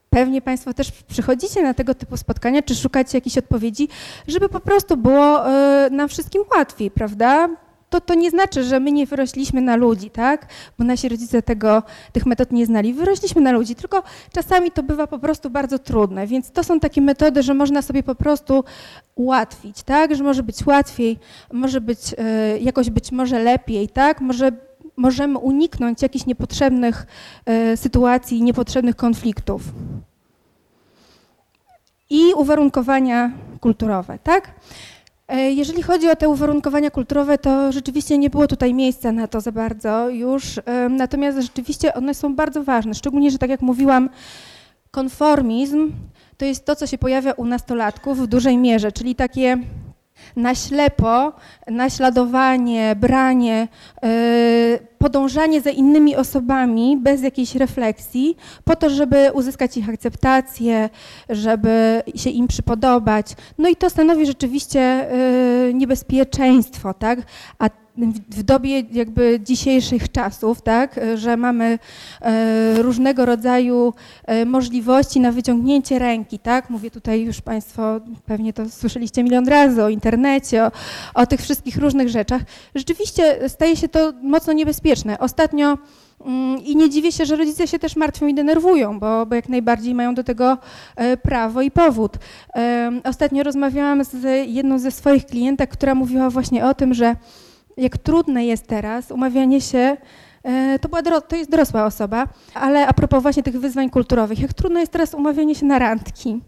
pewnie 0.09 0.41
Państwo 0.41 0.73
też 0.73 0.91
przychodzicie 0.91 1.63
na 1.63 1.73
tego 1.73 1.95
typu 1.95 2.17
spotkania, 2.17 2.61
czy 2.61 2.75
szukacie 2.75 3.17
jakichś 3.17 3.37
odpowiedzi, 3.37 3.87
żeby 4.27 4.49
po 4.49 4.59
prostu 4.59 4.97
było 4.97 5.49
e, 5.49 5.89
nam 5.89 6.09
wszystkim 6.09 6.43
łatwiej, 6.57 6.91
prawda? 6.91 7.49
To, 7.93 8.01
to 8.01 8.13
nie 8.13 8.29
znaczy, 8.29 8.63
że 8.63 8.79
my 8.79 8.91
nie 8.91 9.05
wyrośliśmy 9.05 9.61
na 9.61 9.75
ludzi, 9.75 10.09
tak? 10.09 10.47
Bo 10.79 10.85
nasi 10.85 11.09
rodzice 11.09 11.41
tego, 11.41 11.83
tych 12.11 12.25
metod 12.25 12.51
nie 12.51 12.65
znali. 12.65 12.93
Wyrośliśmy 12.93 13.41
na 13.41 13.51
ludzi, 13.51 13.75
tylko 13.75 14.03
czasami 14.31 14.71
to 14.71 14.83
bywa 14.83 15.07
po 15.07 15.19
prostu 15.19 15.49
bardzo 15.49 15.79
trudne, 15.79 16.27
więc 16.27 16.51
to 16.51 16.63
są 16.63 16.79
takie 16.79 17.01
metody, 17.01 17.43
że 17.43 17.53
można 17.53 17.81
sobie 17.81 18.03
po 18.03 18.15
prostu 18.15 18.63
ułatwić, 19.15 19.83
tak? 19.83 20.15
Że 20.15 20.23
może 20.23 20.43
być 20.43 20.65
łatwiej, 20.65 21.19
może 21.51 21.81
być 21.81 21.99
e, 22.17 22.59
jakoś 22.59 22.89
być 22.89 23.11
może 23.11 23.39
lepiej, 23.39 23.89
tak? 23.89 24.21
Może 24.21 24.51
możemy 24.97 25.37
uniknąć 25.39 26.01
jakichś 26.01 26.25
niepotrzebnych 26.25 27.05
e, 27.45 27.77
sytuacji, 27.77 28.43
niepotrzebnych 28.43 28.95
konfliktów. 28.95 29.61
I 32.09 32.33
uwarunkowania 32.33 33.31
kulturowe, 33.59 34.19
tak? 34.23 34.51
E, 35.27 35.51
Jeżeli 35.51 35.83
chodzi 35.83 36.09
o 36.09 36.15
te 36.15 36.29
uwarunkowania 36.29 36.91
kulturowe, 36.91 37.37
to 37.37 37.71
rzeczywiście 37.71 38.17
nie 38.17 38.29
było 38.29 38.47
tutaj 38.47 38.73
miejsca 38.73 39.11
na 39.11 39.27
to 39.27 39.41
za 39.41 39.51
bardzo 39.51 40.09
już, 40.09 40.57
e, 40.57 40.89
natomiast 40.89 41.37
rzeczywiście 41.41 41.93
one 41.93 42.13
są 42.13 42.35
bardzo 42.35 42.63
ważne, 42.63 42.93
szczególnie, 42.93 43.31
że 43.31 43.37
tak 43.37 43.49
jak 43.49 43.61
mówiłam, 43.61 44.09
konformizm 44.91 45.91
to 46.37 46.45
jest 46.45 46.65
to, 46.65 46.75
co 46.75 46.87
się 46.87 46.97
pojawia 46.97 47.31
u 47.31 47.45
nastolatków 47.45 48.19
w 48.19 48.27
dużej 48.27 48.57
mierze, 48.57 48.91
czyli 48.91 49.15
takie 49.15 49.57
na 50.35 50.55
ślepo 50.55 51.33
naśladowanie, 51.67 52.95
branie, 52.95 53.67
e, 54.03 54.07
podążanie 55.03 55.61
za 55.61 55.69
innymi 55.69 56.15
osobami 56.15 56.97
bez 56.97 57.23
jakiejś 57.23 57.55
refleksji, 57.55 58.37
po 58.63 58.75
to, 58.75 58.89
żeby 58.89 59.31
uzyskać 59.33 59.77
ich 59.77 59.89
akceptację, 59.89 60.89
żeby 61.29 62.03
się 62.15 62.29
im 62.29 62.47
przypodobać. 62.47 63.27
No 63.57 63.69
i 63.69 63.75
to 63.75 63.89
stanowi 63.89 64.25
rzeczywiście 64.25 64.79
e, 64.81 65.73
niebezpieczeństwo, 65.73 66.93
tak? 66.93 67.19
A 67.59 67.69
w- 68.29 68.43
dobie 68.43 68.83
jakby 68.91 69.39
dzisiejszych 69.43 70.11
czasów, 70.11 70.61
tak, 70.61 70.97
e, 70.97 71.17
że 71.17 71.37
mamy 71.37 71.79
e, 72.21 72.81
różnego 72.81 73.25
rodzaju 73.25 73.93
e, 74.25 74.45
możliwości 74.45 75.19
na 75.19 75.31
wyciągnięcie 75.31 75.99
ręki, 75.99 76.39
tak? 76.39 76.69
Mówię 76.69 76.91
tutaj 76.91 77.21
już 77.21 77.41
Państwo 77.41 77.99
pewnie 78.25 78.53
to 78.53 78.69
słyszeliście 78.69 79.23
milion 79.23 79.47
razy 79.47 79.83
o 79.83 79.89
internecie, 79.89 80.63
o, 80.65 80.71
o 81.13 81.25
tych 81.25 81.41
wszystkich 81.41 81.77
różnych 81.77 82.09
rzeczach. 82.09 82.41
Rzeczywiście 82.75 83.49
staje 83.49 83.75
się 83.75 83.87
to 83.87 84.13
mocno 84.21 84.53
niebezpieczne. 84.53 85.19
Ostatnio 85.19 85.77
mm, 86.25 86.63
i 86.63 86.75
nie 86.75 86.89
dziwię 86.89 87.11
się, 87.11 87.25
że 87.25 87.35
rodzice 87.35 87.67
się 87.67 87.79
też 87.79 87.95
martwią 87.95 88.27
i 88.27 88.33
denerwują, 88.33 88.99
bo, 88.99 89.25
bo 89.25 89.35
jak 89.35 89.49
najbardziej 89.49 89.95
mają 89.95 90.15
do 90.15 90.23
tego 90.23 90.57
prawo 91.21 91.61
i 91.61 91.71
powód. 91.71 92.17
Ostatnio 93.03 93.43
rozmawiałam 93.43 94.03
z 94.03 94.47
jedną 94.47 94.79
ze 94.79 94.91
swoich 94.91 95.25
klientek, 95.25 95.69
która 95.69 95.95
mówiła 95.95 96.29
właśnie 96.29 96.65
o 96.65 96.73
tym, 96.73 96.93
że 96.93 97.15
jak 97.77 97.97
trudne 97.97 98.45
jest 98.45 98.67
teraz 98.67 99.11
umawianie 99.11 99.61
się, 99.61 99.97
e, 100.43 100.79
to, 100.79 100.89
była, 100.89 101.21
to 101.21 101.35
jest 101.35 101.51
dorosła 101.51 101.85
osoba, 101.85 102.27
ale 102.53 102.87
a 102.87 102.93
propos 102.93 103.21
właśnie 103.21 103.43
tych 103.43 103.59
wyzwań 103.59 103.89
kulturowych, 103.89 104.39
jak 104.39 104.53
trudno 104.53 104.79
jest 104.79 104.91
teraz 104.91 105.13
umawianie 105.13 105.55
się 105.55 105.65
na 105.65 105.79
randki, 105.79 106.41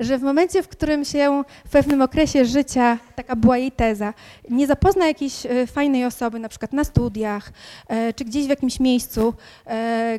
że 0.00 0.18
w 0.18 0.22
momencie, 0.22 0.62
w 0.62 0.68
którym 0.68 1.04
się 1.04 1.42
w 1.64 1.70
pewnym 1.70 2.02
okresie 2.02 2.44
życia, 2.44 2.98
taka 3.14 3.36
była 3.36 3.58
jej 3.58 3.72
teza, 3.72 4.14
nie 4.50 4.66
zapozna 4.66 5.06
jakiejś 5.06 5.46
e, 5.46 5.66
fajnej 5.66 6.04
osoby, 6.04 6.38
na 6.38 6.48
przykład 6.48 6.72
na 6.72 6.84
studiach, 6.84 7.52
e, 7.88 8.12
czy 8.12 8.24
gdzieś 8.24 8.46
w 8.46 8.48
jakimś 8.48 8.80
miejscu, 8.80 9.34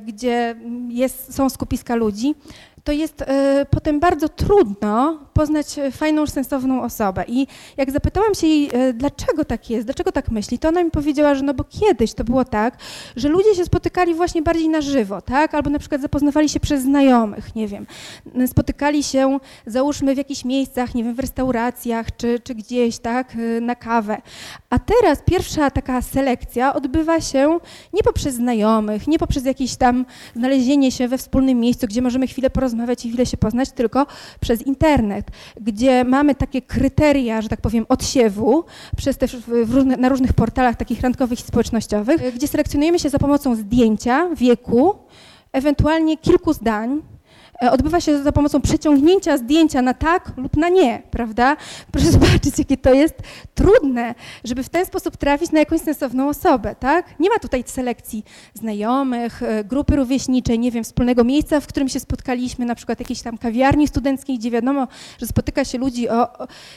gdzie 0.06 0.56
jest, 0.90 1.36
są 1.36 1.50
skupiska 1.50 1.96
ludzi, 1.96 2.36
to 2.84 2.92
jest 2.92 3.22
e, 3.22 3.66
potem 3.70 4.00
bardzo 4.00 4.30
trudno 4.30 5.20
poznać 5.34 5.80
e, 5.80 5.92
fajną, 5.92 6.28
sensowną 6.28 6.84
osobę. 6.84 7.24
I 7.28 7.48
jak 7.78 7.92
zapytałam 7.92 8.36
się 8.36 8.48
jej, 8.48 8.70
e, 8.74 8.94
dlaczego 8.94 9.46
tak 9.46 9.70
jest, 9.70 9.88
dlaczego 9.88 10.12
tak 10.12 10.32
myśli, 10.32 10.60
to 10.60 10.70
ona 10.70 10.84
mi 10.84 10.92
powiedziała, 10.92 11.36
że 11.36 11.44
no 11.44 11.54
bo 11.54 11.64
kiedyś 11.64 12.14
to 12.14 12.24
było 12.24 12.46
tak, 12.46 12.78
że 13.16 13.30
ludzie 13.30 13.56
się 13.56 13.66
spotykali 13.66 14.14
właśnie 14.14 14.42
bardziej 14.42 14.70
na 14.70 14.82
żywo, 14.82 15.22
tak? 15.22 15.54
Albo 15.54 15.70
na 15.70 15.80
przykład 15.80 16.02
zapoznawali 16.02 16.50
się 16.50 16.60
przez 16.60 16.82
znajomych, 16.82 17.56
nie 17.56 17.68
wiem. 17.68 17.86
Spotykali 18.48 19.04
się, 19.04 19.40
załóżmy, 19.66 20.16
w 20.16 20.18
jakichś 20.18 20.46
miejscach, 20.46 20.96
nie 20.96 21.04
wiem, 21.04 21.16
w 21.16 21.20
restauracjach 21.20 22.16
czy, 22.18 22.40
czy 22.40 22.56
gdzieś, 22.56 22.98
tak, 22.98 23.36
e, 23.36 23.62
na 23.62 23.76
kawę. 23.76 24.22
A 24.70 24.80
teraz 24.80 25.20
pierwsza 25.26 25.72
taka 25.72 26.02
selekcja 26.02 26.74
odbywa 26.74 27.22
się 27.22 27.60
nie 27.94 28.04
poprzez 28.04 28.36
znajomych, 28.36 29.08
nie 29.08 29.20
poprzez 29.20 29.46
jakieś 29.46 29.76
tam 29.76 30.06
znalezienie 30.36 30.92
się 30.92 31.08
we 31.08 31.18
wspólnym 31.18 31.60
miejscu, 31.60 31.88
gdzie 31.88 32.02
możemy 32.02 32.28
chwilę 32.28 32.50
porozmawiać 32.50 32.73
i 33.06 33.10
chwilę 33.10 33.26
się 33.26 33.38
poznać, 33.38 33.72
tylko 33.72 34.06
przez 34.40 34.62
internet, 34.62 35.28
gdzie 35.62 36.04
mamy 36.04 36.36
takie 36.36 36.62
kryteria, 36.62 37.42
że 37.42 37.50
tak 37.50 37.62
powiem, 37.62 37.86
odsiewu 37.90 38.64
przez 38.98 39.18
te, 39.18 39.28
w, 39.28 39.48
w 39.66 39.74
różne, 39.74 39.98
na 39.98 40.10
różnych 40.10 40.34
portalach 40.34 40.76
takich 40.76 41.02
randkowych 41.02 41.40
i 41.40 41.44
społecznościowych, 41.44 42.36
gdzie 42.36 42.48
selekcjonujemy 42.48 43.00
się 43.00 43.10
za 43.10 43.20
pomocą 43.20 43.56
zdjęcia, 43.56 44.30
wieku, 44.36 44.96
ewentualnie 45.52 46.18
kilku 46.18 46.54
zdań. 46.54 47.02
E, 47.62 47.72
Odbywa 47.72 48.02
się 48.02 48.24
za 48.24 48.32
pomocą 48.32 48.62
przeciągnięcia 48.62 49.38
zdjęcia 49.38 49.82
na 49.82 49.94
tak 49.94 50.32
lub 50.38 50.58
na 50.58 50.70
nie, 50.70 51.02
prawda? 51.12 51.58
Proszę 51.92 52.12
zobaczyć, 52.18 52.60
jakie 52.60 52.78
to 52.78 52.94
jest 52.94 53.16
trudne, 53.56 54.16
żeby 54.44 54.64
w 54.64 54.70
ten 54.70 54.86
sposób 54.86 55.18
trafić 55.18 55.52
na 55.52 55.60
jakąś 55.60 55.82
sensowną 55.82 56.30
osobę, 56.30 56.76
tak? 56.80 57.20
Nie 57.20 57.30
ma 57.30 57.40
tutaj 57.40 57.64
selekcji 57.68 58.24
znajomych, 58.54 59.44
e, 59.44 59.64
grupy 59.64 59.96
rówieśniczej, 59.96 60.60
nie 60.60 60.72
wiem, 60.72 60.84
wspólnego 60.84 61.24
miejsca, 61.24 61.60
w 61.60 61.68
którym 61.68 61.90
się 61.90 62.00
spotkaliśmy, 62.00 62.66
na 62.66 62.76
przykład 62.76 63.00
jakiejś 63.00 63.22
tam 63.22 63.38
kawiarni 63.38 63.88
studenckiej, 63.88 64.40
gdzie 64.40 64.52
wiadomo, 64.52 64.88
że 65.20 65.28
spotyka 65.28 65.66
się 65.66 65.78
ludzi 65.78 66.10
o, 66.10 66.28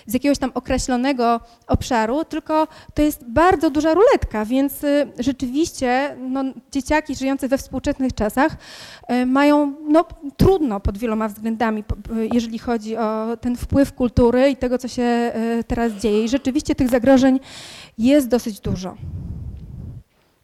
z 0.07 0.15
jakiegoś 0.15 0.39
tam 0.39 0.51
określonego 0.55 1.40
obszaru, 1.66 2.24
tylko 2.24 2.69
to 2.94 3.03
jest 3.03 3.24
bardzo 3.28 3.70
duża 3.70 3.94
ruletka, 3.94 4.44
więc 4.44 4.85
y, 4.85 5.12
rzeczywiście 5.19 6.16
no, 6.20 6.44
dzieciaki 6.73 7.15
żyjące 7.15 7.48
we 7.48 7.59
współczesnych 7.59 8.15
czasach 8.15 8.57
mają 9.27 9.74
no, 9.89 10.05
trudno 10.66 10.80
pod 10.80 10.98
wieloma 10.98 11.28
względami, 11.28 11.84
p- 11.84 11.94
jeżeli 12.32 12.59
chodzi 12.59 12.97
o 12.97 13.36
ten 13.40 13.56
wpływ 13.56 13.93
kultury 13.93 14.51
i 14.51 14.56
tego, 14.56 14.78
co 14.78 14.88
się 14.88 15.02
e, 15.02 15.64
teraz 15.66 15.93
dzieje. 15.93 16.24
I 16.24 16.28
rzeczywiście 16.28 16.74
tych 16.74 16.88
zagrożeń 16.88 17.40
jest 17.98 18.28
dosyć 18.28 18.60
dużo. 18.60 18.97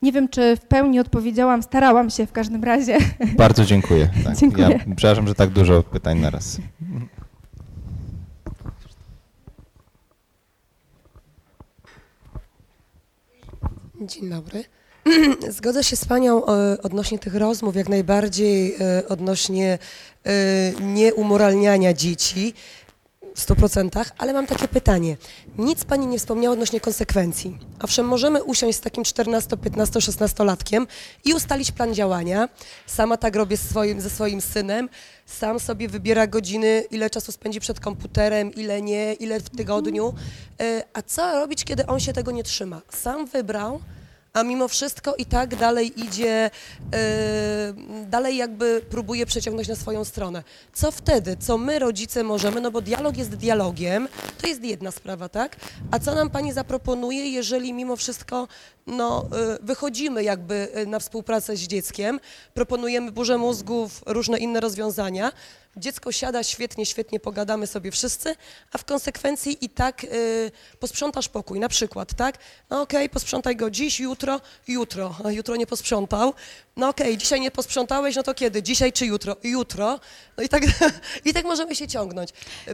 Nie 0.02 0.12
wiem, 0.12 0.28
czy 0.28 0.56
w 0.56 0.60
pełni 0.60 1.00
odpowiedziałam, 1.00 1.62
starałam 1.62 2.10
się 2.10 2.26
w 2.26 2.32
każdym 2.32 2.64
razie. 2.64 2.98
Bardzo 3.36 3.64
dziękuję. 3.64 4.08
Tak, 4.24 4.36
Dziękuję. 4.36 4.68
Ja 4.68 4.94
przepraszam, 4.96 5.28
że 5.28 5.34
tak 5.34 5.50
dużo 5.50 5.82
pytań 5.82 6.20
na 6.20 6.30
raz. 6.30 6.58
Dzień 14.00 14.30
dobry. 14.30 14.64
Zgodzę 15.58 15.84
się 15.84 15.96
z 15.96 16.04
Panią 16.04 16.46
e, 16.46 16.82
odnośnie 16.82 17.18
tych 17.18 17.34
rozmów, 17.34 17.76
jak 17.76 17.88
najbardziej 17.88 18.74
e, 18.80 19.08
odnośnie 19.08 19.72
e, 19.72 19.78
nieumoralniania 20.80 21.92
dzieci 21.94 22.54
w 23.34 23.46
100%, 23.46 24.04
ale 24.18 24.32
mam 24.32 24.46
takie 24.46 24.68
pytanie. 24.68 25.16
Nic 25.58 25.84
Pani 25.84 26.06
nie 26.06 26.18
wspomniała 26.18 26.52
odnośnie 26.52 26.80
konsekwencji. 26.80 27.58
Owszem, 27.82 28.06
możemy 28.06 28.44
usiąść 28.44 28.78
z 28.78 28.80
takim 28.80 29.04
14, 29.04 29.56
15, 29.56 29.98
16-latkiem 30.00 30.86
i 31.24 31.34
ustalić 31.34 31.72
plan 31.72 31.94
działania. 31.94 32.48
Sama 32.86 33.16
tak 33.16 33.36
robię 33.36 33.56
swoim, 33.56 34.00
ze 34.00 34.10
swoim 34.10 34.40
synem. 34.40 34.88
Sam 35.26 35.60
sobie 35.60 35.88
wybiera 35.88 36.26
godziny, 36.26 36.84
ile 36.90 37.10
czasu 37.10 37.32
spędzi 37.32 37.60
przed 37.60 37.80
komputerem, 37.80 38.54
ile 38.54 38.82
nie, 38.82 39.12
ile 39.14 39.40
w 39.40 39.50
tygodniu. 39.50 40.14
E, 40.60 40.84
A 40.92 41.02
co 41.02 41.32
robić, 41.32 41.64
kiedy 41.64 41.86
on 41.86 42.00
się 42.00 42.12
tego 42.12 42.30
nie 42.30 42.42
trzyma? 42.44 42.82
Sam 42.90 43.26
wybrał, 43.26 43.80
a 44.32 44.42
mimo 44.42 44.68
wszystko 44.68 45.14
i 45.14 45.26
tak 45.26 45.56
dalej 45.56 46.00
idzie, 46.00 46.50
yy, 46.80 48.06
dalej 48.06 48.36
jakby 48.36 48.82
próbuje 48.90 49.26
przeciągnąć 49.26 49.68
na 49.68 49.76
swoją 49.76 50.04
stronę. 50.04 50.42
Co 50.72 50.90
wtedy? 50.90 51.36
Co 51.40 51.58
my, 51.58 51.78
rodzice, 51.78 52.24
możemy? 52.24 52.60
No 52.60 52.70
bo 52.70 52.80
dialog 52.80 53.16
jest 53.16 53.34
dialogiem, 53.34 54.08
to 54.40 54.46
jest 54.46 54.64
jedna 54.64 54.90
sprawa, 54.90 55.28
tak? 55.28 55.56
A 55.90 55.98
co 55.98 56.14
nam 56.14 56.30
Pani 56.30 56.52
zaproponuje, 56.52 57.30
jeżeli 57.30 57.72
mimo 57.72 57.96
wszystko 57.96 58.48
no, 58.86 59.28
yy, 59.32 59.58
wychodzimy 59.62 60.24
jakby 60.24 60.68
yy, 60.74 60.86
na 60.86 60.98
współpracę 60.98 61.56
z 61.56 61.60
dzieckiem, 61.60 62.20
proponujemy 62.54 63.12
burzę 63.12 63.38
mózgów, 63.38 64.02
różne 64.06 64.38
inne 64.38 64.60
rozwiązania, 64.60 65.32
dziecko 65.76 66.12
siada 66.12 66.42
świetnie, 66.42 66.86
świetnie 66.86 67.20
pogadamy 67.20 67.66
sobie 67.66 67.90
wszyscy, 67.90 68.34
a 68.72 68.78
w 68.78 68.84
konsekwencji 68.84 69.64
i 69.64 69.68
tak 69.68 70.02
yy, 70.02 70.10
posprzątasz 70.80 71.28
pokój, 71.28 71.60
na 71.60 71.68
przykład, 71.68 72.14
tak? 72.14 72.38
No 72.70 72.82
okej, 72.82 73.10
posprzątaj 73.10 73.56
go 73.56 73.70
dziś, 73.70 74.00
jutro, 74.00 74.40
jutro, 74.68 75.14
a 75.24 75.30
jutro 75.30 75.56
nie 75.56 75.66
posprzątał. 75.66 76.34
No 76.76 76.88
okej, 76.88 77.18
dzisiaj 77.18 77.40
nie 77.40 77.50
posprzątałeś, 77.50 78.16
no 78.16 78.22
to 78.22 78.34
kiedy? 78.34 78.62
Dzisiaj 78.62 78.92
czy 78.92 79.06
jutro? 79.06 79.36
Jutro. 79.44 80.00
No 80.36 80.44
i 80.44 80.48
tak, 80.48 80.62
i 81.24 81.32
tak 81.32 81.44
możemy 81.44 81.74
się 81.74 81.88
ciągnąć. 81.88 82.30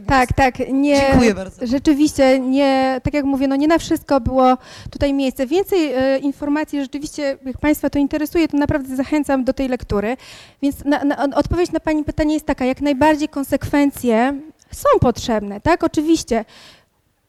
Tak, 0.07 0.33
tak. 0.33 0.59
Nie, 0.71 0.95
Dziękuję 0.95 1.33
bardzo. 1.33 1.67
Rzeczywiście, 1.67 2.39
nie, 2.39 3.01
tak 3.03 3.13
jak 3.13 3.25
mówię, 3.25 3.47
no 3.47 3.55
nie 3.55 3.67
na 3.67 3.77
wszystko 3.77 4.21
było 4.21 4.57
tutaj 4.91 5.13
miejsce. 5.13 5.47
Więcej 5.47 5.93
e, 5.93 6.17
informacji, 6.17 6.81
rzeczywiście, 6.81 7.37
jak 7.45 7.57
Państwa 7.57 7.89
to 7.89 7.99
interesuje, 7.99 8.47
to 8.47 8.57
naprawdę 8.57 8.95
zachęcam 8.95 9.43
do 9.43 9.53
tej 9.53 9.67
lektury. 9.67 10.17
Więc 10.61 10.85
na, 10.85 11.03
na, 11.03 11.35
odpowiedź 11.35 11.71
na 11.71 11.79
Pani 11.79 12.03
pytanie 12.03 12.33
jest 12.33 12.45
taka, 12.45 12.65
jak 12.65 12.81
najbardziej 12.89 13.29
konsekwencje 13.29 14.41
są 14.71 14.89
potrzebne, 15.01 15.61
tak? 15.61 15.83
Oczywiście. 15.83 16.45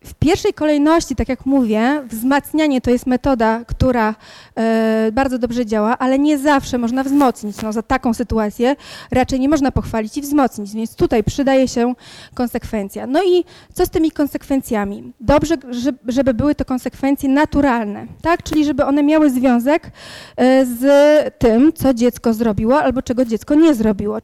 W 0.05 0.15
pierwszej 0.15 0.55
kolejności, 0.55 1.17
tak 1.17 1.29
jak 1.29 1.47
mówię, 1.47 2.03
wzmacnianie 2.09 2.81
to 2.81 2.91
jest 2.91 3.07
metoda, 3.07 3.65
która 3.67 4.15
e, 4.57 5.11
bardzo 5.13 5.39
dobrze 5.39 5.67
działa, 5.67 5.99
ale 5.99 6.19
nie 6.19 6.39
zawsze 6.39 6.79
można 6.79 7.05
wzmocnić. 7.05 7.63
No, 7.63 7.73
za 7.73 7.83
taką 7.83 8.15
sytuację 8.15 8.77
raczej 9.11 9.41
nie 9.41 9.49
można 9.49 9.73
pochwalić 9.73 10.17
i 10.17 10.21
wzmocnić, 10.21 10.75
więc 10.75 10.97
tutaj 10.97 11.25
przydaje 11.25 11.69
się 11.69 11.95
konsekwencja. 12.35 13.07
No 13.07 13.23
i 13.23 13.45
co 13.75 13.87
z 13.87 13.91
tymi 13.91 14.11
konsekwencjami? 14.11 15.13
Dobrze, 15.21 15.55
żeby, 15.71 16.13
żeby 16.13 16.35
były 16.35 16.55
to 16.55 16.65
konsekwencje 16.65 17.29
naturalne, 17.29 18.07
tak? 18.23 18.43
czyli 18.43 18.65
żeby 18.65 18.85
one 18.85 19.03
miały 19.03 19.31
związek 19.31 19.91
e, 20.37 20.67
z 20.67 20.85
tym, 21.39 21.73
co 21.73 21.95
dziecko 21.95 22.35
zrobiło 22.35 22.83
albo 22.83 23.03
czego 23.03 23.25
dziecko 23.25 23.55
nie 23.55 23.75
zrobiło. 23.75 24.19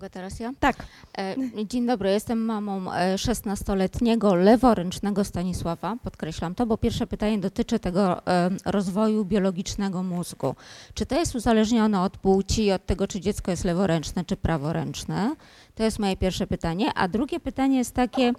Mogę 0.00 0.10
teraz 0.10 0.40
ja? 0.40 0.52
Tak. 0.60 0.76
E, 1.18 1.36
Dzień 1.66 1.86
dobry, 1.86 2.10
jestem 2.10 2.44
mamą 2.44 2.92
e, 2.92 3.16
16-letniego 3.16 4.34
leworęcznego 4.34 5.24
Stanisława, 5.24 5.96
podkreślam 6.02 6.54
to, 6.54 6.66
bo 6.66 6.78
pierwsze 6.78 7.06
pytanie 7.06 7.38
dotyczy 7.38 7.78
tego 7.78 8.26
e, 8.26 8.50
rozwoju 8.64 9.24
biologicznego 9.24 10.02
mózgu. 10.02 10.54
Czy 10.94 11.06
to 11.06 11.14
jest 11.14 11.34
uzależnione 11.34 12.00
od 12.00 12.16
płci 12.16 12.64
i 12.64 12.72
od 12.72 12.86
tego, 12.86 13.06
czy 13.06 13.20
dziecko 13.20 13.50
jest 13.50 13.64
leworęczne 13.64 14.24
czy 14.24 14.36
praworęczne? 14.36 15.36
To 15.74 15.82
jest 15.82 15.98
moje 15.98 16.16
pierwsze 16.16 16.46
pytanie. 16.46 16.86
A 16.94 17.08
drugie 17.08 17.40
pytanie 17.40 17.78
jest 17.78 17.94
takie, 17.94 18.32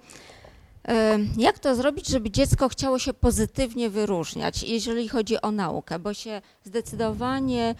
e, 0.88 1.18
jak 1.38 1.58
to 1.58 1.74
zrobić, 1.74 2.08
żeby 2.08 2.30
dziecko 2.30 2.68
chciało 2.68 2.98
się 2.98 3.14
pozytywnie 3.14 3.90
wyróżniać, 3.90 4.62
jeżeli 4.62 5.08
chodzi 5.08 5.40
o 5.40 5.50
naukę, 5.50 5.98
bo 5.98 6.14
się 6.14 6.42
zdecydowanie 6.64 7.74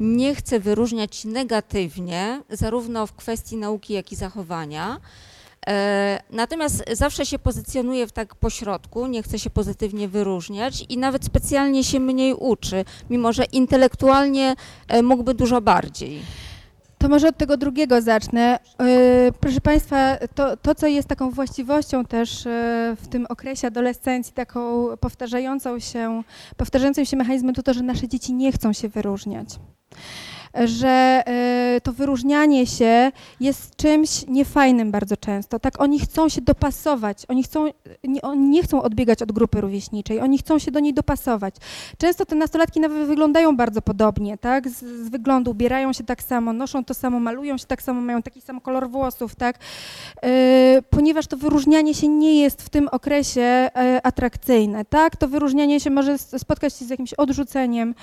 nie 0.00 0.34
chce 0.34 0.60
wyróżniać 0.60 1.24
negatywnie, 1.24 2.42
zarówno 2.50 3.06
w 3.06 3.12
kwestii 3.12 3.56
nauki, 3.56 3.92
jak 3.92 4.12
i 4.12 4.16
zachowania. 4.16 5.00
E, 5.66 6.22
Natomiast 6.30 6.84
zawsze 6.92 7.26
się 7.26 7.38
pozycjonuje 7.38 8.06
w 8.06 8.12
tak 8.12 8.34
pośrodku, 8.34 9.06
nie 9.06 9.22
chce 9.22 9.38
się 9.38 9.50
pozytywnie 9.50 10.08
wyróżniać 10.08 10.84
i 10.88 10.98
nawet 10.98 11.24
specjalnie 11.24 11.84
się 11.84 12.00
mniej 12.00 12.34
uczy, 12.34 12.84
mimo 13.10 13.32
że 13.32 13.44
intelektualnie 13.44 14.56
e, 14.88 15.02
mógłby 15.02 15.34
dużo 15.34 15.60
bardziej. 15.60 16.22
To 16.98 17.08
może 17.08 17.28
od 17.28 17.36
tego 17.36 17.56
drugiego 17.56 18.02
zacznę. 18.02 18.58
Yy, 18.80 19.32
Proszę 19.40 19.60
Państwa, 19.60 20.16
to, 20.34 20.56
to, 20.56 20.74
co 20.74 20.86
jest 20.86 21.08
taką 21.08 21.30
właściwością 21.30 22.04
też 22.04 22.44
yy, 22.44 22.50
w 22.96 23.08
tym 23.10 23.26
okresie 23.28 23.66
adolescencji, 23.66 24.32
taką 24.34 24.86
powtarzającą 24.96 25.78
się, 25.78 26.22
powtarzającym 26.56 27.04
się 27.04 27.16
mechanizmem, 27.16 27.54
to 27.54 27.62
to, 27.62 27.74
że 27.74 27.82
nasze 27.82 28.08
dzieci 28.08 28.34
nie 28.34 28.52
chcą 28.52 28.72
się 28.72 28.88
wyróżniać. 28.88 29.48
Że 30.64 31.22
yy, 31.74 31.80
to 31.80 31.92
wyróżnianie 31.92 32.66
się 32.66 33.12
jest 33.40 33.76
czymś 33.76 34.26
niefajnym 34.26 34.90
bardzo 34.90 35.16
często. 35.16 35.58
Tak, 35.58 35.80
oni 35.80 36.00
chcą 36.00 36.28
się 36.28 36.40
dopasować, 36.40 37.24
oni, 37.28 37.42
chcą, 37.42 37.66
nie, 38.04 38.22
oni 38.22 38.48
nie 38.48 38.62
chcą 38.62 38.82
odbiegać 38.82 39.22
od 39.22 39.32
grupy 39.32 39.60
rówieśniczej, 39.60 40.20
oni 40.20 40.38
chcą 40.38 40.58
się 40.58 40.70
do 40.70 40.80
niej 40.80 40.94
dopasować. 40.94 41.54
Często 41.98 42.26
te 42.26 42.36
nastolatki 42.36 42.80
nawet 42.80 43.06
wyglądają 43.06 43.56
bardzo 43.56 43.82
podobnie, 43.82 44.38
tak? 44.38 44.68
Z, 44.68 44.78
z 44.78 45.08
wyglądu 45.08 45.50
ubierają 45.50 45.92
się 45.92 46.04
tak 46.04 46.22
samo, 46.22 46.52
noszą 46.52 46.84
to 46.84 46.94
samo, 46.94 47.20
malują 47.20 47.58
się 47.58 47.66
tak 47.66 47.82
samo, 47.82 48.00
mają 48.00 48.22
taki 48.22 48.40
sam 48.40 48.60
kolor 48.60 48.90
włosów, 48.90 49.34
tak? 49.34 49.58
Yy, 50.22 50.30
ponieważ 50.90 51.26
to 51.26 51.36
wyróżnianie 51.36 51.94
się 51.94 52.08
nie 52.08 52.40
jest 52.40 52.62
w 52.62 52.68
tym 52.68 52.88
okresie 52.88 53.40
e, 53.40 54.00
atrakcyjne, 54.02 54.84
tak? 54.84 55.16
To 55.16 55.28
wyróżnianie 55.28 55.80
się 55.80 55.90
może 55.90 56.18
spotkać 56.18 56.74
się 56.74 56.84
z 56.84 56.90
jakimś 56.90 57.14
odrzuceniem, 57.14 57.94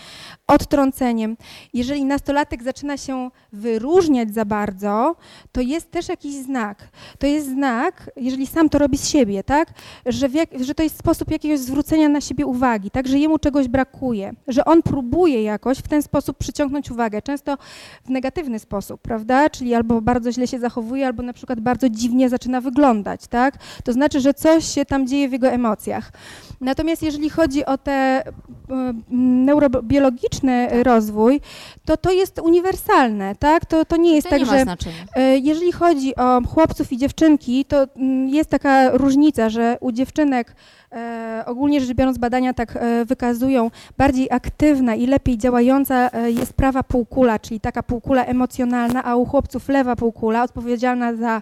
odtrąceniem. 0.47 1.37
Jeżeli 1.73 2.05
nastolatek 2.35 2.63
zaczyna 2.63 2.97
się 2.97 3.31
wyróżniać 3.53 4.33
za 4.33 4.45
bardzo, 4.45 5.15
to 5.51 5.61
jest 5.61 5.91
też 5.91 6.09
jakiś 6.09 6.35
znak. 6.35 6.87
To 7.19 7.27
jest 7.27 7.47
znak, 7.47 8.11
jeżeli 8.15 8.47
sam 8.47 8.69
to 8.69 8.77
robi 8.77 8.97
z 8.97 9.07
siebie, 9.07 9.43
tak? 9.43 9.73
Że, 10.05 10.27
jak, 10.27 10.49
że 10.59 10.75
to 10.75 10.83
jest 10.83 10.97
sposób 10.99 11.31
jakiegoś 11.31 11.59
zwrócenia 11.59 12.09
na 12.09 12.21
siebie 12.21 12.45
uwagi, 12.45 12.91
tak? 12.91 13.07
Że 13.07 13.17
jemu 13.17 13.39
czegoś 13.39 13.67
brakuje, 13.67 14.33
że 14.47 14.65
on 14.65 14.81
próbuje 14.81 15.43
jakoś 15.43 15.77
w 15.77 15.87
ten 15.87 16.01
sposób 16.01 16.37
przyciągnąć 16.37 16.91
uwagę, 16.91 17.21
często 17.21 17.57
w 18.05 18.09
negatywny 18.09 18.59
sposób, 18.59 19.01
prawda? 19.01 19.49
Czyli 19.49 19.73
albo 19.73 20.01
bardzo 20.01 20.31
źle 20.31 20.47
się 20.47 20.59
zachowuje, 20.59 21.07
albo 21.07 21.23
na 21.23 21.33
przykład 21.33 21.59
bardzo 21.59 21.89
dziwnie 21.89 22.29
zaczyna 22.29 22.61
wyglądać, 22.61 23.27
tak? 23.27 23.57
To 23.83 23.93
znaczy, 23.93 24.19
że 24.19 24.33
coś 24.33 24.65
się 24.65 24.85
tam 24.85 25.07
dzieje 25.07 25.29
w 25.29 25.31
jego 25.31 25.47
emocjach. 25.47 26.11
Natomiast 26.61 27.03
jeżeli 27.03 27.29
chodzi 27.29 27.65
o 27.65 27.77
te 27.77 27.91
e, 27.91 28.23
neurobiologiczny 29.45 30.83
rozwój, 30.83 31.41
to 31.85 31.97
to 31.97 32.11
jest 32.11 32.24
uniwersalne, 32.43 33.35
tak? 33.35 33.65
To, 33.65 33.85
to 33.85 33.97
nie 33.97 34.15
jest 34.15 34.27
to 34.27 34.31
tak, 34.31 34.39
nie 34.39 34.45
że. 34.45 34.65
E, 35.15 35.37
Jeżeli 35.37 35.71
chodzi 35.71 36.15
o 36.15 36.41
chłopców 36.47 36.91
i 36.91 36.97
dziewczynki, 36.97 37.65
to 37.65 37.87
mm, 37.95 38.29
jest 38.29 38.49
taka 38.49 38.89
różnica, 38.89 39.49
że 39.49 39.77
u 39.81 39.91
dziewczynek 39.91 40.55
e, 40.91 41.43
ogólnie 41.45 41.81
rzecz 41.81 41.93
biorąc 41.93 42.17
badania 42.17 42.53
tak 42.53 42.75
e, 42.75 43.05
wykazują, 43.05 43.71
bardziej 43.97 44.27
aktywna 44.31 44.95
i 44.95 45.07
lepiej 45.07 45.37
działająca 45.37 46.09
jest 46.25 46.53
prawa 46.53 46.83
półkula, 46.83 47.39
czyli 47.39 47.59
taka 47.59 47.83
półkula 47.83 48.25
emocjonalna, 48.25 49.03
a 49.03 49.15
u 49.15 49.25
chłopców 49.25 49.69
lewa 49.69 49.95
półkula 49.95 50.43
odpowiedzialna 50.43 51.15
za 51.15 51.41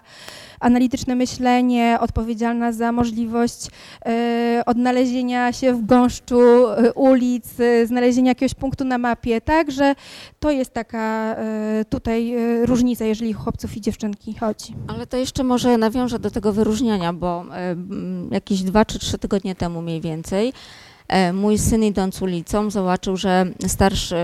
analityczne 0.60 1.14
myślenie, 1.14 1.96
odpowiedzialna 2.00 2.72
za 2.72 2.92
możliwość 2.92 3.66
odnalezienia 4.66 5.52
się 5.52 5.74
w 5.74 5.86
gąszczu 5.86 6.40
ulic, 6.94 7.46
znalezienia 7.84 8.30
jakiegoś 8.30 8.54
punktu 8.54 8.84
na 8.84 8.98
mapie, 8.98 9.40
tak, 9.40 9.70
że 9.70 9.94
to 10.40 10.50
jest 10.50 10.73
taka 10.74 11.34
e, 11.38 11.84
tutaj 11.90 12.34
e, 12.34 12.66
różnica, 12.66 13.04
jeżeli 13.04 13.32
chłopców 13.32 13.76
i 13.76 13.80
dziewczynki 13.80 14.34
chodzi. 14.34 14.74
Ale 14.88 15.06
to 15.06 15.16
jeszcze 15.16 15.44
może 15.44 15.78
nawiążę 15.78 16.18
do 16.18 16.30
tego 16.30 16.52
wyróżniania, 16.52 17.12
bo 17.12 17.44
e, 17.52 17.76
jakieś 18.30 18.62
dwa 18.62 18.84
czy 18.84 18.98
trzy 18.98 19.18
tygodnie 19.18 19.54
temu 19.54 19.82
mniej 19.82 20.00
więcej 20.00 20.52
mój 21.32 21.58
syn 21.58 21.84
idąc 21.84 22.22
ulicą 22.22 22.70
zobaczył, 22.70 23.16
że 23.16 23.46
starszy, 23.66 24.16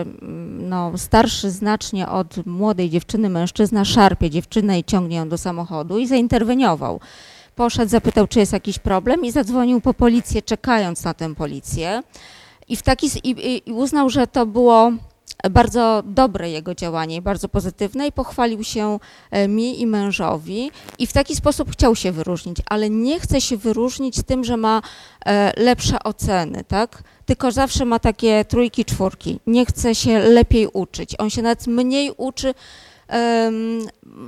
no, 0.61 0.93
starszy 0.99 1.51
znacznie 1.51 2.09
od 2.09 2.47
młodej 2.47 2.91
dziewczyny 2.91 3.29
mężczyzna 3.29 3.85
szarpie 3.85 4.31
dziewczynę 4.31 4.79
i 4.79 4.85
ciągnie 4.85 5.17
ją 5.17 5.29
do 5.29 5.39
samochodu 5.39 5.99
i 5.99 6.07
zainterweniował. 6.07 7.01
Poszedł, 7.57 7.91
zapytał, 7.91 8.27
czy 8.27 8.39
jest 8.39 8.53
jakiś 8.53 8.79
problem 8.79 9.25
i 9.25 9.31
zadzwonił 9.31 9.81
po 9.81 9.95
policję, 9.95 10.43
czekając 10.43 11.05
na 11.05 11.15
tę 11.15 11.35
policję. 11.35 12.03
I, 12.69 12.77
w 12.77 12.83
taki, 12.83 13.07
i- 13.25 13.63
i 13.69 13.73
uznał, 13.73 14.11
że 14.11 14.27
to 14.27 14.47
było 14.47 14.93
bardzo 15.51 16.03
dobre 16.07 16.51
jego 16.51 16.75
działanie, 16.75 17.23
bardzo 17.23 17.49
pozytywne 17.49 18.07
i 18.07 18.13
pochwalił 18.13 18.65
się 18.65 18.99
e, 19.31 19.49
mi 19.49 19.81
i 19.81 19.87
mężowi 19.87 20.71
i 20.99 21.07
w 21.07 21.13
taki 21.13 21.37
sposób 21.37 21.73
chciał 21.73 21.97
się 21.97 22.13
wyróżnić, 22.13 22.57
ale 22.67 22.91
nie 22.91 23.21
chce 23.21 23.41
się 23.41 23.57
wyróżnić 23.57 24.23
tym, 24.27 24.45
że 24.45 24.57
ma 24.57 24.83
e, 25.27 25.53
lepsze 25.57 26.03
oceny, 26.03 26.65
tak? 26.65 27.03
Tylko 27.27 27.51
zawsze 27.51 27.85
ma 27.85 27.99
takie 27.99 28.45
trójki, 28.45 28.85
czwórki. 28.85 29.41
Nie 29.47 29.67
chce 29.67 29.95
się 29.95 30.19
lepiej 30.19 30.69
uczyć. 30.73 31.15
On 31.19 31.31
się 31.31 31.43
nawet 31.43 31.67
mniej 31.67 32.13
uczy, 32.17 32.55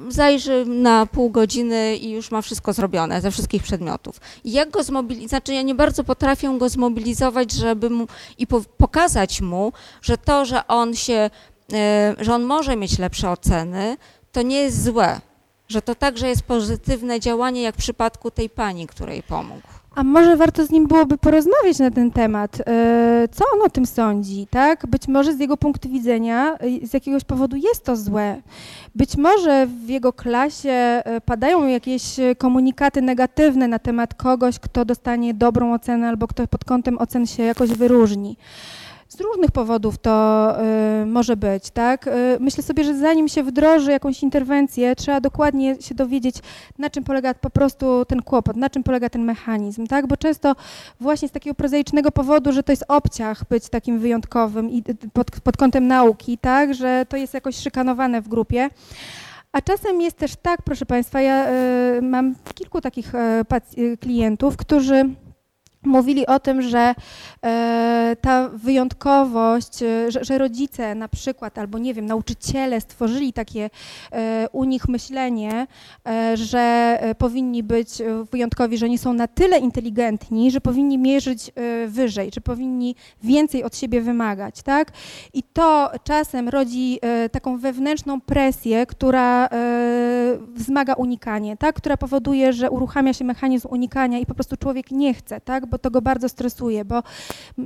zajrzy 0.08 0.64
na 0.66 1.06
pół 1.06 1.30
godziny 1.30 1.96
i 1.96 2.10
już 2.10 2.30
ma 2.30 2.42
wszystko 2.42 2.72
zrobione 2.72 3.20
ze 3.20 3.30
wszystkich 3.30 3.62
przedmiotów. 3.62 4.20
I 4.44 4.52
jak 4.52 4.70
go 4.70 4.82
zmobilizować, 4.82 5.28
znaczy 5.28 5.54
ja 5.54 5.62
nie 5.62 5.74
bardzo 5.74 6.04
potrafię 6.04 6.58
go 6.58 6.68
zmobilizować, 6.68 7.52
żeby 7.52 7.90
mu 7.90 8.06
i 8.38 8.46
po, 8.46 8.60
pokazać 8.60 9.40
mu, 9.40 9.72
że 10.02 10.18
to, 10.18 10.44
że 10.44 10.66
on 10.66 10.94
się, 10.94 11.30
e, 11.72 12.14
że 12.20 12.34
on 12.34 12.42
może 12.42 12.76
mieć 12.76 12.98
lepsze 12.98 13.30
oceny, 13.30 13.96
to 14.32 14.42
nie 14.42 14.56
jest 14.56 14.84
złe. 14.84 15.20
Że 15.68 15.82
to 15.82 15.94
także 15.94 16.28
jest 16.28 16.42
pozytywne 16.42 17.20
działanie, 17.20 17.62
jak 17.62 17.74
w 17.74 17.78
przypadku 17.78 18.30
tej 18.30 18.50
pani, 18.50 18.86
której 18.86 19.22
pomógł. 19.22 19.81
A 19.94 20.02
może 20.04 20.36
warto 20.36 20.66
z 20.66 20.70
nim 20.70 20.86
byłoby 20.86 21.18
porozmawiać 21.18 21.78
na 21.78 21.90
ten 21.90 22.10
temat? 22.10 22.62
E, 22.66 23.28
Co 23.32 23.44
on 23.54 23.66
o 23.66 23.70
tym 23.70 23.86
sądzi, 23.86 24.46
tak? 24.50 24.86
Być 24.86 25.08
może 25.08 25.34
z 25.34 25.40
jego 25.40 25.56
punktu 25.56 25.88
widzenia 25.88 26.56
e, 26.58 26.86
z 26.86 26.94
jakiegoś 26.94 27.24
powodu 27.24 27.56
jest 27.56 27.84
to 27.84 27.96
złe. 27.96 28.42
Być 28.94 29.16
może 29.16 29.66
w 29.66 29.88
jego 29.88 30.12
klasie 30.12 30.70
e, 30.70 31.20
padają 31.20 31.66
jakieś 31.66 32.02
komunikaty 32.38 33.02
negatywne 33.02 33.68
na 33.68 33.78
temat 33.78 34.14
kogoś, 34.14 34.58
kto 34.58 34.84
dostanie 34.84 35.34
dobrą 35.34 35.74
ocenę 35.74 36.08
albo 36.08 36.26
kto 36.28 36.46
pod 36.46 36.64
kątem 36.64 36.98
ocen 36.98 37.26
się 37.26 37.42
jakoś 37.42 37.70
wyróżni. 37.70 38.36
Z 39.12 39.20
różnych 39.20 39.50
powodów 39.50 39.98
to 39.98 40.56
y, 41.02 41.06
może 41.06 41.36
być, 41.36 41.70
tak? 41.70 42.06
Y, 42.06 42.10
myślę 42.40 42.62
sobie, 42.62 42.84
że 42.84 42.98
zanim 42.98 43.28
się 43.28 43.42
wdroży 43.42 43.90
jakąś 43.90 44.22
interwencję, 44.22 44.96
trzeba 44.96 45.20
dokładnie 45.20 45.76
się 45.80 45.94
dowiedzieć, 45.94 46.36
na 46.78 46.90
czym 46.90 47.04
polega 47.04 47.34
po 47.34 47.50
prostu 47.50 48.04
ten 48.04 48.22
kłopot, 48.22 48.56
na 48.56 48.70
czym 48.70 48.82
polega 48.82 49.08
ten 49.08 49.24
mechanizm, 49.24 49.86
tak? 49.86 50.06
Bo 50.06 50.16
często 50.16 50.56
właśnie 51.00 51.28
z 51.28 51.32
takiego 51.32 51.54
prozaicznego 51.54 52.10
powodu, 52.10 52.52
że 52.52 52.62
to 52.62 52.72
jest 52.72 52.84
obciach 52.88 53.44
być 53.50 53.68
takim 53.68 53.98
wyjątkowym 53.98 54.70
i 54.70 54.78
y, 54.78 55.10
pod, 55.12 55.30
pod 55.30 55.56
kątem 55.56 55.86
nauki, 55.86 56.38
tak? 56.38 56.74
Że 56.74 57.06
to 57.08 57.16
jest 57.16 57.34
jakoś 57.34 57.56
szykanowane 57.56 58.22
w 58.22 58.28
grupie. 58.28 58.70
A 59.52 59.60
czasem 59.60 60.00
jest 60.00 60.16
też 60.16 60.36
tak, 60.36 60.62
proszę 60.62 60.86
Państwa, 60.86 61.20
ja 61.20 61.48
y, 61.98 62.02
mam 62.02 62.34
kilku 62.54 62.80
takich 62.80 63.14
y, 63.14 63.80
y, 63.82 63.96
klientów, 63.96 64.56
którzy 64.56 65.04
mówili 65.84 66.26
o 66.26 66.40
tym, 66.40 66.62
że 66.62 66.94
e, 67.44 68.16
ta 68.20 68.48
wyjątkowość, 68.48 69.82
e, 69.82 70.10
że, 70.10 70.38
rodzice 70.38 70.94
na 70.94 71.08
przykład, 71.08 71.58
albo 71.58 71.78
nie 71.78 71.94
wiem, 71.94 72.06
nauczyciele 72.06 72.80
stworzyli 72.80 73.32
takie 73.32 73.70
e, 74.12 74.48
u 74.52 74.64
nich 74.64 74.88
myślenie, 74.88 75.66
że 76.34 76.98
powinni 77.18 77.62
być 77.62 77.88
wyjątkowi, 78.32 78.78
że 78.78 78.88
nie 78.88 78.98
są 78.98 79.12
na 79.12 79.28
tyle 79.28 79.58
inteligentni, 79.58 80.50
że 80.50 80.60
powinni 80.60 80.98
mierzyć 80.98 81.50
wyżej, 81.86 82.30
że 82.34 82.40
powinni 82.40 82.96
więcej 83.22 83.64
od 83.64 83.76
siebie 83.76 84.00
wymagać, 84.00 84.62
tak? 84.62 84.92
I 85.34 85.42
to 85.42 85.90
czasem 86.04 86.48
rodzi 86.48 86.98
taką 87.32 87.58
wewnętrzną 87.58 88.20
presję, 88.20 88.86
która 88.86 89.48
wzmaga 90.54 90.94
unikanie, 90.94 91.56
tak? 91.56 91.76
Która 91.76 91.96
powoduje, 91.96 92.52
że 92.52 92.70
uruchamia 92.70 93.12
się 93.12 93.24
mechanizm 93.24 93.68
unikania 93.70 94.18
i 94.18 94.26
po 94.26 94.34
prostu 94.34 94.56
człowiek 94.56 94.90
nie 94.90 95.14
chce, 95.14 95.40
tak? 95.40 95.66
Bo 95.72 95.78
to 95.78 95.90
go 95.90 96.02
bardzo 96.02 96.28
stresuje, 96.28 96.84
bo 96.84 97.02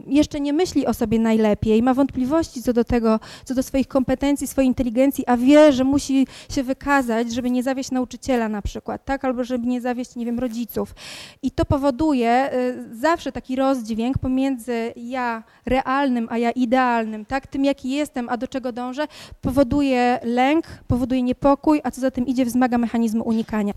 jeszcze 0.07 0.41
nie 0.41 0.53
myśli 0.53 0.87
o 0.87 0.95
sobie 0.95 1.19
najlepiej, 1.19 1.83
ma 1.83 1.95
wątpliwości 1.95 2.63
co 2.63 2.73
do 2.73 2.85
tego, 2.85 3.21
co 3.45 3.55
do 3.55 3.63
swoich 3.63 3.89
kompetencji, 3.89 4.47
swojej 4.47 4.69
inteligencji, 4.69 5.25
a 5.27 5.37
wie, 5.37 5.73
że 5.73 5.85
musi 5.85 6.27
się 6.51 6.63
wykazać, 6.63 7.35
żeby 7.35 7.51
nie 7.51 7.63
zawieść 7.63 7.91
nauczyciela 7.91 8.49
na 8.49 8.63
przykład, 8.63 9.05
tak? 9.05 9.25
Albo 9.25 9.45
żeby 9.45 9.67
nie 9.67 9.81
zawieść, 9.81 10.17
nie 10.17 10.27
wiem, 10.27 10.39
rodziców. 10.39 10.95
I 11.43 11.51
to 11.51 11.65
powoduje 11.65 12.51
y, 12.55 12.97
zawsze 12.97 13.33
taki 13.33 13.57
rozdźwięk 13.57 14.19
pomiędzy 14.19 14.93
ja 14.97 15.43
realnym, 15.67 16.27
a 16.31 16.39
ja 16.39 16.51
idealnym, 16.51 17.25
tak? 17.25 17.47
Tym, 17.47 17.65
jaki 17.65 17.91
jestem, 17.91 18.29
a 18.29 18.37
do 18.37 18.49
czego 18.49 18.73
dążę, 18.73 19.07
powoduje 19.41 20.21
lęk, 20.23 20.65
powoduje 20.87 21.23
niepokój, 21.23 21.81
a 21.85 21.91
co 21.91 22.01
za 22.01 22.11
tym 22.11 22.27
idzie, 22.27 22.45
wzmaga 22.45 22.79
mechanizmy 22.79 23.23
unikania. 23.23 23.73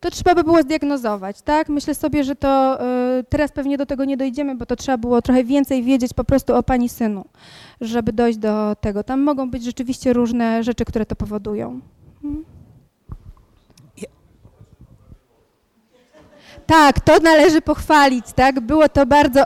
To 0.00 0.10
trzeba 0.10 0.34
by 0.34 0.44
było 0.44 0.62
zdiagnozować, 0.62 1.42
tak? 1.42 1.68
Myślę 1.68 1.94
sobie, 1.94 2.24
że 2.24 2.36
to 2.36 2.78
y, 3.18 3.24
teraz 3.24 3.52
pewnie 3.52 3.78
do 3.78 3.86
tego 3.86 4.04
nie 4.04 4.16
dojdziemy, 4.16 4.54
bo 4.54 4.66
to 4.66 4.76
trzeba 4.76 4.98
było 4.98 5.22
trochę 5.22 5.44
więcej 5.44 5.82
wiedzieć 5.82 6.14
po 6.14 6.24
prostu 6.24 6.54
o 6.54 6.62
pani 6.62 6.88
synu, 6.88 7.24
żeby 7.80 8.12
dojść 8.12 8.38
do 8.38 8.76
tego. 8.80 9.04
Tam 9.04 9.20
mogą 9.20 9.50
być 9.50 9.64
rzeczywiście 9.64 10.12
różne 10.12 10.62
rzeczy, 10.64 10.84
które 10.84 11.06
to 11.06 11.16
powodują. 11.16 11.80
Ja- 13.96 14.08
Tak, 16.66 17.00
to 17.00 17.18
należy 17.18 17.60
pochwalić, 17.60 18.26
tak? 18.34 18.60
Było 18.60 18.88
to 18.88 19.06
bardzo, 19.06 19.44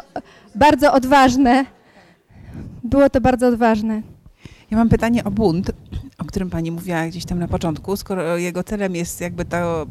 bardzo 0.55 0.93
odważne. 0.93 1.65
Było 2.85 3.11
to 3.11 3.21
bardzo 3.21 3.47
odważne. 3.49 4.03
Ja 4.71 4.77
mam 4.79 4.89
pytanie 4.89 5.25
o 5.25 5.31
bunt, 5.31 5.71
o 6.25 6.27
którym 6.27 6.51
pani 6.51 6.71
mówiła 6.71 7.07
gdzieś 7.07 7.25
tam 7.25 7.39
na 7.39 7.49
początku. 7.49 7.97
Skoro 7.97 8.37
jego 8.37 8.65
celem 8.65 8.95
jest 8.97 9.21
jakby 9.21 9.45
to, 9.45 9.87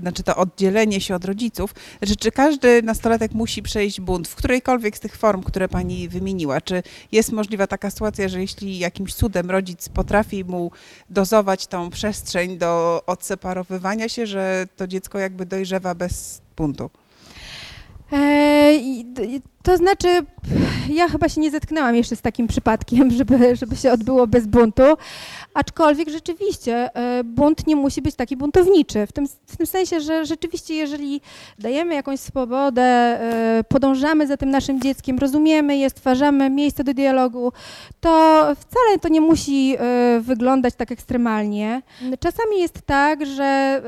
znaczy 0.00 0.22
to 0.22 0.36
oddzielenie 0.36 1.00
się 1.00 1.14
od 1.14 1.24
rodziców, 1.24 1.74
znaczy 1.98 2.16
czy 2.16 2.32
każdy 2.32 2.82
nastolatek 2.82 3.32
musi 3.32 3.62
przejść 3.62 4.00
bunt 4.00 4.28
w 4.28 4.34
którejkolwiek 4.34 4.96
z 4.96 5.00
tych 5.00 5.16
form, 5.16 5.42
które 5.42 5.68
pani 5.68 6.08
wymieniła? 6.08 6.60
Czy 6.60 6.82
jest 7.12 7.32
możliwa 7.32 7.66
taka 7.66 7.90
sytuacja, 7.90 8.28
że 8.28 8.40
jeśli 8.40 8.78
jakimś 8.78 9.14
cudem 9.14 9.50
rodzic 9.50 9.88
potrafi 9.88 10.44
mu 10.44 10.70
dozować 11.10 11.66
tą 11.66 11.90
przestrzeń 11.90 12.58
do 12.58 13.02
odseparowywania 13.06 14.08
się, 14.08 14.26
że 14.26 14.66
to 14.76 14.86
dziecko 14.86 15.18
jakby 15.18 15.46
dojrzewa 15.46 15.94
bez 15.94 16.40
buntu? 16.56 16.90
E, 18.12 18.72
to 19.66 19.76
znaczy, 19.76 20.08
ja 20.88 21.08
chyba 21.08 21.28
się 21.28 21.40
nie 21.40 21.50
zetknęłam 21.50 21.96
jeszcze 21.96 22.16
z 22.16 22.20
takim 22.20 22.46
przypadkiem, 22.46 23.10
żeby, 23.18 23.56
żeby 23.56 23.76
się 23.76 23.92
odbyło 23.92 24.26
bez 24.26 24.46
buntu, 24.46 24.82
aczkolwiek 25.54 26.08
rzeczywiście 26.08 26.90
e, 26.94 27.24
bunt 27.24 27.66
nie 27.66 27.76
musi 27.76 28.02
być 28.02 28.14
taki 28.14 28.36
buntowniczy, 28.36 29.06
w 29.06 29.12
tym, 29.12 29.28
w 29.46 29.56
tym 29.56 29.66
sensie, 29.66 30.00
że 30.00 30.26
rzeczywiście 30.26 30.74
jeżeli 30.74 31.20
dajemy 31.58 31.94
jakąś 31.94 32.20
swobodę, 32.20 32.82
e, 32.82 33.64
podążamy 33.68 34.26
za 34.26 34.36
tym 34.36 34.50
naszym 34.50 34.80
dzieckiem, 34.80 35.18
rozumiemy 35.18 35.76
je, 35.76 35.90
stwarzamy 35.90 36.50
miejsce 36.50 36.84
do 36.84 36.94
dialogu, 36.94 37.52
to 38.00 38.42
wcale 38.60 38.98
to 39.00 39.08
nie 39.08 39.20
musi 39.20 39.76
e, 39.78 40.20
wyglądać 40.20 40.74
tak 40.74 40.92
ekstremalnie. 40.92 41.82
Czasami 42.20 42.60
jest 42.60 42.82
tak, 42.86 43.26
że 43.26 43.82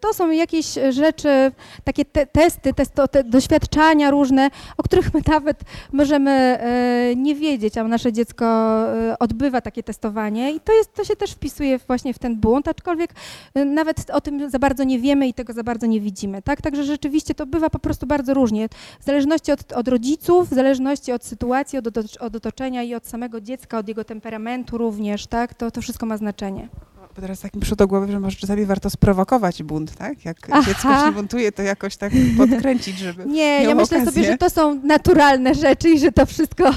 to 0.00 0.14
są 0.14 0.30
jakieś 0.30 0.66
rzeczy, 0.90 1.52
takie 1.84 2.04
te, 2.04 2.26
testy, 2.26 2.74
testo, 2.74 3.08
te 3.08 3.24
doświadczania 3.24 4.10
różne, 4.10 4.50
o 4.76 4.82
których 4.82 5.13
my 5.14 5.20
nawet 5.26 5.60
możemy 5.92 6.30
e, 6.30 7.16
nie 7.16 7.34
wiedzieć, 7.34 7.78
a 7.78 7.84
nasze 7.84 8.12
dziecko 8.12 8.44
e, 8.44 9.18
odbywa 9.18 9.60
takie 9.60 9.82
testowanie 9.82 10.52
i 10.52 10.60
to, 10.60 10.72
jest, 10.72 10.94
to 10.94 11.04
się 11.04 11.16
też 11.16 11.32
wpisuje 11.32 11.78
właśnie 11.78 12.14
w 12.14 12.18
ten 12.18 12.36
bunt, 12.36 12.68
aczkolwiek 12.68 13.10
e, 13.54 13.64
nawet 13.64 14.10
o 14.10 14.20
tym 14.20 14.50
za 14.50 14.58
bardzo 14.58 14.84
nie 14.84 14.98
wiemy 14.98 15.28
i 15.28 15.34
tego 15.34 15.52
za 15.52 15.62
bardzo 15.62 15.86
nie 15.86 16.00
widzimy, 16.00 16.42
tak? 16.42 16.62
Także 16.62 16.84
rzeczywiście 16.84 17.34
to 17.34 17.46
bywa 17.46 17.70
po 17.70 17.78
prostu 17.78 18.06
bardzo 18.06 18.34
różnie, 18.34 18.68
w 19.00 19.04
zależności 19.04 19.52
od, 19.52 19.72
od 19.72 19.88
rodziców, 19.88 20.50
w 20.50 20.54
zależności 20.54 21.12
od 21.12 21.24
sytuacji, 21.24 21.78
od, 21.78 21.86
od 22.20 22.36
otoczenia 22.36 22.82
i 22.82 22.94
od 22.94 23.06
samego 23.06 23.40
dziecka, 23.40 23.78
od 23.78 23.88
jego 23.88 24.04
temperamentu 24.04 24.78
również, 24.78 25.26
tak? 25.26 25.54
To, 25.54 25.70
to 25.70 25.80
wszystko 25.80 26.06
ma 26.06 26.16
znaczenie. 26.16 26.68
Bo 27.16 27.20
teraz 27.22 27.40
tak 27.40 27.54
mi 27.54 27.60
przyszło 27.60 27.76
do 27.76 27.86
głowy, 27.86 28.12
że 28.12 28.20
może 28.20 28.36
czasami 28.36 28.64
warto 28.64 28.90
sprowokować 28.90 29.62
bunt, 29.62 29.96
tak? 29.96 30.24
Jak 30.24 30.36
Aha. 30.50 30.62
dziecko 30.66 31.06
się 31.06 31.12
buntuje, 31.12 31.52
to 31.52 31.62
jakoś 31.62 31.96
tak 31.96 32.12
podkręcić, 32.36 32.98
żeby 32.98 33.26
Nie, 33.26 33.62
ja 33.62 33.74
myślę 33.74 33.98
okazję. 33.98 34.12
sobie, 34.12 34.24
że 34.32 34.38
to 34.38 34.50
są 34.50 34.80
naturalne 34.84 35.54
rzeczy 35.54 35.90
i 35.90 35.98
że 35.98 36.12
to 36.12 36.26
wszystko 36.26 36.70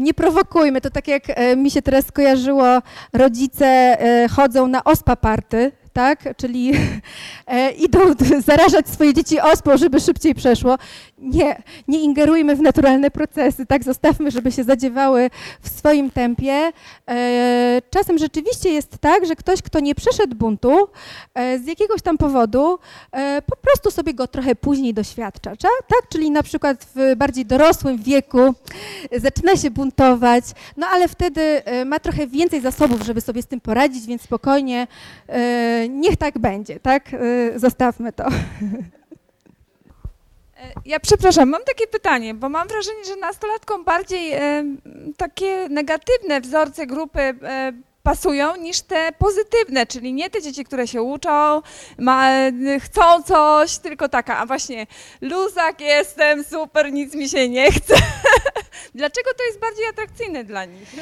nie 0.00 0.14
prowokujmy. 0.14 0.80
To 0.80 0.90
tak 0.90 1.08
jak 1.08 1.22
e, 1.26 1.56
mi 1.56 1.70
się 1.70 1.82
teraz 1.82 2.06
skojarzyło, 2.06 2.82
rodzice 3.12 3.66
e, 3.66 4.28
chodzą 4.28 4.66
na 4.66 4.84
ospa 4.84 5.16
party, 5.16 5.72
tak? 5.94 6.36
Czyli 6.36 6.72
e, 7.46 7.70
idą 7.70 7.98
zarażać 8.46 8.88
swoje 8.88 9.14
dzieci 9.14 9.40
ospą, 9.40 9.76
żeby 9.76 10.00
szybciej 10.00 10.34
przeszło. 10.34 10.78
Nie, 11.18 11.62
nie 11.88 12.00
ingerujmy 12.00 12.56
w 12.56 12.60
naturalne 12.60 13.10
procesy, 13.10 13.66
tak? 13.66 13.84
Zostawmy, 13.84 14.30
żeby 14.30 14.52
się 14.52 14.64
zadziewały 14.64 15.30
w 15.60 15.68
swoim 15.68 16.10
tempie. 16.10 16.72
E, 17.10 17.82
czasem 17.90 18.18
rzeczywiście 18.18 18.70
jest 18.70 18.98
tak, 19.00 19.26
że 19.26 19.36
ktoś, 19.36 19.62
kto 19.62 19.80
nie 19.80 19.94
przeszedł 19.94 20.34
buntu 20.34 20.88
e, 21.34 21.58
z 21.58 21.66
jakiegoś 21.66 22.02
tam 22.02 22.18
powodu, 22.18 22.78
po 23.46 23.56
prostu 23.56 23.90
sobie 23.90 24.14
go 24.14 24.26
trochę 24.26 24.54
później 24.54 24.94
doświadcza, 24.94 25.50
cza- 25.50 25.84
tak? 25.88 26.08
Czyli 26.08 26.30
na 26.30 26.42
przykład 26.42 26.86
w 26.94 27.16
bardziej 27.16 27.46
dorosłym 27.46 28.02
wieku 28.02 28.54
zaczyna 29.16 29.56
się 29.56 29.70
buntować, 29.70 30.44
no 30.76 30.86
ale 30.86 31.08
wtedy 31.08 31.62
ma 31.86 31.98
trochę 31.98 32.26
więcej 32.26 32.60
zasobów, 32.60 33.02
żeby 33.02 33.20
sobie 33.20 33.42
z 33.42 33.46
tym 33.46 33.60
poradzić, 33.60 34.06
więc 34.06 34.22
spokojnie, 34.22 34.86
niech 35.88 36.16
tak 36.16 36.38
będzie, 36.38 36.80
tak? 36.80 37.14
E, 37.14 37.58
Zostawmy 37.58 38.12
to. 38.12 38.24
Ja 40.84 41.00
przepraszam, 41.00 41.48
mam 41.48 41.64
takie 41.64 41.86
pytanie, 41.86 42.34
bo 42.34 42.48
mam 42.48 42.68
wrażenie, 42.68 43.04
że 43.04 43.16
nastolatkom 43.16 43.84
bardziej 43.84 44.32
e, 44.32 44.64
takie 45.16 45.68
negatywne 45.68 46.40
wzorce 46.40 46.86
grupy 46.86 47.20
e, 47.20 47.72
pasują 48.02 48.56
niż 48.56 48.80
te 48.80 49.12
pozytywne, 49.18 49.86
czyli 49.86 50.12
nie 50.12 50.30
te 50.30 50.42
dzieci, 50.42 50.64
które 50.64 50.86
się 50.86 51.02
uczą, 51.02 51.62
ma, 51.98 52.30
chcą 52.80 53.22
coś, 53.22 53.78
tylko 53.78 54.08
taka, 54.08 54.38
a 54.38 54.46
właśnie 54.46 54.86
luzak 55.20 55.80
jestem, 55.80 56.44
super, 56.44 56.92
nic 56.92 57.14
mi 57.14 57.28
się 57.28 57.48
nie 57.48 57.72
chce. 57.72 57.94
Dlaczego 58.94 59.30
to 59.38 59.44
jest 59.44 59.58
bardziej 59.60 59.86
atrakcyjne 59.86 60.44
dla 60.44 60.64
nich? 60.64 60.94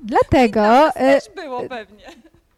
Dlatego... 0.00 0.88
E, 0.94 1.20
też 1.20 1.34
było 1.34 1.68
pewnie. 1.68 2.04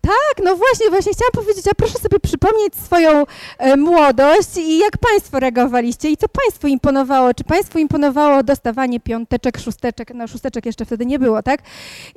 Tak, 0.06 0.44
no 0.44 0.56
właśnie, 0.56 0.90
właśnie 0.90 1.12
chciałam 1.12 1.32
powiedzieć, 1.32 1.68
a 1.68 1.74
proszę 1.74 1.98
sobie 1.98 2.20
przypomnieć 2.20 2.74
swoją 2.74 3.24
e, 3.58 3.76
młodość 3.76 4.56
i 4.56 4.78
jak 4.78 4.98
Państwo 4.98 5.40
reagowaliście 5.40 6.10
i 6.10 6.16
co 6.16 6.26
Państwu 6.28 6.66
imponowało. 6.66 7.34
Czy 7.34 7.44
Państwu 7.44 7.78
imponowało 7.78 8.42
dostawanie 8.42 9.00
piąteczek, 9.00 9.58
szósteczek, 9.58 10.14
no 10.14 10.26
szósteczek 10.26 10.66
jeszcze 10.66 10.84
wtedy 10.84 11.06
nie 11.06 11.18
było, 11.18 11.42
tak? 11.42 11.60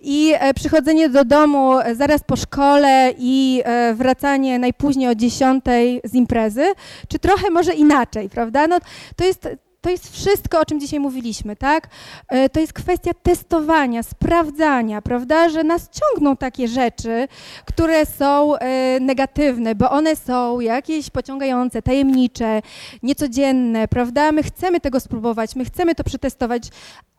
I 0.01 0.33
e, 0.39 0.53
przychodzenie 0.53 1.09
do 1.09 1.25
domu 1.25 1.79
e, 1.79 1.95
zaraz 1.95 2.23
po 2.23 2.35
szkole 2.35 3.13
i 3.17 3.61
e, 3.65 3.93
wracanie 3.93 4.59
najpóźniej 4.59 5.09
o 5.09 5.15
dziesiątej 5.15 6.01
z 6.03 6.13
imprezy, 6.13 6.65
czy 7.07 7.19
trochę 7.19 7.49
może 7.49 7.73
inaczej, 7.73 8.29
prawda? 8.29 8.67
No 8.67 8.79
to 9.15 9.23
jest... 9.23 9.47
To 9.81 9.89
jest 9.89 10.11
wszystko, 10.13 10.59
o 10.59 10.65
czym 10.65 10.79
dzisiaj 10.79 10.99
mówiliśmy, 10.99 11.55
tak? 11.55 11.87
E, 12.29 12.49
To 12.49 12.59
jest 12.59 12.73
kwestia 12.73 13.11
testowania, 13.23 14.03
sprawdzania, 14.03 15.01
prawda? 15.01 15.49
Że 15.49 15.63
nas 15.63 15.89
ciągną 15.89 16.37
takie 16.37 16.67
rzeczy, 16.67 17.27
które 17.65 18.05
są 18.05 18.55
e, 18.55 18.99
negatywne, 18.99 19.75
bo 19.75 19.91
one 19.91 20.15
są 20.15 20.59
jakieś 20.59 21.09
pociągające, 21.09 21.81
tajemnicze, 21.81 22.61
niecodzienne, 23.03 23.87
prawda? 23.87 24.31
My 24.31 24.43
chcemy 24.43 24.79
tego 24.79 24.99
spróbować, 24.99 25.55
my 25.55 25.65
chcemy 25.65 25.95
to 25.95 26.03
przetestować, 26.03 26.63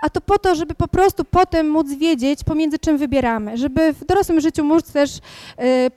a 0.02 0.10
to 0.10 0.20
po 0.20 0.38
to, 0.38 0.54
żeby 0.54 0.74
po 0.74 0.88
prostu 0.88 1.24
potem 1.24 1.70
móc 1.70 1.92
wiedzieć, 1.94 2.44
pomiędzy 2.44 2.78
czym 2.78 2.98
wybieramy, 2.98 3.56
żeby 3.56 3.92
w 3.92 4.04
dorosłym 4.04 4.40
życiu 4.40 4.64
móc 4.64 4.92
też 4.92 5.18
e, 5.58 5.90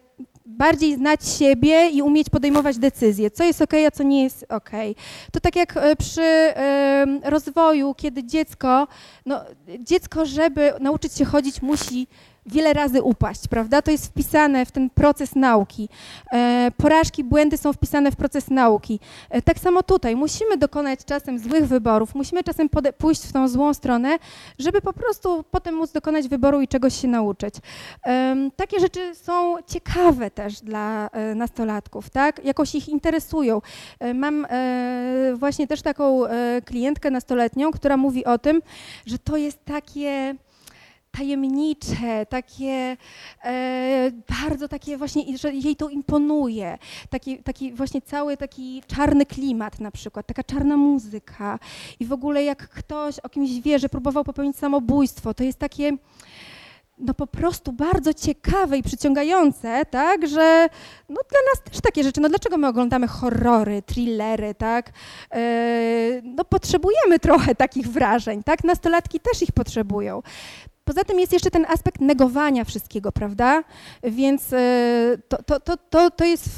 bardziej 0.45 0.95
znać 0.95 1.27
siebie 1.27 1.89
i 1.89 2.01
umieć 2.01 2.29
podejmować 2.29 2.77
decyzje, 2.77 3.31
co 3.31 3.43
jest 3.43 3.61
ok, 3.61 3.73
a 3.87 3.91
co 3.91 4.03
nie 4.03 4.23
jest 4.23 4.45
ok. 4.49 4.69
To 5.31 5.39
tak 5.39 5.55
jak 5.55 5.77
e, 5.77 5.95
przy 5.95 6.53
rozwoju, 7.23 7.93
kiedy 7.93 8.23
dziecko, 8.23 8.87
no, 9.25 9.41
dziecko, 9.79 10.25
żeby 10.25 10.73
nauczyć 10.79 11.13
się 11.13 11.25
chodzić, 11.25 11.61
musi 11.61 12.07
wiele 12.45 12.73
razy 12.73 13.01
upaść, 13.01 13.47
prawda? 13.47 13.81
To 13.81 13.91
jest 13.91 14.07
wpisane 14.07 14.65
w 14.65 14.71
ten 14.71 14.89
proces 14.89 15.35
nauki. 15.35 15.89
E, 16.31 16.71
porażki, 16.77 17.23
błędy 17.23 17.57
są 17.57 17.73
wpisane 17.73 18.11
w 18.11 18.15
proces 18.15 18.49
nauki. 18.49 18.99
E, 19.29 19.41
tak 19.41 19.59
samo 19.59 19.83
tutaj 19.83 20.15
musimy 20.15 20.57
dokonać 20.57 20.99
czasem 21.05 21.39
złych 21.39 21.67
wyborów, 21.67 22.15
musimy 22.15 22.43
czasem 22.43 22.69
pójść 22.97 23.23
w 23.23 23.33
tą 23.33 23.47
złą 23.47 23.73
stronę, 23.73 24.17
żeby 24.59 24.81
po 24.81 24.93
prostu 24.93 25.43
potem 25.51 25.75
móc 25.75 25.91
dokonać 25.91 26.27
wyboru 26.27 26.61
i 26.61 26.67
czegoś 26.67 27.01
się 27.01 27.07
nauczyć. 27.07 27.55
Takie 28.55 28.79
rzeczy 28.79 29.15
są 29.15 29.55
ciekawe 29.67 30.31
też 30.31 30.61
dla 30.61 31.07
e, 31.07 31.35
nastolatków, 31.35 32.09
tak? 32.09 32.45
Jakoś 32.45 32.75
ich 32.75 32.89
interesują. 32.89 33.61
Mam 34.13 34.47
właśnie 35.35 35.67
też 35.67 35.81
taką 35.81 36.21
klientkę 36.65 37.11
nastoletnią, 37.11 37.71
która 37.71 37.97
mówi 37.97 38.25
o 38.25 38.37
tym, 38.37 38.61
że 39.05 39.19
to 39.19 39.37
jest 39.37 39.65
takie 39.65 40.35
tajemnicze, 41.17 42.25
takie 42.29 42.97
e, 43.43 44.11
bardzo 44.43 44.67
takie 44.67 44.97
właśnie, 44.97 45.37
że 45.37 45.53
jej 45.53 45.75
to 45.75 45.89
imponuje. 45.89 46.77
Taki, 47.09 47.37
taki 47.37 47.73
właśnie 47.73 48.01
cały 48.01 48.37
taki 48.37 48.83
czarny 48.87 49.25
klimat 49.25 49.79
na 49.79 49.91
przykład, 49.91 50.27
taka 50.27 50.43
czarna 50.43 50.77
muzyka 50.77 51.59
i 51.99 52.05
w 52.05 52.13
ogóle 52.13 52.43
jak 52.43 52.69
ktoś 52.69 53.19
o 53.19 53.29
kimś 53.29 53.59
wie, 53.59 53.79
że 53.79 53.89
próbował 53.89 54.23
popełnić 54.23 54.57
samobójstwo, 54.57 55.33
to 55.33 55.43
jest 55.43 55.59
takie 55.59 55.97
no 56.97 57.13
po 57.13 57.27
prostu 57.27 57.71
bardzo 57.71 58.13
ciekawe 58.13 58.77
i 58.77 58.83
przyciągające, 58.83 59.85
tak, 59.85 60.27
że 60.27 60.69
no 61.09 61.21
dla 61.29 61.39
nas 61.53 61.71
też 61.71 61.81
takie 61.81 62.03
rzeczy, 62.03 62.21
no 62.21 62.29
dlaczego 62.29 62.57
my 62.57 62.67
oglądamy 62.67 63.07
horrory, 63.07 63.81
thrillery, 63.81 64.55
tak, 64.55 64.91
e, 65.31 66.21
no 66.23 66.45
potrzebujemy 66.45 67.19
trochę 67.19 67.55
takich 67.55 67.87
wrażeń, 67.87 68.43
tak, 68.43 68.63
nastolatki 68.63 69.19
też 69.19 69.41
ich 69.41 69.51
potrzebują. 69.51 70.21
Poza 70.83 71.03
tym 71.03 71.19
jest 71.19 71.33
jeszcze 71.33 71.51
ten 71.51 71.65
aspekt 71.69 72.01
negowania 72.01 72.63
wszystkiego, 72.63 73.11
prawda, 73.11 73.63
więc 74.03 74.53
e, 74.53 75.17
to, 75.27 75.43
to, 75.43 75.59
to, 75.59 75.77
to, 75.77 76.11
to 76.11 76.25
jest 76.25 76.49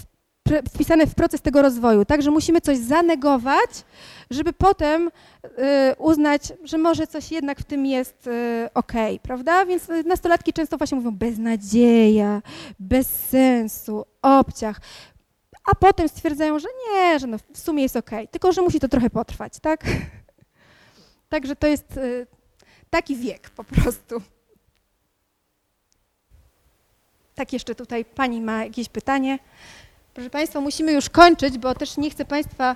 wpisane 0.73 1.07
w 1.07 1.15
proces 1.15 1.41
tego 1.41 1.61
rozwoju, 1.61 2.06
tak, 2.06 2.22
że 2.22 2.31
musimy 2.31 2.61
coś 2.61 2.77
zanegować, 2.77 3.69
żeby 4.31 4.53
potem 4.53 5.11
e, 5.57 5.95
uznać, 5.97 6.53
że 6.64 6.77
może 6.77 7.07
coś 7.07 7.31
jednak 7.31 7.60
w 7.60 7.64
tym 7.64 7.85
jest 7.85 8.27
e, 8.27 8.69
okej, 8.73 9.19
prawda? 9.19 9.65
Więc 9.65 9.89
e, 9.89 10.03
nastolatki 10.03 10.53
często 10.53 10.77
właśnie 10.77 10.97
mówią 10.97 11.11
beznadzieja, 11.11 12.41
bez 12.80 13.07
sensu, 13.07 14.06
obciach, 14.22 14.81
a 15.72 15.76
potem 15.76 16.10
stwierdzają, 16.10 16.60
że 16.60 16.68
nie, 16.93 17.19
że 17.19 17.27
no 17.27 17.38
w 17.53 17.60
sumie 17.60 17.84
jest 17.84 17.95
okej, 17.95 18.27
tylko 18.27 18.52
że 18.52 18.61
musi 18.61 18.80
to 18.80 18.88
trochę 18.88 19.10
potrwać, 19.10 19.60
tak? 19.60 19.84
Także 21.30 21.56
to 21.56 21.68
jest 21.68 21.97
e, 21.97 22.26
taki 22.90 23.16
wiek 23.16 23.49
po 23.49 23.64
prostu. 23.64 24.22
Tak, 27.36 27.53
jeszcze 27.53 27.76
tutaj 27.76 28.06
pani 28.06 28.41
ma 28.41 28.64
jakieś 28.64 28.90
pytanie. 28.90 29.40
Proszę 30.14 30.30
Państwa, 30.30 30.62
musimy 30.62 30.91
już 30.91 31.10
kończyć, 31.10 31.57
bo 31.57 31.74
też 31.74 31.98
nie 31.98 32.10
chcę 32.10 32.26
Państwa 32.26 32.76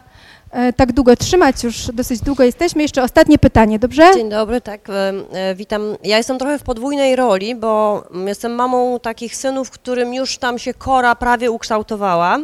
tak 0.76 0.94
długo 0.94 1.16
trzymać, 1.16 1.64
już 1.64 1.88
dosyć 1.94 2.22
długo 2.22 2.44
jesteśmy. 2.44 2.82
Jeszcze 2.82 3.04
ostatnie 3.04 3.38
pytanie, 3.38 3.80
dobrze? 3.80 4.12
Dzień 4.14 4.30
dobry, 4.30 4.62
tak, 4.62 4.90
e, 4.90 5.14
e, 5.34 5.56
witam. 5.56 5.82
Ja 6.04 6.18
jestem 6.18 6.40
trochę 6.40 6.60
w 6.60 6.64
podwójnej 6.64 7.16
roli, 7.16 7.56
bo 7.56 8.04
jestem 8.28 8.56
mamą 8.56 9.00
takich 9.00 9.36
synów, 9.36 9.72
którym 9.72 10.14
już 10.14 10.38
tam 10.38 10.60
się 10.60 10.74
kora 10.74 11.16
prawie 11.16 11.52
ukształtowała, 11.52 12.40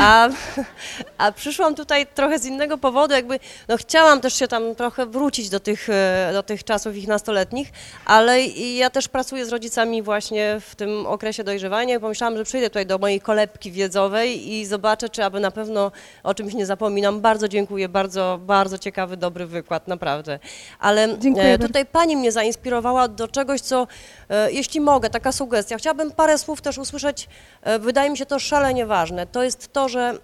a, 0.00 0.28
a 1.18 1.32
przyszłam 1.32 1.74
tutaj 1.74 2.06
trochę 2.14 2.38
z 2.38 2.46
innego 2.46 2.78
powodu, 2.78 3.14
jakby, 3.14 3.38
no 3.68 3.76
chciałam 3.76 4.20
też 4.20 4.34
się 4.34 4.48
tam 4.48 4.74
trochę 4.74 5.06
wrócić 5.06 5.48
do 5.48 5.60
tych, 5.60 5.88
e, 5.88 6.30
do 6.32 6.42
tych 6.42 6.64
czasów 6.64 6.96
ich 6.96 7.08
nastoletnich, 7.08 7.72
ale 8.04 8.42
i 8.42 8.76
ja 8.76 8.90
też 8.90 9.08
pracuję 9.08 9.46
z 9.46 9.48
rodzicami 9.48 10.02
właśnie 10.02 10.60
w 10.60 10.74
tym 10.74 11.06
okresie 11.06 11.44
dojrzewania 11.44 11.96
i 11.96 12.00
pomyślałam, 12.00 12.36
że 12.36 12.44
przyjdę 12.44 12.70
tutaj 12.70 12.86
do 12.86 12.98
mojej 12.98 13.20
kolebki 13.20 13.72
wiedzowej 13.72 14.52
i 14.52 14.66
zobaczę, 14.66 15.08
czy 15.08 15.24
aby 15.24 15.40
na 15.40 15.50
pewno 15.50 15.92
o 16.22 16.34
czymś 16.34 16.54
nie 16.54 16.66
zapominam. 16.66 17.20
Bardzo 17.20 17.31
dziękuję, 17.48 17.88
bardzo, 17.88 18.40
bardzo 18.42 18.78
ciekawy, 18.78 19.16
dobry 19.16 19.46
wykład, 19.46 19.88
naprawdę. 19.88 20.38
Ale 20.78 21.18
Dziękuję 21.18 21.44
e, 21.44 21.50
bardzo. 21.50 21.66
tutaj 21.66 21.86
pani 21.86 22.16
mnie 22.16 22.32
zainspirowała 22.32 23.08
do 23.08 23.28
czegoś, 23.28 23.60
co, 23.60 23.86
e, 24.28 24.52
jeśli 24.52 24.80
mogę, 24.80 25.10
taka 25.10 25.32
sugestia. 25.32 25.76
Chciałabym 25.76 26.10
parę 26.10 26.38
słów 26.38 26.60
też 26.60 26.78
usłyszeć, 26.78 27.28
e, 27.62 27.78
wydaje 27.78 28.10
mi 28.10 28.18
się 28.18 28.26
to 28.26 28.38
szalenie 28.38 28.86
ważne. 28.86 29.26
To 29.26 29.42
jest 29.42 29.72
to, 29.72 29.88
że 29.88 30.18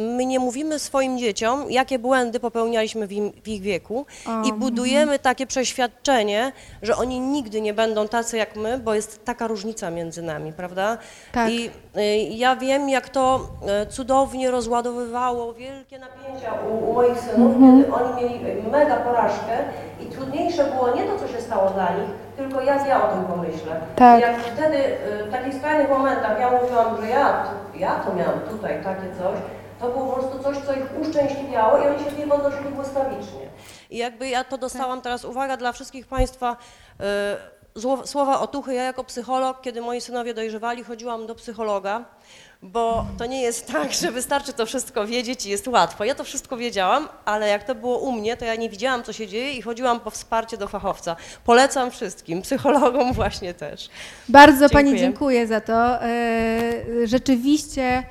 my 0.00 0.26
nie 0.26 0.38
mówimy 0.38 0.78
swoim 0.78 1.18
dzieciom, 1.18 1.70
jakie 1.70 1.98
błędy 1.98 2.40
popełnialiśmy 2.40 3.06
w, 3.06 3.12
im, 3.12 3.32
w 3.44 3.48
ich 3.48 3.62
wieku 3.62 4.06
O, 4.26 4.42
i 4.42 4.52
budujemy 4.52 5.18
takie 5.18 5.46
przeświadczenie, 5.46 6.52
że 6.82 6.96
oni 6.96 7.20
nigdy 7.20 7.60
nie 7.60 7.74
będą 7.74 8.08
tacy 8.08 8.36
jak 8.36 8.56
my, 8.56 8.78
bo 8.78 8.94
jest 8.94 9.24
taka 9.24 9.46
różnica 9.46 9.90
między 9.90 10.22
nami, 10.22 10.52
prawda? 10.52 10.98
Tak. 11.32 11.50
I 11.50 11.70
y, 11.96 12.02
ja 12.30 12.56
wiem, 12.56 12.88
jak 12.88 13.08
to 13.08 13.40
y, 13.82 13.86
cudownie 13.86 14.50
rozładowywało 14.50 15.54
wielkie 15.54 15.98
napięcia 15.98 16.52
u, 16.70 16.90
u 16.90 16.94
moich 16.94 17.18
synów, 17.18 17.54
kiedy 17.54 17.92
oni 17.94 18.22
mieli 18.22 18.62
mega 18.70 18.96
porażkę 18.96 19.58
i 20.00 20.06
trudniejsze 20.06 20.64
było 20.64 20.94
nie 20.94 21.02
to, 21.02 21.18
co 21.18 21.28
się 21.28 21.40
stało 21.40 21.70
dla 21.70 21.84
nich, 21.84 22.10
tylko 22.36 22.60
jak 22.60 22.86
ja 22.88 23.10
o 23.10 23.12
tym 23.12 23.24
pomyślę. 23.24 23.80
Tak. 23.96 24.20
Jak 24.20 24.40
wtedy 24.40 24.76
y, 24.76 25.24
w 25.28 25.30
takich 25.30 25.54
skrajnych 25.54 25.88
momentach 25.88 26.40
ja 26.40 26.50
mówiłam, 26.50 27.02
że 27.02 27.08
ja, 27.10 27.44
ja 27.74 27.94
to 27.94 28.14
miałam 28.14 28.40
tutaj 28.40 28.82
takie 28.84 29.08
coś, 29.18 29.38
to 29.80 29.88
było 29.88 30.06
po 30.06 30.12
prostu 30.12 30.42
coś, 30.42 30.56
co 30.66 30.72
ich 30.72 30.86
uszczęśliwiało 31.00 31.78
i 31.78 31.86
oni 31.88 32.04
się 32.04 32.10
w 32.10 32.18
nie 32.18 32.26
podnosili 32.26 32.68
błyskawicznie. 32.68 33.50
I 33.90 33.96
jakby 33.98 34.28
ja 34.28 34.44
to 34.44 34.58
dostałam 34.58 35.00
teraz, 35.00 35.24
uwaga 35.24 35.56
dla 35.56 35.72
wszystkich 35.72 36.06
Państwa, 36.06 36.56
y, 37.76 37.80
zło- 37.80 38.06
słowa 38.06 38.40
otuchy. 38.40 38.74
Ja 38.74 38.82
jako 38.84 39.04
psycholog, 39.04 39.60
kiedy 39.60 39.80
moi 39.80 40.00
synowie 40.00 40.34
dojrzewali, 40.34 40.84
chodziłam 40.84 41.26
do 41.26 41.34
psychologa, 41.34 42.04
bo 42.62 43.06
to 43.18 43.26
nie 43.26 43.42
jest 43.42 43.66
tak, 43.72 43.92
że 43.92 44.10
wystarczy 44.12 44.52
to 44.52 44.66
wszystko 44.66 45.06
wiedzieć 45.06 45.46
i 45.46 45.50
jest 45.50 45.68
łatwo. 45.68 46.04
Ja 46.04 46.14
to 46.14 46.24
wszystko 46.24 46.56
wiedziałam, 46.56 47.08
ale 47.24 47.48
jak 47.48 47.64
to 47.64 47.74
było 47.74 47.98
u 47.98 48.12
mnie, 48.12 48.36
to 48.36 48.44
ja 48.44 48.54
nie 48.54 48.68
widziałam, 48.70 49.02
co 49.02 49.12
się 49.12 49.26
dzieje 49.26 49.52
i 49.52 49.62
chodziłam 49.62 50.00
po 50.00 50.10
wsparcie 50.10 50.56
do 50.56 50.68
fachowca. 50.68 51.16
Polecam 51.44 51.90
wszystkim, 51.90 52.42
psychologom 52.46 53.12
właśnie 53.12 53.54
też. 53.54 53.90
Bardzo 54.28 54.68
Pani 54.70 54.84
Dziękuję. 54.98 55.00
dziękuję 55.00 55.46
za 55.46 55.60
to. 55.60 56.02
E, 56.04 56.06
Rzeczywiście 57.04 58.02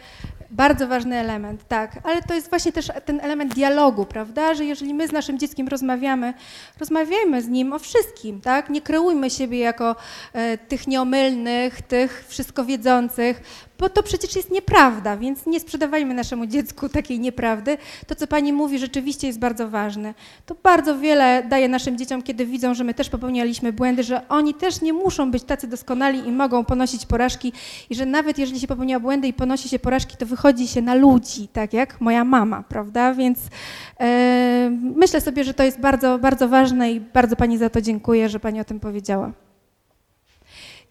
bardzo 0.52 0.88
ważny 0.88 1.18
element, 1.18 1.68
tak, 1.68 2.00
ale 2.04 2.22
to 2.22 2.34
jest 2.34 2.50
właśnie 2.50 2.72
też 2.72 2.92
ten 3.06 3.20
element 3.20 3.54
dialogu, 3.54 4.06
prawda, 4.06 4.54
że 4.54 4.66
jeżeli 4.66 4.94
my 4.94 5.08
z 5.08 5.12
naszym 5.12 5.40
dzieckiem 5.40 5.68
rozmawiamy, 5.68 6.34
rozmawiajmy 6.80 7.42
z 7.42 7.48
nim 7.48 7.74
o 7.74 7.80
wszystkim, 7.80 8.42
tak, 8.42 8.70
nie 8.70 8.82
kreujmy 8.82 9.30
siebie 9.30 9.60
jako 9.60 9.96
e, 10.34 10.58
tych 10.58 10.88
nieomylnych, 10.88 11.82
tych 11.82 12.26
wszystko 12.28 12.66
wiedzących, 12.66 13.42
bo 13.80 13.90
to 13.90 14.04
przecież 14.04 14.36
jest 14.36 14.52
nieprawda, 14.52 15.18
więc 15.18 15.46
nie 15.46 15.60
sprzedawajmy 15.60 16.14
naszemu 16.14 16.46
dziecku 16.46 16.90
takiej 16.90 17.20
nieprawdy. 17.20 17.78
To, 18.08 18.16
co 18.16 18.28
Pani 18.28 18.54
mówi, 18.54 18.80
rzeczywiście 18.80 19.28
jest 19.28 19.40
bardzo 19.40 19.70
ważne. 19.70 20.14
To 20.46 20.56
bardzo 20.64 21.00
wiele 21.00 21.44
daje 21.50 21.70
naszym 21.70 21.98
dzieciom, 21.98 22.22
kiedy 22.22 22.46
widzą, 22.46 22.74
że 22.74 22.84
my 22.84 22.94
też 22.94 23.10
popełnialiśmy 23.10 23.74
błędy, 23.74 24.04
że 24.04 24.28
oni 24.30 24.54
też 24.54 24.82
nie 24.82 24.94
muszą 24.94 25.32
być 25.32 25.44
tacy 25.44 25.68
doskonali 25.68 26.28
i 26.28 26.32
mogą 26.32 26.66
ponosić 26.66 27.06
porażki 27.06 27.54
i 27.90 27.96
że 27.96 28.06
nawet 28.06 28.38
jeżeli 28.38 28.60
się 28.60 28.68
popełnia 28.68 29.00
błędy 29.00 29.28
i 29.28 29.34
ponosi 29.34 29.70
się 29.70 29.80
porażki, 29.80 30.18
to 30.18 30.26
wychodzi 30.26 30.68
się 30.68 30.82
na 30.82 30.96
ludzi, 30.96 31.48
tak 31.48 31.74
jak 31.74 32.02
moja 32.02 32.24
mama, 32.24 32.64
prawda? 32.70 33.14
Więc 33.14 33.40
e, 34.00 34.70
myślę 34.96 35.22
sobie, 35.22 35.44
że 35.44 35.54
to 35.54 35.64
jest 35.64 35.80
bardzo, 35.80 36.20
bardzo 36.20 36.50
ważne 36.50 36.92
i 36.92 37.00
bardzo 37.00 37.36
Pani 37.36 37.58
za 37.58 37.70
to 37.70 37.82
dziękuję, 37.82 38.30
że 38.30 38.40
Pani 38.40 38.62
o 38.62 38.64
tym 38.64 38.80
powiedziała. 38.80 39.49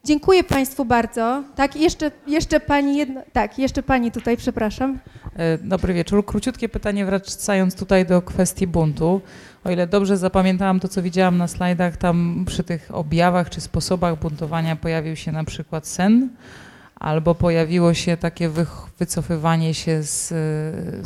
Dziękuję 0.04 0.44
Państwu 0.44 0.84
bardzo. 0.84 1.44
Tak, 1.56 1.76
jeszcze, 1.76 2.10
jeszcze 2.26 2.60
Pani 2.60 2.96
jedno, 2.96 3.20
tak, 3.32 3.58
jeszcze 3.58 3.82
Pani 3.82 4.12
tutaj, 4.12 4.36
przepraszam. 4.36 4.98
E, 5.36 5.58
Dobry 5.58 5.94
wieczór. 5.94 6.24
Króciutkie 6.26 6.68
pytanie 6.68 7.06
wracając 7.06 7.74
tutaj 7.74 8.06
do 8.06 8.22
kwestii 8.22 8.66
buntu. 8.66 9.20
O 9.64 9.70
ile 9.70 9.86
dobrze 9.86 10.16
zapamiętałam 10.16 10.80
to, 10.80 10.88
co 10.88 11.02
widziałam 11.02 11.38
na 11.38 11.48
slajdach, 11.48 11.96
tam 11.96 12.44
przy 12.46 12.64
tych 12.64 12.88
objawach 12.92 13.50
czy 13.50 13.60
sposobach 13.60 14.18
buntowania 14.18 14.76
pojawił 14.76 15.16
się 15.16 15.32
na 15.32 15.44
przykład 15.44 15.86
sen, 15.86 16.28
albo 16.96 17.34
pojawiło 17.34 17.94
się 17.94 18.16
takie 18.16 18.50
wycofywanie 18.98 19.74
się 19.74 20.02
z, 20.02 20.32
e, 20.32 20.34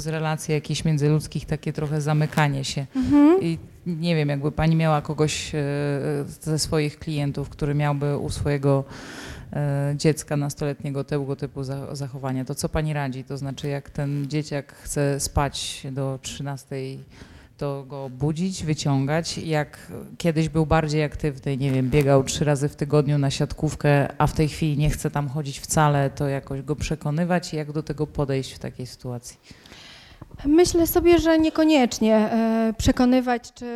z 0.01 0.07
relacji 0.07 0.55
jakichś 0.55 0.85
międzyludzkich, 0.85 1.47
takie 1.47 1.73
trochę 1.73 2.01
zamykanie 2.01 2.65
się. 2.65 2.87
I 3.41 3.59
nie 3.87 4.17
wiem, 4.17 4.29
jakby 4.29 4.53
pani 4.53 4.77
miała 4.77 5.03
kogoś 5.03 5.55
e, 5.55 5.59
ze 6.41 6.59
swoich 6.59 6.99
klientów, 6.99 7.49
który 7.49 7.75
miałby 7.75 8.19
u 8.19 8.31
swojego 8.31 8.85
e, 9.53 9.95
dziecka 9.97 10.37
nastoletniego 10.37 11.05
tego 11.05 11.37
typu 11.37 11.65
za- 11.65 11.95
zachowania, 11.95 12.45
to 12.45 12.55
co 12.55 12.69
pani 12.69 12.93
radzi? 12.93 13.25
To 13.25 13.37
znaczy, 13.39 13.69
jak 13.69 13.91
ten 13.91 14.27
dzieciak 14.29 14.75
chce 14.75 15.21
spać 15.21 15.87
do 15.93 16.19
13, 16.23 16.77
to 17.59 17.85
go 17.89 18.11
budzić, 18.11 18.65
wyciągać. 18.65 19.39
Jak 19.39 19.93
kiedyś 20.19 20.49
był 20.49 20.67
bardziej 20.67 21.05
aktywny, 21.05 21.57
nie 21.57 21.71
wiem, 21.71 21.91
biegał 21.91 22.25
trzy 22.25 22.45
razy 22.45 22.69
w 22.69 22.77
tygodniu 22.77 23.19
na 23.19 23.31
siatkówkę, 23.31 24.09
a 24.19 24.27
w 24.27 24.33
tej 24.33 24.49
chwili 24.49 24.79
nie 24.79 24.91
chce 24.91 25.11
tam 25.11 25.29
chodzić 25.29 25.59
wcale, 25.61 26.11
to 26.11 26.29
jakoś 26.29 26.63
go 26.63 26.77
przekonywać 26.77 27.53
i 27.55 27.57
jak 27.57 27.73
do 27.73 27.83
tego 27.83 28.07
podejść 28.07 28.53
w 28.53 28.59
takiej 28.59 28.87
sytuacji? 28.87 29.39
Myślę 30.47 30.87
sobie, 30.87 31.19
że 31.19 31.39
niekoniecznie 31.39 32.17
e, 32.17 32.75
przekonywać 32.79 33.53
czy 33.53 33.67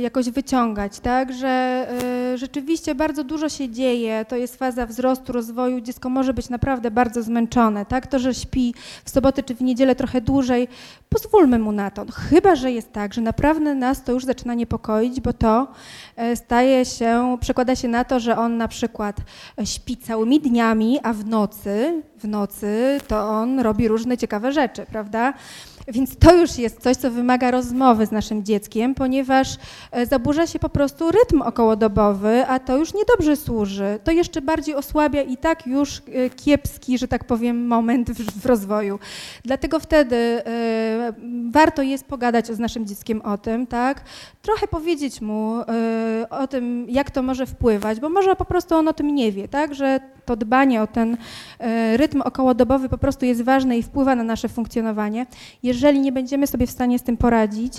jakoś 0.00 0.30
wyciągać, 0.30 1.00
tak, 1.00 1.32
że 1.32 1.48
e, 1.48 2.38
rzeczywiście 2.38 2.94
bardzo 2.94 3.24
dużo 3.24 3.48
się 3.48 3.68
dzieje, 3.68 4.24
to 4.28 4.36
jest 4.36 4.56
faza 4.56 4.86
wzrostu, 4.86 5.32
rozwoju, 5.32 5.80
dziecko 5.80 6.08
może 6.10 6.34
być 6.34 6.48
naprawdę 6.48 6.90
bardzo 6.90 7.22
zmęczone, 7.22 7.86
tak, 7.86 8.06
to, 8.06 8.18
że 8.18 8.34
śpi 8.34 8.74
w 9.04 9.10
sobotę 9.10 9.42
czy 9.42 9.54
w 9.54 9.60
niedzielę 9.60 9.94
trochę 9.94 10.20
dłużej, 10.20 10.68
pozwólmy 11.08 11.58
mu 11.58 11.72
na 11.72 11.90
to, 11.90 12.04
no, 12.04 12.12
chyba, 12.12 12.56
że 12.56 12.72
jest 12.72 12.92
tak, 12.92 13.14
że 13.14 13.20
naprawdę 13.20 13.74
nas 13.74 14.04
to 14.04 14.12
już 14.12 14.24
zaczyna 14.24 14.54
niepokoić, 14.54 15.20
bo 15.20 15.32
to 15.32 15.68
e, 16.16 16.36
staje 16.36 16.84
się, 16.84 17.36
przekłada 17.40 17.76
się 17.76 17.88
na 17.88 18.04
to, 18.04 18.20
że 18.20 18.38
on 18.38 18.56
na 18.56 18.68
przykład 18.68 19.16
śpi 19.64 19.96
całymi 19.96 20.40
dniami, 20.40 20.98
a 21.02 21.12
w 21.12 21.26
nocy, 21.26 22.02
w 22.18 22.28
nocy 22.28 23.00
to 23.08 23.28
on 23.28 23.60
robi 23.60 23.88
różne 23.88 24.18
ciekawe 24.18 24.52
rzeczy, 24.52 24.86
prawda? 24.90 25.32
Więc 25.88 26.09
to 26.18 26.36
już 26.36 26.58
jest 26.58 26.80
coś, 26.80 26.96
co 26.96 27.10
wymaga 27.10 27.50
rozmowy 27.50 28.06
z 28.06 28.12
naszym 28.12 28.44
dzieckiem, 28.44 28.94
ponieważ 28.94 29.56
e, 29.90 30.06
zaburza 30.06 30.46
się 30.46 30.58
po 30.58 30.68
prostu 30.68 31.10
rytm 31.10 31.42
okołodobowy, 31.42 32.46
a 32.46 32.58
to 32.58 32.76
już 32.76 32.94
niedobrze 32.94 33.36
służy. 33.36 33.98
To 34.04 34.10
jeszcze 34.10 34.42
bardziej 34.42 34.74
osłabia 34.74 35.22
i 35.22 35.36
tak 35.36 35.66
już 35.66 35.98
e, 35.98 36.30
kiepski, 36.30 36.98
że 36.98 37.08
tak 37.08 37.24
powiem, 37.24 37.66
moment 37.66 38.10
w, 38.10 38.40
w 38.40 38.46
rozwoju. 38.46 38.98
Dlatego 39.44 39.80
wtedy 39.80 40.16
e, 40.16 41.12
warto 41.50 41.82
jest 41.82 42.04
pogadać 42.04 42.46
z 42.46 42.58
naszym 42.58 42.86
dzieckiem 42.86 43.22
o 43.22 43.38
tym, 43.38 43.66
tak? 43.66 44.04
Trochę 44.42 44.68
powiedzieć 44.68 45.20
mu 45.20 45.60
o 46.30 46.46
tym, 46.46 46.86
jak 46.88 47.10
to 47.10 47.22
może 47.22 47.46
wpływać, 47.46 48.00
bo 48.00 48.08
może 48.08 48.36
po 48.36 48.44
prostu 48.44 48.74
on 48.74 48.88
o 48.88 48.92
tym 48.92 49.14
nie 49.14 49.32
wie, 49.32 49.48
tak? 49.48 49.74
Że 49.74 50.00
to 50.24 50.36
dbanie 50.36 50.82
o 50.82 50.86
ten 50.86 51.16
rytm 51.96 52.22
okołodobowy 52.22 52.88
po 52.88 52.98
prostu 52.98 53.24
jest 53.24 53.42
ważne 53.42 53.78
i 53.78 53.82
wpływa 53.82 54.14
na 54.14 54.24
nasze 54.24 54.48
funkcjonowanie. 54.48 55.26
Jeżeli 55.62 55.89
nie 55.98 56.12
będziemy 56.12 56.46
sobie 56.46 56.66
w 56.66 56.70
stanie 56.70 56.98
z 56.98 57.02
tym 57.02 57.16
poradzić, 57.16 57.72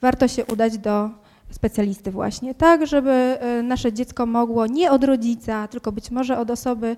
warto 0.00 0.28
się 0.28 0.46
udać 0.46 0.78
do 0.78 1.10
specjalisty 1.50 2.10
właśnie, 2.10 2.54
tak, 2.54 2.86
żeby 2.86 3.10
e, 3.10 3.62
nasze 3.62 3.92
dziecko 3.92 4.26
mogło 4.26 4.66
nie 4.66 4.90
od 4.90 5.04
rodzica, 5.04 5.68
tylko 5.68 5.92
być 5.92 6.10
może 6.10 6.38
od 6.38 6.50
osoby 6.50 6.96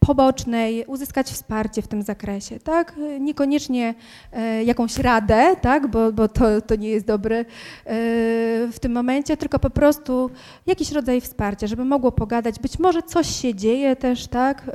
pobocznej 0.00 0.84
uzyskać 0.86 1.26
wsparcie 1.26 1.82
w 1.82 1.88
tym 1.88 2.02
zakresie, 2.02 2.60
tak, 2.60 2.94
E, 2.98 3.20
niekoniecznie 3.20 3.94
e, 4.32 4.64
jakąś 4.64 4.98
radę, 4.98 5.56
tak, 5.60 5.86
bo, 5.86 6.12
bo 6.12 6.28
to, 6.28 6.60
to 6.60 6.76
nie 6.76 6.88
jest 6.88 7.06
dobre 7.06 7.44
w 8.72 8.76
tym 8.80 8.92
momencie, 8.92 9.36
tylko 9.36 9.58
po 9.58 9.70
prostu 9.70 10.30
jakiś 10.66 10.92
rodzaj 10.92 11.20
wsparcia, 11.20 11.66
żeby 11.66 11.84
mogło 11.84 12.12
pogadać, 12.12 12.58
być 12.58 12.78
może 12.78 13.02
coś 13.02 13.40
się 13.42 13.54
dzieje 13.54 13.96
też, 13.96 14.26
tak, 14.26 14.70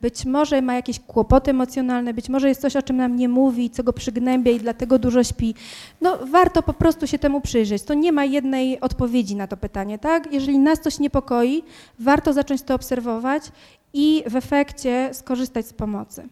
być 0.00 0.24
może 0.24 0.62
ma 0.62 0.74
jakieś 0.74 1.00
kłopoty 1.00 1.50
emocjonalne, 1.50 2.14
być 2.14 2.28
może 2.28 2.48
jest 2.48 2.60
coś, 2.60 2.76
o 2.76 2.82
czym 2.82 2.96
nam 2.96 3.16
nie 3.16 3.28
mówi, 3.28 3.70
co 3.70 3.82
go 3.82 3.92
przygnębia 3.92 4.52
i 4.52 4.60
dlatego 4.60 4.98
dużo 4.98 5.24
śpi. 5.24 5.54
No 6.00 6.18
warto 6.26 6.62
po 6.62 6.72
prostu 6.72 7.06
się 7.06 7.18
temu 7.18 7.40
przyjrzeć. 7.40 7.82
To 7.82 7.94
nie 7.94 8.12
ma 8.12 8.24
jednej 8.32 8.80
odpowiedzi 8.80 9.36
na 9.36 9.46
to 9.46 9.56
pytanie, 9.56 9.98
tak? 9.98 10.32
Jeżeli 10.32 10.58
nas 10.58 10.80
coś 10.80 10.98
niepokoi, 10.98 11.62
warto 11.98 12.32
zacząć 12.32 12.62
to 12.62 12.74
obserwować 12.74 13.42
i 13.92 14.24
w 14.26 14.36
efekcie 14.36 15.10
skorzystać 15.12 15.66
z 15.66 15.72
pomocy. 15.72 16.28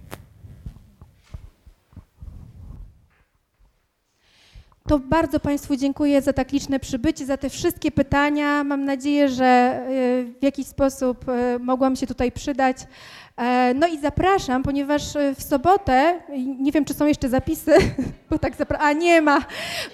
To 4.91 4.99
bardzo 4.99 5.41
Państwu 5.41 5.77
dziękuję 5.77 6.23
za 6.23 6.33
tak 6.33 6.53
liczne 6.53 6.81
przybycie, 6.81 7.27
za 7.27 7.37
te 7.37 7.51
wszystkie 7.51 7.91
pytania. 7.91 8.65
Mam 8.65 8.85
nadzieję, 8.85 9.29
że 9.29 9.81
y, 9.91 10.35
w 10.41 10.43
jakiś 10.43 10.67
sposób 10.67 11.29
y, 11.29 11.59
mogłam 11.59 11.97
się 11.97 12.07
tutaj 12.07 12.33
przydać. 12.33 12.77
E, 13.41 13.75
No 13.75 13.87
i 13.87 13.99
zapraszam, 13.99 14.63
ponieważ 14.63 15.17
y, 15.17 15.35
w 15.35 15.43
sobotę, 15.43 16.21
nie 16.59 16.73
wiem 16.73 16.85
czy 16.85 16.95
są 16.95 17.07
jeszcze 17.07 17.29
zapisy, 17.29 17.73
bo 18.31 18.39
tak 18.39 18.57
zapra- 18.57 18.77
a 18.81 18.93
nie 18.93 19.23
ma, 19.23 19.39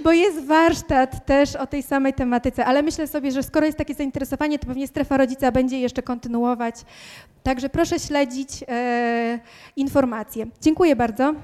bo 0.04 0.12
jest 0.12 0.44
warsztat 0.44 1.26
też 1.26 1.56
o 1.56 1.66
tej 1.66 1.82
samej 1.82 2.14
tematyce, 2.14 2.64
ale 2.64 2.82
myślę 2.82 3.06
sobie, 3.06 3.32
że 3.32 3.42
skoro 3.42 3.66
jest 3.66 3.78
takie 3.78 3.94
zainteresowanie, 3.94 4.58
to 4.58 4.66
pewnie 4.66 4.86
strefa 4.86 5.16
rodzica 5.16 5.52
będzie 5.52 5.80
jeszcze 5.80 6.02
kontynuować. 6.02 6.74
Także 7.42 7.68
proszę 7.68 7.98
śledzić 7.98 8.48
e, 8.68 9.38
informacje. 9.76 10.46
Dziękuję 10.60 10.96
bardzo. 10.96 11.34